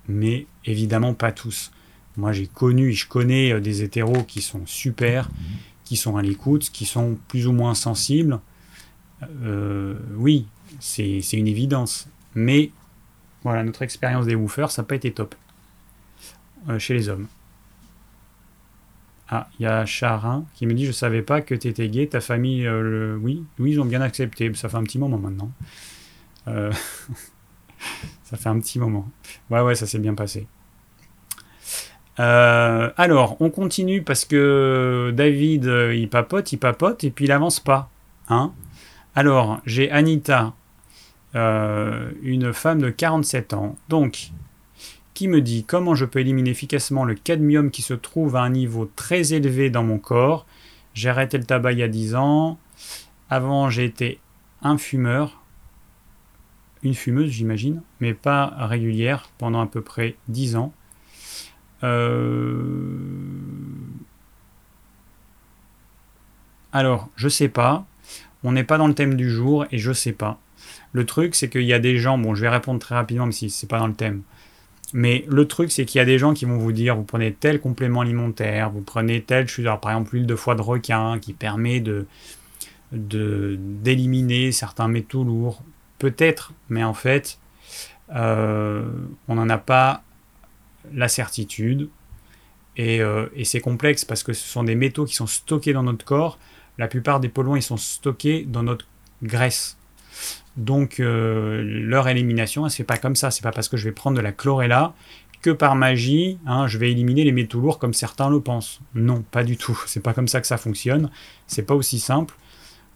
mais 0.07 0.45
évidemment 0.65 1.13
pas 1.13 1.31
tous. 1.31 1.71
Moi, 2.17 2.31
j'ai 2.31 2.47
connu 2.47 2.89
et 2.89 2.93
je 2.93 3.07
connais 3.07 3.53
euh, 3.53 3.59
des 3.59 3.83
hétéros 3.83 4.23
qui 4.23 4.41
sont 4.41 4.65
super, 4.65 5.29
qui 5.83 5.97
sont 5.97 6.17
à 6.17 6.21
l'écoute, 6.21 6.69
qui 6.71 6.85
sont 6.85 7.17
plus 7.27 7.47
ou 7.47 7.53
moins 7.53 7.73
sensibles. 7.73 8.39
Euh, 9.43 9.95
oui, 10.15 10.47
c'est 10.79 11.19
une 11.33 11.47
évidence. 11.47 12.07
Mais 12.35 12.71
voilà, 13.43 13.63
notre 13.63 13.81
expérience 13.81 14.25
des 14.25 14.35
woofers, 14.35 14.71
ça 14.71 14.81
n'a 14.81 14.87
pas 14.87 14.95
été 14.95 15.11
top 15.11 15.35
euh, 16.69 16.79
chez 16.79 16.93
les 16.93 17.09
hommes. 17.09 17.27
Ah, 19.29 19.49
il 19.59 19.63
y 19.63 19.65
a 19.65 19.85
Charin 19.85 20.45
qui 20.53 20.67
me 20.67 20.73
dit 20.73 20.85
Je 20.85 20.91
savais 20.91 21.21
pas 21.21 21.41
que 21.41 21.55
tu 21.55 21.67
étais 21.67 21.89
gay, 21.89 22.07
ta 22.07 22.21
famille, 22.21 22.67
euh, 22.67 23.17
oui, 23.21 23.43
oui, 23.57 23.71
ils 23.71 23.79
ont 23.79 23.85
bien 23.85 24.01
accepté. 24.01 24.53
Ça 24.53 24.69
fait 24.69 24.77
un 24.77 24.83
petit 24.83 24.99
moment 24.99 25.17
maintenant. 25.17 25.51
Ça 28.23 28.37
fait 28.37 28.49
un 28.49 28.59
petit 28.59 28.79
moment. 28.79 29.09
Ouais, 29.49 29.61
ouais, 29.61 29.75
ça 29.75 29.85
s'est 29.85 29.99
bien 29.99 30.15
passé. 30.15 30.47
Alors, 32.17 33.37
on 33.39 33.49
continue 33.49 34.03
parce 34.03 34.25
que 34.25 35.11
David, 35.15 35.65
il 35.93 36.09
papote, 36.09 36.51
il 36.51 36.57
papote, 36.57 37.03
et 37.03 37.11
puis 37.11 37.25
il 37.25 37.31
avance 37.31 37.59
pas. 37.59 37.89
Hein 38.29 38.51
alors, 39.15 39.61
j'ai 39.65 39.91
Anita, 39.91 40.53
une 41.33 42.53
femme 42.53 42.81
de 42.81 42.89
47 42.89 43.53
ans. 43.53 43.75
Donc, 43.89 44.31
qui 45.13 45.27
me 45.27 45.41
dit 45.41 45.63
comment 45.63 45.93
je 45.93 46.05
peux 46.05 46.19
éliminer 46.19 46.49
efficacement 46.49 47.05
le 47.05 47.13
cadmium 47.13 47.69
qui 47.69 47.83
se 47.83 47.93
trouve 47.93 48.35
à 48.35 48.41
un 48.41 48.49
niveau 48.49 48.89
très 48.95 49.33
élevé 49.33 49.69
dans 49.69 49.83
mon 49.83 49.99
corps? 49.99 50.45
J'ai 50.93 51.09
arrêté 51.09 51.37
le 51.37 51.43
tabac 51.43 51.73
il 51.73 51.79
y 51.79 51.83
a 51.83 51.87
10 51.87 52.15
ans. 52.15 52.57
Avant, 53.29 53.69
j'ai 53.69 53.85
été 53.85 54.19
un 54.61 54.77
fumeur, 54.77 55.41
une 56.83 56.93
fumeuse, 56.93 57.29
j'imagine, 57.29 57.81
mais 57.99 58.13
pas 58.13 58.53
régulière 58.57 59.29
pendant 59.37 59.61
à 59.61 59.65
peu 59.65 59.81
près 59.81 60.15
10 60.27 60.55
ans. 60.55 60.73
Euh, 61.83 62.83
alors, 66.71 67.09
je 67.15 67.27
sais 67.29 67.49
pas. 67.49 67.85
On 68.43 68.51
n'est 68.51 68.63
pas 68.63 68.77
dans 68.77 68.87
le 68.87 68.93
thème 68.93 69.15
du 69.15 69.29
jour 69.29 69.65
et 69.71 69.77
je 69.77 69.93
sais 69.93 70.11
pas. 70.11 70.39
Le 70.91 71.05
truc, 71.05 71.35
c'est 71.35 71.49
qu'il 71.49 71.63
y 71.63 71.73
a 71.73 71.79
des 71.79 71.97
gens, 71.97 72.17
bon, 72.17 72.35
je 72.35 72.41
vais 72.41 72.49
répondre 72.49 72.79
très 72.79 72.95
rapidement, 72.95 73.25
mais 73.25 73.31
si 73.31 73.49
c'est 73.49 73.67
pas 73.67 73.79
dans 73.79 73.87
le 73.87 73.93
thème. 73.93 74.21
Mais 74.93 75.25
le 75.27 75.47
truc, 75.47 75.71
c'est 75.71 75.85
qu'il 75.85 75.97
y 75.97 76.01
a 76.01 76.05
des 76.05 76.19
gens 76.19 76.33
qui 76.33 76.45
vont 76.45 76.57
vous 76.57 76.71
dire, 76.71 76.95
vous 76.95 77.03
prenez 77.03 77.33
tel 77.33 77.59
complément 77.59 78.01
alimentaire, 78.01 78.69
vous 78.69 78.81
prenez 78.81 79.21
tel, 79.21 79.47
je 79.47 79.63
par 79.63 79.91
exemple 79.91 80.13
l'huile 80.13 80.27
de 80.27 80.35
foie 80.35 80.55
de 80.55 80.61
requin 80.61 81.19
qui 81.19 81.33
permet 81.33 81.79
de 81.79 82.05
d'éliminer 82.91 84.51
certains 84.51 84.87
métaux 84.87 85.23
lourds. 85.23 85.63
Peut-être, 85.97 86.53
mais 86.69 86.83
en 86.83 86.93
fait, 86.93 87.39
euh, 88.13 88.85
on 89.27 89.33
n'en 89.33 89.49
a 89.49 89.57
pas 89.57 90.03
la 90.91 91.07
certitude. 91.07 91.89
Et, 92.75 93.01
euh, 93.01 93.27
et 93.35 93.45
c'est 93.45 93.61
complexe 93.61 94.03
parce 94.03 94.23
que 94.23 94.33
ce 94.33 94.47
sont 94.47 94.63
des 94.63 94.75
métaux 94.75 95.05
qui 95.05 95.15
sont 95.15 95.27
stockés 95.27 95.73
dans 95.73 95.83
notre 95.83 96.05
corps. 96.05 96.39
La 96.77 96.87
plupart 96.87 97.19
des 97.19 97.29
polluants, 97.29 97.55
ils 97.55 97.61
sont 97.63 97.77
stockés 97.77 98.45
dans 98.47 98.63
notre 98.63 98.87
graisse. 99.21 99.77
Donc 100.57 100.99
euh, 100.99 101.61
leur 101.63 102.07
élimination, 102.07 102.65
elle 102.65 102.71
se 102.71 102.77
fait 102.77 102.83
pas 102.83 102.97
comme 102.97 103.15
ça. 103.15 103.31
C'est 103.31 103.43
pas 103.43 103.51
parce 103.51 103.69
que 103.69 103.77
je 103.77 103.85
vais 103.85 103.91
prendre 103.91 104.17
de 104.17 104.21
la 104.21 104.31
chlorella 104.31 104.93
que 105.41 105.49
par 105.49 105.75
magie, 105.75 106.37
hein, 106.45 106.67
je 106.67 106.77
vais 106.77 106.91
éliminer 106.91 107.23
les 107.23 107.31
métaux 107.31 107.59
lourds 107.59 107.79
comme 107.79 107.93
certains 107.93 108.29
le 108.29 108.39
pensent. 108.39 108.79
Non, 108.95 109.23
pas 109.23 109.43
du 109.43 109.57
tout. 109.57 109.79
C'est 109.87 109.99
pas 109.99 110.13
comme 110.13 110.27
ça 110.27 110.41
que 110.41 110.47
ça 110.47 110.57
fonctionne. 110.57 111.09
C'est 111.47 111.63
pas 111.63 111.75
aussi 111.75 111.99
simple. 111.99 112.35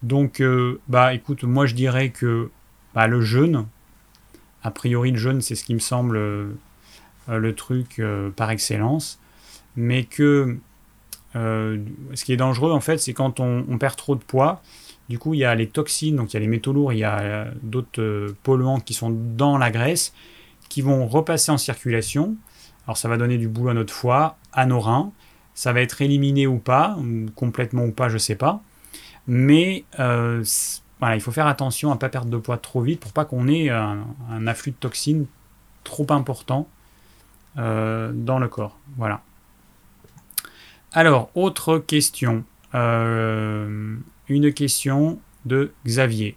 Donc, 0.02 0.40
euh, 0.40 0.80
bah, 0.88 1.12
écoute, 1.12 1.42
moi 1.42 1.66
je 1.66 1.74
dirais 1.74 2.10
que 2.10 2.50
bah, 2.94 3.06
le 3.06 3.20
jeûne, 3.20 3.66
a 4.62 4.70
priori 4.70 5.10
le 5.10 5.18
jeûne, 5.18 5.40
c'est 5.40 5.56
ce 5.56 5.64
qui 5.64 5.74
me 5.74 5.80
semble 5.80 6.18
le 7.28 7.54
truc 7.54 8.02
par 8.36 8.50
excellence, 8.50 9.20
mais 9.76 10.04
que 10.04 10.58
ce 11.34 12.24
qui 12.24 12.32
est 12.32 12.36
dangereux 12.36 12.72
en 12.72 12.80
fait, 12.80 12.98
c'est 12.98 13.12
quand 13.12 13.40
on 13.40 13.78
perd 13.78 13.96
trop 13.96 14.14
de 14.16 14.22
poids 14.22 14.62
du 15.08 15.18
coup, 15.18 15.34
il 15.34 15.40
y 15.40 15.44
a 15.44 15.54
les 15.54 15.68
toxines, 15.68 16.16
donc 16.16 16.32
il 16.32 16.34
y 16.34 16.36
a 16.36 16.40
les 16.40 16.48
métaux 16.48 16.72
lourds, 16.72 16.92
il 16.92 16.98
y 16.98 17.04
a 17.04 17.18
euh, 17.18 17.50
d'autres 17.62 18.02
euh, 18.02 18.36
polluants 18.42 18.80
qui 18.80 18.92
sont 18.92 19.10
dans 19.10 19.56
la 19.56 19.70
graisse, 19.70 20.12
qui 20.68 20.82
vont 20.82 21.06
repasser 21.06 21.50
en 21.50 21.56
circulation. 21.56 22.36
Alors 22.86 22.98
ça 22.98 23.08
va 23.08 23.16
donner 23.16 23.38
du 23.38 23.48
boulot 23.48 23.70
à 23.70 23.74
notre 23.74 23.92
foie, 23.92 24.36
à 24.52 24.66
nos 24.66 24.80
reins. 24.80 25.12
Ça 25.54 25.72
va 25.72 25.80
être 25.80 26.02
éliminé 26.02 26.46
ou 26.46 26.58
pas, 26.58 26.96
complètement 27.34 27.84
ou 27.84 27.90
pas, 27.90 28.08
je 28.08 28.14
ne 28.14 28.18
sais 28.18 28.36
pas. 28.36 28.62
Mais 29.26 29.84
euh, 29.98 30.44
il 31.14 31.20
faut 31.20 31.32
faire 31.32 31.46
attention 31.46 31.90
à 31.90 31.94
ne 31.94 31.98
pas 31.98 32.08
perdre 32.08 32.30
de 32.30 32.36
poids 32.36 32.58
trop 32.58 32.80
vite 32.80 33.00
pour 33.00 33.12
pas 33.12 33.24
qu'on 33.24 33.48
ait 33.48 33.70
un, 33.70 34.46
afflux 34.46 34.72
de 34.72 34.76
toxines 34.76 35.26
trop 35.84 36.06
important 36.10 36.68
dans 37.56 38.38
le 38.38 38.48
corps. 38.48 38.78
Voilà. 38.96 39.22
Alors, 40.92 41.30
autre 41.34 41.78
question 41.78 42.44
une 44.28 44.52
question 44.52 45.18
de 45.46 45.72
Xavier, 45.86 46.36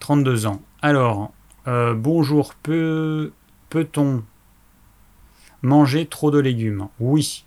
32 0.00 0.46
ans. 0.46 0.60
Alors, 0.82 1.32
euh, 1.68 1.94
bonjour, 1.94 2.54
peut, 2.54 3.32
peut-on 3.70 4.22
manger 5.62 6.06
trop 6.06 6.30
de 6.30 6.38
légumes? 6.38 6.88
Oui. 6.98 7.44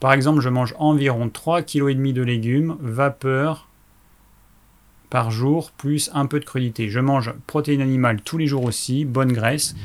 Par 0.00 0.12
exemple, 0.12 0.40
je 0.40 0.48
mange 0.48 0.74
environ 0.78 1.28
3,5 1.28 1.64
kg 1.64 2.12
de 2.12 2.22
légumes, 2.22 2.76
vapeur 2.80 3.68
par 5.08 5.30
jour, 5.30 5.70
plus 5.70 6.10
un 6.12 6.26
peu 6.26 6.40
de 6.40 6.44
crudité. 6.44 6.88
Je 6.88 6.98
mange 6.98 7.32
protéines 7.46 7.80
animales 7.80 8.20
tous 8.22 8.38
les 8.38 8.48
jours 8.48 8.64
aussi, 8.64 9.04
bonne 9.04 9.32
graisse, 9.32 9.76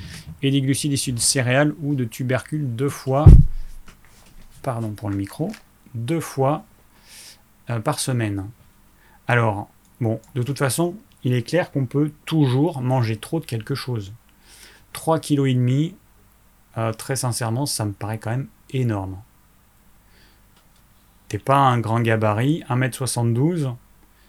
et 0.41 0.51
des 0.51 0.61
glucides 0.61 0.93
issus 0.93 1.11
de 1.11 1.19
céréales 1.19 1.73
ou 1.81 1.95
de 1.95 2.05
tubercules 2.05 2.75
deux 2.75 2.89
fois, 2.89 3.25
pardon 4.61 4.91
pour 4.91 5.09
le 5.09 5.15
micro, 5.15 5.51
deux 5.93 6.19
fois 6.19 6.63
euh, 7.69 7.79
par 7.79 7.99
semaine. 7.99 8.47
Alors, 9.27 9.69
bon, 9.99 10.19
de 10.35 10.43
toute 10.43 10.57
façon, 10.57 10.95
il 11.23 11.33
est 11.33 11.43
clair 11.43 11.71
qu'on 11.71 11.85
peut 11.85 12.11
toujours 12.25 12.81
manger 12.81 13.17
trop 13.17 13.39
de 13.39 13.45
quelque 13.45 13.75
chose. 13.75 14.13
3,5 14.93 15.89
kg, 15.89 15.95
euh, 16.77 16.93
très 16.93 17.15
sincèrement, 17.15 17.65
ça 17.65 17.85
me 17.85 17.93
paraît 17.93 18.17
quand 18.17 18.31
même 18.31 18.47
énorme. 18.71 19.17
T'es 21.27 21.37
pas 21.37 21.57
un 21.57 21.79
grand 21.79 22.01
gabarit, 22.01 22.63
1m72, 22.69 23.73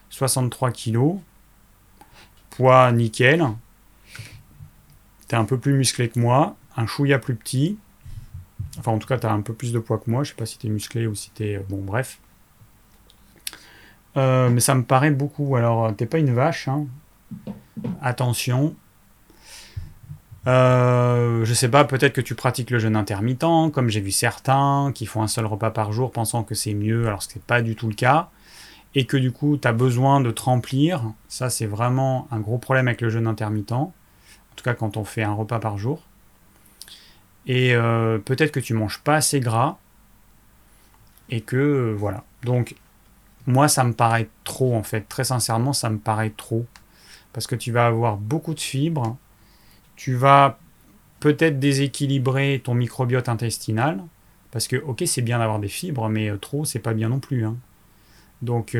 63 0.09 0.71
kg, 0.71 1.17
poids 2.51 2.91
nickel, 2.91 3.45
t'es 5.27 5.35
un 5.35 5.45
peu 5.45 5.57
plus 5.57 5.73
musclé 5.73 6.09
que 6.09 6.19
moi, 6.19 6.55
un 6.77 6.85
chouïa 6.85 7.19
plus 7.19 7.35
petit, 7.35 7.77
enfin 8.79 8.91
en 8.91 8.99
tout 8.99 9.07
cas 9.07 9.17
t'as 9.17 9.31
un 9.31 9.41
peu 9.41 9.53
plus 9.53 9.73
de 9.73 9.79
poids 9.79 9.97
que 9.97 10.09
moi, 10.09 10.23
je 10.23 10.29
sais 10.29 10.35
pas 10.35 10.45
si 10.45 10.57
t'es 10.57 10.69
musclé 10.69 11.07
ou 11.07 11.15
si 11.15 11.31
t'es... 11.31 11.63
Bon 11.69 11.81
bref. 11.81 12.19
Euh, 14.17 14.49
mais 14.49 14.59
ça 14.59 14.75
me 14.75 14.83
paraît 14.83 15.11
beaucoup. 15.11 15.55
Alors, 15.55 15.85
euh, 15.85 15.91
t'es 15.91 16.05
pas 16.05 16.19
une 16.19 16.33
vache, 16.33 16.67
hein. 16.67 16.85
Attention. 18.01 18.75
Euh, 20.45 21.45
je 21.45 21.53
sais 21.53 21.69
pas, 21.69 21.85
peut-être 21.85 22.13
que 22.13 22.21
tu 22.21 22.35
pratiques 22.35 22.69
le 22.69 22.77
jeûne 22.77 22.95
intermittent, 22.95 23.71
comme 23.73 23.89
j'ai 23.89 24.01
vu 24.01 24.11
certains 24.11 24.91
qui 24.93 25.05
font 25.05 25.23
un 25.23 25.27
seul 25.27 25.45
repas 25.45 25.71
par 25.71 25.93
jour 25.93 26.11
pensant 26.11 26.43
que 26.43 26.53
c'est 26.53 26.73
mieux, 26.73 27.07
alors 27.07 27.25
que 27.25 27.35
n'est 27.35 27.41
pas 27.47 27.61
du 27.61 27.75
tout 27.75 27.87
le 27.87 27.95
cas. 27.95 28.29
Et 28.95 29.05
que 29.05 29.17
du 29.17 29.31
coup, 29.31 29.57
tu 29.57 29.67
as 29.67 29.73
besoin 29.73 30.21
de 30.21 30.29
te 30.29 30.43
remplir. 30.43 31.13
Ça, 31.27 31.49
c'est 31.49 31.65
vraiment 31.65 32.27
un 32.29 32.39
gros 32.39 32.59
problème 32.59 32.87
avec 32.87 33.01
le 33.01 33.09
jeûne 33.09 33.25
intermittent. 33.25 33.73
En 34.53 34.55
tout 34.55 34.63
cas, 34.63 34.75
quand 34.75 34.97
on 34.97 35.03
fait 35.03 35.23
un 35.23 35.33
repas 35.33 35.59
par 35.59 35.79
jour. 35.79 36.03
Et 37.47 37.73
euh, 37.73 38.19
peut-être 38.19 38.51
que 38.51 38.59
tu 38.59 38.75
manges 38.75 38.99
pas 38.99 39.15
assez 39.15 39.39
gras. 39.39 39.77
Et 41.29 41.41
que 41.41 41.57
euh, 41.57 41.95
voilà. 41.97 42.23
Donc, 42.43 42.75
moi, 43.47 43.67
ça 43.67 43.83
me 43.83 43.93
paraît 43.93 44.29
trop 44.43 44.75
en 44.75 44.83
fait. 44.83 45.09
Très 45.09 45.23
sincèrement, 45.23 45.73
ça 45.73 45.89
me 45.89 45.97
paraît 45.97 46.33
trop. 46.37 46.67
Parce 47.33 47.47
que 47.47 47.55
tu 47.55 47.71
vas 47.71 47.87
avoir 47.87 48.17
beaucoup 48.17 48.53
de 48.53 48.59
fibres. 48.59 49.17
Tu 49.95 50.13
vas 50.13 50.59
peut-être 51.19 51.59
déséquilibrer 51.59 52.61
ton 52.63 52.75
microbiote 52.75 53.29
intestinal. 53.29 54.03
Parce 54.51 54.67
que, 54.67 54.75
ok, 54.75 55.01
c'est 55.07 55.23
bien 55.23 55.39
d'avoir 55.39 55.57
des 55.57 55.67
fibres, 55.67 56.09
mais 56.09 56.29
euh, 56.29 56.37
trop, 56.37 56.63
c'est 56.63 56.77
pas 56.77 56.93
bien 56.93 57.09
non 57.09 57.19
plus. 57.19 57.43
Hein. 57.43 57.57
Donc, 58.43 58.77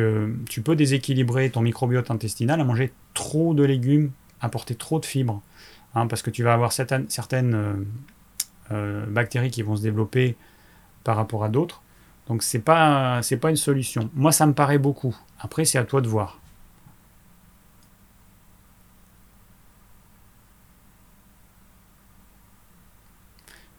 tu 0.49 0.61
peux 0.61 0.75
déséquilibrer 0.75 1.49
ton 1.49 1.61
microbiote 1.61 2.11
intestinal 2.11 2.59
à 2.59 2.65
manger 2.65 2.91
trop 3.13 3.53
de 3.53 3.63
légumes, 3.63 4.11
apporter 4.41 4.75
trop 4.75 4.99
de 4.99 5.05
fibres. 5.05 5.41
Hein, 5.95 6.07
parce 6.07 6.21
que 6.21 6.31
tu 6.31 6.43
vas 6.43 6.53
avoir 6.53 6.71
certaines, 6.71 7.09
certaines 7.09 7.85
euh, 8.71 9.05
bactéries 9.07 9.51
qui 9.51 9.61
vont 9.61 9.75
se 9.75 9.81
développer 9.83 10.35
par 11.03 11.15
rapport 11.15 11.43
à 11.43 11.49
d'autres. 11.49 11.81
Donc 12.27 12.41
c'est 12.43 12.59
pas 12.59 13.21
c'est 13.21 13.37
pas 13.37 13.49
une 13.49 13.57
solution. 13.57 14.09
Moi 14.13 14.31
ça 14.31 14.45
me 14.45 14.53
paraît 14.53 14.77
beaucoup. 14.77 15.15
Après 15.39 15.65
c'est 15.65 15.77
à 15.77 15.83
toi 15.83 16.01
de 16.01 16.07
voir. 16.07 16.39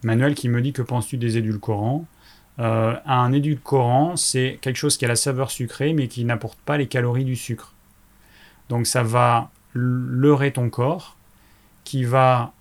Manuel 0.03 0.35
qui 0.35 0.49
me 0.51 0.61
dit 0.61 0.73
que 0.75 0.83
penses-tu 0.83 1.17
des 1.17 1.39
édulcorants? 1.39 2.05
Euh, 2.61 2.95
Un 3.07 3.33
édulcorant, 3.33 4.17
c'est 4.17 4.59
quelque 4.61 4.77
chose 4.77 4.97
qui 4.99 5.05
a 5.07 5.09
la 5.09 5.17
saveur 5.17 5.51
sucrée 5.51 5.95
mais 5.95 6.09
qui 6.09 6.25
n'apporte 6.25 6.59
pas 6.61 6.77
les 6.77 6.87
calories 6.87 7.25
du 7.25 7.37
sucre. 7.37 7.73
Donc 8.69 8.87
ça 8.87 9.03
va 9.03 9.51
leurrer 9.73 10.53
ton 10.53 10.71
corps, 10.71 11.17
qui 11.85 12.05
va 12.05 12.53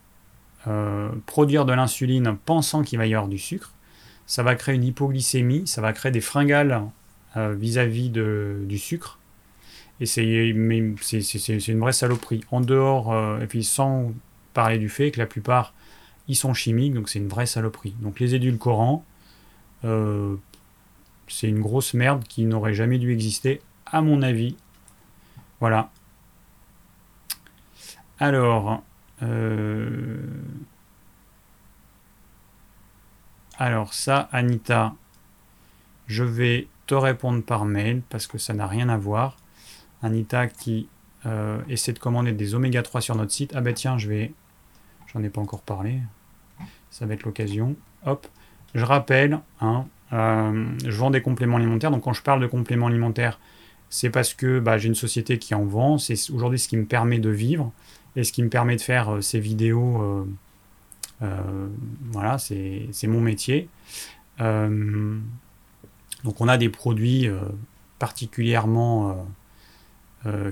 euh, 0.67 1.09
produire 1.25 1.65
de 1.65 1.73
l'insuline 1.73 2.37
pensant 2.45 2.83
qu'il 2.83 2.97
va 2.97 3.05
y 3.05 3.13
avoir 3.13 3.27
du 3.27 3.37
sucre. 3.37 3.71
Ça 4.25 4.43
va 4.43 4.55
créer 4.55 4.75
une 4.75 4.83
hypoglycémie, 4.83 5.67
ça 5.67 5.81
va 5.81 5.91
créer 5.91 6.11
des 6.11 6.21
fringales 6.21 6.83
euh, 7.35 7.53
vis-à-vis 7.53 8.09
du 8.09 8.77
sucre. 8.77 9.19
Et 9.99 10.05
c'est 10.05 10.23
une 10.23 11.79
vraie 11.79 11.93
saloperie. 11.93 12.43
En 12.51 12.61
dehors, 12.61 13.13
euh, 13.13 13.41
et 13.41 13.47
puis 13.47 13.63
sans 13.63 14.13
parler 14.53 14.77
du 14.77 14.89
fait 14.89 15.11
que 15.11 15.19
la 15.19 15.25
plupart, 15.25 15.73
ils 16.27 16.35
sont 16.35 16.53
chimiques, 16.53 16.93
donc 16.93 17.09
c'est 17.09 17.19
une 17.19 17.27
vraie 17.27 17.45
saloperie. 17.45 17.95
Donc 18.01 18.19
les 18.19 18.35
édulcorants, 18.35 19.03
c'est 19.81 21.49
une 21.49 21.59
grosse 21.59 21.93
merde 21.93 22.23
qui 22.23 22.45
n'aurait 22.45 22.73
jamais 22.73 22.97
dû 22.99 23.11
exister, 23.11 23.61
à 23.85 24.01
mon 24.01 24.21
avis. 24.21 24.55
Voilà. 25.59 25.89
Alors, 28.19 28.83
euh, 29.23 30.17
alors 33.57 33.93
ça, 33.93 34.29
Anita, 34.31 34.93
je 36.07 36.23
vais 36.23 36.67
te 36.87 36.95
répondre 36.95 37.43
par 37.43 37.65
mail 37.65 38.01
parce 38.09 38.27
que 38.27 38.37
ça 38.37 38.53
n'a 38.53 38.67
rien 38.67 38.89
à 38.89 38.97
voir. 38.97 39.37
Anita 40.01 40.47
qui 40.47 40.87
euh, 41.25 41.61
essaie 41.69 41.93
de 41.93 41.99
commander 41.99 42.33
des 42.33 42.55
oméga 42.55 42.83
3 42.83 43.01
sur 43.01 43.15
notre 43.15 43.31
site. 43.31 43.53
Ah 43.55 43.61
ben 43.61 43.73
tiens, 43.73 43.97
je 43.97 44.09
vais... 44.09 44.33
J'en 45.13 45.23
ai 45.23 45.29
pas 45.29 45.41
encore 45.41 45.61
parlé. 45.61 45.99
Ça 46.89 47.05
va 47.05 47.13
être 47.13 47.23
l'occasion. 47.23 47.75
Hop. 48.05 48.27
Je 48.73 48.83
rappelle, 48.83 49.39
hein, 49.61 49.85
euh, 50.11 50.65
je 50.83 50.97
vends 50.97 51.11
des 51.11 51.21
compléments 51.21 51.57
alimentaires. 51.57 51.91
Donc 51.91 52.03
quand 52.03 52.13
je 52.13 52.23
parle 52.23 52.41
de 52.41 52.47
compléments 52.47 52.87
alimentaires, 52.87 53.39
c'est 53.89 54.09
parce 54.09 54.33
que 54.33 54.59
bah, 54.59 54.77
j'ai 54.77 54.87
une 54.87 54.95
société 54.95 55.37
qui 55.37 55.53
en 55.53 55.65
vend. 55.65 55.97
C'est 55.97 56.31
aujourd'hui 56.31 56.59
ce 56.59 56.67
qui 56.67 56.77
me 56.77 56.85
permet 56.85 57.19
de 57.19 57.29
vivre 57.29 57.71
et 58.15 58.23
ce 58.23 58.31
qui 58.31 58.43
me 58.43 58.49
permet 58.49 58.75
de 58.75 58.81
faire 58.81 59.15
euh, 59.15 59.21
ces 59.21 59.39
vidéos. 59.39 60.01
Euh, 60.01 60.25
euh, 61.21 61.67
voilà, 62.11 62.37
c'est 62.37 63.07
mon 63.07 63.21
métier. 63.21 63.69
donc 64.39 65.21
on 66.39 66.47
a 66.47 66.57
des 66.57 66.69
produits 66.69 67.29
particulièrement 67.97 69.25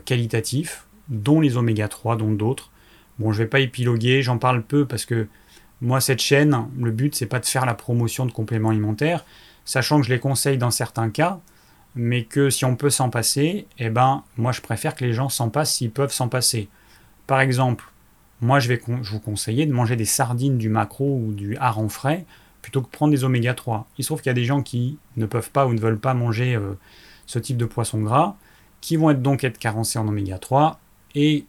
qualitatifs, 0.06 0.86
dont 1.10 1.42
les 1.42 1.58
oméga 1.58 1.90
3, 1.90 2.16
dont 2.16 2.32
d'autres. 2.32 2.72
Bon, 3.20 3.34
je 3.34 3.40
vais 3.40 3.50
pas 3.50 3.60
épiloguer, 3.60 4.22
j'en 4.22 4.38
parle 4.38 4.64
peu 4.64 4.86
parce 4.86 5.06
que 5.06 5.28
moi, 5.82 6.00
cette 6.00 6.22
chaîne, 6.22 6.68
le 6.80 6.92
but, 6.92 7.16
c'est 7.16 7.26
pas 7.26 7.40
de 7.40 7.46
faire 7.46 7.66
la 7.66 7.74
promotion 7.74 8.26
de 8.26 8.32
compléments 8.32 8.70
alimentaires, 8.70 9.26
sachant 9.66 10.00
que 10.00 10.06
je 10.06 10.14
les 10.14 10.20
conseille 10.20 10.58
dans 10.58 10.72
certains 10.72 11.10
cas, 11.10 11.42
mais 11.96 12.24
que 12.24 12.50
si 12.50 12.64
on 12.64 12.78
peut 12.78 12.92
s'en 12.92 13.10
passer, 13.10 13.68
eh 13.78 13.90
ben, 13.90 14.24
moi, 14.38 14.54
je 14.54 14.62
préfère 14.62 14.96
que 14.96 15.04
les 15.04 15.14
gens 15.14 15.28
s'en 15.28 15.50
passent 15.50 15.74
s'ils 15.74 15.92
peuvent 15.92 16.14
s'en 16.14 16.30
passer. 16.30 16.70
Par 17.28 17.42
exemple, 17.42 17.86
moi 18.42 18.60
je 18.60 18.68
vais 18.68 18.82
vous 18.86 19.20
conseiller 19.20 19.66
de 19.66 19.74
manger 19.74 19.96
des 19.96 20.06
sardines 20.06 20.58
du 20.58 20.70
macro 20.70 21.18
ou 21.18 21.34
du 21.34 21.56
hareng 21.58 21.90
frais 21.90 22.26
plutôt 22.62 22.82
que 22.82 22.90
prendre 22.90 23.12
des 23.12 23.24
oméga 23.24 23.54
3. 23.54 23.88
Il 23.98 24.04
se 24.04 24.10
trouve 24.10 24.22
qu'il 24.22 24.30
y 24.30 24.32
a 24.32 24.36
des 24.36 24.46
gens 24.46 24.62
qui 24.62 24.98
ne 25.18 25.26
peuvent 25.26 25.52
pas 25.52 25.66
ou 25.66 25.74
ne 25.74 25.80
veulent 25.80 26.00
pas 26.00 26.14
manger 26.14 26.56
euh, 26.56 26.74
ce 27.26 27.40
type 27.40 27.58
de 27.58 27.66
poisson 27.66 28.02
gras, 28.02 28.36
qui 28.82 28.98
vont 28.98 29.14
donc 29.14 29.44
être 29.44 29.58
carencés 29.58 30.00
en 30.00 30.08
oméga 30.08 30.38
3 30.38 30.80
et 31.16 31.46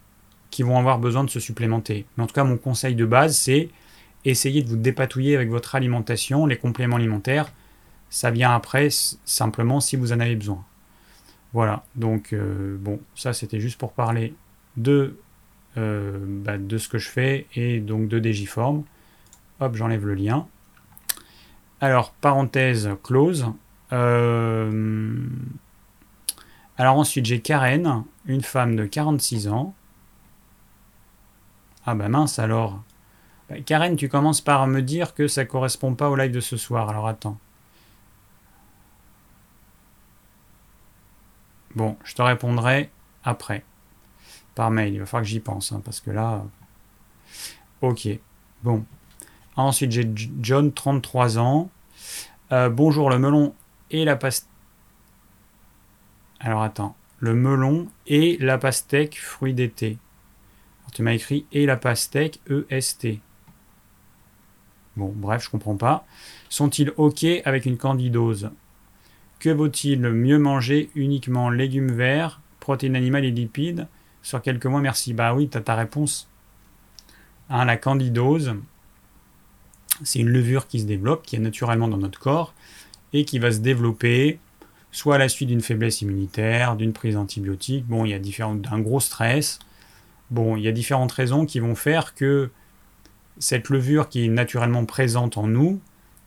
qui 0.51 0.63
vont 0.63 0.79
avoir 0.79 0.99
besoin 0.99 1.25
de 1.25 1.31
se 1.31 1.41
supplémenter. 1.41 2.07
Mais 2.17 2.25
en 2.25 2.27
tout 2.27 2.35
cas, 2.35 2.45
mon 2.45 2.57
conseil 2.57 2.95
de 2.95 3.05
base, 3.05 3.37
c'est 3.37 3.71
essayer 4.25 4.63
de 4.63 4.69
vous 4.69 4.77
dépatouiller 4.77 5.35
avec 5.35 5.49
votre 5.49 5.75
alimentation, 5.75 6.47
les 6.47 6.57
compléments 6.57 6.97
alimentaires. 6.97 7.53
Ça 8.11 8.31
vient 8.31 8.55
après, 8.55 8.89
simplement 9.25 9.81
si 9.81 9.97
vous 9.97 10.13
en 10.13 10.21
avez 10.21 10.37
besoin. 10.37 10.65
Voilà, 11.55 11.85
donc 11.97 12.33
euh, 12.33 12.77
bon, 12.79 13.01
ça 13.15 13.33
c'était 13.33 13.61
juste 13.61 13.79
pour 13.79 13.93
parler 13.93 14.35
de 14.77 15.19
euh, 15.79 16.19
bah, 16.21 16.59
de 16.59 16.79
ce 16.79 16.89
que 16.89 16.99
je 16.99 17.09
fais 17.09 17.47
et 17.55 17.81
donc 17.81 18.09
de 18.09 18.19
Digiform. 18.19 18.85
Hop, 19.61 19.75
j'enlève 19.75 20.07
le 20.07 20.15
lien. 20.15 20.47
Alors, 21.81 22.13
parenthèse 22.13 22.91
close. 23.03 23.47
Euh, 23.93 25.27
alors 26.79 26.97
ensuite, 26.97 27.27
j'ai 27.27 27.41
Karen, 27.41 28.05
une 28.27 28.43
femme 28.43 28.77
de 28.77 28.85
46 28.85 29.49
ans. 29.49 29.75
Ah 31.87 31.95
bah 31.95 32.09
mince 32.09 32.39
alors. 32.39 32.83
Bah, 33.49 33.61
Karen, 33.61 33.97
tu 33.97 34.09
commences 34.09 34.41
par 34.41 34.67
me 34.67 34.83
dire 34.83 35.15
que 35.15 35.27
ça 35.29 35.45
correspond 35.45 35.95
pas 35.95 36.11
au 36.11 36.17
live 36.17 36.33
de 36.33 36.41
ce 36.41 36.57
soir. 36.57 36.89
Alors 36.89 37.09
attends. 37.09 37.39
Bon, 41.75 41.97
je 42.05 42.15
te 42.15 42.23
répondrai 42.23 42.91
après 43.25 43.65
par 44.55 44.71
mail. 44.71 44.95
Il 44.95 45.01
va 45.01 45.07
falloir 45.07 45.23
que 45.23 45.29
j'y 45.29 45.41
pense, 45.41 45.73
hein, 45.73 45.83
parce 45.85 46.01
que 46.01 46.11
là. 46.11 46.45
Ok. 47.81 48.09
Bon. 48.63 48.85
Ensuite, 49.57 49.93
j'ai 49.93 50.11
John, 50.41 50.73
33 50.73 51.39
ans. 51.39 51.71
Euh, 52.53 52.69
bonjour, 52.69 53.11
le 53.11 53.19
melon 53.19 53.55
et 53.91 54.05
la 54.05 54.17
pastèque. 54.17 54.49
Alors 56.41 56.63
attends. 56.63 56.97
Le 57.19 57.35
melon 57.35 57.89
et 58.07 58.37
la 58.41 58.59
pastèque, 58.59 59.19
fruit 59.19 59.55
d'été. 59.55 59.99
Tu 60.93 61.03
m'as 61.03 61.13
écrit 61.13 61.47
et 61.53 61.65
la 61.67 61.77
pastèque, 61.77 62.41
EST. 62.69 63.21
Bon, 64.97 65.13
bref, 65.15 65.45
je 65.45 65.51
comprends 65.51 65.77
pas. 65.77 66.05
Sont-ils 66.49 66.93
OK 66.97 67.25
avec 67.45 67.65
une 67.65 67.79
candidose? 67.79 68.51
Que 69.39 69.49
vaut-il 69.49 70.01
mieux 70.01 70.39
manger 70.39 70.91
uniquement 70.95 71.49
légumes 71.49 71.93
verts, 71.93 72.41
protéines 72.61 72.97
animales 72.97 73.25
et 73.25 73.31
lipides? 73.31 73.89
Sur 74.23 74.41
quelques 74.43 74.67
mois, 74.67 74.81
merci. 74.81 75.13
Bah 75.13 75.35
oui, 75.35 75.49
tu 75.49 75.59
as 75.59 75.61
ta 75.61 75.75
réponse. 75.75 76.29
Hein, 77.51 77.65
la 77.65 77.77
candidose, 77.77 78.55
c'est 80.03 80.21
une 80.21 80.29
levure 80.29 80.69
qui 80.69 80.81
se 80.81 80.87
développe, 80.87 81.27
qui 81.27 81.37
est 81.37 81.41
naturellement 81.41 81.89
dans 81.89 81.99
notre 81.99 82.19
corps, 82.19 82.55
et 83.13 83.25
qui 83.25 83.39
va 83.39 83.53
se 83.53 83.59
développer 83.59 84.39
soit 84.93 85.15
à 85.15 85.19
la 85.19 85.29
suite 85.29 85.49
d'une 85.49 85.63
faiblesse 85.63 86.03
immunitaire, 86.03 86.77
d'une 86.77 86.93
prise 86.93 87.15
d'antibiotiques, 87.15 87.87
bon, 87.87 88.05
il 88.05 88.11
y 88.11 88.15
a 88.15 88.19
d'un 88.19 88.79
gros 88.79 89.01
stress. 89.01 89.59
Bon, 90.31 90.57
il 90.57 90.63
y 90.63 90.69
a 90.69 90.73
différentes 90.73 91.13
raisons 91.13 91.47
qui 91.47 91.61
vont 91.61 91.75
faire 91.75 92.15
que 92.15 92.51
cette 93.39 93.71
levure 93.71 94.09
qui 94.09 94.27
est 94.27 94.29
naturellement 94.29 94.85
présente 94.85 95.37
en 95.37 95.47
nous 95.47 95.81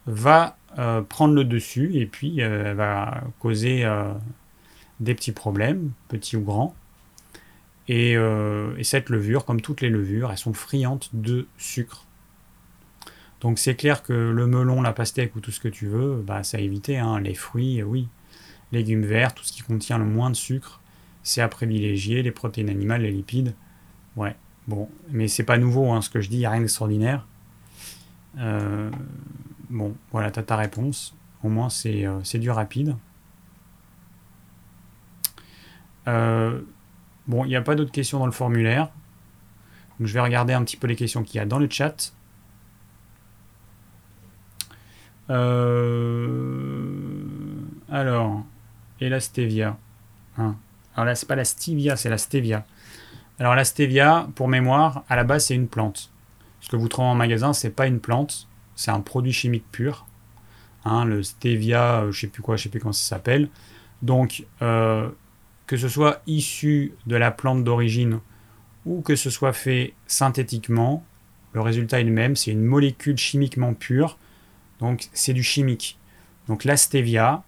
va 0.08 0.58
euh, 0.78 1.02
prendre 1.02 1.34
le 1.34 1.44
dessus 1.44 1.92
et 1.96 2.06
puis 2.06 2.42
euh, 2.42 2.72
elle 2.72 2.76
va 2.76 3.24
causer 3.40 3.86
euh, 3.86 4.12
des 5.00 5.16
petits 5.16 5.32
problèmes, 5.32 5.92
petits 6.08 6.36
ou 6.36 6.42
grands. 6.42 6.76
Euh, 7.90 8.76
et, 8.78 8.84
cette 8.84 9.10
levure, 9.10 9.46
comme 9.46 9.62
toutes 9.62 9.82
les 9.82 9.90
levures, 9.90 10.32
elles 10.32 10.38
sont 10.38 10.54
friandes 10.54 11.06
de 11.14 11.48
sucre. 11.58 12.06
Donc 13.42 13.60
c'est 13.60 13.76
clair 13.76 14.02
que 14.02 14.14
le 14.14 14.48
melon, 14.48 14.82
la 14.82 14.94
pastèque 14.94 15.36
ou 15.36 15.40
tout 15.40 15.52
ce 15.52 15.60
que 15.60 15.68
tu 15.68 15.88
veux, 15.88 16.24
bah, 16.26 16.44
c'est 16.44 16.58
à 16.58 16.60
éviter. 16.62 16.98
Hein. 16.98 17.20
Les 17.20 17.36
fruits, 17.36 17.84
oui. 17.84 18.08
Légumes 18.72 19.06
verts, 19.06 19.34
tout 19.34 19.44
ce 19.44 19.54
qui 19.54 19.62
contient 19.62 19.98
le 20.00 20.06
moins 20.06 20.32
de 20.32 20.36
sucre, 20.36 20.82
c'est 21.22 21.42
à 21.42 21.48
privilégier. 21.48 22.24
Les 22.24 22.32
protéines 22.32 22.70
animales, 22.70 23.04
les 23.04 23.12
lipides. 23.12 23.54
Ouais, 24.16 24.36
bon. 24.68 24.90
Mais 25.12 25.28
c'est 25.28 25.44
pas 25.44 25.58
nouveau 25.58 25.92
hein, 25.92 26.02
ce 26.02 26.10
que 26.10 26.22
je 26.22 26.30
dis, 26.30 26.38
il 26.38 26.40
n'y 26.40 26.46
a 26.46 26.52
rien 26.52 26.62
d'extraordinaire. 26.62 27.28
Euh, 28.40 28.90
bon, 29.70 29.96
voilà, 30.12 30.32
tu 30.32 30.40
as 30.40 30.44
ta 30.44 30.56
réponse. 30.56 31.16
Au 31.44 31.50
moins, 31.50 31.70
c'est 31.70 32.06
euh, 32.06 32.22
du 32.34 32.50
rapide. 32.50 32.96
Euh, 36.08 36.62
Bon, 37.28 37.44
il 37.46 37.50
n'y 37.50 37.56
a 37.56 37.62
pas 37.62 37.76
d'autres 37.76 37.92
questions 37.92 38.20
dans 38.20 38.26
le 38.26 38.32
formulaire. 38.32 38.90
Je 40.00 40.14
vais 40.14 40.20
regarder 40.20 40.54
un 40.54 40.64
petit 40.64 40.78
peu 40.78 40.88
les 40.88 40.96
questions 40.96 41.24
qu'il 41.24 41.38
y 41.38 41.40
a 41.40 41.46
dans 41.46 41.60
le 41.60 41.70
chat. 41.70 42.14
alors, 47.90 48.44
et 49.00 49.10
la 49.10 49.20
stevia. 49.20 49.78
Hein. 50.38 50.56
Alors 50.96 51.06
là, 51.06 51.16
c'est 51.16 51.28
pas 51.28 51.36
la 51.36 51.46
stevia, 51.46 51.96
c'est 51.96 52.10
la 52.10 52.18
stevia. 52.18 52.66
Alors 53.40 53.56
la 53.56 53.66
stevia, 53.66 54.28
pour 54.36 54.48
mémoire, 54.48 55.04
à 55.10 55.16
la 55.16 55.24
base, 55.24 55.46
c'est 55.46 55.56
une 55.56 55.68
plante. 55.68 56.12
Ce 56.62 56.70
que 56.70 56.76
vous 56.76 56.88
trouvez 56.88 57.08
en 57.08 57.16
magasin, 57.16 57.54
c'est 57.54 57.70
pas 57.70 57.88
une 57.88 58.00
plante, 58.00 58.48
c'est 58.76 58.92
un 58.92 59.02
produit 59.02 59.34
chimique 59.34 59.66
pur. 59.72 60.06
Hein, 60.86 61.06
le 61.06 61.24
stevia, 61.24 62.02
euh, 62.02 62.12
je 62.12 62.22
sais 62.22 62.28
plus 62.28 62.42
quoi, 62.42 62.56
je 62.56 62.64
sais 62.64 62.70
plus 62.70 62.80
comment 62.80 62.94
ça 62.94 63.16
s'appelle. 63.16 63.50
Donc, 64.02 64.46
euh, 64.62 65.10
que 65.68 65.78
ce 65.78 65.90
soit 65.90 66.22
issu 66.28 66.94
de 67.08 67.16
la 67.16 67.32
plante 67.32 67.64
d'origine 67.64 68.20
ou 68.86 69.02
que 69.02 69.16
ce 69.16 69.30
soit 69.30 69.54
fait 69.54 69.94
synthétiquement, 70.08 71.04
le 71.54 71.62
résultat 71.62 72.00
est 72.00 72.04
le 72.04 72.12
même, 72.12 72.36
c'est 72.36 72.52
une 72.52 72.64
molécule 72.64 73.18
chimiquement 73.18 73.74
pure, 73.74 74.18
donc 74.80 75.08
c'est 75.14 75.34
du 75.34 75.44
chimique. 75.44 75.98
Donc 76.48 76.66
la 76.66 76.78
stevia, 76.78 77.44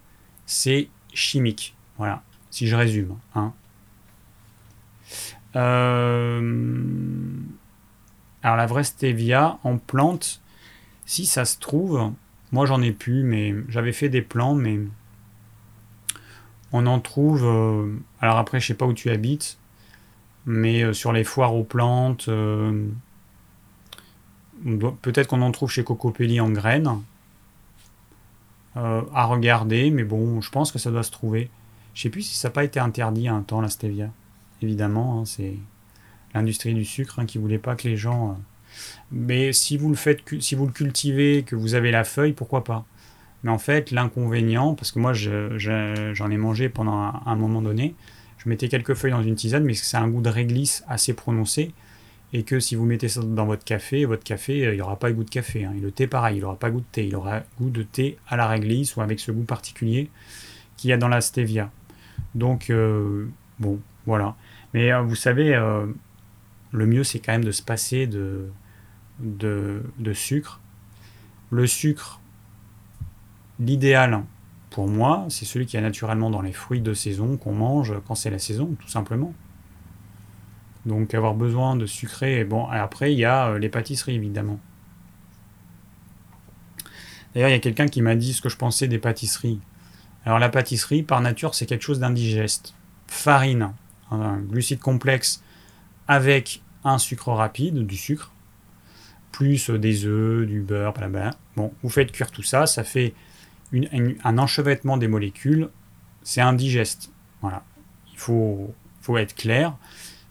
c'est 0.46 0.90
chimique. 1.14 1.76
Voilà, 1.98 2.24
si 2.50 2.68
je 2.68 2.76
résume. 2.76 3.18
Hein. 3.36 3.54
Euh, 5.56 6.82
alors 8.44 8.58
la 8.58 8.66
vraie 8.66 8.84
stevia 8.84 9.60
en 9.64 9.78
plante, 9.78 10.42
si 11.06 11.26
ça 11.26 11.46
se 11.46 11.60
trouve, 11.60 12.12
moi 12.52 12.66
j'en 12.66 12.82
ai 12.82 12.92
plus, 12.92 13.24
mais 13.24 13.54
j'avais 13.68 13.94
fait 13.94 14.10
des 14.10 14.22
plants, 14.22 14.56
mais 14.56 14.80
on 16.72 16.86
en 16.86 17.00
trouve. 17.00 17.44
Euh, 17.44 17.98
alors 18.22 18.38
après, 18.38 18.60
je 18.60 18.68
sais 18.68 18.74
pas 18.74 18.86
où 18.86 18.94
tu 18.94 19.10
habites, 19.10 19.58
mais 20.46 20.84
euh, 20.84 20.94
sur 20.94 21.14
les 21.14 21.24
foires 21.24 21.56
aux 21.56 21.64
plantes, 21.64 22.30
peut-être 25.02 25.28
qu'on 25.28 25.42
en 25.42 25.52
trouve 25.52 25.72
chez 25.72 25.84
Cocopelli 25.84 26.40
en 26.40 26.50
graines. 26.50 27.02
à 28.76 29.26
regarder, 29.26 29.90
mais 29.92 30.04
bon, 30.04 30.40
je 30.42 30.52
pense 30.52 30.72
que 30.72 30.80
ça 30.80 30.92
doit 30.92 31.04
se 31.04 31.12
trouver. 31.12 31.50
Je 31.98 32.04
sais 32.04 32.10
plus 32.12 32.22
si 32.22 32.36
ça 32.36 32.50
n'a 32.50 32.52
pas 32.52 32.64
été 32.64 32.80
interdit 32.80 33.28
un 33.28 33.42
temps, 33.42 33.60
la 33.60 33.70
stevia. 33.70 34.12
Évidemment, 34.62 35.20
hein, 35.20 35.26
c'est 35.26 35.56
l'industrie 36.36 36.76
du 36.76 36.86
sucre 36.86 37.18
hein, 37.18 37.26
qui 37.26 37.40
voulait 37.40 37.58
pas 37.58 37.76
que 37.76 37.88
les 37.88 37.98
gens. 37.98 38.30
Euh, 38.30 38.34
mais 39.12 39.54
si 39.54 39.78
vous 39.78 39.90
le 39.90 39.96
faites, 39.96 40.22
si 40.40 40.54
vous 40.54 40.68
le 40.68 40.72
cultivez, 40.72 41.42
que 41.42 41.56
vous 41.56 41.74
avez 41.74 41.90
la 41.90 42.04
feuille, 42.04 42.34
pourquoi 42.34 42.64
pas? 42.64 42.86
Mais 43.44 43.52
en 43.52 43.58
fait, 43.58 43.92
l'inconvénient, 43.92 44.74
parce 44.74 44.92
que 44.92 45.00
moi 45.00 45.14
j'en 45.14 46.32
ai 46.32 46.38
mangé 46.38 46.70
pendant 46.70 47.14
un, 47.26 47.36
moment 47.36 47.62
donné, 47.62 47.96
je 48.38 48.50
mettais 48.50 48.68
quelques 48.68 48.94
feuilles 48.94 49.12
dans 49.12 49.24
une 49.24 49.36
tisane, 49.36 49.64
mais 49.64 49.74
c'est 49.74 49.98
un 49.98 50.08
goût 50.08 50.22
de 50.22 50.30
réglisse 50.30 50.84
assez 50.88 51.14
prononcé. 51.14 51.74
Et 52.34 52.44
que 52.44 52.60
si 52.60 52.76
vous 52.76 52.86
mettez 52.86 53.08
ça 53.08 53.22
dans 53.22 53.46
votre 53.46 53.64
café, 53.64 54.04
votre 54.04 54.24
café, 54.24 54.66
euh, 54.66 54.74
il 54.74 54.80
n'aura 54.80 55.00
pas 55.00 55.08
le 55.08 55.14
goût 55.14 55.24
de 55.24 55.30
café. 55.30 55.64
Hein. 55.64 55.74
Et 55.78 55.80
le 55.80 55.92
thé, 55.92 56.08
pareil, 56.08 56.38
il 56.38 56.42
n'aura 56.42 56.58
pas 56.58 56.70
goût 56.70 56.82
de 56.82 56.86
thé. 56.92 57.08
Il 57.08 57.16
aura 57.16 57.44
goût 57.58 57.70
de 57.70 57.84
thé 57.84 58.18
à 58.28 58.36
la 58.36 58.48
réglisse 58.48 58.98
ou 58.98 59.02
avec 59.02 59.22
ce 59.22 59.32
goût 59.32 59.46
particulier 59.46 60.10
qu'il 60.76 60.90
y 60.90 60.94
a 60.94 60.98
dans 60.98 61.08
la 61.08 61.22
stevia. 61.22 61.72
Donc, 62.36 62.70
euh, 62.70 63.28
bon, 63.60 63.80
voilà. 64.06 64.36
Mais 64.74 64.92
euh, 64.92 65.02
vous 65.04 65.16
savez, 65.16 65.56
le 66.72 66.86
mieux, 66.86 67.06
c'est 67.06 67.20
quand 67.20 67.32
même 67.32 67.46
de 67.46 67.52
se 67.52 67.64
passer 67.64 68.08
de, 68.08 68.50
de, 69.20 70.14
sucre. 70.14 70.60
Le 71.50 71.66
sucre, 71.66 72.20
l'idéal 73.60 74.24
pour 74.70 74.88
moi, 74.88 75.26
c'est 75.30 75.46
celui 75.46 75.66
qui 75.66 75.78
est 75.78 75.82
naturellement 75.82 76.30
dans 76.30 76.42
les 76.42 76.54
fruits 76.54 76.82
de 76.82 76.94
saison 76.94 77.38
qu'on 77.38 77.54
mange 77.54 77.94
quand 78.08 78.16
c'est 78.16 78.30
la 78.30 78.40
saison, 78.40 78.76
tout 78.80 78.90
simplement. 78.90 79.34
Donc 80.86 81.14
avoir 81.14 81.34
besoin 81.34 81.76
de 81.76 81.86
sucré, 81.86 82.44
bon, 82.44 82.66
après 82.68 83.14
il 83.14 83.20
y 83.20 83.26
a 83.26 83.58
les 83.58 83.70
pâtisseries 83.70 84.16
évidemment. 84.16 84.60
D'ailleurs, 87.34 87.50
il 87.50 87.54
y 87.54 87.56
a 87.56 87.60
quelqu'un 87.60 87.88
qui 87.88 88.02
m'a 88.02 88.16
dit 88.16 88.34
ce 88.34 88.42
que 88.42 88.50
je 88.50 88.58
pensais 88.58 88.88
des 88.88 88.98
pâtisseries. 89.00 89.60
Alors 90.26 90.40
la 90.40 90.50
pâtisserie, 90.50 91.04
par 91.04 91.22
nature, 91.22 91.56
c'est 91.56 91.66
quelque 91.66 91.84
chose 91.84 92.00
d'indigeste. 92.00 92.74
Farine, 93.08 93.74
un 94.12 94.38
glucide 94.38 94.80
complexe 94.80 95.44
avec 96.08 96.62
un 96.84 96.98
sucre 96.98 97.30
rapide, 97.30 97.86
du 97.86 97.98
sucre, 97.98 98.32
plus 99.32 99.70
des 99.70 100.06
œufs, 100.06 100.48
du 100.48 100.62
beurre, 100.62 100.94
blablabla. 100.94 101.36
Bon, 101.56 101.74
vous 101.84 101.90
faites 101.90 102.12
cuire 102.12 102.32
tout 102.32 102.44
ça, 102.44 102.66
ça 102.66 102.84
fait 102.84 103.14
un 103.74 104.38
enchevêtrement 104.38 104.98
des 104.98 105.08
molécules, 105.08 105.70
c'est 106.24 106.42
indigeste. 106.42 107.12
Voilà. 107.42 107.64
Il 108.12 108.18
faut, 108.18 108.74
être 109.18 109.36
clair. 109.36 109.76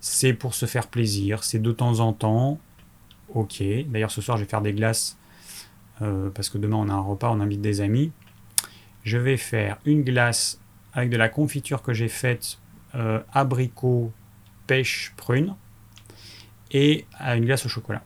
C'est 0.01 0.35
pour 0.35 0.55
se 0.55 0.67
faire 0.67 0.89
plaisir, 0.89 1.45
c'est 1.45 1.59
de 1.59 1.73
temps 1.73 2.01
en 2.01 2.13
temps. 2.13 2.59
Ok. 3.35 3.63
D'ailleurs, 3.87 4.11
ce 4.11 4.21
soir, 4.21 4.37
je 4.37 4.45
vais 4.45 4.49
faire 4.49 4.63
des 4.63 4.73
glaces 4.73 5.19
euh, 6.03 6.31
parce 6.31 6.49
que 6.49 6.59
demain, 6.59 6.77
on 6.77 6.89
a 6.89 6.93
un 6.93 7.01
repas, 7.01 7.31
on 7.31 7.41
invite 7.41 7.61
des 7.61 7.81
amis 7.81 8.13
je 9.07 9.19
vais 9.19 9.37
faire 9.37 9.79
une 9.85 10.03
glace 10.03 10.61
avec 10.93 11.11
de 11.11 11.17
la 11.17 11.29
confiture 11.29 11.81
que 11.81 11.95
j'ai 11.95 12.09
faite 12.09 12.59
euh, 12.97 13.21
abricot, 13.33 14.13
pêche, 14.67 15.15
prune 15.17 15.55
et 16.73 17.07
une 17.21 17.47
glace 17.47 17.65
au 17.65 17.69
chocolat 17.69 18.03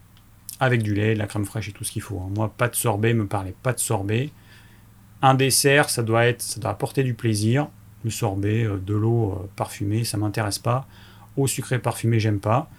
avec 0.60 0.82
du 0.82 0.94
lait, 0.94 1.14
de 1.14 1.18
la 1.18 1.26
crème 1.26 1.46
fraîche 1.46 1.70
et 1.70 1.72
tout 1.72 1.84
ce 1.84 1.92
qu'il 1.92 2.02
faut. 2.02 2.20
Hein. 2.20 2.28
Moi, 2.36 2.52
pas 2.54 2.68
de 2.68 2.74
sorbet, 2.74 3.14
me 3.14 3.26
parlez 3.26 3.54
pas 3.62 3.72
de 3.72 3.78
sorbet. 3.78 4.30
Un 5.22 5.34
dessert, 5.34 5.90
ça 5.90 6.02
doit 6.02 6.26
être, 6.26 6.42
ça 6.42 6.60
doit 6.60 6.70
apporter 6.70 7.02
du 7.02 7.14
plaisir. 7.14 7.68
Le 8.04 8.10
sorbet, 8.10 8.64
euh, 8.64 8.78
de 8.78 8.94
l'eau 8.94 9.32
euh, 9.32 9.48
parfumée, 9.56 10.04
ça 10.04 10.16
m'intéresse 10.16 10.58
pas. 10.58 10.86
Eau 11.36 11.46
sucrée 11.46 11.78
parfumée, 11.78 12.18
j'aime 12.18 12.40
pas. 12.40 12.70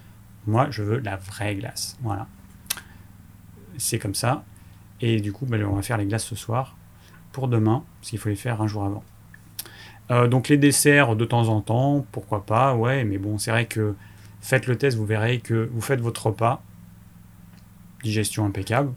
Moi, 0.47 0.67
je 0.71 0.81
veux 0.81 0.97
la 0.97 1.17
vraie 1.17 1.55
glace. 1.55 1.97
Voilà. 2.01 2.27
C'est 3.77 3.99
comme 3.99 4.15
ça. 4.15 4.43
Et 5.01 5.19
du 5.19 5.31
coup, 5.31 5.45
ben, 5.45 5.63
on 5.65 5.75
va 5.75 5.81
faire 5.81 5.97
les 5.97 6.05
glaces 6.05 6.25
ce 6.25 6.35
soir 6.35 6.75
pour 7.31 7.47
demain, 7.47 7.83
parce 7.99 8.09
qu'il 8.09 8.19
faut 8.19 8.29
les 8.29 8.35
faire 8.35 8.61
un 8.61 8.67
jour 8.67 8.83
avant. 8.83 9.03
Euh, 10.11 10.27
donc 10.27 10.49
les 10.49 10.57
desserts 10.57 11.15
de 11.15 11.25
temps 11.25 11.47
en 11.47 11.61
temps, 11.61 12.05
pourquoi 12.11 12.45
pas, 12.45 12.75
ouais, 12.75 13.05
mais 13.05 13.17
bon, 13.17 13.37
c'est 13.37 13.51
vrai 13.51 13.65
que 13.65 13.95
faites 14.41 14.67
le 14.67 14.77
test, 14.77 14.97
vous 14.97 15.05
verrez 15.05 15.39
que 15.39 15.69
vous 15.71 15.81
faites 15.81 16.01
votre 16.01 16.27
repas, 16.27 16.61
digestion 18.03 18.45
impeccable, 18.45 18.91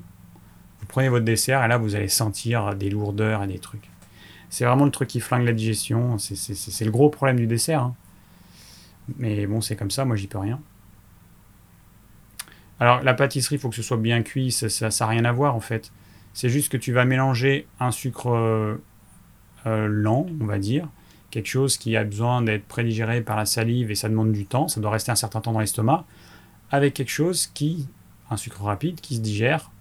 prenez 0.94 1.08
votre 1.08 1.24
dessert 1.24 1.64
et 1.64 1.66
là 1.66 1.76
vous 1.76 1.96
allez 1.96 2.06
sentir 2.06 2.76
des 2.76 2.88
lourdeurs 2.88 3.42
et 3.42 3.48
des 3.48 3.58
trucs. 3.58 3.90
C'est 4.48 4.64
vraiment 4.64 4.84
le 4.84 4.92
truc 4.92 5.08
qui 5.08 5.18
flingue 5.18 5.44
la 5.44 5.52
digestion, 5.52 6.18
c'est 6.18 6.84
le 6.84 6.90
gros 6.92 7.10
problème 7.10 7.36
du 7.36 7.48
dessert. 7.48 7.82
Hein. 7.82 7.96
Mais 9.18 9.44
bon, 9.48 9.60
c'est 9.60 9.74
comme 9.74 9.90
ça, 9.90 10.04
moi 10.04 10.14
j'y 10.14 10.28
peux 10.28 10.38
rien. 10.38 10.60
Alors 12.78 13.02
la 13.02 13.12
pâtisserie, 13.12 13.56
il 13.56 13.58
faut 13.58 13.70
que 13.70 13.74
ce 13.74 13.82
soit 13.82 13.96
bien 13.96 14.22
cuit, 14.22 14.52
ça 14.52 14.88
n'a 14.88 15.06
rien 15.08 15.24
à 15.24 15.32
voir 15.32 15.56
en 15.56 15.60
fait. 15.60 15.90
C'est 16.32 16.48
juste 16.48 16.70
que 16.70 16.76
tu 16.76 16.92
vas 16.92 17.04
mélanger 17.04 17.66
un 17.80 17.90
sucre 17.90 18.30
euh, 18.30 18.76
euh, 19.66 19.88
lent, 19.88 20.26
on 20.40 20.46
va 20.46 20.60
dire, 20.60 20.88
quelque 21.32 21.48
chose 21.48 21.76
qui 21.76 21.96
a 21.96 22.04
besoin 22.04 22.40
d'être 22.40 22.66
prédigéré 22.66 23.20
par 23.20 23.36
la 23.36 23.46
salive 23.46 23.90
et 23.90 23.96
ça 23.96 24.08
demande 24.08 24.30
du 24.30 24.46
temps, 24.46 24.68
ça 24.68 24.80
doit 24.80 24.92
rester 24.92 25.10
un 25.10 25.16
certain 25.16 25.40
temps 25.40 25.52
dans 25.52 25.60
l'estomac, 25.60 26.04
avec 26.70 26.94
quelque 26.94 27.10
chose 27.10 27.48
qui, 27.48 27.88
un 28.30 28.36
sucre 28.36 28.62
rapide, 28.62 29.00
qui 29.00 29.16
se 29.16 29.20
digère 29.20 29.72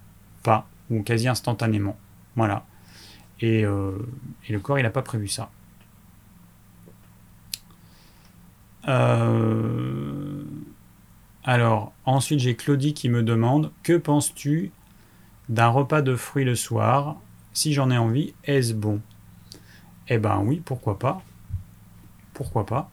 pas, 0.41 0.67
ou 0.93 1.03
quasi 1.03 1.27
instantanément. 1.27 1.97
Voilà. 2.35 2.65
Et, 3.39 3.65
euh, 3.65 3.97
le 4.49 4.59
corps, 4.59 4.79
il 4.79 4.83
n'a 4.83 4.89
pas 4.89 5.01
prévu 5.01 5.27
ça. 5.27 5.49
Alors, 11.45 11.93
ensuite, 12.05 12.39
j'ai 12.39 12.55
Claudie 12.55 12.93
qui 12.93 13.09
me 13.09 13.23
demande 13.23 13.71
Que 13.83 13.97
penses-tu 13.97 14.71
d'un 15.49 15.67
repas 15.67 16.01
de 16.01 16.15
fruits 16.15 16.45
le 16.45 16.55
soir, 16.55 17.17
si 17.53 17.73
j'en 17.73 17.91
ai 17.91 17.97
envie, 17.97 18.33
est-ce 18.45 18.73
bon? 18.73 19.01
Eh 20.07 20.17
ben 20.17 20.41
oui, 20.43 20.61
pourquoi 20.63 20.99
pas 20.99 21.21
Pourquoi 22.33 22.65
pas 22.65 22.89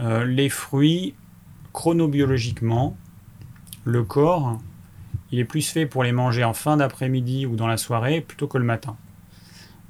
euh, 0.00 0.24
Les 0.24 0.48
fruits, 0.48 1.14
chronobiologiquement, 1.72 2.96
le 3.84 4.02
corps, 4.02 4.58
il 5.30 5.38
est 5.38 5.44
plus 5.44 5.68
fait 5.68 5.86
pour 5.86 6.02
les 6.04 6.12
manger 6.12 6.44
en 6.44 6.54
fin 6.54 6.76
d'après-midi 6.76 7.46
ou 7.46 7.56
dans 7.56 7.66
la 7.66 7.76
soirée 7.76 8.20
plutôt 8.20 8.46
que 8.46 8.58
le 8.58 8.64
matin. 8.64 8.96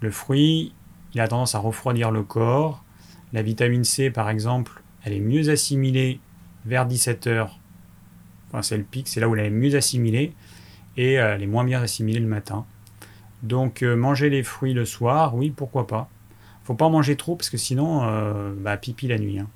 Le 0.01 0.10
fruit, 0.10 0.73
il 1.15 1.20
a 1.20 1.28
tendance 1.28 1.55
à 1.55 1.59
refroidir 1.59 2.10
le 2.10 2.23
corps. 2.23 2.85
La 3.32 3.43
vitamine 3.43 3.85
C, 3.85 4.10
par 4.10 4.31
exemple, 4.31 4.82
elle 5.05 5.12
est 5.12 5.20
mieux 5.20 5.48
assimilée 5.51 6.20
vers 6.65 6.86
17h. 6.86 7.48
Enfin, 8.48 8.62
c'est 8.62 8.77
le 8.77 8.82
pic, 8.82 9.09
c'est 9.09 9.20
là 9.20 9.28
où 9.28 9.36
elle 9.36 9.47
est 9.47 9.51
mieux 9.51 9.74
assimilée 9.74 10.32
et 10.97 11.19
euh, 11.19 11.35
elle 11.35 11.43
est 11.43 11.48
moins 11.48 11.65
bien 11.65 11.81
assimilée 11.81 12.20
le 12.20 12.27
matin. 12.27 12.66
Donc 13.43 13.82
euh, 13.82 13.94
manger 13.94 14.31
les 14.31 14.43
fruits 14.43 14.74
le 14.74 14.85
soir, 14.85 15.35
oui, 15.35 15.51
pourquoi 15.51 15.86
pas. 15.86 16.09
Faut 16.65 16.74
pas 16.74 16.86
en 16.86 16.90
manger 16.90 17.16
trop 17.16 17.36
parce 17.36 17.51
que 17.51 17.56
sinon, 17.56 18.02
euh, 18.05 18.52
bah, 18.56 18.77
pipi 18.77 19.06
la 19.06 19.19
nuit. 19.19 19.39
Hein. 19.39 19.48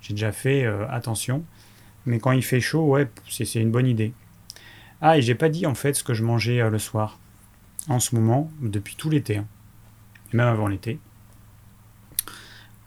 J'ai 0.00 0.14
déjà 0.14 0.32
fait 0.32 0.66
attention. 0.90 1.44
Mais 2.06 2.18
quand 2.18 2.32
il 2.32 2.42
fait 2.42 2.60
chaud, 2.60 2.88
ouais, 2.88 3.08
c'est 3.28 3.54
une 3.54 3.70
bonne 3.70 3.86
idée. 3.86 4.12
Ah, 5.02 5.18
et 5.18 5.22
j'ai 5.22 5.34
pas 5.34 5.48
dit 5.48 5.66
en 5.66 5.74
fait 5.74 5.94
ce 5.94 6.04
que 6.04 6.14
je 6.14 6.22
mangeais 6.22 6.68
le 6.70 6.78
soir. 6.78 7.18
En 7.88 7.98
ce 7.98 8.14
moment, 8.14 8.50
depuis 8.60 8.94
tout 8.94 9.10
l'été. 9.10 9.38
Hein. 9.38 9.46
Et 10.32 10.36
même 10.36 10.46
avant 10.46 10.68
l'été. 10.68 10.98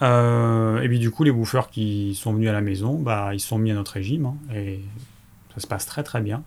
et 0.01 0.87
puis 0.87 0.99
du 0.99 1.11
coup, 1.11 1.23
les 1.23 1.31
bouffeurs 1.31 1.69
qui 1.69 2.15
sont 2.15 2.33
venus 2.33 2.49
à 2.49 2.53
la 2.53 2.61
maison, 2.61 2.97
bah, 2.99 3.31
ils 3.33 3.39
sont 3.39 3.57
mis 3.57 3.71
à 3.71 3.75
notre 3.75 3.91
régime. 3.93 4.25
Hein, 4.25 4.37
et 4.53 4.79
ça 5.53 5.61
se 5.61 5.67
passe 5.67 5.85
très 5.85 6.03
très 6.03 6.21
bien. 6.21 6.43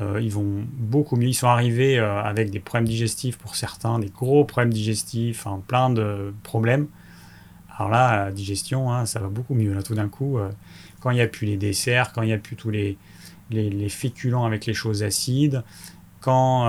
euh, 0.00 0.20
ils 0.20 0.32
vont 0.32 0.64
beaucoup 0.72 1.16
mieux. 1.16 1.28
Ils 1.28 1.34
sont 1.34 1.48
arrivés 1.48 1.98
euh, 1.98 2.22
avec 2.22 2.50
des 2.50 2.60
problèmes 2.60 2.88
digestifs 2.88 3.38
pour 3.38 3.56
certains, 3.56 3.98
des 3.98 4.08
gros 4.08 4.44
problèmes 4.44 4.72
digestifs, 4.72 5.46
plein 5.66 5.90
de 5.90 6.34
problèmes. 6.42 6.88
Alors 7.78 7.90
là, 7.90 8.30
digestion, 8.30 8.92
hein, 8.92 9.06
ça 9.06 9.20
va 9.20 9.28
beaucoup 9.28 9.54
mieux. 9.54 9.72
Là, 9.74 9.82
tout 9.82 9.94
d'un 9.94 10.08
coup, 10.08 10.38
euh, 10.38 10.50
quand 11.00 11.10
il 11.10 11.16
n'y 11.16 11.20
a 11.22 11.26
plus 11.26 11.46
les 11.46 11.56
desserts, 11.56 12.12
quand 12.12 12.22
il 12.22 12.26
n'y 12.26 12.32
a 12.32 12.38
plus 12.38 12.56
tous 12.56 12.70
les, 12.70 12.96
les, 13.50 13.88
féculents 13.88 14.44
avec 14.44 14.66
les 14.66 14.74
choses 14.74 15.02
acides, 15.02 15.62
quand 16.20 16.64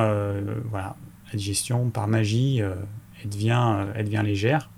voilà, 0.70 0.96
la 1.32 1.38
digestion, 1.38 1.90
par 1.90 2.08
magie, 2.08 2.60
elle, 2.60 3.30
devient, 3.30 3.88
elle 3.96 4.06
devient 4.06 4.22
légère 4.24 4.70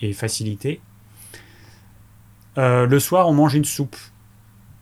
et 0.00 0.12
facilitée. 0.12 0.80
le 2.56 2.98
soir, 2.98 3.28
on 3.28 3.34
mange 3.34 3.54
une 3.54 3.64
soupe. 3.64 3.96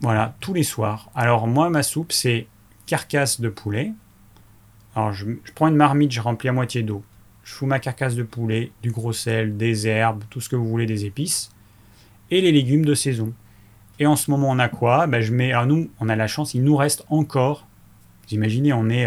Voilà, 0.00 0.34
tous 0.40 0.54
les 0.54 0.62
soirs. 0.62 1.10
Alors 1.14 1.46
moi, 1.46 1.68
ma 1.68 1.82
soupe, 1.82 2.12
c'est 2.12 2.46
carcasse 2.86 3.40
de 3.40 3.48
poulet. 3.48 3.92
Alors 4.96 5.12
je, 5.12 5.26
prends 5.54 5.68
une 5.68 5.76
marmite, 5.76 6.10
je 6.10 6.20
remplis 6.20 6.48
à 6.48 6.52
moitié 6.52 6.82
d'eau. 6.82 7.04
Je 7.44 7.52
fous 7.52 7.66
ma 7.66 7.78
carcasse 7.78 8.14
de 8.14 8.22
poulet, 8.22 8.72
du 8.82 8.90
gros 8.90 9.12
sel, 9.12 9.56
des 9.56 9.86
herbes, 9.86 10.24
tout 10.30 10.40
ce 10.40 10.48
que 10.48 10.56
vous 10.56 10.66
voulez, 10.66 10.86
des 10.86 11.04
épices, 11.04 11.50
et 12.30 12.40
les 12.40 12.52
légumes 12.52 12.84
de 12.84 12.94
saison. 12.94 13.32
Et 14.00 14.06
en 14.06 14.16
ce 14.16 14.30
moment, 14.30 14.50
on 14.50 14.58
a 14.58 14.68
quoi? 14.68 15.06
Ben, 15.06 15.20
je 15.20 15.32
mets, 15.32 15.52
alors 15.52 15.66
nous, 15.66 15.90
on 16.00 16.08
a 16.08 16.16
la 16.16 16.26
chance, 16.26 16.54
il 16.54 16.64
nous 16.64 16.74
reste 16.74 17.04
encore, 17.08 17.68
vous 18.26 18.34
imaginez, 18.34 18.72
on 18.72 18.88
est, 18.88 19.06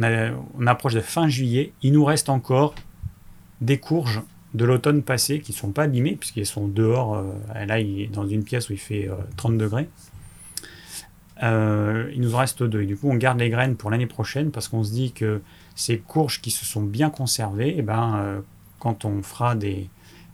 on, 0.00 0.44
on 0.58 0.66
approche 0.66 0.94
de 0.94 1.00
fin 1.00 1.28
juillet, 1.28 1.72
il 1.82 1.92
nous 1.92 2.04
reste 2.04 2.30
encore 2.30 2.74
des 3.60 3.78
courges 3.78 4.22
de 4.54 4.64
l'automne 4.64 5.02
passé 5.02 5.40
qui 5.40 5.52
ne 5.52 5.56
sont 5.56 5.72
pas 5.72 5.82
abîmées, 5.82 6.16
puisqu'elles 6.16 6.46
sont 6.46 6.68
dehors, 6.68 7.16
euh, 7.16 7.66
là, 7.66 7.80
il 7.80 8.02
est 8.02 8.06
dans 8.06 8.26
une 8.26 8.44
pièce 8.44 8.70
où 8.70 8.72
il 8.72 8.78
fait 8.78 9.10
30 9.36 9.52
euh, 9.52 9.58
degrés. 9.58 9.88
Euh, 11.42 12.10
il 12.14 12.20
nous 12.20 12.34
en 12.34 12.38
reste 12.38 12.62
deux. 12.62 12.82
Et 12.82 12.86
du 12.86 12.96
coup, 12.96 13.10
on 13.10 13.16
garde 13.16 13.38
les 13.38 13.50
graines 13.50 13.76
pour 13.76 13.90
l'année 13.90 14.06
prochaine 14.06 14.50
parce 14.50 14.68
qu'on 14.68 14.84
se 14.84 14.92
dit 14.92 15.12
que 15.12 15.40
ces 15.74 15.98
courges 15.98 16.40
qui 16.40 16.50
se 16.50 16.64
sont 16.64 16.82
bien 16.82 17.10
conservées, 17.10 17.74
eh 17.76 17.82
ben, 17.82 18.16
euh, 18.16 18.40
quand 18.78 19.04
on 19.04 19.22
fera 19.22 19.54
des, 19.54 19.88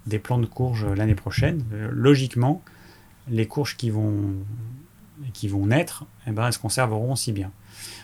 des 0.07 0.19
plants 0.19 0.39
de 0.39 0.47
courges 0.47 0.87
l'année 0.87 1.15
prochaine, 1.15 1.65
euh, 1.73 1.89
logiquement, 1.93 2.63
les 3.29 3.47
courges 3.47 3.77
qui 3.77 3.91
vont, 3.91 4.35
qui 5.33 5.49
vont 5.49 5.67
naître, 5.67 6.05
eh 6.27 6.31
ben, 6.31 6.47
elles 6.47 6.53
se 6.53 6.59
conserveront 6.59 7.13
aussi 7.13 7.33
bien. 7.33 7.51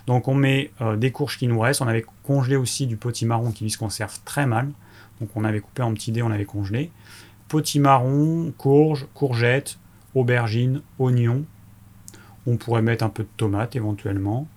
Donc 0.06 0.28
on 0.28 0.34
met 0.34 0.70
des 0.96 1.10
courges 1.10 1.38
qui 1.38 1.48
nous 1.48 1.58
restent. 1.58 1.82
On 1.82 1.88
avait 1.88 2.04
congelé 2.22 2.56
aussi 2.56 2.86
du 2.86 2.96
potimarron 2.96 3.50
qui 3.50 3.68
se 3.68 3.78
conserve 3.78 4.20
très 4.24 4.46
mal. 4.46 4.70
Donc 5.20 5.30
on 5.34 5.44
avait 5.44 5.60
coupé 5.60 5.82
en 5.82 5.92
petits 5.92 6.12
dés, 6.12 6.22
on 6.22 6.30
avait 6.30 6.44
congelé. 6.44 6.90
Potimarron, 7.48 8.52
courges, 8.56 9.06
courgettes, 9.14 9.78
aubergines, 10.14 10.82
oignons, 10.98 11.44
on 12.46 12.56
pourrait 12.56 12.82
mettre 12.82 13.04
un 13.04 13.08
peu 13.08 13.22
de 13.22 13.28
tomate 13.36 13.76
éventuellement. 13.76 14.48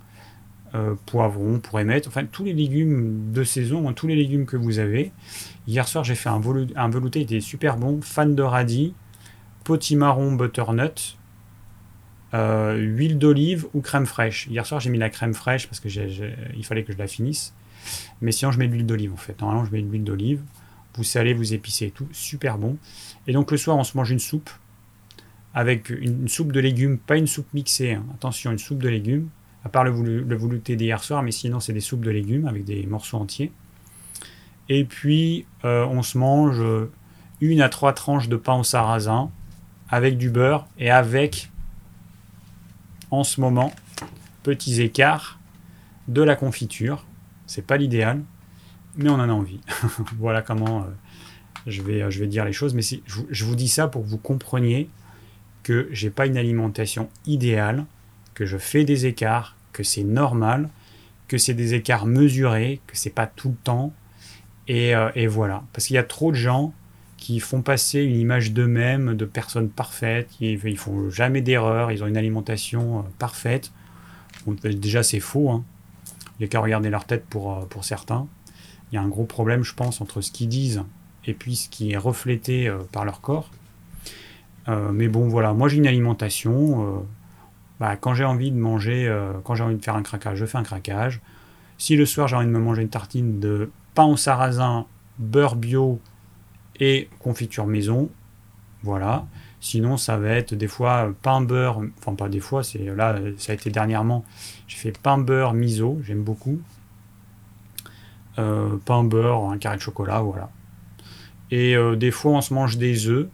Euh, 0.76 0.94
poivron, 1.08 1.56
on 1.56 1.60
pourrait 1.60 1.84
mettre, 1.84 2.08
enfin 2.08 2.26
tous 2.26 2.44
les 2.44 2.54
légumes 2.54 3.32
de 3.32 3.44
saison, 3.44 3.90
hein, 3.90 3.94
tous 3.94 4.06
les 4.06 4.16
légumes 4.16 4.46
que 4.46 4.56
vous 4.56 4.78
avez. 4.78 5.12
Hier 5.68 5.88
soir, 5.88 6.04
j'ai 6.04 6.14
fait 6.14 6.30
un, 6.30 6.42
un, 6.76 6.90
velouté, 6.90 7.20
il 7.20 7.24
était 7.24 7.40
super 7.40 7.76
bon. 7.78 8.02
Fan 8.02 8.36
de 8.36 8.44
radis, 8.44 8.94
potimarron 9.70 10.32
butternut, 10.32 11.16
euh, 12.34 12.76
huile 12.76 13.20
d'olive 13.20 13.68
ou 13.76 13.82
crème 13.82 14.08
fraîche. 14.08 14.48
Hier 14.48 14.66
soir, 14.66 14.80
j'ai 14.80 14.90
mis 14.90 14.98
la 14.98 15.12
crème 15.12 15.36
fraîche 15.36 15.68
parce 15.68 15.80
que 15.80 15.90
il 16.58 16.66
fallait 16.66 16.84
que 16.84 16.92
je 16.92 16.98
la 16.98 17.06
finisse. 17.06 17.54
Mais 18.20 18.32
sinon, 18.32 18.52
je 18.52 18.58
mets 18.58 18.68
de 18.68 18.74
l'huile 18.74 18.88
d'olive 18.88 19.14
en 19.14 19.18
fait. 19.18 19.40
Normalement, 19.40 19.66
je 19.66 19.72
mets 19.72 19.84
de 19.84 19.88
l'huile 19.88 20.04
d'olive. 20.04 20.42
Vous 20.96 21.04
salez, 21.04 21.36
vous 21.36 21.54
épicez 21.54 21.86
et 21.86 21.92
tout. 21.92 22.08
Super 22.14 22.58
bon. 22.58 22.78
Et 23.28 23.32
donc, 23.32 23.52
le 23.52 23.58
soir, 23.58 23.78
on 23.78 23.84
se 23.84 23.96
mange 23.96 24.10
une 24.10 24.18
soupe 24.18 24.50
avec 25.54 25.92
une, 25.92 26.28
soupe 26.28 26.52
de 26.52 26.60
légumes, 26.60 26.98
pas 26.98 27.18
une 27.18 27.28
soupe 27.28 27.54
mixée, 27.54 27.94
hein. 27.94 28.06
attention, 28.16 28.52
une 28.52 28.58
soupe 28.58 28.82
de 28.82 28.90
légumes, 28.90 29.30
à 29.64 29.70
part 29.70 29.84
le, 29.84 29.92
le 30.22 30.36
velouté 30.36 30.78
d'hier 30.78 31.04
soir, 31.04 31.22
mais 31.22 31.32
sinon 31.32 31.60
c'est 31.60 31.74
des 31.74 31.80
soupes 31.80 32.04
de 32.04 32.12
légumes 32.12 32.48
avec 32.48 32.66
des 32.66 32.88
morceaux 32.88 33.18
entiers. 33.18 33.52
Et 34.68 34.84
puis 34.84 35.46
euh, 35.66 35.86
on 35.86 36.02
se 36.02 36.18
mange 36.18 36.62
une 37.42 37.62
à 37.62 37.70
trois 37.70 37.94
tranches 37.94 38.30
de 38.30 38.36
pain 38.36 38.60
au 38.60 38.64
sarrasin 38.64 39.32
avec 39.90 40.18
du 40.18 40.30
beurre 40.30 40.68
et 40.78 40.90
avec, 40.90 41.52
en 43.12 43.24
ce 43.24 43.42
moment, 43.42 43.74
petits 44.44 44.82
écarts 44.82 45.40
de 46.08 46.22
la 46.22 46.36
confiture. 46.36 47.06
C'est 47.48 47.66
pas 47.66 47.78
l'idéal, 47.78 48.24
mais 48.96 49.10
on 49.10 49.16
en 49.16 49.30
a 49.30 49.34
envie. 49.34 49.62
voilà 50.20 50.42
comment 50.42 50.82
euh, 50.82 50.86
je, 51.68 51.82
vais, 51.82 52.10
je 52.12 52.20
vais 52.20 52.28
dire 52.28 52.46
les 52.46 52.54
choses. 52.54 52.74
Mais 52.74 52.82
je, 52.82 52.98
je 53.30 53.46
vous 53.46 53.56
dis 53.56 53.68
ça 53.68 53.88
pour 53.88 54.04
que 54.04 54.08
vous 54.08 54.18
compreniez 54.18 54.90
que 55.64 55.90
j'ai 55.92 56.10
pas 56.10 56.26
une 56.26 56.38
alimentation 56.38 57.10
idéale, 57.26 57.86
que 58.34 58.46
je 58.46 58.58
fais 58.58 58.86
des 58.86 59.06
écarts, 59.06 59.56
que 59.74 59.84
c'est 59.84 60.04
normal, 60.04 60.70
que 61.28 61.38
c'est 61.38 61.54
des 61.54 61.74
écarts 61.74 62.06
mesurés, 62.06 62.82
que 62.88 62.98
c'est 62.98 63.10
pas 63.10 63.28
tout 63.28 63.50
le 63.50 63.56
temps. 63.64 63.94
Et, 64.68 64.96
euh, 64.96 65.10
et 65.16 65.28
voilà. 65.28 65.64
Parce 65.74 65.88
qu'il 65.88 65.96
y 65.96 66.00
a 66.00 66.04
trop 66.04 66.32
de 66.32 66.38
gens 66.38 66.74
qui 67.20 67.40
font 67.40 67.62
passer 67.62 68.02
une 68.02 68.18
image 68.18 68.52
d'eux-mêmes, 68.52 69.16
de 69.16 69.26
personnes 69.26 69.70
parfaites, 69.70 70.30
qui, 70.30 70.54
ils 70.54 70.78
font 70.78 71.10
jamais 71.10 71.42
d'erreur, 71.42 71.92
ils 71.92 72.04
ont 72.04 72.08
une 72.08 72.18
alimentation 72.18 73.00
euh, 73.00 73.02
parfaite. 73.20 73.72
déjà, 74.64 75.04
c'est 75.04 75.20
faux. 75.20 75.50
Hein. 75.50 75.64
Il 76.38 76.44
n'y 76.44 76.46
a 76.46 76.48
qu'à 76.48 76.60
regarder 76.60 76.90
leur 76.90 77.06
tête 77.06 77.26
pour, 77.30 77.54
euh, 77.54 77.66
pour 77.66 77.84
certains. 77.84 78.28
Il 78.92 78.96
y 78.96 78.98
a 78.98 79.02
un 79.02 79.08
gros 79.08 79.26
problème, 79.26 79.64
je 79.64 79.74
pense, 79.74 80.02
entre 80.02 80.22
ce 80.22 80.32
qu'ils 80.32 80.50
disent 80.50 80.84
et 81.26 81.34
puis 81.34 81.56
ce 81.56 81.70
qui 81.70 81.92
est 81.92 81.98
reflété 81.98 82.74
par 82.92 83.06
leur 83.06 83.22
corps. 83.22 83.52
Euh, 84.70 84.92
mais 84.92 85.08
bon, 85.08 85.28
voilà, 85.28 85.54
moi 85.54 85.68
j'ai 85.68 85.78
une 85.78 85.88
alimentation. 85.88 86.84
Euh, 86.84 87.00
bah, 87.80 87.96
quand 87.96 88.14
j'ai 88.14 88.26
envie 88.26 88.52
de 88.52 88.58
manger, 88.58 89.08
euh, 89.08 89.34
quand 89.44 89.56
j'ai 89.56 89.64
envie 89.64 89.76
de 89.76 89.84
faire 89.84 89.96
un 89.96 90.04
craquage, 90.04 90.38
je 90.38 90.46
fais 90.46 90.58
un 90.58 90.64
craquage. 90.64 91.22
Si 91.78 91.96
le 91.96 92.06
soir 92.06 92.28
j'ai 92.28 92.36
envie 92.36 92.46
de 92.46 92.52
me 92.52 92.60
manger 92.60 92.82
une 92.82 92.90
tartine 92.90 93.40
de 93.40 93.72
pain 93.96 94.06
au 94.06 94.18
sarrasin, 94.18 94.86
beurre 95.18 95.56
bio 95.56 96.00
et 96.80 97.10
confiture 97.20 97.68
maison, 97.68 98.10
voilà. 98.84 99.26
Sinon, 99.62 99.98
ça 99.98 100.18
va 100.18 100.30
être 100.30 100.54
des 100.54 100.68
fois 100.68 101.14
pain 101.22 101.42
beurre, 101.42 101.82
enfin 101.98 102.16
pas 102.16 102.30
des 102.30 102.40
fois, 102.40 102.64
c'est 102.64 102.80
là, 102.96 103.18
ça 103.38 103.52
a 103.52 103.56
été 103.56 103.70
dernièrement. 103.70 104.24
J'ai 104.68 104.78
fait 104.78 104.98
pain 104.98 105.18
beurre 105.18 105.54
miso, 105.54 106.00
j'aime 106.04 106.24
beaucoup. 106.24 106.62
pain 108.36 109.04
beurre, 109.04 109.50
un 109.50 109.58
carré 109.58 109.76
de 109.76 109.82
chocolat, 109.82 110.22
voilà. 110.22 110.50
Et 111.52 111.76
des 111.98 112.12
fois, 112.12 112.32
on 112.32 112.42
se 112.42 112.54
mange 112.54 112.78
des 112.78 113.08
œufs 113.08 113.28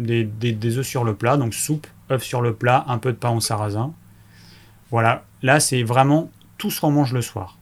des, 0.00 0.24
des, 0.24 0.78
œufs 0.78 0.86
sur 0.86 1.04
le 1.04 1.14
plat, 1.14 1.36
donc 1.36 1.54
soupe, 1.54 1.86
œufs 2.10 2.22
sur 2.22 2.40
le 2.40 2.54
plat, 2.54 2.84
un 2.88 2.98
peu 2.98 3.12
de 3.12 3.16
pain 3.16 3.30
au 3.30 3.40
sarrasin. 3.40 3.92
Voilà, 4.90 5.24
là 5.42 5.60
c'est 5.60 5.82
vraiment 5.82 6.30
tout 6.58 6.70
ce 6.70 6.80
qu'on 6.80 6.90
mange 6.90 7.12
le 7.12 7.22
soir. 7.22 7.58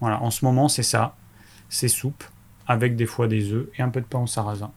Voilà, 0.00 0.22
en 0.22 0.30
ce 0.30 0.44
moment 0.44 0.68
c'est 0.68 0.82
ça, 0.82 1.16
c'est 1.68 1.88
soupe 1.88 2.24
avec 2.66 2.96
des 2.96 3.06
fois 3.06 3.28
des 3.28 3.52
œufs 3.52 3.68
et 3.78 3.82
un 3.82 3.88
peu 3.88 4.00
de 4.00 4.06
pain 4.06 4.20
au 4.20 4.26
sarrasin. 4.26 4.72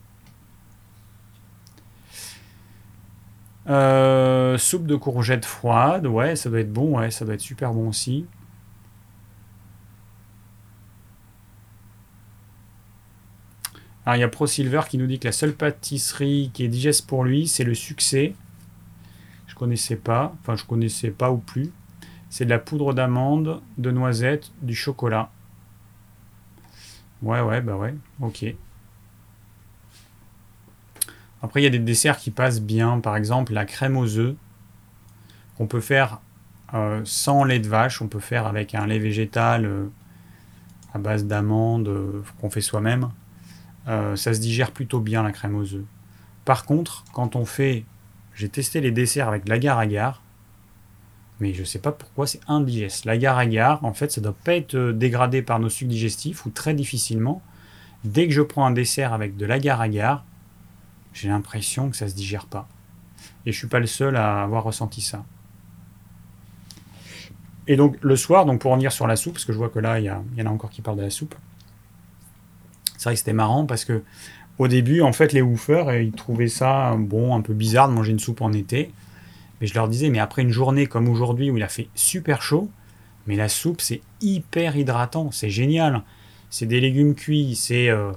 Euh, 3.68 4.58
soupe 4.60 4.86
de 4.86 4.96
courgettes 4.96 5.46
froides, 5.46 6.06
ouais, 6.06 6.36
ça 6.36 6.50
doit 6.50 6.60
être 6.60 6.72
bon, 6.72 7.00
ouais, 7.00 7.10
ça 7.10 7.26
doit 7.26 7.34
être 7.34 7.42
super 7.42 7.74
bon 7.74 7.90
aussi. 7.90 8.26
Alors 14.06 14.18
il 14.18 14.20
y 14.20 14.24
a 14.24 14.28
ProSilver 14.28 14.82
qui 14.88 15.00
nous 15.00 15.08
dit 15.08 15.18
que 15.18 15.28
la 15.28 15.32
seule 15.32 15.56
pâtisserie 15.56 16.52
qui 16.54 16.64
est 16.64 16.68
digeste 16.68 17.08
pour 17.08 17.24
lui, 17.24 17.48
c'est 17.48 17.64
le 17.64 17.74
succès. 17.74 18.36
Je 19.48 19.56
connaissais 19.56 19.96
pas, 19.96 20.36
enfin 20.42 20.56
je 20.56 20.64
connaissais 20.64 21.10
pas 21.10 21.32
ou 21.32 21.38
plus. 21.38 21.72
C'est 22.30 22.46
de 22.46 22.52
la 22.52 22.60
poudre 22.60 22.94
d'amande, 22.94 23.62
de 23.80 23.90
noisettes, 23.90 24.52
du 24.62 24.76
chocolat. 24.76 25.32
Ouais, 27.22 27.42
ouais, 27.42 27.62
bah 27.62 27.76
ouais, 27.76 27.96
ok. 28.22 28.46
Après, 31.42 31.62
il 31.62 31.64
y 31.64 31.68
a 31.68 31.72
des 31.72 31.80
desserts 31.80 32.18
qui 32.18 32.32
passent 32.32 32.62
bien. 32.62 33.00
Par 33.00 33.16
exemple, 33.16 33.54
la 33.54 33.66
crème 33.66 33.98
aux 33.98 34.18
œufs, 34.18 34.36
qu'on 35.58 35.68
peut 35.68 35.82
faire 35.82 36.20
euh, 36.74 37.02
sans 37.06 37.44
lait 37.44 37.60
de 37.60 37.68
vache. 37.68 38.02
On 38.02 38.08
peut 38.08 38.20
faire 38.20 38.48
avec 38.48 38.76
un 38.76 38.88
lait 38.88 39.00
végétal 39.00 39.66
euh, 39.66 39.86
à 40.94 40.98
base 40.98 41.26
d'amandes 41.26 41.88
euh, 41.88 42.24
qu'on 42.42 42.50
fait 42.50 42.62
soi-même. 42.62 43.10
Ça 43.88 44.34
se 44.34 44.40
digère 44.40 44.72
plutôt 44.72 45.00
bien 45.00 45.22
la 45.22 45.32
crème 45.32 45.56
aux 45.56 45.76
œufs. 45.76 45.86
Par 46.44 46.66
contre, 46.66 47.04
quand 47.14 47.36
on 47.36 47.46
fait, 47.46 47.86
j'ai 48.34 48.50
testé 48.50 48.82
les 48.82 48.90
desserts 48.90 49.28
avec 49.28 49.48
l'agar-agar, 49.48 50.24
mais 51.40 51.54
je 51.54 51.62
ne 51.62 51.66
sais 51.66 51.80
pas 51.80 51.92
pourquoi 51.92 52.28
c'est 52.28 52.40
indigeste. 52.48 53.06
L'agar-agar, 53.06 53.84
en 53.84 53.94
fait, 53.94 54.12
ça 54.12 54.22
ne 54.22 54.26
doit 54.26 54.36
pas 54.44 54.56
être 54.56 54.76
euh, 54.76 54.94
dégradé 54.94 55.42
par 55.42 55.60
nos 55.60 55.70
sucs 55.70 55.88
digestifs 55.88 56.46
ou 56.46 56.50
très 56.50 56.74
difficilement. 56.74 57.42
Dès 58.04 58.28
que 58.28 58.34
je 58.34 58.42
prends 58.42 58.66
un 58.66 58.72
dessert 58.72 59.14
avec 59.14 59.36
de 59.36 59.46
l'agar-agar, 59.46 60.24
j'ai 61.14 61.30
l'impression 61.30 61.90
que 61.90 61.98
ça 61.98 62.06
ne 62.06 62.10
se 62.12 62.16
digère 62.16 62.46
pas. 62.46 62.68
Et 63.46 63.52
je 63.52 63.58
suis 63.58 63.68
pas 63.68 63.80
le 63.80 63.88
seul 63.88 64.16
à 64.16 64.44
avoir 64.44 64.64
ressenti 64.64 65.02
ça. 65.02 65.26
Et 67.68 67.76
donc 67.76 67.98
le 68.02 68.16
soir, 68.16 68.46
donc 68.46 68.62
pour 68.62 68.72
revenir 68.72 68.92
sur 68.92 69.08
la 69.08 69.16
soupe, 69.16 69.34
parce 69.34 69.46
que 69.46 69.54
je 69.54 69.58
vois 69.58 69.70
que 69.70 69.80
là, 69.80 70.00
il 70.00 70.04
y, 70.04 70.40
y, 70.40 70.42
en 70.44 70.46
a 70.46 70.50
encore 70.50 70.70
qui 70.70 70.82
parlent 70.82 70.98
de 70.98 71.04
la 71.04 71.10
soupe. 71.10 71.36
C'est 72.98 73.06
vrai 73.06 73.14
que 73.14 73.20
c'était 73.20 73.34
marrant 73.34 73.66
parce 73.66 73.86
que 73.86 74.04
au 74.58 74.68
début, 74.68 75.02
en 75.02 75.12
fait, 75.12 75.34
les 75.34 75.42
woofers, 75.42 75.94
ils 75.96 76.12
trouvaient 76.14 76.48
ça 76.48 76.96
bon, 76.98 77.36
un 77.36 77.42
peu 77.42 77.54
bizarre 77.54 77.90
de 77.90 77.94
manger 77.94 78.12
une 78.12 78.20
soupe 78.20 78.42
en 78.42 78.54
été. 78.54 78.92
Mais 79.60 79.68
je 79.68 79.74
leur 79.74 79.88
disais, 79.88 80.10
mais 80.10 80.20
après 80.20 80.42
une 80.42 80.52
journée 80.52 80.88
comme 80.88 81.08
aujourd'hui 81.08 81.50
où 81.50 81.58
il 81.58 81.64
a 81.64 81.68
fait 81.68 81.88
super 81.96 82.42
chaud, 82.42 82.70
mais 83.28 83.36
la 83.36 83.50
soupe 83.50 83.82
c'est 83.82 84.02
hyper 84.22 84.76
hydratant, 84.76 85.32
c'est 85.32 85.50
génial. 85.50 86.04
C'est 86.50 86.66
des 86.66 86.80
légumes 86.80 87.16
cuits, 87.16 87.56
c'est 87.56 87.90
euh, 87.90 88.12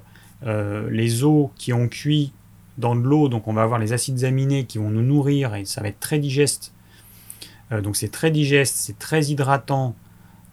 euh, 0.45 0.89
les 0.91 1.25
os 1.25 1.51
qui 1.57 1.73
ont 1.73 1.89
cuit 1.89 2.33
dans 2.77 2.95
de 2.95 3.01
l'eau, 3.01 3.29
donc 3.29 3.49
on 3.49 3.53
va 3.53 3.63
avoir 3.63 3.79
les 3.79 3.93
acides 3.93 4.23
aminés 4.25 4.65
qui 4.65 4.79
vont 4.79 4.91
nous 4.91 5.03
nourrir 5.03 5.55
et 5.55 5.65
ça 5.65 5.81
va 5.81 5.89
être 5.89 6.01
très 6.01 6.19
digeste. 6.19 6.73
Euh, 7.73 7.81
donc 7.81 7.97
c'est 7.97 8.11
très 8.11 8.31
digeste, 8.31 8.77
c'est 8.77 8.99
très 8.99 9.27
hydratant, 9.27 9.97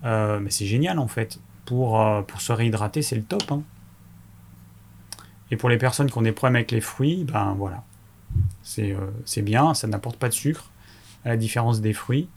mais 0.04 0.50
c'est 0.50 0.66
génial 0.66 1.00
en 1.00 1.08
fait. 1.08 1.40
Pour, 1.66 2.00
pour 2.28 2.42
se 2.42 2.52
réhydrater, 2.52 3.02
c'est 3.02 3.16
le 3.16 3.24
top. 3.24 3.52
Hein. 3.52 3.64
Et 5.50 5.58
pour 5.58 5.68
les 5.68 5.80
personnes 5.80 6.12
qui 6.12 6.18
ont 6.18 6.22
des 6.22 6.32
problèmes 6.32 6.58
avec 6.58 6.72
les 6.72 6.82
fruits, 6.82 7.24
ben 7.24 7.56
voilà, 7.58 7.84
c'est 8.62 9.42
bien, 9.42 9.74
ça 9.74 9.88
n'apporte 9.88 10.18
pas 10.18 10.30
de 10.30 10.34
sucre, 10.34 10.70
la 11.26 11.38
différence 11.38 11.82
des 11.82 11.94
fruits. 11.94 12.30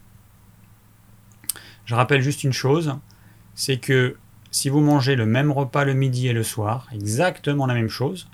Je 1.85 1.95
rappelle 1.95 2.21
juste 2.21 2.45
une 2.45 2.53
chose, 2.53 2.97
c'est 3.55 3.79
que 3.79 4.17
si 4.51 4.69
vous 4.69 4.81
mangez 4.81 5.15
le 5.15 5.27
même 5.27 5.53
repas 5.53 5.85
le 5.85 5.95
midi 5.95 6.29
et 6.29 6.33
le 6.33 6.43
soir, 6.43 6.89
exactement 6.93 7.67
la 7.67 7.75
même 7.75 7.89
chose, 7.89 8.29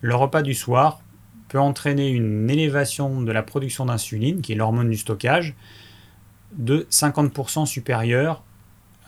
le 0.00 0.14
repas 0.14 0.42
du 0.42 0.54
soir 0.54 1.00
peut 1.48 1.58
entraîner 1.58 2.10
une 2.10 2.48
élévation 2.48 3.22
de 3.22 3.32
la 3.32 3.42
production 3.42 3.86
d'insuline, 3.86 4.40
qui 4.40 4.52
est 4.52 4.56
l'hormone 4.56 4.90
du 4.90 4.96
stockage, 4.96 5.54
de 6.52 6.86
50% 6.90 7.66
supérieure 7.66 8.42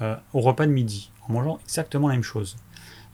euh, 0.01 0.17
au 0.33 0.41
repas 0.41 0.67
de 0.67 0.73
midi, 0.73 1.11
en 1.29 1.33
mangeant 1.33 1.59
exactement 1.65 2.09
la 2.09 2.15
même 2.15 2.23
chose. 2.23 2.57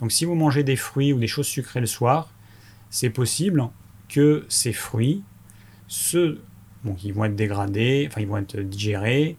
Donc 0.00 0.12
si 0.12 0.24
vous 0.24 0.34
mangez 0.34 0.62
des 0.64 0.76
fruits 0.76 1.12
ou 1.12 1.18
des 1.18 1.26
choses 1.26 1.46
sucrées 1.46 1.80
le 1.80 1.86
soir, 1.86 2.30
c'est 2.90 3.10
possible 3.10 3.68
que 4.08 4.46
ces 4.48 4.72
fruits, 4.72 5.22
ceux 5.88 6.40
donc 6.84 7.04
ils 7.04 7.12
vont 7.12 7.24
être 7.24 7.36
dégradés, 7.36 8.06
enfin 8.10 8.20
ils 8.20 8.26
vont 8.26 8.36
être 8.38 8.58
digérés, 8.58 9.36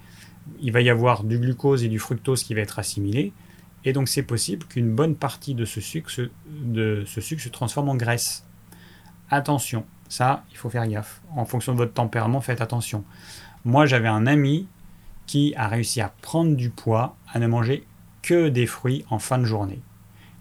il 0.61 0.71
va 0.71 0.81
y 0.81 0.89
avoir 0.89 1.23
du 1.23 1.37
glucose 1.37 1.83
et 1.83 1.87
du 1.87 1.99
fructose 1.99 2.43
qui 2.43 2.53
va 2.53 2.61
être 2.61 2.79
assimilé, 2.79 3.33
et 3.85 3.93
donc 3.93 4.09
c'est 4.09 4.23
possible 4.23 4.65
qu'une 4.65 4.93
bonne 4.93 5.15
partie 5.15 5.55
de 5.55 5.65
ce, 5.65 5.81
sucre 5.81 6.11
se, 6.11 7.49
transforme 7.49 7.89
en 7.89 7.95
graisse. 7.95 8.45
Attention, 9.29 9.85
ça, 10.09 10.43
il 10.51 10.57
faut 10.57 10.69
faire 10.69 10.87
gaffe. 10.87 11.21
En 11.35 11.45
fonction 11.45 11.73
de 11.73 11.77
votre 11.77 11.93
tempérament, 11.93 12.41
faites 12.41 12.61
attention. 12.61 13.05
Moi, 13.63 13.85
j'avais 13.85 14.07
un 14.07 14.25
ami 14.25 14.67
qui 15.27 15.53
a 15.55 15.67
réussi 15.67 16.01
à 16.01 16.11
prendre 16.21 16.55
du 16.55 16.71
poids, 16.71 17.15
à 17.31 17.39
ne 17.39 17.47
manger 17.47 17.85
que 18.21 18.49
des 18.49 18.65
fruits 18.65 19.05
en 19.09 19.19
fin 19.19 19.37
de 19.37 19.45
journée. 19.45 19.81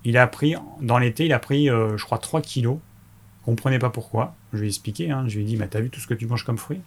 Il 0.04 0.16
a 0.16 0.26
pris, 0.26 0.54
dans 0.80 0.98
l'été, 0.98 1.26
il 1.26 1.32
a 1.32 1.38
pris, 1.38 1.68
euh, 1.68 1.96
je 1.96 2.04
crois, 2.04 2.18
3 2.18 2.40
kilos. 2.40 2.78
Comprenez 3.48 3.78
pas 3.78 3.88
pourquoi. 3.88 4.34
Je 4.52 4.58
lui 4.58 4.66
ai 4.66 4.68
expliqué, 4.68 5.10
hein. 5.10 5.24
je 5.26 5.36
lui 5.36 5.42
ai 5.42 5.46
dit, 5.46 5.56
bah, 5.56 5.68
t'as 5.70 5.80
vu 5.80 5.88
tout 5.88 6.00
ce 6.00 6.06
que 6.06 6.12
tu 6.12 6.26
manges 6.26 6.44
comme 6.44 6.58
fruits? 6.58 6.82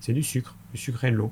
C'est 0.00 0.14
du 0.14 0.22
sucre, 0.22 0.56
du 0.72 0.80
sucre 0.80 1.04
et 1.04 1.10
de 1.10 1.16
l'eau. 1.16 1.30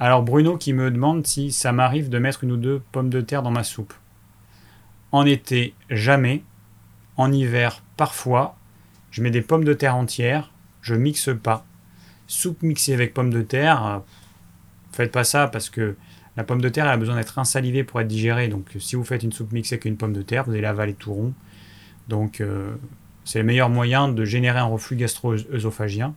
Alors 0.00 0.24
Bruno 0.24 0.56
qui 0.56 0.72
me 0.72 0.90
demande 0.90 1.24
si 1.24 1.52
ça 1.52 1.70
m'arrive 1.70 2.08
de 2.08 2.18
mettre 2.18 2.42
une 2.42 2.50
ou 2.50 2.56
deux 2.56 2.82
pommes 2.90 3.10
de 3.10 3.20
terre 3.20 3.44
dans 3.44 3.52
ma 3.52 3.62
soupe. 3.62 3.94
En 5.12 5.24
été, 5.24 5.72
jamais. 5.88 6.42
En 7.16 7.30
hiver, 7.30 7.80
parfois. 7.96 8.56
Je 9.12 9.22
mets 9.22 9.30
des 9.30 9.40
pommes 9.40 9.62
de 9.62 9.72
terre 9.72 9.94
entières. 9.94 10.50
Je 10.82 10.96
mixe 10.96 11.30
pas. 11.40 11.64
Soupe 12.26 12.64
mixée 12.64 12.92
avec 12.92 13.14
pommes 13.14 13.32
de 13.32 13.42
terre, 13.42 13.86
euh, 13.86 13.98
faites 14.90 15.12
pas 15.12 15.22
ça 15.22 15.46
parce 15.46 15.70
que 15.70 15.94
la 16.36 16.42
pomme 16.42 16.60
de 16.60 16.70
terre 16.70 16.88
a 16.88 16.96
besoin 16.96 17.14
d'être 17.14 17.38
insalivée 17.38 17.84
pour 17.84 18.00
être 18.00 18.08
digérée. 18.08 18.48
Donc 18.48 18.66
si 18.80 18.96
vous 18.96 19.04
faites 19.04 19.22
une 19.22 19.30
soupe 19.30 19.52
mixée 19.52 19.76
avec 19.76 19.84
une 19.84 19.96
pomme 19.96 20.12
de 20.12 20.22
terre, 20.22 20.42
vous 20.42 20.50
allez 20.50 20.60
l'avaler 20.60 20.94
tout 20.94 21.14
rond. 21.14 21.34
Donc 22.10 22.40
euh, 22.40 22.72
c'est 23.24 23.38
le 23.38 23.46
meilleur 23.46 23.70
moyen 23.70 24.08
de 24.08 24.24
générer 24.26 24.58
un 24.58 24.64
reflux 24.64 24.96
gastro-œsophagien. 24.96 26.14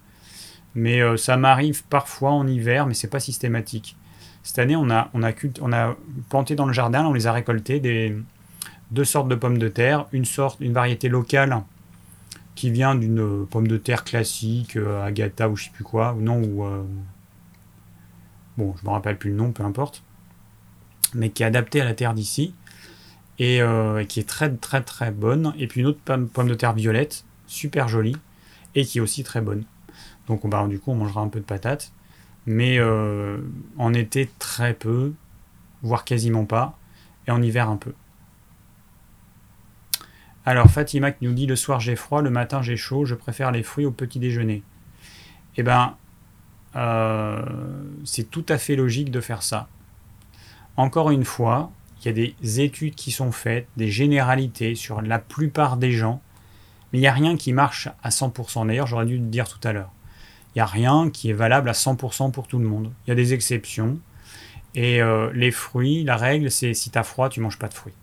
Mais 0.76 1.02
euh, 1.02 1.16
ça 1.16 1.38
m'arrive 1.38 1.84
parfois 1.86 2.32
en 2.32 2.46
hiver, 2.48 2.88
mais 2.88 2.96
c'est 2.96 3.08
pas 3.08 3.22
systématique. 3.22 3.96
Cette 4.42 4.60
année, 4.60 4.76
on 4.76 4.90
a, 4.90 5.10
on, 5.14 5.22
on 5.62 5.72
a 5.72 5.96
planté 6.30 6.56
dans 6.56 6.66
le 6.66 6.74
jardin, 6.74 7.06
on 7.06 7.14
les 7.14 7.28
a 7.28 7.32
récoltés, 7.32 7.80
des, 7.80 8.18
deux 8.92 9.06
sortes 9.06 9.30
de 9.30 9.36
pommes 9.36 9.60
de 9.60 9.70
terre, 9.70 10.08
une 10.12 10.26
sorte, 10.26 10.60
une 10.60 10.74
variété 10.74 11.08
locale 11.08 11.62
qui 12.56 12.72
vient 12.72 12.96
d'une 12.96 13.22
euh, 13.22 13.48
pomme 13.50 13.68
de 13.68 13.78
terre 13.78 14.04
classique, 14.04 14.76
Agatha 14.76 15.48
ou 15.48 15.56
je 15.56 15.66
sais 15.66 15.70
plus 15.72 15.84
quoi, 15.84 16.14
ou 16.14 16.22
non, 16.22 16.42
ou 16.42 16.66
bon, 18.58 18.76
je 18.82 18.86
me 18.86 18.92
rappelle 18.92 19.18
plus 19.18 19.30
le 19.30 19.38
nom, 19.38 19.52
peu 19.52 19.64
importe, 19.64 20.04
mais 21.14 21.30
qui 21.30 21.44
est 21.44 21.46
adaptée 21.46 21.82
à 21.82 21.86
la 21.86 21.94
terre 21.94 22.16
d'ici 22.16 22.56
et 23.40 23.62
qui 24.08 24.20
est 24.20 24.28
très 24.28 24.52
très 24.56 24.82
très 24.82 25.12
bonne. 25.12 25.54
Et 25.58 25.68
puis 25.68 25.82
une 25.82 25.88
autre 25.88 26.00
pomme 26.00 26.48
de 26.48 26.54
terre 26.54 26.74
violette, 26.74 27.26
super 27.48 27.88
jolie 27.88 28.16
et 28.76 28.86
qui 28.86 28.98
est 28.98 29.02
aussi 29.02 29.24
très 29.24 29.42
bonne. 29.42 29.64
Donc 30.28 30.48
bah, 30.48 30.66
du 30.68 30.80
coup, 30.80 30.92
on 30.92 30.96
mangera 30.96 31.22
un 31.22 31.28
peu 31.28 31.40
de 31.40 31.46
patates. 31.46 31.92
Mais 32.46 32.78
euh, 32.78 33.40
en 33.78 33.94
été, 33.94 34.30
très 34.40 34.74
peu, 34.74 35.14
voire 35.82 36.04
quasiment 36.04 36.46
pas. 36.46 36.78
Et 37.28 37.32
en 37.32 37.42
hiver, 37.42 37.70
un 37.70 37.78
peu. 37.78 37.94
Alors, 40.46 40.68
Fatima 40.68 41.12
qui 41.12 41.26
nous 41.26 41.34
dit 41.34 41.46
le 41.46 41.56
soir 41.56 41.80
j'ai 41.80 41.96
froid, 41.96 42.22
le 42.22 42.30
matin 42.30 42.62
j'ai 42.62 42.76
chaud, 42.76 43.06
je 43.06 43.16
préfère 43.16 43.52
les 43.52 43.64
fruits 43.64 43.86
au 43.86 43.92
petit 43.92 44.20
déjeuner. 44.20 44.62
Eh 45.56 45.64
ben, 45.64 45.96
euh, 46.76 47.46
c'est 48.04 48.30
tout 48.30 48.46
à 48.50 48.58
fait 48.58 48.76
logique 48.76 49.10
de 49.10 49.22
faire 49.22 49.42
ça. 49.42 49.70
Encore 50.76 51.12
une 51.12 51.24
fois, 51.24 51.72
il 52.04 52.08
y 52.08 52.12
a 52.12 52.34
des 52.42 52.60
études 52.60 52.96
qui 52.96 53.12
sont 53.12 53.32
faites, 53.32 53.68
des 53.78 53.90
généralités 53.90 54.76
sur 54.76 55.02
la 55.02 55.20
plupart 55.20 55.78
des 55.78 55.92
gens, 55.92 56.22
mais 56.92 57.00
il 57.00 57.02
n'y 57.02 57.08
a 57.08 57.14
rien 57.14 57.38
qui 57.38 57.54
marche 57.54 57.90
à 58.04 58.10
100%. 58.10 58.68
D'ailleurs, 58.68 58.88
j'aurais 58.88 59.06
dû 59.06 59.18
le 59.18 59.26
dire 59.26 59.48
tout 59.48 59.66
à 59.68 59.74
l'heure. 59.74 59.92
Il 60.54 60.60
n'y 60.60 60.62
a 60.62 60.68
rien 60.68 61.10
qui 61.10 61.30
est 61.30 61.34
valable 61.34 61.70
à 61.70 61.74
100% 61.74 62.32
pour 62.32 62.48
tout 62.48 62.60
le 62.60 62.68
monde. 62.68 62.92
Il 63.06 63.10
y 63.10 63.12
a 63.14 63.16
des 63.16 63.34
exceptions. 63.34 64.00
Et 64.76 65.02
euh, 65.02 65.32
les 65.34 65.52
fruits, 65.52 66.04
la 66.04 66.18
règle, 66.18 66.52
c'est 66.52 66.74
si 66.74 66.92
tu 66.92 66.98
as 66.98 67.04
froid, 67.04 67.30
tu 67.30 67.40
manges 67.40 67.58
pas 67.58 67.68
de 67.68 67.74
fruits. 67.74 67.94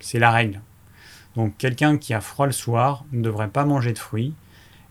C'est 0.00 0.18
la 0.18 0.30
règle. 0.30 0.60
Donc 1.36 1.56
quelqu'un 1.56 1.96
qui 1.96 2.14
a 2.14 2.20
froid 2.20 2.46
le 2.46 2.52
soir 2.52 3.04
ne 3.12 3.22
devrait 3.22 3.48
pas 3.48 3.64
manger 3.64 3.92
de 3.92 3.98
fruits. 3.98 4.34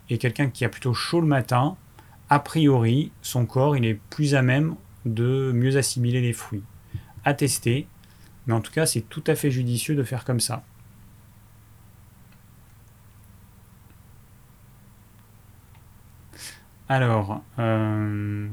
Et 0.09 0.17
quelqu'un 0.17 0.49
qui 0.49 0.63
a 0.63 0.69
plutôt 0.69 0.93
chaud 0.93 1.21
le 1.21 1.27
matin, 1.27 1.75
a 2.29 2.39
priori, 2.39 3.11
son 3.21 3.45
corps, 3.45 3.75
il 3.75 3.85
est 3.85 3.99
plus 4.09 4.35
à 4.35 4.41
même 4.41 4.75
de 5.05 5.51
mieux 5.53 5.77
assimiler 5.77 6.21
les 6.21 6.33
fruits. 6.33 6.63
À 7.25 7.33
tester. 7.33 7.87
Mais 8.47 8.53
en 8.53 8.61
tout 8.61 8.71
cas, 8.71 8.85
c'est 8.85 9.01
tout 9.01 9.23
à 9.27 9.35
fait 9.35 9.51
judicieux 9.51 9.95
de 9.95 10.03
faire 10.03 10.25
comme 10.25 10.39
ça. 10.39 10.63
Alors, 16.89 17.41
euh, 17.57 18.47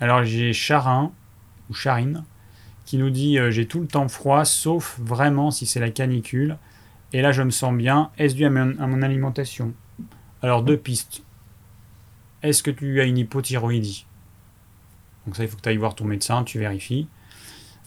alors 0.00 0.24
j'ai 0.24 0.54
Charin 0.54 1.12
ou 1.68 1.74
Charine 1.74 2.24
qui 2.86 2.96
nous 2.96 3.10
dit 3.10 3.38
euh, 3.38 3.50
j'ai 3.50 3.66
tout 3.66 3.80
le 3.80 3.86
temps 3.86 4.08
froid 4.08 4.46
sauf 4.46 4.98
vraiment 5.00 5.50
si 5.50 5.66
c'est 5.66 5.80
la 5.80 5.90
canicule 5.90 6.56
et 7.12 7.20
là 7.20 7.30
je 7.30 7.42
me 7.42 7.50
sens 7.50 7.74
bien. 7.74 8.10
Est-ce 8.16 8.34
dû 8.34 8.46
à 8.46 8.50
mon, 8.50 9.02
alimentation? 9.02 9.74
Alors 10.40 10.62
deux 10.62 10.78
pistes. 10.78 11.22
Est-ce 12.42 12.62
que 12.62 12.70
tu 12.70 13.02
as 13.02 13.04
une 13.04 13.18
hypothyroïdie? 13.18 14.07
Donc 15.28 15.36
ça 15.36 15.44
il 15.44 15.50
faut 15.50 15.58
que 15.58 15.62
tu 15.62 15.68
ailles 15.68 15.76
voir 15.76 15.94
ton 15.94 16.06
médecin, 16.06 16.42
tu 16.42 16.58
vérifies. 16.58 17.06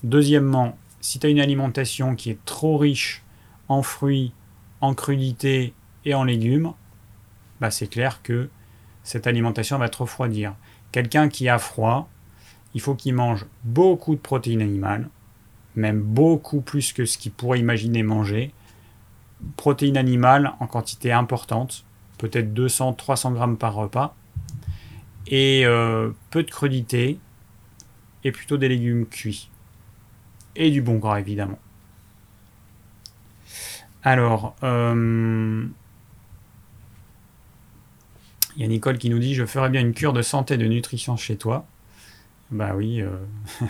Deuxièmement, 0.04 0.78
si 1.00 1.18
tu 1.18 1.26
as 1.26 1.32
une 1.32 1.40
alimentation 1.40 2.16
qui 2.16 2.30
est 2.30 2.46
trop 2.46 2.78
riche 2.78 3.24
en 3.68 3.82
fruits, 3.82 4.32
en 4.80 4.94
crudité 4.94 5.74
et 6.06 6.14
en 6.14 6.24
légumes, 6.24 6.74
bah 7.60 7.72
c'est 7.72 7.88
clair 7.88 8.22
que 8.22 8.48
cette 9.02 9.26
alimentation 9.26 9.80
va 9.80 9.90
te 9.90 9.98
refroidir. 9.98 10.54
Quelqu'un 10.92 11.30
qui 11.30 11.50
a 11.50 11.58
froid, 11.58 12.12
il 12.76 12.82
faut 12.82 12.94
qu'il 12.94 13.16
mange 13.16 13.48
beaucoup 13.64 14.14
de 14.14 14.22
protéines 14.22 14.62
animales, 14.62 15.10
même 15.76 16.00
beaucoup 16.00 16.62
plus 16.62 16.94
que 16.94 17.06
ce 17.06 17.18
qu'il 17.18 17.32
pourrait 17.32 17.60
imaginer 17.60 18.04
manger. 18.04 18.54
Protéines 19.58 19.98
animales 19.98 20.54
en 20.60 20.68
quantité 20.68 21.12
importante, 21.12 21.86
peut-être 22.20 22.54
200-300 22.54 23.34
grammes 23.34 23.58
par 23.58 23.74
repas, 23.74 24.16
et 25.26 25.64
euh, 25.66 26.12
peu 26.30 26.44
de 26.44 26.52
crudité, 26.52 27.18
et 28.24 28.32
plutôt 28.32 28.58
des 28.58 28.70
légumes 28.70 29.06
cuits. 29.06 29.50
Et 30.56 30.70
du 30.72 30.82
bon 30.82 30.98
gras 30.98 31.20
évidemment. 31.20 31.60
Alors, 34.04 34.56
euh, 34.64 35.66
il 38.56 38.62
y 38.62 38.66
a 38.66 38.68
Nicole 38.68 38.98
qui 38.98 39.10
nous 39.10 39.20
dit 39.20 39.36
Je 39.36 39.46
ferais 39.46 39.70
bien 39.70 39.82
une 39.82 39.94
cure 39.94 40.14
de 40.14 40.22
santé 40.22 40.56
et 40.56 40.58
de 40.58 40.66
nutrition 40.66 41.18
chez 41.18 41.38
toi. 41.38 41.66
Bah 42.50 42.74
oui. 42.76 43.02
Euh. 43.02 43.18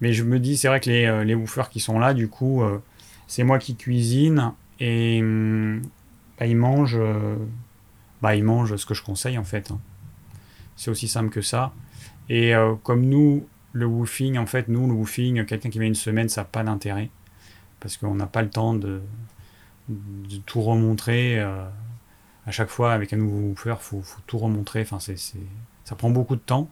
Mais 0.00 0.12
je 0.12 0.24
me 0.24 0.40
dis, 0.40 0.56
c'est 0.56 0.68
vrai 0.68 0.80
que 0.80 0.90
les, 0.90 1.06
euh, 1.06 1.22
les, 1.22 1.36
bouffeurs 1.36 1.70
qui 1.70 1.78
sont 1.78 1.98
là, 1.98 2.12
du 2.12 2.28
coup, 2.28 2.62
c'est 3.28 3.44
moi 3.44 3.58
qui 3.60 3.76
cuisine 3.76 4.52
et 4.80 5.20
hum, 5.20 5.82
bah, 6.38 6.46
ils 6.46 6.56
mangent. 6.56 6.98
bah, 8.20 8.34
ils 8.34 8.42
mangent 8.44 8.76
ce 8.76 8.86
que 8.86 8.94
je 8.94 9.02
conseille 9.02 9.38
en 9.38 9.44
fait. 9.44 9.70
Hein. 9.70 9.80
C'est 10.76 10.90
aussi 10.90 11.08
simple 11.08 11.30
que 11.30 11.42
ça. 11.42 11.72
Et 12.34 12.54
comme 12.82 13.04
nous, 13.04 13.46
le 13.74 13.84
woofing, 13.84 14.38
en 14.38 14.46
fait, 14.46 14.68
nous, 14.68 14.86
le 14.86 14.94
woofing, 14.94 15.44
quelqu'un 15.44 15.68
qui 15.68 15.78
met 15.78 15.86
une 15.86 15.94
semaine, 15.94 16.30
ça 16.30 16.40
n'a 16.40 16.44
pas 16.46 16.64
d'intérêt 16.64 17.10
parce 17.78 17.98
qu'on 17.98 18.14
n'a 18.14 18.26
pas 18.26 18.40
le 18.40 18.48
temps 18.48 18.72
de, 18.72 19.02
tout 20.46 20.62
remontrer 20.62 21.38
à 22.46 22.50
chaque 22.50 22.70
fois 22.70 22.94
avec 22.94 23.12
un 23.12 23.18
nouveau 23.18 23.48
woofer, 23.48 23.74
il 23.78 23.82
faut, 23.82 24.02
tout 24.26 24.38
remontrer. 24.38 24.80
Enfin, 24.80 24.98
c'est, 24.98 25.18
ça 25.84 25.94
prend 25.94 26.08
beaucoup 26.08 26.36
de 26.36 26.40
temps. 26.40 26.70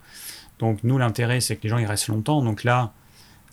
Donc 0.59 0.83
nous, 0.83 0.97
l'intérêt, 0.97 1.41
c'est 1.41 1.57
que 1.57 1.65
les 1.65 1.69
gens 1.69 1.79
ils 1.79 1.87
restent 1.87 2.09
longtemps. 2.09 2.43
Donc 2.43 2.65
là, 2.65 2.93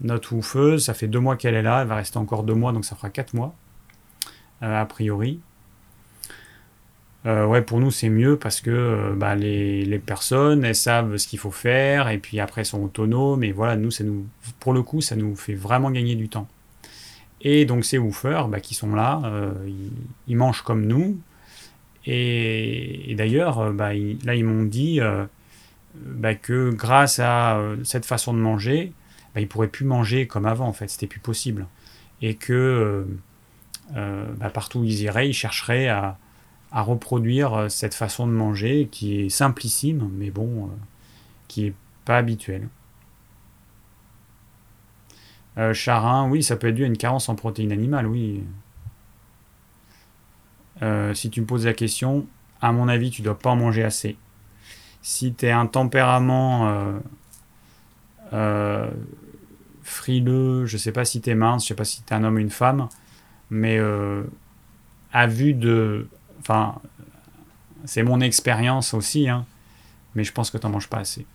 notre 0.01 0.33
woofeuse, 0.33 0.85
ça 0.85 0.93
fait 0.93 1.07
deux 1.07 1.19
mois 1.19 1.35
qu'elle 1.35 1.55
est 1.55 1.61
là, 1.61 1.81
elle 1.81 1.87
va 1.87 1.95
rester 1.95 2.17
encore 2.17 2.43
deux 2.43 2.53
mois, 2.53 2.71
donc 2.71 2.85
ça 2.85 2.95
fera 2.95 3.09
quatre 3.09 3.33
mois, 3.33 3.53
a 4.61 4.85
priori. 4.85 5.41
Euh, 7.25 7.45
ouais, 7.45 7.61
pour 7.61 7.79
nous, 7.79 7.91
c'est 7.91 8.09
mieux 8.09 8.37
parce 8.37 8.61
que 8.61 8.69
euh, 8.69 9.13
bah, 9.15 9.35
les, 9.35 9.99
personnes, 10.05 10.63
elles 10.63 10.75
savent 10.75 11.17
ce 11.17 11.27
qu'il 11.27 11.39
faut 11.39 11.51
faire 11.51 12.09
et 12.09 12.19
puis 12.19 12.39
après, 12.39 12.61
elles 12.61 12.65
sont 12.65 12.83
autonomes. 12.83 13.43
Et 13.43 13.51
voilà, 13.51 13.75
nous, 13.75 13.91
ça 13.91 14.03
nous, 14.03 14.27
pour 14.59 14.73
le 14.73 14.81
coup, 14.83 15.01
ça 15.01 15.15
nous 15.15 15.35
fait 15.35 15.55
vraiment 15.55 15.91
gagner 15.91 16.15
du 16.15 16.29
temps. 16.29 16.47
Et 17.41 17.65
donc, 17.65 17.85
ces 17.85 17.97
woofers 17.97 18.47
bah, 18.47 18.59
qui 18.59 18.75
sont 18.75 18.95
là, 18.95 19.21
euh, 19.25 19.53
ils, 20.27 20.37
mangent 20.37 20.61
comme 20.61 20.85
nous. 20.85 21.19
Et, 22.05 23.13
d'ailleurs, 23.17 23.73
bah, 23.73 23.93
là, 24.23 24.35
ils 24.35 24.45
m'ont 24.45 24.63
dit 24.63 24.99
bah, 25.95 26.35
que 26.35 26.71
grâce 26.71 27.19
à 27.19 27.59
cette 27.83 28.05
façon 28.05 28.33
de 28.33 28.39
manger, 28.39 28.93
bah, 29.35 29.41
ils 29.41 29.47
pourraient 29.47 29.67
plus 29.67 29.85
manger 29.85 30.27
comme 30.27 30.45
avant, 30.45 30.67
en 30.67 30.73
fait. 30.73 30.87
C'était 30.89 31.07
plus 31.07 31.19
possible. 31.19 31.67
Et 32.21 32.35
que 32.35 33.05
partout 34.53 34.79
où 34.79 34.83
ils 34.85 35.01
iraient, 35.01 35.27
ils 35.29 35.33
chercheraient 35.33 35.89
à 35.89 36.17
à 36.71 36.81
reproduire 36.81 37.53
euh, 37.53 37.69
cette 37.69 37.93
façon 37.93 38.27
de 38.27 38.31
manger 38.31 38.87
qui 38.91 39.21
est 39.21 39.29
simplissime, 39.29 40.09
mais 40.13 40.31
bon, 40.31 40.65
euh, 40.65 40.69
qui 41.47 41.67
est 41.67 41.73
pas 42.05 42.17
habituelle. 42.17 42.67
Euh, 45.57 45.73
charin, 45.73 46.29
oui, 46.29 46.43
ça 46.43 46.55
peut 46.55 46.67
être 46.67 46.75
dû 46.75 46.83
à 46.83 46.87
une 46.87 46.97
carence 46.97 47.29
en 47.29 47.35
protéines 47.35 47.71
animales, 47.71 48.07
oui. 48.07 48.43
si 51.13 51.29
tu 51.31 51.41
me 51.41 51.47
poses 51.47 51.65
la 51.65 51.73
question, 51.73 52.27
à 52.61 52.71
mon 52.71 52.87
avis, 52.87 53.09
tu 53.09 53.23
dois 53.23 53.39
pas 53.39 53.49
en 53.49 53.55
manger 53.55 53.83
assez. 53.83 54.17
Si 55.01 55.33
tu 55.33 55.47
es 55.47 55.51
un 55.51 55.65
tempérament 55.65 57.01
frileux, 59.81 60.67
je 60.67 60.77
sais 60.77 60.91
pas 60.91 61.05
si 61.05 61.21
tu 61.21 61.33
mince, 61.33 61.63
je 61.63 61.69
sais 61.69 61.75
pas 61.75 61.85
si 61.85 62.03
tu 62.03 62.13
es 62.13 62.15
un 62.15 62.23
homme 62.23 62.35
ou 62.35 62.39
une 62.39 62.51
femme, 62.51 62.89
mais 63.49 63.79
à 65.11 65.25
vue 65.25 65.55
de 65.55 66.07
Enfin, 66.39 66.75
c'est 67.85 68.03
mon 68.03 68.21
expérience 68.21 68.93
aussi, 68.93 69.29
hein, 69.29 69.45
mais 70.15 70.23
je 70.23 70.31
pense 70.31 70.51
que 70.51 70.57
tu 70.57 70.65
n'en 70.65 70.73
manges 70.73 70.89
pas 70.89 70.99
assez. 70.99 71.25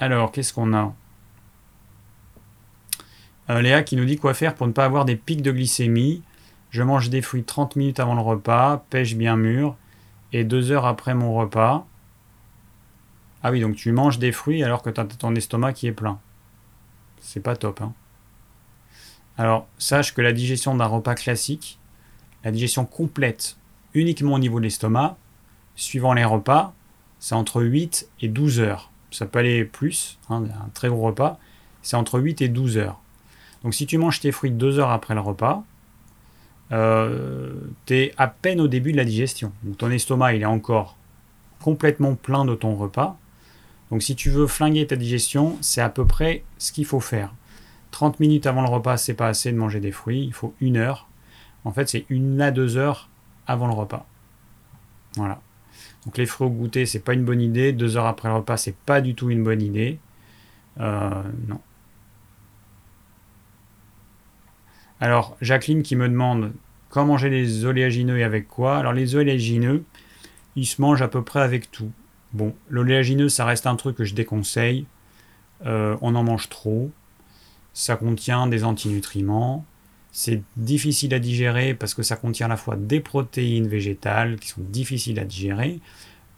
Alors, 0.00 0.32
qu'est-ce 0.32 0.52
qu'on 0.52 0.74
a? 0.74 0.92
Euh, 3.50 3.60
Léa 3.60 3.82
qui 3.82 3.96
nous 3.96 4.04
dit 4.04 4.16
quoi 4.16 4.34
faire 4.34 4.54
pour 4.54 4.66
ne 4.66 4.72
pas 4.72 4.84
avoir 4.84 5.04
des 5.04 5.16
pics 5.16 5.42
de 5.42 5.52
glycémie? 5.52 6.22
Je 6.70 6.82
mange 6.82 7.08
des 7.10 7.22
fruits 7.22 7.44
30 7.44 7.76
minutes 7.76 8.00
avant 8.00 8.14
le 8.14 8.20
repas, 8.20 8.84
pêche 8.90 9.14
bien 9.14 9.36
mûr, 9.36 9.76
et 10.32 10.44
deux 10.44 10.72
heures 10.72 10.86
après 10.86 11.14
mon 11.14 11.34
repas. 11.34 11.86
Ah 13.42 13.50
oui, 13.50 13.60
donc 13.60 13.76
tu 13.76 13.92
manges 13.92 14.18
des 14.18 14.32
fruits 14.32 14.64
alors 14.64 14.82
que 14.82 14.90
tu 14.90 15.16
ton 15.16 15.34
estomac 15.34 15.72
qui 15.74 15.86
est 15.86 15.92
plein. 15.92 16.18
C'est 17.20 17.40
pas 17.40 17.56
top, 17.56 17.80
hein. 17.80 17.92
Alors, 19.36 19.66
sache 19.78 20.14
que 20.14 20.20
la 20.20 20.32
digestion 20.32 20.74
d'un 20.76 20.86
repas 20.86 21.14
classique, 21.14 21.78
la 22.44 22.50
digestion 22.50 22.84
complète 22.84 23.56
uniquement 23.94 24.34
au 24.34 24.38
niveau 24.38 24.58
de 24.58 24.64
l'estomac, 24.64 25.16
suivant 25.76 26.12
les 26.12 26.24
repas, 26.24 26.74
c'est 27.18 27.34
entre 27.34 27.62
8 27.62 28.08
et 28.20 28.28
12 28.28 28.60
heures. 28.60 28.90
Ça 29.10 29.26
peut 29.26 29.38
aller 29.38 29.64
plus, 29.64 30.18
hein, 30.28 30.44
un 30.44 30.68
très 30.74 30.88
gros 30.88 31.02
repas, 31.02 31.38
c'est 31.82 31.96
entre 31.96 32.20
8 32.20 32.42
et 32.42 32.48
12 32.48 32.78
heures. 32.78 33.00
Donc 33.62 33.74
si 33.74 33.86
tu 33.86 33.98
manges 33.98 34.20
tes 34.20 34.32
fruits 34.32 34.50
2 34.50 34.78
heures 34.78 34.90
après 34.90 35.14
le 35.14 35.20
repas, 35.20 35.64
euh, 36.72 37.54
tu 37.86 37.94
es 37.94 38.14
à 38.18 38.26
peine 38.26 38.60
au 38.60 38.68
début 38.68 38.92
de 38.92 38.96
la 38.96 39.04
digestion. 39.04 39.52
Donc 39.62 39.78
ton 39.78 39.90
estomac, 39.90 40.34
il 40.34 40.42
est 40.42 40.46
encore 40.46 40.96
complètement 41.60 42.14
plein 42.14 42.44
de 42.44 42.54
ton 42.54 42.74
repas. 42.74 43.16
Donc 43.90 44.02
si 44.02 44.16
tu 44.16 44.30
veux 44.30 44.46
flinguer 44.46 44.86
ta 44.86 44.96
digestion, 44.96 45.56
c'est 45.60 45.80
à 45.80 45.88
peu 45.88 46.04
près 46.04 46.44
ce 46.58 46.72
qu'il 46.72 46.84
faut 46.84 47.00
faire. 47.00 47.32
30 47.94 48.18
minutes 48.18 48.46
avant 48.46 48.62
le 48.62 48.68
repas, 48.68 48.96
c'est 48.96 49.14
pas 49.14 49.28
assez 49.28 49.52
de 49.52 49.56
manger 49.56 49.78
des 49.78 49.92
fruits, 49.92 50.24
il 50.24 50.32
faut 50.32 50.52
une 50.60 50.76
heure. 50.76 51.06
En 51.64 51.70
fait, 51.70 51.88
c'est 51.88 52.06
une 52.08 52.40
à 52.40 52.50
deux 52.50 52.76
heures 52.76 53.08
avant 53.46 53.68
le 53.68 53.72
repas. 53.72 54.04
Voilà. 55.14 55.40
Donc 56.04 56.18
les 56.18 56.26
fruits 56.26 56.48
au 56.48 56.50
goûter, 56.50 56.86
c'est 56.86 56.98
pas 56.98 57.14
une 57.14 57.24
bonne 57.24 57.40
idée. 57.40 57.72
Deux 57.72 57.96
heures 57.96 58.06
après 58.06 58.28
le 58.28 58.34
repas, 58.34 58.56
c'est 58.56 58.74
pas 58.74 59.00
du 59.00 59.14
tout 59.14 59.30
une 59.30 59.44
bonne 59.44 59.62
idée. 59.62 60.00
Euh, 60.80 61.22
non. 61.46 61.60
Alors, 65.00 65.36
Jacqueline 65.40 65.84
qui 65.84 65.94
me 65.94 66.08
demande 66.08 66.52
comment 66.88 67.12
manger 67.12 67.30
les 67.30 67.64
oléagineux 67.64 68.18
et 68.18 68.24
avec 68.24 68.48
quoi. 68.48 68.76
Alors, 68.76 68.92
les 68.92 69.14
oléagineux, 69.14 69.84
ils 70.56 70.66
se 70.66 70.82
mangent 70.82 71.02
à 71.02 71.08
peu 71.08 71.22
près 71.22 71.42
avec 71.42 71.70
tout. 71.70 71.92
Bon, 72.32 72.56
l'oléagineux, 72.68 73.28
ça 73.28 73.44
reste 73.44 73.68
un 73.68 73.76
truc 73.76 73.96
que 73.96 74.04
je 74.04 74.16
déconseille. 74.16 74.84
Euh, 75.64 75.96
on 76.00 76.16
en 76.16 76.24
mange 76.24 76.48
trop 76.48 76.90
ça 77.74 77.96
contient 77.96 78.46
des 78.46 78.64
antinutriments, 78.64 79.64
c'est 80.12 80.42
difficile 80.56 81.12
à 81.12 81.18
digérer 81.18 81.74
parce 81.74 81.92
que 81.92 82.04
ça 82.04 82.14
contient 82.14 82.46
à 82.46 82.50
la 82.50 82.56
fois 82.56 82.76
des 82.76 83.00
protéines 83.00 83.66
végétales 83.66 84.38
qui 84.38 84.48
sont 84.48 84.60
difficiles 84.60 85.18
à 85.18 85.24
digérer. 85.24 85.80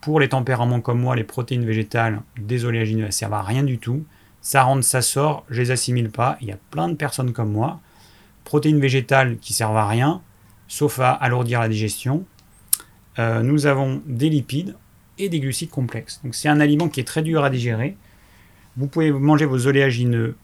Pour 0.00 0.18
les 0.18 0.30
tempéraments 0.30 0.80
comme 0.80 0.98
moi, 0.98 1.14
les 1.14 1.24
protéines 1.24 1.66
végétales 1.66 2.22
des 2.38 2.64
oléagineux, 2.64 3.04
elles 3.04 3.12
servent 3.12 3.34
à 3.34 3.42
rien 3.42 3.62
du 3.62 3.78
tout. 3.78 4.02
Ça 4.40 4.62
rentre, 4.62 4.82
ça 4.82 5.02
sort, 5.02 5.44
je 5.50 5.60
les 5.60 5.70
assimile 5.72 6.08
pas. 6.10 6.38
Il 6.40 6.48
y 6.48 6.52
a 6.52 6.58
plein 6.70 6.88
de 6.88 6.94
personnes 6.94 7.34
comme 7.34 7.52
moi. 7.52 7.80
Protéines 8.44 8.80
végétales 8.80 9.36
qui 9.38 9.52
servent 9.52 9.76
à 9.76 9.86
rien, 9.86 10.22
sauf 10.68 10.98
à 10.98 11.12
alourdir 11.12 11.60
la 11.60 11.68
digestion. 11.68 12.24
Euh, 13.18 13.42
nous 13.42 13.66
avons 13.66 14.00
des 14.06 14.30
lipides 14.30 14.74
et 15.18 15.28
des 15.28 15.40
glucides 15.40 15.70
complexes. 15.70 16.20
Donc 16.24 16.34
c'est 16.34 16.48
un 16.48 16.60
aliment 16.60 16.88
qui 16.88 17.00
est 17.00 17.04
très 17.04 17.22
dur 17.22 17.44
à 17.44 17.50
digérer. 17.50 17.98
Vous 18.78 18.86
pouvez 18.86 19.10
manger 19.10 19.44
vos 19.44 19.66
oléagineux 19.66 20.34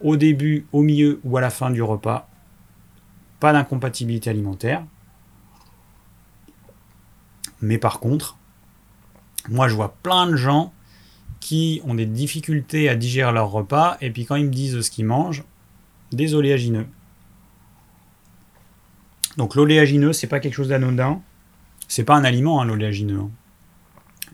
au 0.00 0.16
début, 0.16 0.66
au 0.72 0.82
milieu 0.82 1.20
ou 1.24 1.36
à 1.36 1.40
la 1.40 1.50
fin 1.50 1.70
du 1.70 1.82
repas. 1.82 2.28
Pas 3.40 3.52
d'incompatibilité 3.52 4.30
alimentaire. 4.30 4.84
Mais 7.60 7.78
par 7.78 8.00
contre, 8.00 8.36
moi 9.48 9.68
je 9.68 9.74
vois 9.74 9.96
plein 10.02 10.26
de 10.26 10.36
gens 10.36 10.72
qui 11.40 11.80
ont 11.84 11.94
des 11.94 12.06
difficultés 12.06 12.88
à 12.88 12.94
digérer 12.94 13.32
leur 13.32 13.50
repas 13.50 13.96
et 14.00 14.10
puis 14.10 14.24
quand 14.24 14.36
ils 14.36 14.46
me 14.46 14.50
disent 14.50 14.80
ce 14.80 14.90
qu'ils 14.90 15.06
mangent, 15.06 15.44
des 16.12 16.34
oléagineux. 16.34 16.86
Donc 19.36 19.54
l'oléagineux, 19.54 20.12
c'est 20.12 20.26
pas 20.26 20.40
quelque 20.40 20.54
chose 20.54 20.68
d'anodin. 20.68 21.20
C'est 21.86 22.04
pas 22.04 22.16
un 22.16 22.24
aliment, 22.24 22.60
hein, 22.60 22.64
l'oléagineux. 22.64 23.20
Hein. 23.20 23.30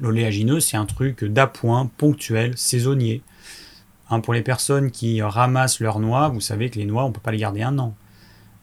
L'oléagineux, 0.01 0.61
c'est 0.61 0.77
un 0.77 0.86
truc 0.86 1.24
d'appoint, 1.24 1.91
ponctuel, 1.99 2.57
saisonnier. 2.57 3.23
Hein, 4.10 4.20
pour 4.20 4.35
les 4.35 4.43
personnes 4.43 4.90
qui 4.90 5.22
ramassent 5.22 5.81
leurs 5.81 5.98
noix, 5.98 6.28
vous 6.28 6.40
savez 6.40 6.70
que 6.70 6.78
les 6.78 6.85
noix, 6.85 7.05
on 7.05 7.09
ne 7.09 7.12
peut 7.12 7.20
pas 7.20 7.32
les 7.32 7.39
garder 7.39 7.62
un 7.62 7.78
an. 7.78 7.94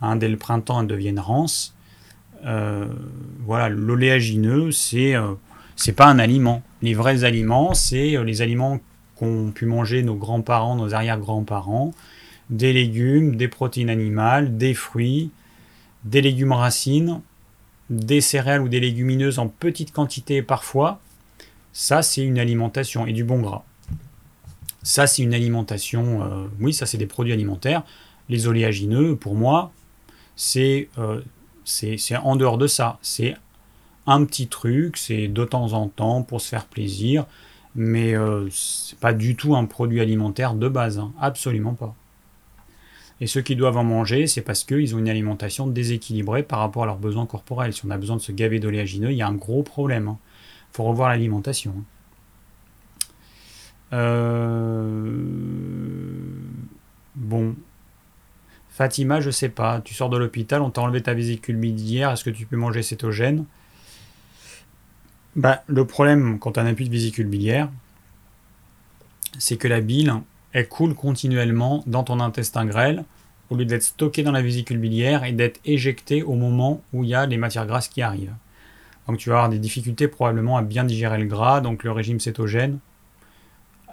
Hein, 0.01 0.15
dès 0.15 0.27
le 0.27 0.37
printemps, 0.37 0.81
elles 0.81 0.87
deviennent 0.87 1.19
rances. 1.19 1.75
Euh, 2.45 2.87
voilà, 3.45 3.69
l'oléagineux, 3.69 4.71
c'est 4.71 5.15
euh, 5.15 5.33
c'est 5.75 5.93
pas 5.93 6.07
un 6.07 6.19
aliment. 6.19 6.63
Les 6.81 6.93
vrais 6.93 7.23
aliments, 7.23 7.73
c'est 7.73 8.17
euh, 8.17 8.23
les 8.23 8.41
aliments 8.41 8.79
qu'ont 9.15 9.51
pu 9.51 9.65
manger 9.65 10.03
nos 10.03 10.15
grands-parents, 10.15 10.75
nos 10.75 10.93
arrière-grands-parents, 10.93 11.91
des 12.49 12.73
légumes, 12.73 13.35
des 13.35 13.47
protéines 13.47 13.89
animales, 13.89 14.57
des 14.57 14.73
fruits, 14.73 15.31
des 16.03 16.21
légumes 16.21 16.53
racines, 16.53 17.21
des 17.89 18.21
céréales 18.21 18.61
ou 18.61 18.69
des 18.69 18.79
légumineuses 18.79 19.39
en 19.39 19.47
petite 19.47 19.91
quantité 19.91 20.41
parfois. 20.41 20.99
Ça, 21.73 22.01
c'est 22.01 22.23
une 22.23 22.39
alimentation 22.39 23.05
et 23.05 23.13
du 23.13 23.23
bon 23.23 23.39
gras. 23.39 23.63
Ça, 24.83 25.07
c'est 25.07 25.21
une 25.21 25.33
alimentation. 25.33 26.23
Euh, 26.23 26.47
oui, 26.59 26.73
ça, 26.73 26.85
c'est 26.85 26.97
des 26.97 27.07
produits 27.07 27.33
alimentaires. 27.33 27.83
Les 28.29 28.47
oléagineux, 28.47 29.15
pour 29.15 29.35
moi, 29.35 29.71
euh, 30.55 31.21
c'est 31.65 32.15
en 32.23 32.35
dehors 32.35 32.57
de 32.57 32.67
ça. 32.67 32.97
C'est 33.01 33.35
un 34.07 34.25
petit 34.25 34.47
truc, 34.47 34.97
c'est 34.97 35.27
de 35.27 35.45
temps 35.45 35.73
en 35.73 35.87
temps 35.87 36.23
pour 36.23 36.41
se 36.41 36.49
faire 36.49 36.65
plaisir, 36.65 37.25
mais 37.75 38.15
euh, 38.15 38.47
c'est 38.51 38.97
pas 38.97 39.13
du 39.13 39.35
tout 39.35 39.55
un 39.55 39.65
produit 39.65 40.01
alimentaire 40.01 40.55
de 40.55 40.67
base, 40.67 40.99
hein. 40.99 41.13
absolument 41.19 41.73
pas. 41.73 41.95
Et 43.19 43.27
ceux 43.27 43.41
qui 43.41 43.55
doivent 43.55 43.77
en 43.77 43.83
manger, 43.83 44.25
c'est 44.25 44.41
parce 44.41 44.63
qu'ils 44.63 44.95
ont 44.95 44.99
une 44.99 45.09
alimentation 45.09 45.67
déséquilibrée 45.67 46.41
par 46.41 46.57
rapport 46.57 46.83
à 46.83 46.85
leurs 46.87 46.97
besoins 46.97 47.27
corporels. 47.27 47.71
Si 47.71 47.85
on 47.85 47.91
a 47.91 47.97
besoin 47.97 48.15
de 48.15 48.21
se 48.21 48.31
gaver 48.31 48.59
d'oléagineux, 48.59 49.11
il 49.11 49.17
y 49.17 49.21
a 49.21 49.27
un 49.27 49.35
gros 49.35 49.61
problème. 49.61 50.05
Il 50.05 50.09
hein. 50.09 50.17
faut 50.71 50.83
revoir 50.85 51.09
l'alimentation. 51.09 51.75
Hein. 51.77 51.83
Euh, 53.93 55.11
bon. 57.15 57.55
Fatima, 58.69 59.21
je 59.21 59.29
sais 59.29 59.49
pas. 59.49 59.81
Tu 59.81 59.93
sors 59.93 60.09
de 60.09 60.17
l'hôpital, 60.17 60.61
on 60.61 60.69
t'a 60.69 60.81
enlevé 60.81 61.01
ta 61.01 61.13
vésicule 61.13 61.57
biliaire. 61.57 62.11
Est-ce 62.11 62.23
que 62.23 62.29
tu 62.29 62.45
peux 62.45 62.57
manger 62.57 62.83
cétogène? 62.83 63.45
Bah, 65.35 65.63
Le 65.67 65.85
problème 65.85 66.39
quand 66.39 66.57
on 66.57 66.63
n'a 66.63 66.73
plus 66.73 66.85
de 66.85 66.91
vésicule 66.91 67.27
biliaire, 67.27 67.69
c'est 69.37 69.57
que 69.57 69.67
la 69.67 69.81
bile, 69.81 70.13
elle 70.53 70.67
coule 70.67 70.93
continuellement 70.93 71.83
dans 71.87 72.03
ton 72.03 72.19
intestin 72.19 72.65
grêle 72.65 73.05
au 73.49 73.55
lieu 73.55 73.65
d'être 73.65 73.83
stockée 73.83 74.23
dans 74.23 74.31
la 74.31 74.41
vésicule 74.41 74.77
biliaire 74.77 75.25
et 75.25 75.33
d'être 75.33 75.59
éjectée 75.65 76.23
au 76.23 76.35
moment 76.35 76.81
où 76.93 77.03
il 77.03 77.09
y 77.09 77.15
a 77.15 77.25
les 77.25 77.37
matières 77.37 77.67
grasses 77.67 77.89
qui 77.89 78.01
arrivent. 78.01 78.33
Donc 79.07 79.17
tu 79.17 79.29
vas 79.29 79.35
avoir 79.35 79.49
des 79.49 79.59
difficultés 79.59 80.07
probablement 80.07 80.57
à 80.57 80.61
bien 80.61 80.85
digérer 80.85 81.17
le 81.17 81.25
gras, 81.25 81.59
donc 81.59 81.83
le 81.83 81.91
régime 81.91 82.19
cétogène, 82.19 82.79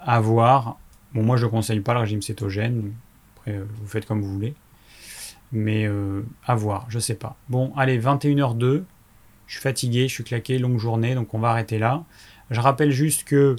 à 0.03 0.19
voir. 0.19 0.77
Bon, 1.13 1.23
moi 1.23 1.37
je 1.37 1.45
ne 1.45 1.49
conseille 1.51 1.79
pas 1.79 1.93
le 1.93 2.01
régime 2.01 2.21
cétogène, 2.21 2.93
après 3.37 3.53
euh, 3.53 3.65
vous 3.81 3.87
faites 3.87 4.05
comme 4.05 4.21
vous 4.21 4.31
voulez. 4.31 4.53
Mais 5.51 5.85
euh, 5.87 6.21
à 6.45 6.55
voir, 6.55 6.85
je 6.89 6.99
sais 6.99 7.15
pas. 7.15 7.35
Bon, 7.49 7.73
allez, 7.75 7.99
21h02, 7.99 8.83
je 9.47 9.53
suis 9.53 9.61
fatigué, 9.61 10.07
je 10.07 10.13
suis 10.13 10.23
claqué, 10.23 10.59
longue 10.59 10.77
journée, 10.77 11.15
donc 11.15 11.33
on 11.33 11.39
va 11.39 11.49
arrêter 11.49 11.79
là. 11.79 12.03
Je 12.51 12.59
rappelle 12.59 12.91
juste 12.91 13.23
que 13.23 13.55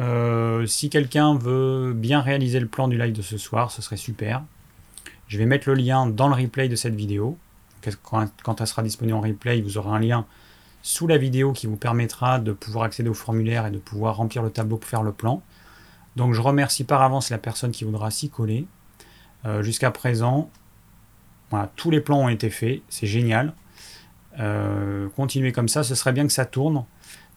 euh, 0.00 0.64
si 0.66 0.88
quelqu'un 0.88 1.36
veut 1.36 1.92
bien 1.94 2.20
réaliser 2.20 2.60
le 2.60 2.66
plan 2.66 2.88
du 2.88 2.98
live 2.98 3.12
de 3.12 3.22
ce 3.22 3.36
soir, 3.36 3.70
ce 3.70 3.82
serait 3.82 3.96
super. 3.96 4.42
Je 5.28 5.38
vais 5.38 5.46
mettre 5.46 5.68
le 5.68 5.74
lien 5.74 6.06
dans 6.06 6.28
le 6.28 6.34
replay 6.34 6.68
de 6.68 6.76
cette 6.76 6.94
vidéo. 6.94 7.38
Quand, 8.02 8.60
elle 8.60 8.66
sera 8.66 8.82
disponible 8.82 9.16
en 9.16 9.20
replay, 9.20 9.60
vous 9.60 9.76
aurez 9.76 9.90
un 9.90 9.98
lien 9.98 10.26
sous 10.82 11.06
la 11.06 11.16
vidéo 11.16 11.52
qui 11.52 11.66
vous 11.66 11.76
permettra 11.76 12.38
de 12.38 12.52
pouvoir 12.52 12.84
accéder 12.84 13.08
au 13.08 13.14
formulaire 13.14 13.66
et 13.66 13.70
de 13.70 13.78
pouvoir 13.78 14.16
remplir 14.16 14.42
le 14.42 14.50
tableau 14.50 14.76
pour 14.76 14.88
faire 14.88 15.02
le 15.02 15.12
plan. 15.12 15.42
Donc 16.16 16.34
je 16.34 16.40
remercie 16.40 16.84
par 16.84 17.02
avance 17.02 17.30
la 17.30 17.38
personne 17.38 17.70
qui 17.70 17.84
voudra 17.84 18.10
s'y 18.10 18.28
coller. 18.28 18.66
Euh, 19.44 19.62
jusqu'à 19.62 19.90
présent, 19.90 20.50
tous 21.76 21.90
les 21.90 22.00
plans 22.00 22.20
ont 22.20 22.28
été 22.28 22.50
faits, 22.50 22.82
c'est 22.88 23.06
génial. 23.06 23.54
Euh, 24.38 25.08
continuez 25.16 25.52
comme 25.52 25.68
ça, 25.68 25.82
ce 25.82 25.94
serait 25.94 26.12
bien 26.12 26.26
que 26.26 26.32
ça 26.32 26.46
tourne, 26.46 26.84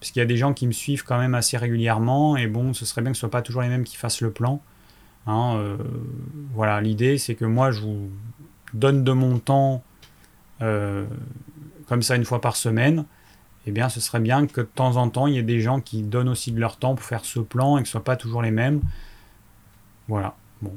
parce 0.00 0.10
qu'il 0.10 0.20
y 0.20 0.22
a 0.22 0.26
des 0.26 0.36
gens 0.36 0.54
qui 0.54 0.66
me 0.66 0.72
suivent 0.72 1.04
quand 1.04 1.18
même 1.18 1.34
assez 1.34 1.56
régulièrement, 1.56 2.36
et 2.36 2.46
bon, 2.46 2.72
ce 2.72 2.86
serait 2.86 3.02
bien 3.02 3.12
que 3.12 3.18
ce 3.18 3.26
ne 3.26 3.30
soit 3.30 3.38
pas 3.38 3.42
toujours 3.42 3.62
les 3.62 3.68
mêmes 3.68 3.84
qui 3.84 3.96
fassent 3.96 4.20
le 4.20 4.30
plan. 4.30 4.62
Hein, 5.26 5.56
euh, 5.56 5.76
voilà, 6.54 6.80
l'idée 6.80 7.18
c'est 7.18 7.34
que 7.34 7.44
moi 7.44 7.72
je 7.72 7.80
vous 7.80 8.10
donne 8.72 9.02
de 9.02 9.12
mon 9.12 9.38
temps 9.38 9.82
comme 10.60 12.02
ça 12.02 12.16
une 12.16 12.24
fois 12.24 12.40
par 12.40 12.56
semaine, 12.56 13.04
eh 13.66 13.72
bien 13.72 13.88
ce 13.88 14.00
serait 14.00 14.20
bien 14.20 14.46
que 14.46 14.60
de 14.60 14.66
temps 14.66 14.96
en 14.96 15.08
temps 15.08 15.26
il 15.26 15.34
y 15.34 15.38
ait 15.38 15.42
des 15.42 15.60
gens 15.60 15.80
qui 15.80 16.02
donnent 16.02 16.28
aussi 16.28 16.52
de 16.52 16.60
leur 16.60 16.76
temps 16.76 16.94
pour 16.94 17.04
faire 17.04 17.24
ce 17.24 17.40
plan 17.40 17.78
et 17.78 17.82
que 17.82 17.88
ce 17.88 17.90
ne 17.90 17.92
soient 17.92 18.04
pas 18.04 18.16
toujours 18.16 18.42
les 18.42 18.50
mêmes. 18.50 18.80
Voilà, 20.08 20.34
bon, 20.62 20.72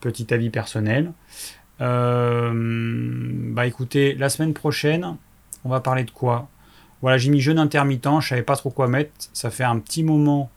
petit 0.00 0.32
avis 0.32 0.50
personnel. 0.50 1.12
Euh, 1.80 2.52
bah 3.52 3.66
écoutez, 3.66 4.14
la 4.14 4.28
semaine 4.28 4.54
prochaine, 4.54 5.16
on 5.64 5.68
va 5.68 5.80
parler 5.80 6.04
de 6.04 6.10
quoi? 6.10 6.48
Voilà, 7.02 7.16
j'ai 7.16 7.30
mis 7.30 7.40
jeûne 7.40 7.58
intermittent, 7.58 8.20
je 8.20 8.28
savais 8.28 8.42
pas 8.42 8.56
trop 8.56 8.70
quoi 8.70 8.88
mettre. 8.88 9.12
Ça 9.32 9.50
fait 9.50 9.64
un 9.64 9.78
petit 9.78 10.02
moment 10.02 10.50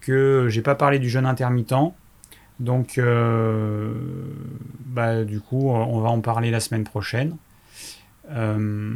que 0.00 0.46
j'ai 0.48 0.62
pas 0.62 0.74
parlé 0.74 0.98
du 0.98 1.08
jeûne 1.08 1.26
intermittent. 1.26 1.92
Donc, 2.60 2.98
euh, 2.98 3.92
bah, 4.86 5.24
du 5.24 5.40
coup, 5.40 5.70
on 5.70 6.00
va 6.00 6.08
en 6.08 6.20
parler 6.20 6.50
la 6.50 6.60
semaine 6.60 6.84
prochaine. 6.84 7.36
Euh, 8.30 8.94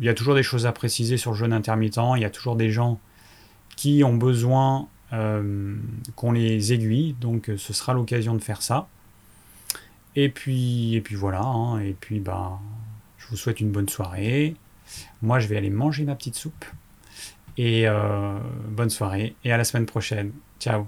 il 0.00 0.06
y 0.06 0.08
a 0.08 0.14
toujours 0.14 0.34
des 0.34 0.42
choses 0.42 0.66
à 0.66 0.72
préciser 0.72 1.16
sur 1.16 1.30
le 1.30 1.36
jeûne 1.36 1.52
intermittent. 1.52 2.00
Il 2.16 2.20
y 2.20 2.24
a 2.24 2.30
toujours 2.30 2.56
des 2.56 2.70
gens 2.70 2.98
qui 3.76 4.02
ont 4.02 4.16
besoin 4.16 4.88
qu'on 5.10 6.32
les 6.32 6.72
aiguille. 6.72 7.14
Donc, 7.20 7.50
ce 7.56 7.72
sera 7.72 7.94
l'occasion 7.94 8.34
de 8.34 8.42
faire 8.42 8.62
ça. 8.62 8.88
Et 10.16 10.28
puis, 10.28 10.94
et 10.94 11.00
puis 11.00 11.14
voilà. 11.14 11.42
Hein. 11.42 11.80
et 11.80 11.96
puis, 11.98 12.20
bah, 12.20 12.58
je 13.18 13.28
vous 13.28 13.36
souhaite 13.36 13.60
une 13.60 13.70
bonne 13.70 13.88
soirée. 13.88 14.56
Moi, 15.22 15.38
je 15.38 15.46
vais 15.46 15.56
aller 15.56 15.70
manger 15.70 16.04
ma 16.04 16.14
petite 16.14 16.34
soupe. 16.34 16.64
Et 17.56 17.86
euh, 17.86 18.38
bonne 18.68 18.90
soirée. 18.90 19.34
Et 19.44 19.52
à 19.52 19.56
la 19.56 19.64
semaine 19.64 19.86
prochaine. 19.86 20.32
Ciao. 20.58 20.86